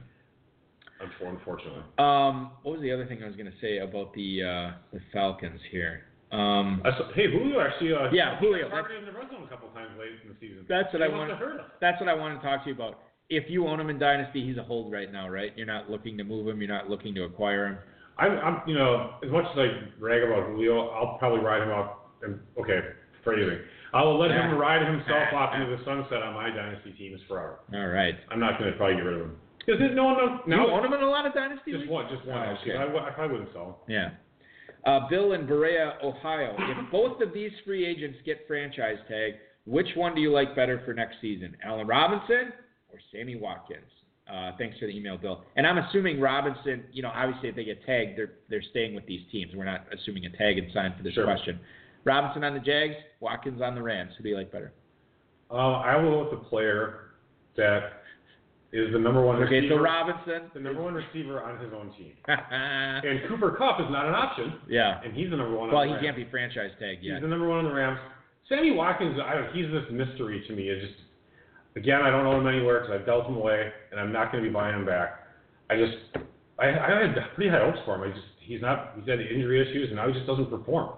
unfortunately. 1.22 1.84
Um, 2.00 2.52
what 2.64 2.74
was 2.74 2.82
the 2.82 2.92
other 2.92 3.06
thing 3.06 3.22
I 3.22 3.28
was 3.28 3.36
going 3.36 3.52
to 3.52 3.58
say 3.62 3.78
about 3.78 4.12
the 4.16 4.42
uh, 4.42 4.72
the 4.92 5.02
Falcons 5.14 5.62
here? 5.72 6.09
Um, 6.32 6.82
I 6.86 6.92
saw, 6.92 7.12
hey, 7.14 7.32
Julio 7.32 7.60
actually. 7.60 7.94
Uh, 7.94 8.12
Yeah, 8.12 8.40
Julio, 8.40 8.70
targeted 8.70 9.00
in 9.00 9.06
the 9.06 9.18
red 9.18 9.30
zone 9.32 9.44
a 9.44 9.50
couple 9.50 9.70
times 9.70 9.90
late 9.98 10.14
in 10.24 10.30
the 10.30 10.36
season. 10.40 10.66
That's 10.70 10.94
what 10.94 11.02
he 11.02 11.08
I 11.10 11.28
have 11.28 11.66
that's 11.82 12.00
what 12.00 12.10
I 12.10 12.14
wanted 12.14 12.36
to 12.36 12.42
talk 12.42 12.64
to 12.64 12.70
you 12.70 12.76
about. 12.76 13.00
If 13.30 13.46
you 13.50 13.68
own 13.68 13.80
him 13.80 13.90
in 13.90 14.00
dynasty, 14.00 14.46
he's 14.46 14.58
a 14.58 14.64
hold 14.64 14.92
right 14.92 15.12
now, 15.12 15.30
right? 15.30 15.52
You're 15.56 15.68
not 15.68 15.90
looking 15.90 16.18
to 16.18 16.24
move 16.24 16.48
him. 16.48 16.62
You're 16.62 16.74
not 16.74 16.90
looking 16.90 17.14
to 17.16 17.24
acquire 17.24 17.68
him. 17.68 17.78
I'm, 18.18 18.32
I'm, 18.40 18.62
you 18.68 18.76
know, 18.76 19.16
as 19.24 19.32
much 19.32 19.46
as 19.54 19.58
I 19.58 19.68
rag 20.00 20.24
about 20.24 20.50
Julio, 20.50 20.90
I'll 20.90 21.18
probably 21.18 21.40
ride 21.40 21.64
him 21.64 21.70
out. 21.70 22.10
And 22.22 22.40
okay, 22.60 22.80
phrasing. 23.24 23.60
I 23.94 24.04
will 24.04 24.20
let 24.20 24.30
him 24.30 24.56
ride 24.58 24.86
himself 24.86 25.34
off 25.34 25.56
into 25.56 25.76
the 25.78 25.84
sunset 25.86 26.22
on 26.22 26.34
my 26.34 26.50
dynasty 26.50 26.92
teams 26.94 27.22
forever. 27.28 27.60
All 27.74 27.88
right. 27.88 28.16
I'm 28.30 28.40
not 28.40 28.60
going 28.60 28.72
to 28.72 28.78
probably 28.78 28.98
get 28.98 29.06
rid 29.06 29.16
of 29.16 29.22
him 29.28 29.36
because 29.66 29.82
no 29.94 30.06
one 30.06 30.18
knows. 30.18 30.40
Now, 30.48 30.66
you 30.68 30.72
own 30.74 30.86
him 30.86 30.94
in 30.94 31.02
a 31.02 31.10
lot 31.10 31.26
of 31.26 31.34
dynasty 31.34 31.72
just 31.72 31.82
leagues? 31.82 31.92
one, 31.92 32.06
just 32.14 32.26
one. 32.26 32.38
Oh, 32.38 32.54
actually. 32.54 32.74
okay. 32.74 32.98
I, 32.98 33.08
I 33.08 33.12
probably 33.12 33.38
wouldn't 33.38 33.54
sell 33.54 33.66
him. 33.66 33.76
Yeah. 33.88 34.10
Uh, 34.86 35.08
Bill 35.10 35.34
in 35.34 35.46
Berea, 35.46 35.96
Ohio. 36.04 36.56
If 36.58 36.92
both 36.92 37.22
of 37.22 37.34
these 37.34 37.52
free 37.66 37.86
agents 37.86 38.18
get 38.26 38.48
franchise 38.48 38.98
tag, 39.08 39.34
which 39.66 39.88
one 39.96 40.16
do 40.16 40.22
you 40.22 40.32
like 40.32 40.56
better 40.56 40.82
for 40.86 40.94
next 40.94 41.16
season, 41.22 41.56
Allen 41.64 41.86
Robinson 41.86 42.54
or 42.92 43.00
Sammy 43.12 43.36
Watkins? 43.36 43.84
Uh, 44.32 44.52
thanks 44.58 44.78
for 44.80 44.86
the 44.86 44.96
email, 44.96 45.18
Bill. 45.18 45.44
And 45.56 45.66
I'm 45.68 45.80
assuming 45.80 46.20
Robinson. 46.20 46.84
You 46.92 47.02
know, 47.04 47.12
obviously, 47.14 47.50
if 47.50 47.56
they 47.56 47.64
get 47.66 47.84
tagged, 47.86 48.18
they're 48.18 48.34
they're 48.50 48.64
staying 48.72 48.96
with 48.96 49.06
these 49.06 49.22
teams. 49.32 49.52
We're 49.56 49.66
not 49.66 49.86
assuming 49.92 50.26
a 50.26 50.30
tag 50.38 50.58
and 50.58 50.72
sign 50.72 50.94
for 50.96 51.04
this 51.04 51.14
Sure. 51.14 51.26
question. 51.26 51.60
Robinson 52.06 52.44
on 52.44 52.54
the 52.54 52.60
Jags, 52.60 52.96
Watkins 53.20 53.62
on 53.62 53.76
the 53.76 53.82
Rams. 53.82 54.12
Who 54.18 54.24
do 54.24 54.30
you 54.30 54.38
like 54.38 54.52
better? 54.52 54.72
Uh, 55.52 55.56
I 55.82 55.96
will 55.98 56.12
go 56.12 56.20
with 56.30 56.40
the 56.40 56.46
player 56.48 57.12
that 57.58 57.99
is 58.72 58.94
the 58.94 59.00
number 59.00 59.22
one 59.22 59.42
Okay, 59.44 59.56
receiver. 59.66 59.76
so 59.76 59.82
Robinson. 59.82 60.42
the 60.54 60.60
number 60.60 60.82
one 60.84 60.94
receiver 60.94 61.42
on 61.42 61.58
his 61.60 61.74
own 61.74 61.92
team. 61.98 62.14
And 62.28 63.28
Cooper 63.28 63.56
Kupp 63.58 63.80
is 63.80 63.88
not 63.90 64.06
an 64.08 64.14
option, 64.14 64.54
Yeah, 64.68 65.02
and 65.04 65.14
he's 65.14 65.30
the 65.30 65.38
number 65.38 65.56
one. 65.58 65.70
Well, 65.70 65.80
on 65.82 65.88
he 65.88 65.94
Rams. 65.94 66.06
can't 66.06 66.16
be 66.16 66.28
franchise 66.30 66.72
tagged 66.80 67.02
yet. 67.04 67.16
He's 67.16 67.22
the 67.24 67.28
number 67.28 67.48
one 67.48 67.60
on 67.60 67.66
the 67.66 67.74
Rams. 67.74 68.00
Sammy 68.48 68.72
Watkins, 68.72 69.20
I 69.24 69.36
don't, 69.36 69.54
he's 69.56 69.70
this 69.72 69.86
mystery 69.92 70.44
to 70.48 70.54
me. 70.56 70.70
It's 70.70 70.82
just, 70.86 71.00
again, 71.76 72.02
I 72.02 72.10
don't 72.10 72.26
own 72.26 72.42
him 72.42 72.48
anywhere 72.48 72.82
because 72.82 73.00
I've 73.00 73.06
dealt 73.06 73.28
him 73.28 73.36
away, 73.38 73.70
and 73.92 74.00
I'm 74.00 74.12
not 74.12 74.32
going 74.32 74.44
to 74.44 74.50
be 74.50 74.54
buying 74.54 74.76
him 74.76 74.86
back. 74.86 75.22
I 75.70 75.76
just, 75.78 75.98
I, 76.58 76.70
I 76.70 76.90
had 77.06 77.16
pretty 77.36 77.50
high 77.50 77.60
hopes 77.64 77.78
for 77.86 77.96
him. 77.96 78.10
I 78.10 78.14
just, 78.14 78.26
he's 78.42 78.62
not, 78.62 78.94
he's 78.98 79.08
had 79.08 79.20
injury 79.22 79.62
issues, 79.62 79.90
and 79.90 79.98
now 79.98 80.08
he 80.08 80.14
just 80.14 80.26
doesn't 80.26 80.50
perform. 80.50 80.94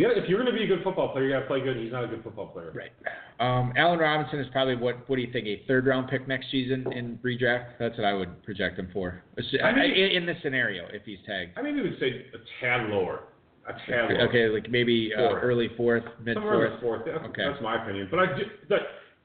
You 0.00 0.08
gotta, 0.08 0.22
if 0.22 0.30
you're 0.30 0.40
going 0.42 0.50
to 0.50 0.58
be 0.58 0.64
a 0.64 0.66
good 0.66 0.82
football 0.82 1.12
player, 1.12 1.26
you 1.26 1.32
got 1.32 1.40
to 1.40 1.46
play 1.46 1.60
good. 1.60 1.76
He's 1.76 1.92
not 1.92 2.04
a 2.04 2.06
good 2.06 2.22
football 2.24 2.46
player. 2.46 2.72
Right. 2.74 2.90
Um, 3.38 3.74
Allen 3.76 3.98
Robinson 3.98 4.38
is 4.38 4.46
probably 4.50 4.74
what? 4.74 5.06
What 5.10 5.16
do 5.16 5.22
you 5.22 5.30
think? 5.30 5.46
A 5.46 5.62
third 5.68 5.84
round 5.86 6.08
pick 6.08 6.26
next 6.26 6.50
season 6.50 6.90
in 6.92 7.18
redraft? 7.22 7.72
That's 7.78 7.98
what 7.98 8.06
I 8.06 8.14
would 8.14 8.42
project 8.42 8.78
him 8.78 8.88
for. 8.94 9.22
I 9.62 9.72
mean- 9.74 9.90
in, 9.90 10.10
in 10.22 10.26
this 10.26 10.38
scenario, 10.42 10.86
if 10.90 11.02
he's 11.04 11.18
tagged. 11.26 11.58
I 11.58 11.62
mean, 11.62 11.76
maybe 11.76 11.90
would 11.90 11.98
say 12.00 12.24
a 12.32 12.38
tad 12.64 12.88
lower. 12.88 13.24
A 13.68 13.72
tad 13.90 14.10
lower. 14.10 14.28
Okay, 14.28 14.48
like 14.48 14.70
maybe 14.70 15.12
uh, 15.14 15.34
early 15.34 15.68
fourth, 15.76 16.04
mid 16.24 16.38
fourth. 16.38 16.80
fourth. 16.80 17.02
That's, 17.04 17.18
Okay. 17.26 17.44
that's 17.46 17.62
my 17.62 17.82
opinion. 17.82 18.08
But 18.10 18.20
I 18.20 18.26
the, 18.70 18.76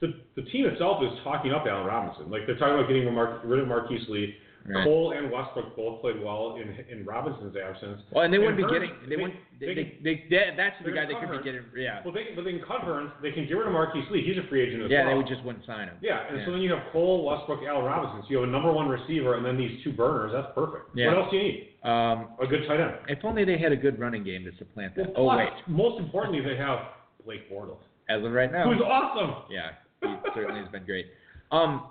the 0.02 0.08
the 0.36 0.42
team 0.50 0.66
itself 0.66 1.02
is 1.02 1.10
talking 1.24 1.52
up 1.52 1.64
Allen 1.66 1.86
Robinson. 1.86 2.30
Like 2.30 2.42
they're 2.46 2.58
talking 2.58 2.74
about 2.74 2.86
getting 2.88 3.10
Mar- 3.14 3.40
rid 3.44 3.60
of 3.60 3.66
Marquise 3.68 4.06
Lee. 4.10 4.34
Right. 4.68 4.84
Cole 4.84 5.12
and 5.16 5.30
Westbrook 5.30 5.76
both 5.76 6.00
played 6.00 6.20
well 6.22 6.58
in 6.60 6.74
in 6.90 7.04
Robinson's 7.06 7.54
absence. 7.56 8.02
Well, 8.10 8.24
and 8.24 8.34
they 8.34 8.38
wouldn't 8.38 8.56
be 8.56 8.62
Hurts, 8.64 8.72
getting. 8.74 8.92
They, 9.08 9.16
wouldn't. 9.16 9.38
They, 9.60 9.66
they 9.66 9.74
they, 9.74 9.84
they, 10.02 10.14
they, 10.28 10.44
that's 10.56 10.74
the 10.84 10.90
guy 10.90 11.06
they 11.06 11.14
could 11.14 11.30
be 11.30 11.42
getting. 11.44 11.62
Yeah. 11.76 12.00
Well, 12.04 12.12
they 12.12 12.34
but 12.34 12.42
they 12.44 12.52
can 12.52 12.62
cut 12.66 12.84
Burns. 12.84 13.10
They 13.22 13.30
can 13.30 13.46
get 13.46 13.54
rid 13.54 13.66
of 13.66 13.72
Marquise 13.72 14.04
Lee. 14.10 14.24
He's 14.26 14.36
a 14.42 14.46
free 14.48 14.62
agent 14.66 14.82
as 14.82 14.90
Yeah, 14.90 15.06
well. 15.06 15.06
Yeah, 15.06 15.12
they 15.12 15.18
would 15.18 15.28
just 15.28 15.44
wouldn't 15.44 15.64
sign 15.66 15.88
him. 15.88 15.96
Yeah, 16.02 16.26
and 16.28 16.38
Yeah. 16.38 16.44
so 16.46 16.52
then 16.52 16.60
you 16.62 16.72
have 16.72 16.82
Cole, 16.92 17.24
Westbrook, 17.24 17.60
Allen 17.62 17.84
Robinson. 17.84 18.22
So 18.24 18.30
you 18.30 18.40
have 18.40 18.48
a 18.48 18.52
number 18.52 18.72
one 18.72 18.88
receiver 18.88 19.36
and 19.36 19.44
then 19.46 19.56
these 19.56 19.78
two 19.84 19.92
burners. 19.92 20.32
That's 20.34 20.50
perfect. 20.54 20.90
Yeah. 20.94 21.08
What 21.14 21.18
else 21.18 21.30
do 21.30 21.36
you 21.36 21.42
need? 21.42 21.68
Um, 21.84 22.28
A 22.42 22.46
good 22.48 22.66
tight 22.66 22.80
end. 22.80 22.94
if 23.08 23.24
only 23.24 23.44
they 23.44 23.58
had 23.58 23.70
a 23.70 23.76
good 23.76 24.00
running 24.00 24.24
game 24.24 24.44
to 24.44 24.50
supplant 24.58 24.96
that. 24.96 25.14
Well, 25.14 25.30
oh 25.30 25.36
plus, 25.36 25.46
wait, 25.46 25.68
Most 25.70 26.00
importantly, 26.02 26.42
they 26.42 26.56
have 26.56 26.80
Blake 27.24 27.46
Bortles, 27.52 27.78
as 28.08 28.24
of 28.24 28.32
right 28.32 28.50
now. 28.50 28.64
who's 28.66 28.82
awesome. 28.82 29.44
Yeah, 29.48 29.70
he 30.02 30.08
certainly 30.34 30.60
has 30.60 30.68
been 30.72 30.84
great. 30.84 31.06
Um, 31.52 31.86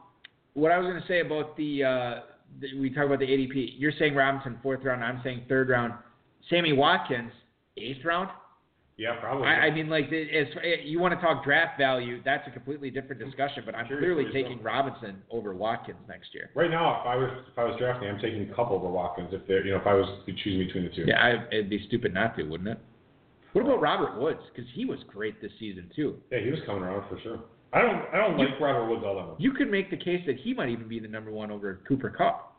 what 0.53 0.71
I 0.71 0.77
was 0.77 0.85
going 0.87 1.01
to 1.01 1.07
say 1.07 1.21
about 1.21 1.55
the, 1.57 1.83
uh, 1.83 1.89
the 1.89 2.21
we 2.79 2.89
talk 2.89 3.05
about 3.05 3.19
the 3.19 3.27
ADP. 3.27 3.73
You're 3.77 3.93
saying 3.97 4.15
Robinson 4.15 4.57
fourth 4.61 4.83
round. 4.83 5.03
I'm 5.03 5.21
saying 5.23 5.45
third 5.47 5.69
round. 5.69 5.93
Sammy 6.49 6.73
Watkins 6.73 7.31
eighth 7.77 8.03
round. 8.03 8.29
Yeah, 8.97 9.19
probably. 9.19 9.47
I, 9.47 9.67
I 9.67 9.71
mean, 9.71 9.89
like, 9.89 10.05
as 10.05 10.47
you 10.85 10.99
want 10.99 11.13
to 11.13 11.19
talk 11.19 11.43
draft 11.43 11.77
value, 11.77 12.21
that's 12.23 12.47
a 12.47 12.51
completely 12.51 12.89
different 12.89 13.21
discussion. 13.21 13.63
But 13.65 13.75
I'm 13.75 13.87
Seriously, 13.87 14.23
clearly 14.23 14.29
so. 14.29 14.49
taking 14.49 14.63
Robinson 14.63 15.21
over 15.29 15.53
Watkins 15.53 15.97
next 16.07 16.33
year. 16.33 16.49
Right 16.55 16.71
now, 16.71 17.01
if 17.01 17.05
I 17.05 17.15
was 17.17 17.29
if 17.51 17.59
I 17.59 17.65
was 17.65 17.75
drafting, 17.77 18.07
I'm 18.07 18.19
taking 18.19 18.49
a 18.49 18.55
couple 18.55 18.77
over 18.77 18.87
Watkins. 18.87 19.29
If 19.33 19.45
they're 19.47 19.65
you 19.65 19.71
know 19.71 19.79
if 19.79 19.87
I 19.87 19.93
was 19.95 20.07
choosing 20.25 20.65
between 20.65 20.85
the 20.85 20.91
two. 20.91 21.03
Yeah, 21.07 21.21
I, 21.21 21.45
it'd 21.53 21.69
be 21.69 21.85
stupid 21.87 22.13
not 22.13 22.37
to, 22.37 22.43
wouldn't 22.43 22.69
it? 22.69 22.79
What 23.51 23.65
about 23.65 23.81
Robert 23.81 24.19
Woods? 24.19 24.39
Because 24.53 24.69
he 24.73 24.85
was 24.85 24.99
great 25.07 25.41
this 25.41 25.51
season 25.59 25.91
too. 25.93 26.15
Yeah, 26.31 26.39
he 26.39 26.51
was 26.51 26.59
coming 26.65 26.83
around 26.83 27.09
for 27.09 27.19
sure. 27.21 27.39
I 27.75 27.81
don't 27.81 28.01
I 28.13 28.17
don't 28.17 28.37
like 28.37 28.59
Robert 28.59 28.89
Woods 28.89 29.03
all 29.05 29.15
that 29.17 29.27
much. 29.27 29.35
You 29.37 29.51
could 29.51 29.69
make 29.69 29.91
the 29.91 29.97
case 29.97 30.21
that 30.27 30.37
he 30.39 30.53
might 30.53 30.69
even 30.69 30.87
be 30.87 30.99
the 30.99 31.07
number 31.09 31.29
one 31.31 31.51
over 31.51 31.79
Cooper 31.87 32.09
Kupp. 32.09 32.53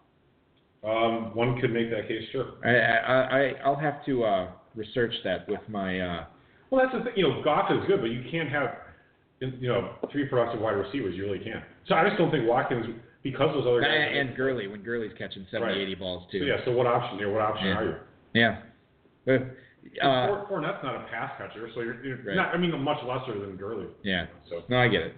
Um, 0.85 1.35
one 1.35 1.59
could 1.61 1.73
make 1.73 1.91
that 1.91 2.07
case, 2.07 2.23
sure. 2.31 2.53
I, 2.65 2.77
I, 2.77 3.39
I 3.41 3.53
I'll 3.65 3.77
have 3.77 4.05
to 4.07 4.25
uh, 4.25 4.49
research 4.75 5.13
that 5.25 5.49
with 5.49 5.61
my. 5.69 5.99
Uh, 6.01 6.25
Well, 6.71 6.85
that's 6.85 6.97
the 6.97 7.05
thing. 7.05 7.15
You 7.17 7.29
know, 7.29 7.43
Goff 7.43 7.71
is 7.73 7.79
good, 7.89 8.01
but 8.03 8.11
you 8.11 8.23
can't 8.31 8.51
have 8.51 8.77
you 9.41 9.69
know 9.69 9.95
three 10.13 10.27
productive 10.27 10.61
wide 10.61 10.73
receivers. 10.73 11.15
You 11.17 11.25
really 11.25 11.43
can't. 11.43 11.65
So 11.89 11.95
I 11.95 12.05
just 12.07 12.19
don't 12.19 12.31
think 12.31 12.47
Watkins 12.47 12.87
because 13.23 13.55
those 13.55 13.67
other 13.67 13.81
guys. 13.81 13.91
and, 13.91 14.29
and 14.29 14.37
Gurley 14.37 14.67
when 14.69 14.83
Gurley's 14.83 15.13
catching 15.19 15.47
70, 15.51 15.73
Right. 15.73 15.81
80 15.83 15.95
balls 15.97 16.25
too. 16.31 16.41
So 16.41 16.45
yeah. 16.45 16.65
So 16.65 16.73
what 16.73 16.87
option? 16.87 17.19
You 17.19 17.27
know, 17.27 17.33
what 17.33 17.43
option 17.43 17.67
Yeah. 17.67 17.79
are 17.79 17.85
you? 17.85 17.95
Yeah. 18.35 18.61
Uh, 20.03 20.45
Fournette's 20.49 20.83
not 20.83 20.95
a 20.97 21.07
pass 21.11 21.33
catcher, 21.39 21.69
so 21.75 21.81
you're, 21.81 22.05
you're 22.05 22.17
Right. 22.19 22.37
not. 22.37 22.55
I 22.55 22.59
mean, 22.59 22.79
much 22.83 22.99
lesser 23.05 23.39
than 23.39 23.57
Gurley. 23.57 23.87
yeah. 24.03 24.27
So 24.49 24.63
No, 24.69 24.79
I 24.79 24.89
get 24.89 25.03
it. 25.03 25.15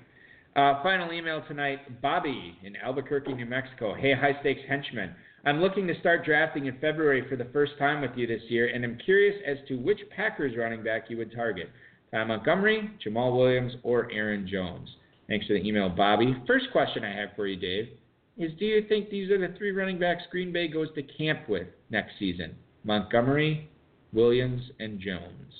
Uh, 0.56 0.82
final 0.82 1.12
email 1.12 1.42
tonight. 1.46 2.00
Bobby 2.02 2.56
in 2.64 2.74
Albuquerque, 2.76 3.32
New 3.34 3.46
Mexico. 3.46 3.94
Hey, 3.94 4.12
high 4.14 4.36
stakes 4.40 4.60
henchman. 4.68 5.14
I'm 5.44 5.60
looking 5.60 5.86
to 5.86 5.98
start 6.00 6.24
drafting 6.24 6.66
in 6.66 6.78
February 6.80 7.24
for 7.28 7.36
the 7.36 7.44
first 7.52 7.72
time 7.78 8.00
with 8.00 8.10
you 8.16 8.26
this 8.26 8.42
year, 8.48 8.66
and 8.74 8.84
I'm 8.84 8.98
curious 9.04 9.36
as 9.46 9.56
to 9.68 9.76
which 9.76 10.00
Packers 10.14 10.56
running 10.56 10.82
back 10.82 11.08
you 11.08 11.16
would 11.18 11.32
target. 11.32 11.70
Ty 12.12 12.24
Montgomery, 12.24 12.90
Jamaal 13.06 13.36
Williams, 13.36 13.74
or 13.84 14.10
Aaron 14.10 14.48
Jones. 14.48 14.88
Thanks 15.28 15.46
for 15.46 15.52
the 15.52 15.64
email, 15.66 15.88
Bobby. 15.90 16.34
First 16.46 16.66
question 16.72 17.04
I 17.04 17.14
have 17.14 17.30
for 17.36 17.46
you, 17.46 17.56
Dave, 17.56 17.90
is 18.36 18.50
do 18.58 18.64
you 18.64 18.82
think 18.88 19.10
these 19.10 19.30
are 19.30 19.38
the 19.38 19.54
three 19.58 19.70
running 19.72 19.98
backs 19.98 20.22
Green 20.30 20.52
Bay 20.52 20.66
goes 20.68 20.88
to 20.94 21.02
camp 21.02 21.48
with 21.48 21.68
next 21.90 22.12
season? 22.18 22.56
Montgomery, 22.84 23.68
Williams, 24.12 24.62
and 24.78 24.98
Jones. 25.00 25.52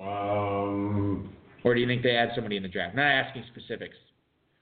um, 0.00 1.32
Or 1.64 1.74
do 1.74 1.80
you 1.80 1.86
think 1.86 2.02
they 2.02 2.16
add 2.16 2.30
somebody 2.34 2.56
in 2.56 2.62
the 2.62 2.68
draft? 2.68 2.94
Not 2.94 3.06
asking 3.06 3.44
specifics. 3.52 3.96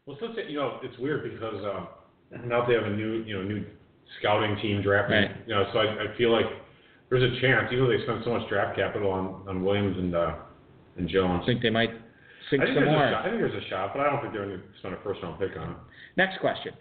Well, 0.06 0.16
since 0.20 0.32
it, 0.36 0.50
you 0.50 0.56
know, 0.56 0.78
it's 0.82 0.98
weird 0.98 1.30
because 1.32 1.62
um, 1.64 1.88
now 2.48 2.64
they 2.66 2.74
have 2.74 2.84
a 2.84 2.90
new, 2.90 3.22
you 3.24 3.36
know, 3.36 3.42
new 3.42 3.64
scouting 4.20 4.56
team 4.62 4.82
drafting. 4.82 5.16
Right. 5.16 5.30
You 5.46 5.54
know, 5.54 5.64
so 5.72 5.80
I, 5.80 5.84
I 6.12 6.16
feel 6.16 6.30
like 6.32 6.46
there's 7.10 7.22
a 7.22 7.40
chance, 7.40 7.68
even 7.72 7.84
though 7.84 7.90
they 7.90 8.02
spent 8.04 8.24
so 8.24 8.30
much 8.32 8.48
draft 8.48 8.76
capital 8.76 9.10
on, 9.10 9.42
on 9.48 9.64
Williams 9.64 9.96
and 9.98 10.14
uh, 10.14 10.34
and 10.96 11.08
Jones. 11.08 11.40
I 11.42 11.46
think 11.46 11.60
they 11.62 11.70
might 11.70 11.90
sink 12.50 12.62
I 12.62 12.66
think 12.66 12.76
some 12.76 12.84
there's 12.84 12.96
more. 12.96 13.06
a 13.06 13.12
shot. 13.12 13.26
I 13.26 13.28
think 13.28 13.40
there's 13.42 13.64
a 13.64 13.68
shot, 13.68 13.92
but 13.94 14.00
I 14.06 14.10
don't 14.10 14.20
think 14.22 14.32
they're 14.32 14.46
going 14.46 14.58
to 14.58 14.64
spend 14.78 14.94
a 14.94 14.98
first 15.02 15.20
round 15.22 15.38
pick 15.38 15.56
on 15.58 15.72
it. 15.72 15.76
Next 16.16 16.40
question. 16.40 16.72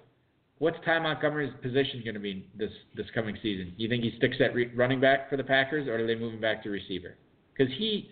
What's 0.60 0.78
Ty 0.86 0.99
Montgomery's 0.99 1.53
position 1.62 2.01
going 2.03 2.14
to 2.14 2.20
be 2.20 2.47
this 2.58 2.72
this 2.95 3.08
coming 3.14 3.38
season? 3.41 3.74
Do 3.78 3.84
you 3.84 3.89
think 3.89 4.03
he 4.03 4.14
sticks 4.18 4.38
at 4.39 4.53
re- 4.53 4.72
running 4.76 5.01
back 5.01 5.30
for 5.30 5.38
the 5.38 5.43
Packers, 5.43 5.88
or 5.88 5.97
do 5.97 6.08
they 6.08 6.16
move 6.16 6.34
him 6.34 6.41
back 6.41 6.64
to 6.64 6.70
receiver? 6.70 7.16
Because 7.53 7.74
he, 7.78 8.10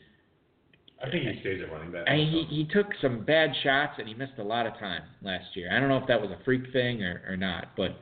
I 1.01 1.09
think 1.09 1.23
he 1.23 1.39
stays 1.39 1.61
at 1.65 1.71
running 1.71 1.91
back. 1.91 2.07
I, 2.07 2.15
he 2.15 2.45
he 2.49 2.67
took 2.71 2.87
some 3.01 3.23
bad 3.23 3.51
shots 3.63 3.93
and 3.97 4.07
he 4.07 4.13
missed 4.13 4.39
a 4.39 4.43
lot 4.43 4.67
of 4.67 4.73
time 4.73 5.03
last 5.21 5.45
year. 5.55 5.69
I 5.75 5.79
don't 5.79 5.89
know 5.89 5.97
if 5.97 6.07
that 6.07 6.21
was 6.21 6.31
a 6.31 6.43
freak 6.43 6.71
thing 6.73 7.01
or, 7.01 7.23
or 7.29 7.37
not, 7.37 7.67
but 7.77 7.97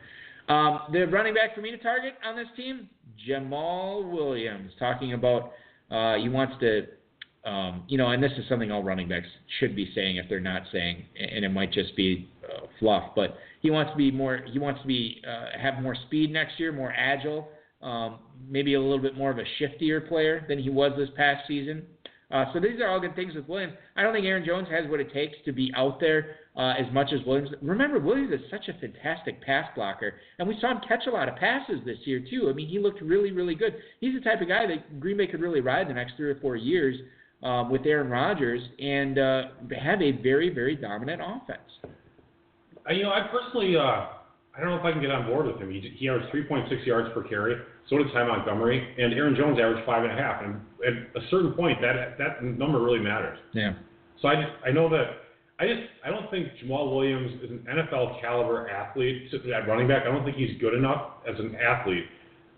um, 0.51 0.81
the 0.91 1.05
running 1.05 1.33
back 1.33 1.55
for 1.55 1.61
me 1.61 1.71
to 1.71 1.77
target 1.77 2.15
on 2.25 2.35
this 2.35 2.47
team, 2.57 2.89
Jamaal 3.27 4.09
Williams, 4.11 4.71
talking 4.79 5.13
about 5.13 5.53
uh, 5.89 6.15
he 6.15 6.29
wants 6.29 6.55
to, 6.59 6.87
um, 7.43 7.83
you 7.87 7.97
know, 7.97 8.09
and 8.09 8.21
this 8.21 8.31
is 8.37 8.45
something 8.47 8.71
all 8.71 8.83
running 8.83 9.09
backs 9.09 9.27
should 9.59 9.75
be 9.75 9.91
saying 9.95 10.17
if 10.17 10.29
they're 10.29 10.39
not 10.39 10.63
saying, 10.71 11.03
and 11.17 11.43
it 11.43 11.49
might 11.49 11.71
just 11.71 11.95
be 11.95 12.29
uh, 12.43 12.67
fluff, 12.79 13.11
but 13.15 13.35
he 13.61 13.71
wants 13.71 13.91
to 13.91 13.97
be 13.97 14.11
more, 14.11 14.41
he 14.51 14.59
wants 14.59 14.81
to 14.81 14.87
be 14.87 15.21
uh, 15.27 15.57
have 15.59 15.81
more 15.81 15.95
speed 16.07 16.31
next 16.31 16.59
year, 16.59 16.71
more 16.71 16.93
agile, 16.95 17.49
um, 17.81 18.19
maybe 18.47 18.75
a 18.75 18.79
little 18.79 18.99
bit 18.99 19.17
more 19.17 19.31
of 19.31 19.39
a 19.39 19.45
shiftier 19.59 20.07
player 20.07 20.45
than 20.47 20.59
he 20.59 20.69
was 20.69 20.91
this 20.97 21.09
past 21.17 21.47
season. 21.47 21.83
Uh, 22.31 22.45
so 22.53 22.59
these 22.59 22.79
are 22.79 22.87
all 22.87 22.99
good 22.99 23.15
things 23.15 23.35
with 23.35 23.47
Williams. 23.47 23.73
I 23.97 24.03
don't 24.03 24.13
think 24.13 24.25
Aaron 24.25 24.45
Jones 24.45 24.67
has 24.69 24.89
what 24.89 24.99
it 24.99 25.11
takes 25.11 25.35
to 25.45 25.51
be 25.51 25.71
out 25.75 25.99
there 25.99 26.35
uh, 26.55 26.73
as 26.79 26.85
much 26.93 27.11
as 27.11 27.25
Williams. 27.25 27.49
Remember, 27.61 27.99
Williams 27.99 28.33
is 28.33 28.39
such 28.49 28.69
a 28.69 28.79
fantastic 28.79 29.41
pass 29.41 29.65
blocker, 29.75 30.13
and 30.39 30.47
we 30.47 30.57
saw 30.61 30.71
him 30.71 30.81
catch 30.87 31.07
a 31.07 31.11
lot 31.11 31.27
of 31.27 31.35
passes 31.35 31.79
this 31.85 31.97
year 32.05 32.23
too. 32.29 32.49
I 32.49 32.53
mean, 32.53 32.69
he 32.69 32.79
looked 32.79 33.01
really, 33.01 33.31
really 33.31 33.55
good. 33.55 33.75
He's 33.99 34.13
the 34.13 34.21
type 34.21 34.41
of 34.41 34.47
guy 34.47 34.65
that 34.67 34.99
Green 34.99 35.17
Bay 35.17 35.27
could 35.27 35.41
really 35.41 35.59
ride 35.59 35.89
the 35.89 35.93
next 35.93 36.13
three 36.15 36.29
or 36.29 36.39
four 36.39 36.55
years 36.55 36.95
um, 37.43 37.71
with 37.71 37.85
Aaron 37.85 38.09
Rodgers 38.09 38.61
and 38.79 39.17
uh, 39.17 39.41
have 39.81 40.01
a 40.01 40.11
very, 40.21 40.49
very 40.49 40.75
dominant 40.75 41.21
offense. 41.21 41.59
You 42.89 43.03
know, 43.03 43.09
I 43.09 43.27
personally, 43.31 43.75
uh, 43.75 43.81
I 43.81 44.59
don't 44.59 44.69
know 44.69 44.77
if 44.77 44.85
I 44.85 44.91
can 44.91 45.01
get 45.01 45.11
on 45.11 45.27
board 45.27 45.47
with 45.47 45.57
him. 45.57 45.71
He, 45.71 45.93
he 45.97 46.09
averaged 46.09 46.33
3.6 46.33 46.85
yards 46.85 47.09
per 47.13 47.23
carry. 47.23 47.55
So 47.89 47.97
did 47.97 48.07
Ty 48.13 48.27
Montgomery, 48.27 48.95
and 48.97 49.13
Aaron 49.13 49.35
Jones 49.35 49.57
averaged 49.59 49.85
five 49.85 50.03
and 50.03 50.11
a 50.11 50.15
half. 50.15 50.43
And 50.43 50.61
at 50.85 51.21
a 51.21 51.25
certain 51.29 51.53
point, 51.53 51.79
that 51.81 52.17
that 52.17 52.43
number 52.43 52.81
really 52.81 52.99
matters. 52.99 53.37
Yeah. 53.53 53.73
So 54.21 54.27
I 54.27 54.35
just 54.35 54.51
I 54.65 54.71
know 54.71 54.89
that 54.89 55.05
I 55.59 55.67
just 55.67 55.81
I 56.05 56.09
don't 56.09 56.29
think 56.31 56.47
Jamaal 56.63 56.93
Williams 56.93 57.41
is 57.43 57.49
an 57.49 57.65
NFL 57.69 58.21
caliber 58.21 58.69
athlete 58.69 59.31
at 59.33 59.67
running 59.67 59.87
back. 59.87 60.03
I 60.03 60.11
don't 60.11 60.23
think 60.23 60.37
he's 60.37 60.59
good 60.59 60.73
enough 60.73 61.21
as 61.27 61.39
an 61.39 61.55
athlete 61.55 62.05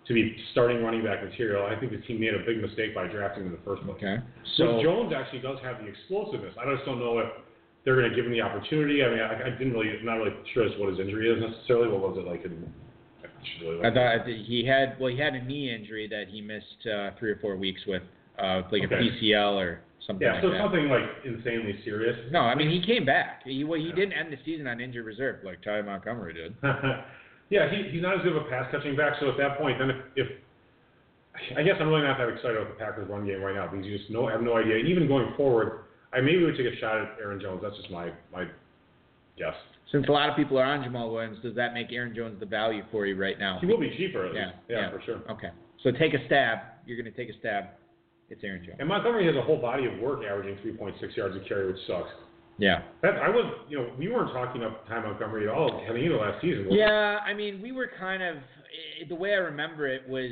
to 0.06 0.12
be 0.14 0.36
starting 0.52 0.82
running 0.82 1.02
back 1.04 1.24
material. 1.24 1.66
I 1.66 1.78
think 1.78 1.92
the 1.92 1.98
team 2.06 2.20
made 2.20 2.34
a 2.34 2.44
big 2.44 2.60
mistake 2.60 2.94
by 2.94 3.08
drafting 3.08 3.44
him 3.44 3.52
in 3.52 3.58
the 3.58 3.64
first 3.64 3.82
place. 3.82 3.96
Okay. 3.96 4.16
So 4.56 4.82
Jones 4.82 5.12
actually 5.16 5.40
does 5.40 5.58
have 5.62 5.78
the 5.80 5.86
explosiveness. 5.86 6.54
I 6.60 6.70
just 6.72 6.84
don't 6.84 6.98
know 6.98 7.18
if 7.18 7.28
they're 7.84 7.96
going 7.96 8.10
to 8.10 8.16
give 8.16 8.26
him 8.26 8.32
the 8.32 8.40
opportunity. 8.40 9.02
I 9.02 9.08
mean, 9.08 9.20
I, 9.20 9.48
I 9.48 9.50
didn't 9.50 9.72
really, 9.72 9.96
I'm 9.98 10.04
not 10.04 10.16
really 10.16 10.36
sure 10.52 10.64
as 10.64 10.72
what 10.78 10.90
his 10.90 11.00
injury 11.00 11.28
is 11.28 11.40
necessarily. 11.40 11.88
What 11.88 12.00
was 12.00 12.18
it 12.18 12.28
like 12.28 12.44
in 12.44 12.72
I 13.84 13.90
thought 13.90 14.26
he 14.26 14.64
had 14.66 14.98
well 14.98 15.10
he 15.10 15.18
had 15.18 15.34
a 15.34 15.44
knee 15.44 15.74
injury 15.74 16.08
that 16.08 16.28
he 16.30 16.40
missed 16.40 16.86
uh, 16.86 17.10
three 17.18 17.30
or 17.30 17.38
four 17.40 17.56
weeks 17.56 17.80
with, 17.86 18.02
uh, 18.38 18.62
like 18.72 18.84
okay. 18.84 18.94
a 18.94 18.98
PCL 18.98 19.54
or 19.54 19.80
something. 20.06 20.26
Yeah, 20.26 20.34
like 20.34 20.42
so 20.42 20.50
that. 20.50 20.60
something 20.60 20.88
like 20.88 21.02
insanely 21.24 21.78
serious. 21.84 22.16
No, 22.30 22.40
I 22.40 22.54
mean 22.54 22.70
he 22.70 22.84
came 22.84 23.04
back. 23.04 23.42
He 23.44 23.64
well, 23.64 23.78
he 23.78 23.88
yeah. 23.88 23.94
didn't 23.94 24.14
end 24.14 24.32
the 24.32 24.38
season 24.44 24.66
on 24.66 24.80
injured 24.80 25.04
reserve 25.04 25.44
like 25.44 25.62
Ty 25.62 25.82
Montgomery 25.82 26.34
did. 26.34 26.54
yeah, 27.50 27.70
he, 27.70 27.90
he's 27.90 28.02
not 28.02 28.16
as 28.16 28.22
good 28.22 28.36
of 28.36 28.44
a 28.44 28.48
pass 28.48 28.70
catching 28.70 28.96
back. 28.96 29.14
So 29.20 29.30
at 29.30 29.36
that 29.38 29.58
point, 29.58 29.78
then 29.78 29.90
if, 29.90 29.96
if 30.16 30.28
I 31.56 31.62
guess 31.62 31.74
I'm 31.80 31.88
really 31.88 32.02
not 32.02 32.18
that 32.18 32.28
excited 32.28 32.56
about 32.56 32.68
the 32.68 32.78
Packers 32.78 33.08
run 33.08 33.26
game 33.26 33.42
right 33.42 33.54
now 33.54 33.68
because 33.68 33.84
you 33.86 33.96
just 33.96 34.10
no 34.10 34.28
have 34.28 34.42
no 34.42 34.56
idea. 34.56 34.76
And 34.76 34.88
even 34.88 35.08
going 35.08 35.34
forward, 35.36 35.84
I 36.12 36.20
maybe 36.20 36.44
would 36.44 36.56
take 36.56 36.66
a 36.66 36.76
shot 36.78 36.96
at 36.96 37.16
Aaron 37.20 37.40
Jones. 37.40 37.60
That's 37.62 37.76
just 37.76 37.90
my 37.90 38.10
my 38.32 38.44
guess. 39.36 39.54
Since 39.92 40.06
a 40.08 40.12
lot 40.12 40.28
of 40.28 40.36
people 40.36 40.58
are 40.58 40.64
on 40.64 40.82
Jamaal 40.82 41.12
Williams, 41.12 41.38
does 41.42 41.54
that 41.56 41.74
make 41.74 41.92
Aaron 41.92 42.14
Jones 42.14 42.40
the 42.40 42.46
value 42.46 42.82
for 42.90 43.06
you 43.06 43.16
right 43.16 43.38
now? 43.38 43.58
He 43.60 43.66
will 43.66 43.78
be 43.78 43.94
cheaper. 43.96 44.32
Yeah, 44.32 44.52
yeah, 44.68 44.76
yeah, 44.76 44.90
for 44.90 45.02
sure. 45.04 45.20
Okay, 45.30 45.50
so 45.82 45.90
take 45.92 46.14
a 46.14 46.26
stab. 46.26 46.58
You're 46.86 47.00
going 47.00 47.12
to 47.12 47.16
take 47.16 47.34
a 47.34 47.38
stab. 47.38 47.64
It's 48.30 48.42
Aaron 48.42 48.64
Jones. 48.64 48.78
And 48.80 48.88
Montgomery 48.88 49.26
has 49.26 49.36
a 49.36 49.42
whole 49.42 49.60
body 49.60 49.86
of 49.86 50.00
work 50.00 50.24
averaging 50.24 50.56
3.6 50.64 51.16
yards 51.16 51.36
a 51.36 51.46
carry, 51.46 51.66
which 51.66 51.80
sucks. 51.86 52.08
Yeah. 52.58 52.82
That 53.02 53.14
I 53.16 53.28
was, 53.28 53.52
you 53.68 53.78
know, 53.78 53.90
we 53.98 54.08
weren't 54.08 54.32
talking 54.32 54.62
up 54.62 54.86
Ty 54.86 55.00
Montgomery 55.00 55.48
at 55.48 55.54
all 55.54 55.82
heading 55.86 56.04
into 56.04 56.16
last 56.16 56.40
season. 56.40 56.68
Yeah, 56.70 57.18
I 57.26 57.34
mean, 57.34 57.60
we 57.60 57.72
were 57.72 57.90
kind 57.98 58.22
of 58.22 58.36
eh, 58.36 59.04
the 59.08 59.14
way 59.14 59.32
I 59.32 59.38
remember 59.38 59.88
it 59.88 60.08
was 60.08 60.30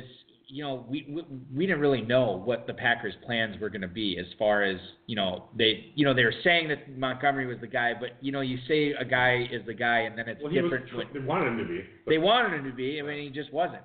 you 0.53 0.63
know, 0.63 0.85
we, 0.87 1.03
we 1.09 1.25
we 1.55 1.65
didn't 1.65 1.81
really 1.81 2.01
know 2.01 2.39
what 2.45 2.67
the 2.67 2.75
Packers' 2.75 3.15
plans 3.25 3.59
were 3.59 3.69
going 3.69 3.81
to 3.81 3.87
be 3.87 4.19
as 4.19 4.27
far 4.37 4.61
as 4.61 4.77
you 5.07 5.15
know 5.15 5.45
they 5.57 5.91
you 5.95 6.05
know 6.05 6.13
they 6.13 6.23
were 6.23 6.33
saying 6.43 6.67
that 6.67 6.95
Montgomery 6.95 7.47
was 7.47 7.57
the 7.59 7.67
guy, 7.67 7.93
but 7.99 8.11
you 8.21 8.31
know 8.31 8.41
you 8.41 8.59
say 8.67 8.91
a 8.91 9.03
guy 9.03 9.47
is 9.51 9.65
the 9.65 9.73
guy 9.73 10.01
and 10.01 10.15
then 10.15 10.29
it's 10.29 10.43
well, 10.43 10.53
different. 10.53 10.93
Was, 10.93 11.07
they 11.11 11.19
wanted 11.19 11.47
him 11.47 11.57
to 11.57 11.65
be. 11.65 11.83
They 12.07 12.19
wanted 12.19 12.53
him 12.55 12.65
to 12.65 12.71
be. 12.71 12.99
I 12.99 13.01
mean, 13.01 13.23
he 13.23 13.29
just 13.29 13.51
wasn't. 13.51 13.81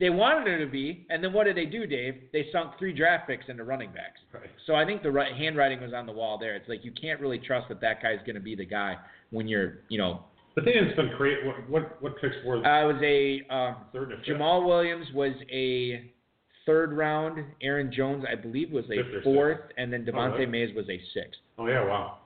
They 0.00 0.08
wanted 0.08 0.50
him 0.50 0.60
to 0.60 0.72
be, 0.72 1.06
and 1.10 1.22
then 1.22 1.34
what 1.34 1.44
did 1.44 1.58
they 1.58 1.66
do, 1.66 1.86
Dave? 1.86 2.14
They 2.32 2.46
sunk 2.52 2.78
three 2.78 2.94
draft 2.94 3.28
picks 3.28 3.44
into 3.48 3.64
running 3.64 3.90
backs. 3.90 4.20
Right. 4.32 4.48
So 4.66 4.74
I 4.74 4.86
think 4.86 5.02
the 5.02 5.10
right, 5.10 5.36
handwriting 5.36 5.80
was 5.82 5.92
on 5.92 6.06
the 6.06 6.12
wall 6.12 6.38
there. 6.38 6.56
It's 6.56 6.70
like 6.70 6.86
you 6.86 6.92
can't 6.98 7.20
really 7.20 7.38
trust 7.38 7.68
that 7.68 7.82
that 7.82 8.02
guy's 8.02 8.20
going 8.20 8.36
to 8.36 8.40
be 8.40 8.54
the 8.54 8.64
guy 8.64 8.96
when 9.28 9.46
you're 9.46 9.80
you 9.90 9.98
know 9.98 10.24
the 10.58 10.64
thing 10.64 10.84
that's 10.84 10.96
been 10.96 11.10
great. 11.16 11.44
What 11.44 11.68
what, 11.68 12.02
what 12.02 12.20
picks 12.20 12.36
were? 12.44 12.56
Uh, 12.56 12.90
it 12.90 12.92
was 12.92 13.02
a 13.02 13.54
um, 13.54 13.76
third. 13.92 14.12
Jamaal 14.28 14.66
Williams 14.66 15.06
was 15.14 15.32
a 15.50 16.10
third 16.66 16.92
round. 16.92 17.44
Aaron 17.62 17.92
Jones, 17.94 18.24
I 18.30 18.34
believe, 18.34 18.70
was 18.70 18.84
a 18.90 19.22
fourth, 19.22 19.60
and 19.76 19.92
then 19.92 20.04
Devante 20.04 20.46
oh? 20.46 20.50
Mays 20.50 20.74
was 20.74 20.86
a 20.88 21.00
sixth. 21.14 21.40
Oh 21.58 21.66
yeah, 21.66 21.84
wow. 21.84 22.18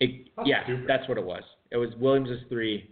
It, 0.00 0.28
that's 0.36 0.48
yeah, 0.48 0.64
stupid. 0.64 0.84
that's 0.88 1.08
what 1.08 1.18
it 1.18 1.24
was. 1.24 1.42
It 1.70 1.76
was 1.76 1.90
Williams 1.98 2.30
was 2.30 2.38
three, 2.48 2.90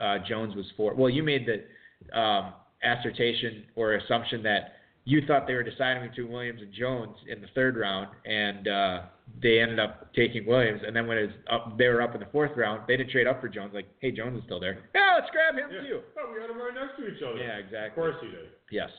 uh, 0.00 0.18
Jones 0.26 0.54
was 0.54 0.66
four. 0.76 0.94
Well, 0.94 1.10
you 1.10 1.22
made 1.22 1.46
the 1.46 2.18
um, 2.18 2.54
assertion 2.82 3.64
or 3.76 3.94
assumption 3.94 4.42
that 4.44 4.74
you 5.04 5.22
thought 5.26 5.46
they 5.46 5.54
were 5.54 5.62
deciding 5.62 6.08
between 6.08 6.30
Williams 6.30 6.62
and 6.62 6.72
Jones 6.72 7.16
in 7.28 7.40
the 7.40 7.48
third 7.54 7.76
round, 7.76 8.08
and 8.24 8.68
uh, 8.68 9.00
they 9.42 9.60
ended 9.60 9.78
up 9.78 10.12
taking 10.14 10.46
Williams. 10.46 10.82
And 10.86 10.94
then 10.94 11.06
when 11.06 11.18
it 11.18 11.26
was 11.26 11.36
up, 11.50 11.78
they 11.78 11.88
were 11.88 12.02
up 12.02 12.14
in 12.14 12.20
the 12.20 12.28
fourth 12.32 12.52
round. 12.56 12.82
They 12.86 12.96
didn't 12.96 13.10
trade 13.10 13.26
up 13.26 13.40
for 13.40 13.48
Jones. 13.48 13.72
Like, 13.74 13.86
hey, 14.00 14.10
Jones 14.10 14.38
is 14.38 14.44
still 14.44 14.60
there. 14.60 14.78
Yeah, 14.94 15.16
let's 15.18 15.30
grab 15.30 15.54
him 15.54 15.74
yeah. 15.74 15.88
too. 15.88 16.00
Oh, 16.18 16.32
we 16.32 16.40
had 16.40 16.50
them 16.50 16.58
right 16.58 16.74
next 16.74 16.96
to 16.98 17.06
each 17.06 17.22
other. 17.22 17.38
Yeah, 17.38 17.56
exactly. 17.56 17.88
Of 17.88 17.94
course 17.94 18.16
he 18.22 18.28
did. 18.28 18.48
Yes. 18.70 18.90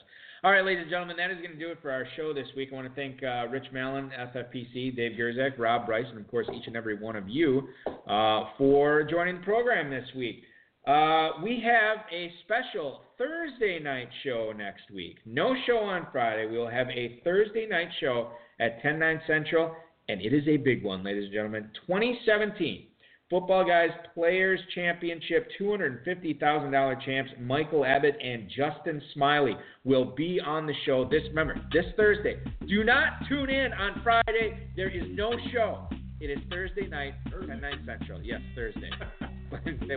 All 0.43 0.51
right, 0.51 0.63
ladies 0.63 0.83
and 0.83 0.91
gentlemen, 0.91 1.17
that 1.17 1.31
is 1.31 1.37
going 1.37 1.53
to 1.53 1.57
do 1.57 1.71
it 1.71 1.79
for 1.81 1.89
our 1.89 2.05
show 2.15 2.31
this 2.31 2.45
week. 2.55 2.69
I 2.71 2.75
want 2.75 2.87
to 2.87 2.93
thank 2.93 3.23
uh, 3.23 3.47
Rich 3.49 3.65
Mallon, 3.73 4.11
SFPC, 4.11 4.95
Dave 4.95 5.13
Gerczak, 5.17 5.57
Rob 5.57 5.87
Bryce, 5.87 6.05
and 6.07 6.19
of 6.19 6.27
course 6.27 6.45
each 6.53 6.67
and 6.67 6.75
every 6.75 6.95
one 6.95 7.15
of 7.15 7.27
you 7.27 7.67
uh, 8.07 8.43
for 8.55 9.03
joining 9.09 9.37
the 9.37 9.43
program 9.43 9.89
this 9.89 10.07
week. 10.15 10.43
Uh, 10.87 11.41
we 11.43 11.63
have 11.65 12.05
a 12.13 12.31
special 12.43 13.01
Thursday 13.17 13.79
night 13.79 14.09
show 14.23 14.53
next 14.55 14.83
week. 14.93 15.17
No 15.25 15.55
show 15.65 15.77
on 15.77 16.05
Friday. 16.11 16.45
We 16.45 16.59
will 16.59 16.69
have 16.69 16.89
a 16.89 17.21
Thursday 17.23 17.65
night 17.65 17.87
show 17.99 18.29
at 18.59 18.81
10 18.83 18.99
9 18.99 19.21
Central, 19.25 19.75
and 20.07 20.21
it 20.21 20.33
is 20.33 20.47
a 20.47 20.57
big 20.57 20.83
one, 20.83 21.03
ladies 21.03 21.25
and 21.25 21.33
gentlemen. 21.33 21.69
2017 21.87 22.87
Footballguys 23.31 23.89
Players 24.13 24.59
Championship 24.75 25.49
$250,000 25.59 27.05
champs 27.05 27.31
Michael 27.39 27.83
Abbott 27.83 28.15
and 28.23 28.47
Justin 28.55 29.01
Smiley 29.13 29.57
will 29.83 30.13
be 30.15 30.39
on 30.39 30.67
the 30.67 30.73
show 30.85 31.05
this 31.09 31.23
remember 31.29 31.59
this 31.73 31.85
Thursday. 31.97 32.39
Do 32.67 32.83
not 32.83 33.27
tune 33.27 33.49
in 33.49 33.73
on 33.73 34.01
Friday. 34.03 34.69
There 34.75 34.89
is 34.89 35.03
no 35.09 35.33
show. 35.51 35.87
It 36.19 36.29
is 36.29 36.37
Thursday 36.51 36.87
night, 36.87 37.15
10 37.31 37.59
9 37.59 37.83
Central. 37.85 38.21
Yes, 38.21 38.41
Thursday. 38.55 38.91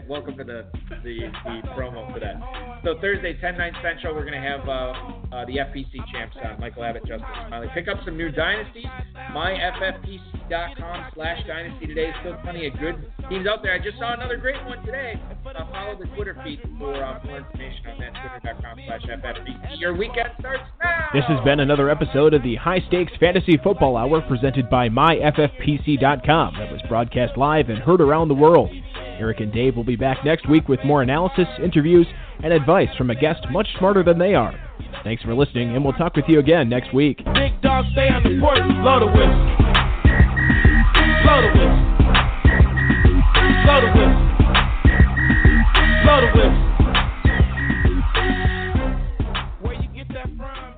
Welcome 0.08 0.36
to 0.36 0.44
the, 0.44 0.66
the, 1.02 1.18
the 1.44 1.68
promo 1.76 2.12
for 2.12 2.20
that. 2.20 2.36
So 2.84 3.00
Thursday, 3.00 3.36
10 3.40 3.56
9 3.56 3.72
Central, 3.82 4.14
we're 4.14 4.28
going 4.28 4.40
to 4.40 4.46
have 4.46 4.68
uh, 4.68 4.72
uh, 5.34 5.44
the 5.46 5.56
FPC 5.56 5.96
champs, 6.12 6.36
on 6.44 6.60
Michael 6.60 6.84
Abbott, 6.84 7.02
Justin 7.06 7.26
Smiley. 7.48 7.68
Pick 7.74 7.88
up 7.88 7.98
some 8.04 8.16
new 8.16 8.30
dynasties. 8.30 8.86
MyFFPC.com 9.32 11.10
slash 11.14 11.38
dynasty 11.46 11.86
today. 11.86 12.12
Still 12.20 12.36
plenty 12.42 12.66
of 12.66 12.78
good 12.78 13.10
teams 13.28 13.46
out 13.46 13.62
there. 13.62 13.74
I 13.74 13.78
just 13.78 13.98
saw 13.98 14.14
another 14.14 14.36
great 14.36 14.62
one 14.64 14.84
today. 14.84 15.20
Uh, 15.46 15.64
follow 15.72 15.98
the 15.98 16.06
Twitter 16.14 16.36
feed 16.44 16.60
for 16.78 16.94
uh, 17.02 17.18
more 17.24 17.38
information 17.38 17.86
on 17.88 17.98
that. 18.00 18.12
Twitter.com 18.42 18.78
slash 18.86 19.02
FFPC. 19.02 19.80
Your 19.80 19.96
weekend 19.96 20.30
starts 20.38 20.64
now. 20.82 21.08
This 21.12 21.24
has 21.28 21.42
been 21.44 21.60
another 21.60 21.90
episode 21.90 22.34
of 22.34 22.42
the 22.42 22.56
High 22.56 22.80
Stakes 22.88 23.12
Fantasy 23.18 23.58
Football 23.62 23.96
Hour 23.96 24.20
presented 24.22 24.68
by 24.68 24.88
MyFFPC.com 24.88 26.54
that 26.58 26.70
was 26.70 26.80
broadcast 26.88 27.36
live 27.36 27.70
and 27.70 27.78
heard 27.78 28.00
around 28.00 28.28
the 28.28 28.34
world. 28.34 28.70
Eric 29.18 29.40
and 29.40 29.52
Dave 29.52 29.74
will 29.76 29.84
be 29.84 29.96
back 29.96 30.24
next 30.24 30.48
week 30.48 30.68
with 30.68 30.78
more 30.84 31.02
analysis, 31.02 31.46
interviews, 31.62 32.06
and 32.42 32.52
advice 32.52 32.88
from 32.96 33.10
a 33.10 33.14
guest 33.14 33.40
much 33.50 33.66
smarter 33.78 34.02
than 34.02 34.18
they 34.18 34.34
are. 34.34 34.54
Thanks 35.04 35.22
for 35.22 35.34
listening, 35.34 35.74
and 35.74 35.84
we'll 35.84 35.92
talk 35.94 36.14
with 36.16 36.26
you 36.28 36.38
again 36.38 36.68
next 36.68 36.94
week. 36.94 37.18
Big 37.34 37.60
dog 37.60 37.84
stay 37.92 38.08
on 38.08 38.22
the 38.22 38.38
porch, 38.40 38.58
blow 38.80 39.00
the 39.00 39.06
whistle. 39.06 39.58
Blow 41.24 41.40
the 41.42 41.48
whistle. 41.58 41.78
Blow 43.64 43.80
the 43.80 43.90
whistle. 43.98 44.28
Blow 46.04 46.18
the 46.20 46.30
whistle. 46.38 46.66
Where 49.60 49.74
you 49.74 49.88
get 49.94 50.08
that 50.14 50.28
from? 50.36 50.74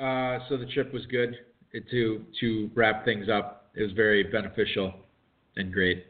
Uh, 0.00 0.38
so 0.48 0.56
the 0.56 0.66
trip 0.66 0.92
was 0.92 1.06
good. 1.06 1.36
It, 1.72 1.88
to 1.90 2.24
to 2.40 2.70
wrap 2.74 3.04
things 3.04 3.28
up, 3.28 3.70
it 3.74 3.82
was 3.82 3.92
very 3.92 4.22
beneficial 4.24 4.92
and 5.56 5.72
great. 5.72 6.04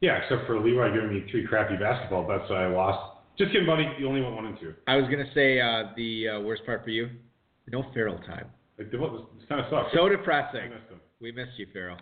Yeah, 0.00 0.18
except 0.22 0.46
for 0.46 0.60
Leroy 0.60 0.92
giving 0.92 1.12
me 1.12 1.26
three 1.30 1.46
crappy 1.46 1.76
basketball 1.76 2.26
bets 2.26 2.44
that 2.48 2.56
I 2.56 2.66
lost. 2.68 3.16
Just 3.38 3.52
kidding, 3.52 3.66
buddy. 3.66 3.86
You 3.98 4.08
only 4.08 4.20
went 4.20 4.34
one 4.34 4.46
and 4.46 4.58
two. 4.58 4.74
I 4.86 4.96
was 4.96 5.04
gonna 5.10 5.30
say 5.34 5.60
uh, 5.60 5.92
the 5.96 6.28
uh, 6.28 6.40
worst 6.40 6.64
part 6.64 6.84
for 6.84 6.90
you, 6.90 7.10
no 7.68 7.84
Farrell 7.94 8.18
time. 8.18 8.46
Like, 8.78 8.90
this, 8.90 9.00
this 9.00 9.48
kind 9.48 9.60
of 9.60 9.66
sucks. 9.70 9.94
So 9.94 10.08
depressing. 10.08 10.70
missed 10.70 10.90
him. 10.90 11.00
We 11.20 11.32
missed 11.32 11.58
you, 11.58 11.66
Farrell. 11.72 11.98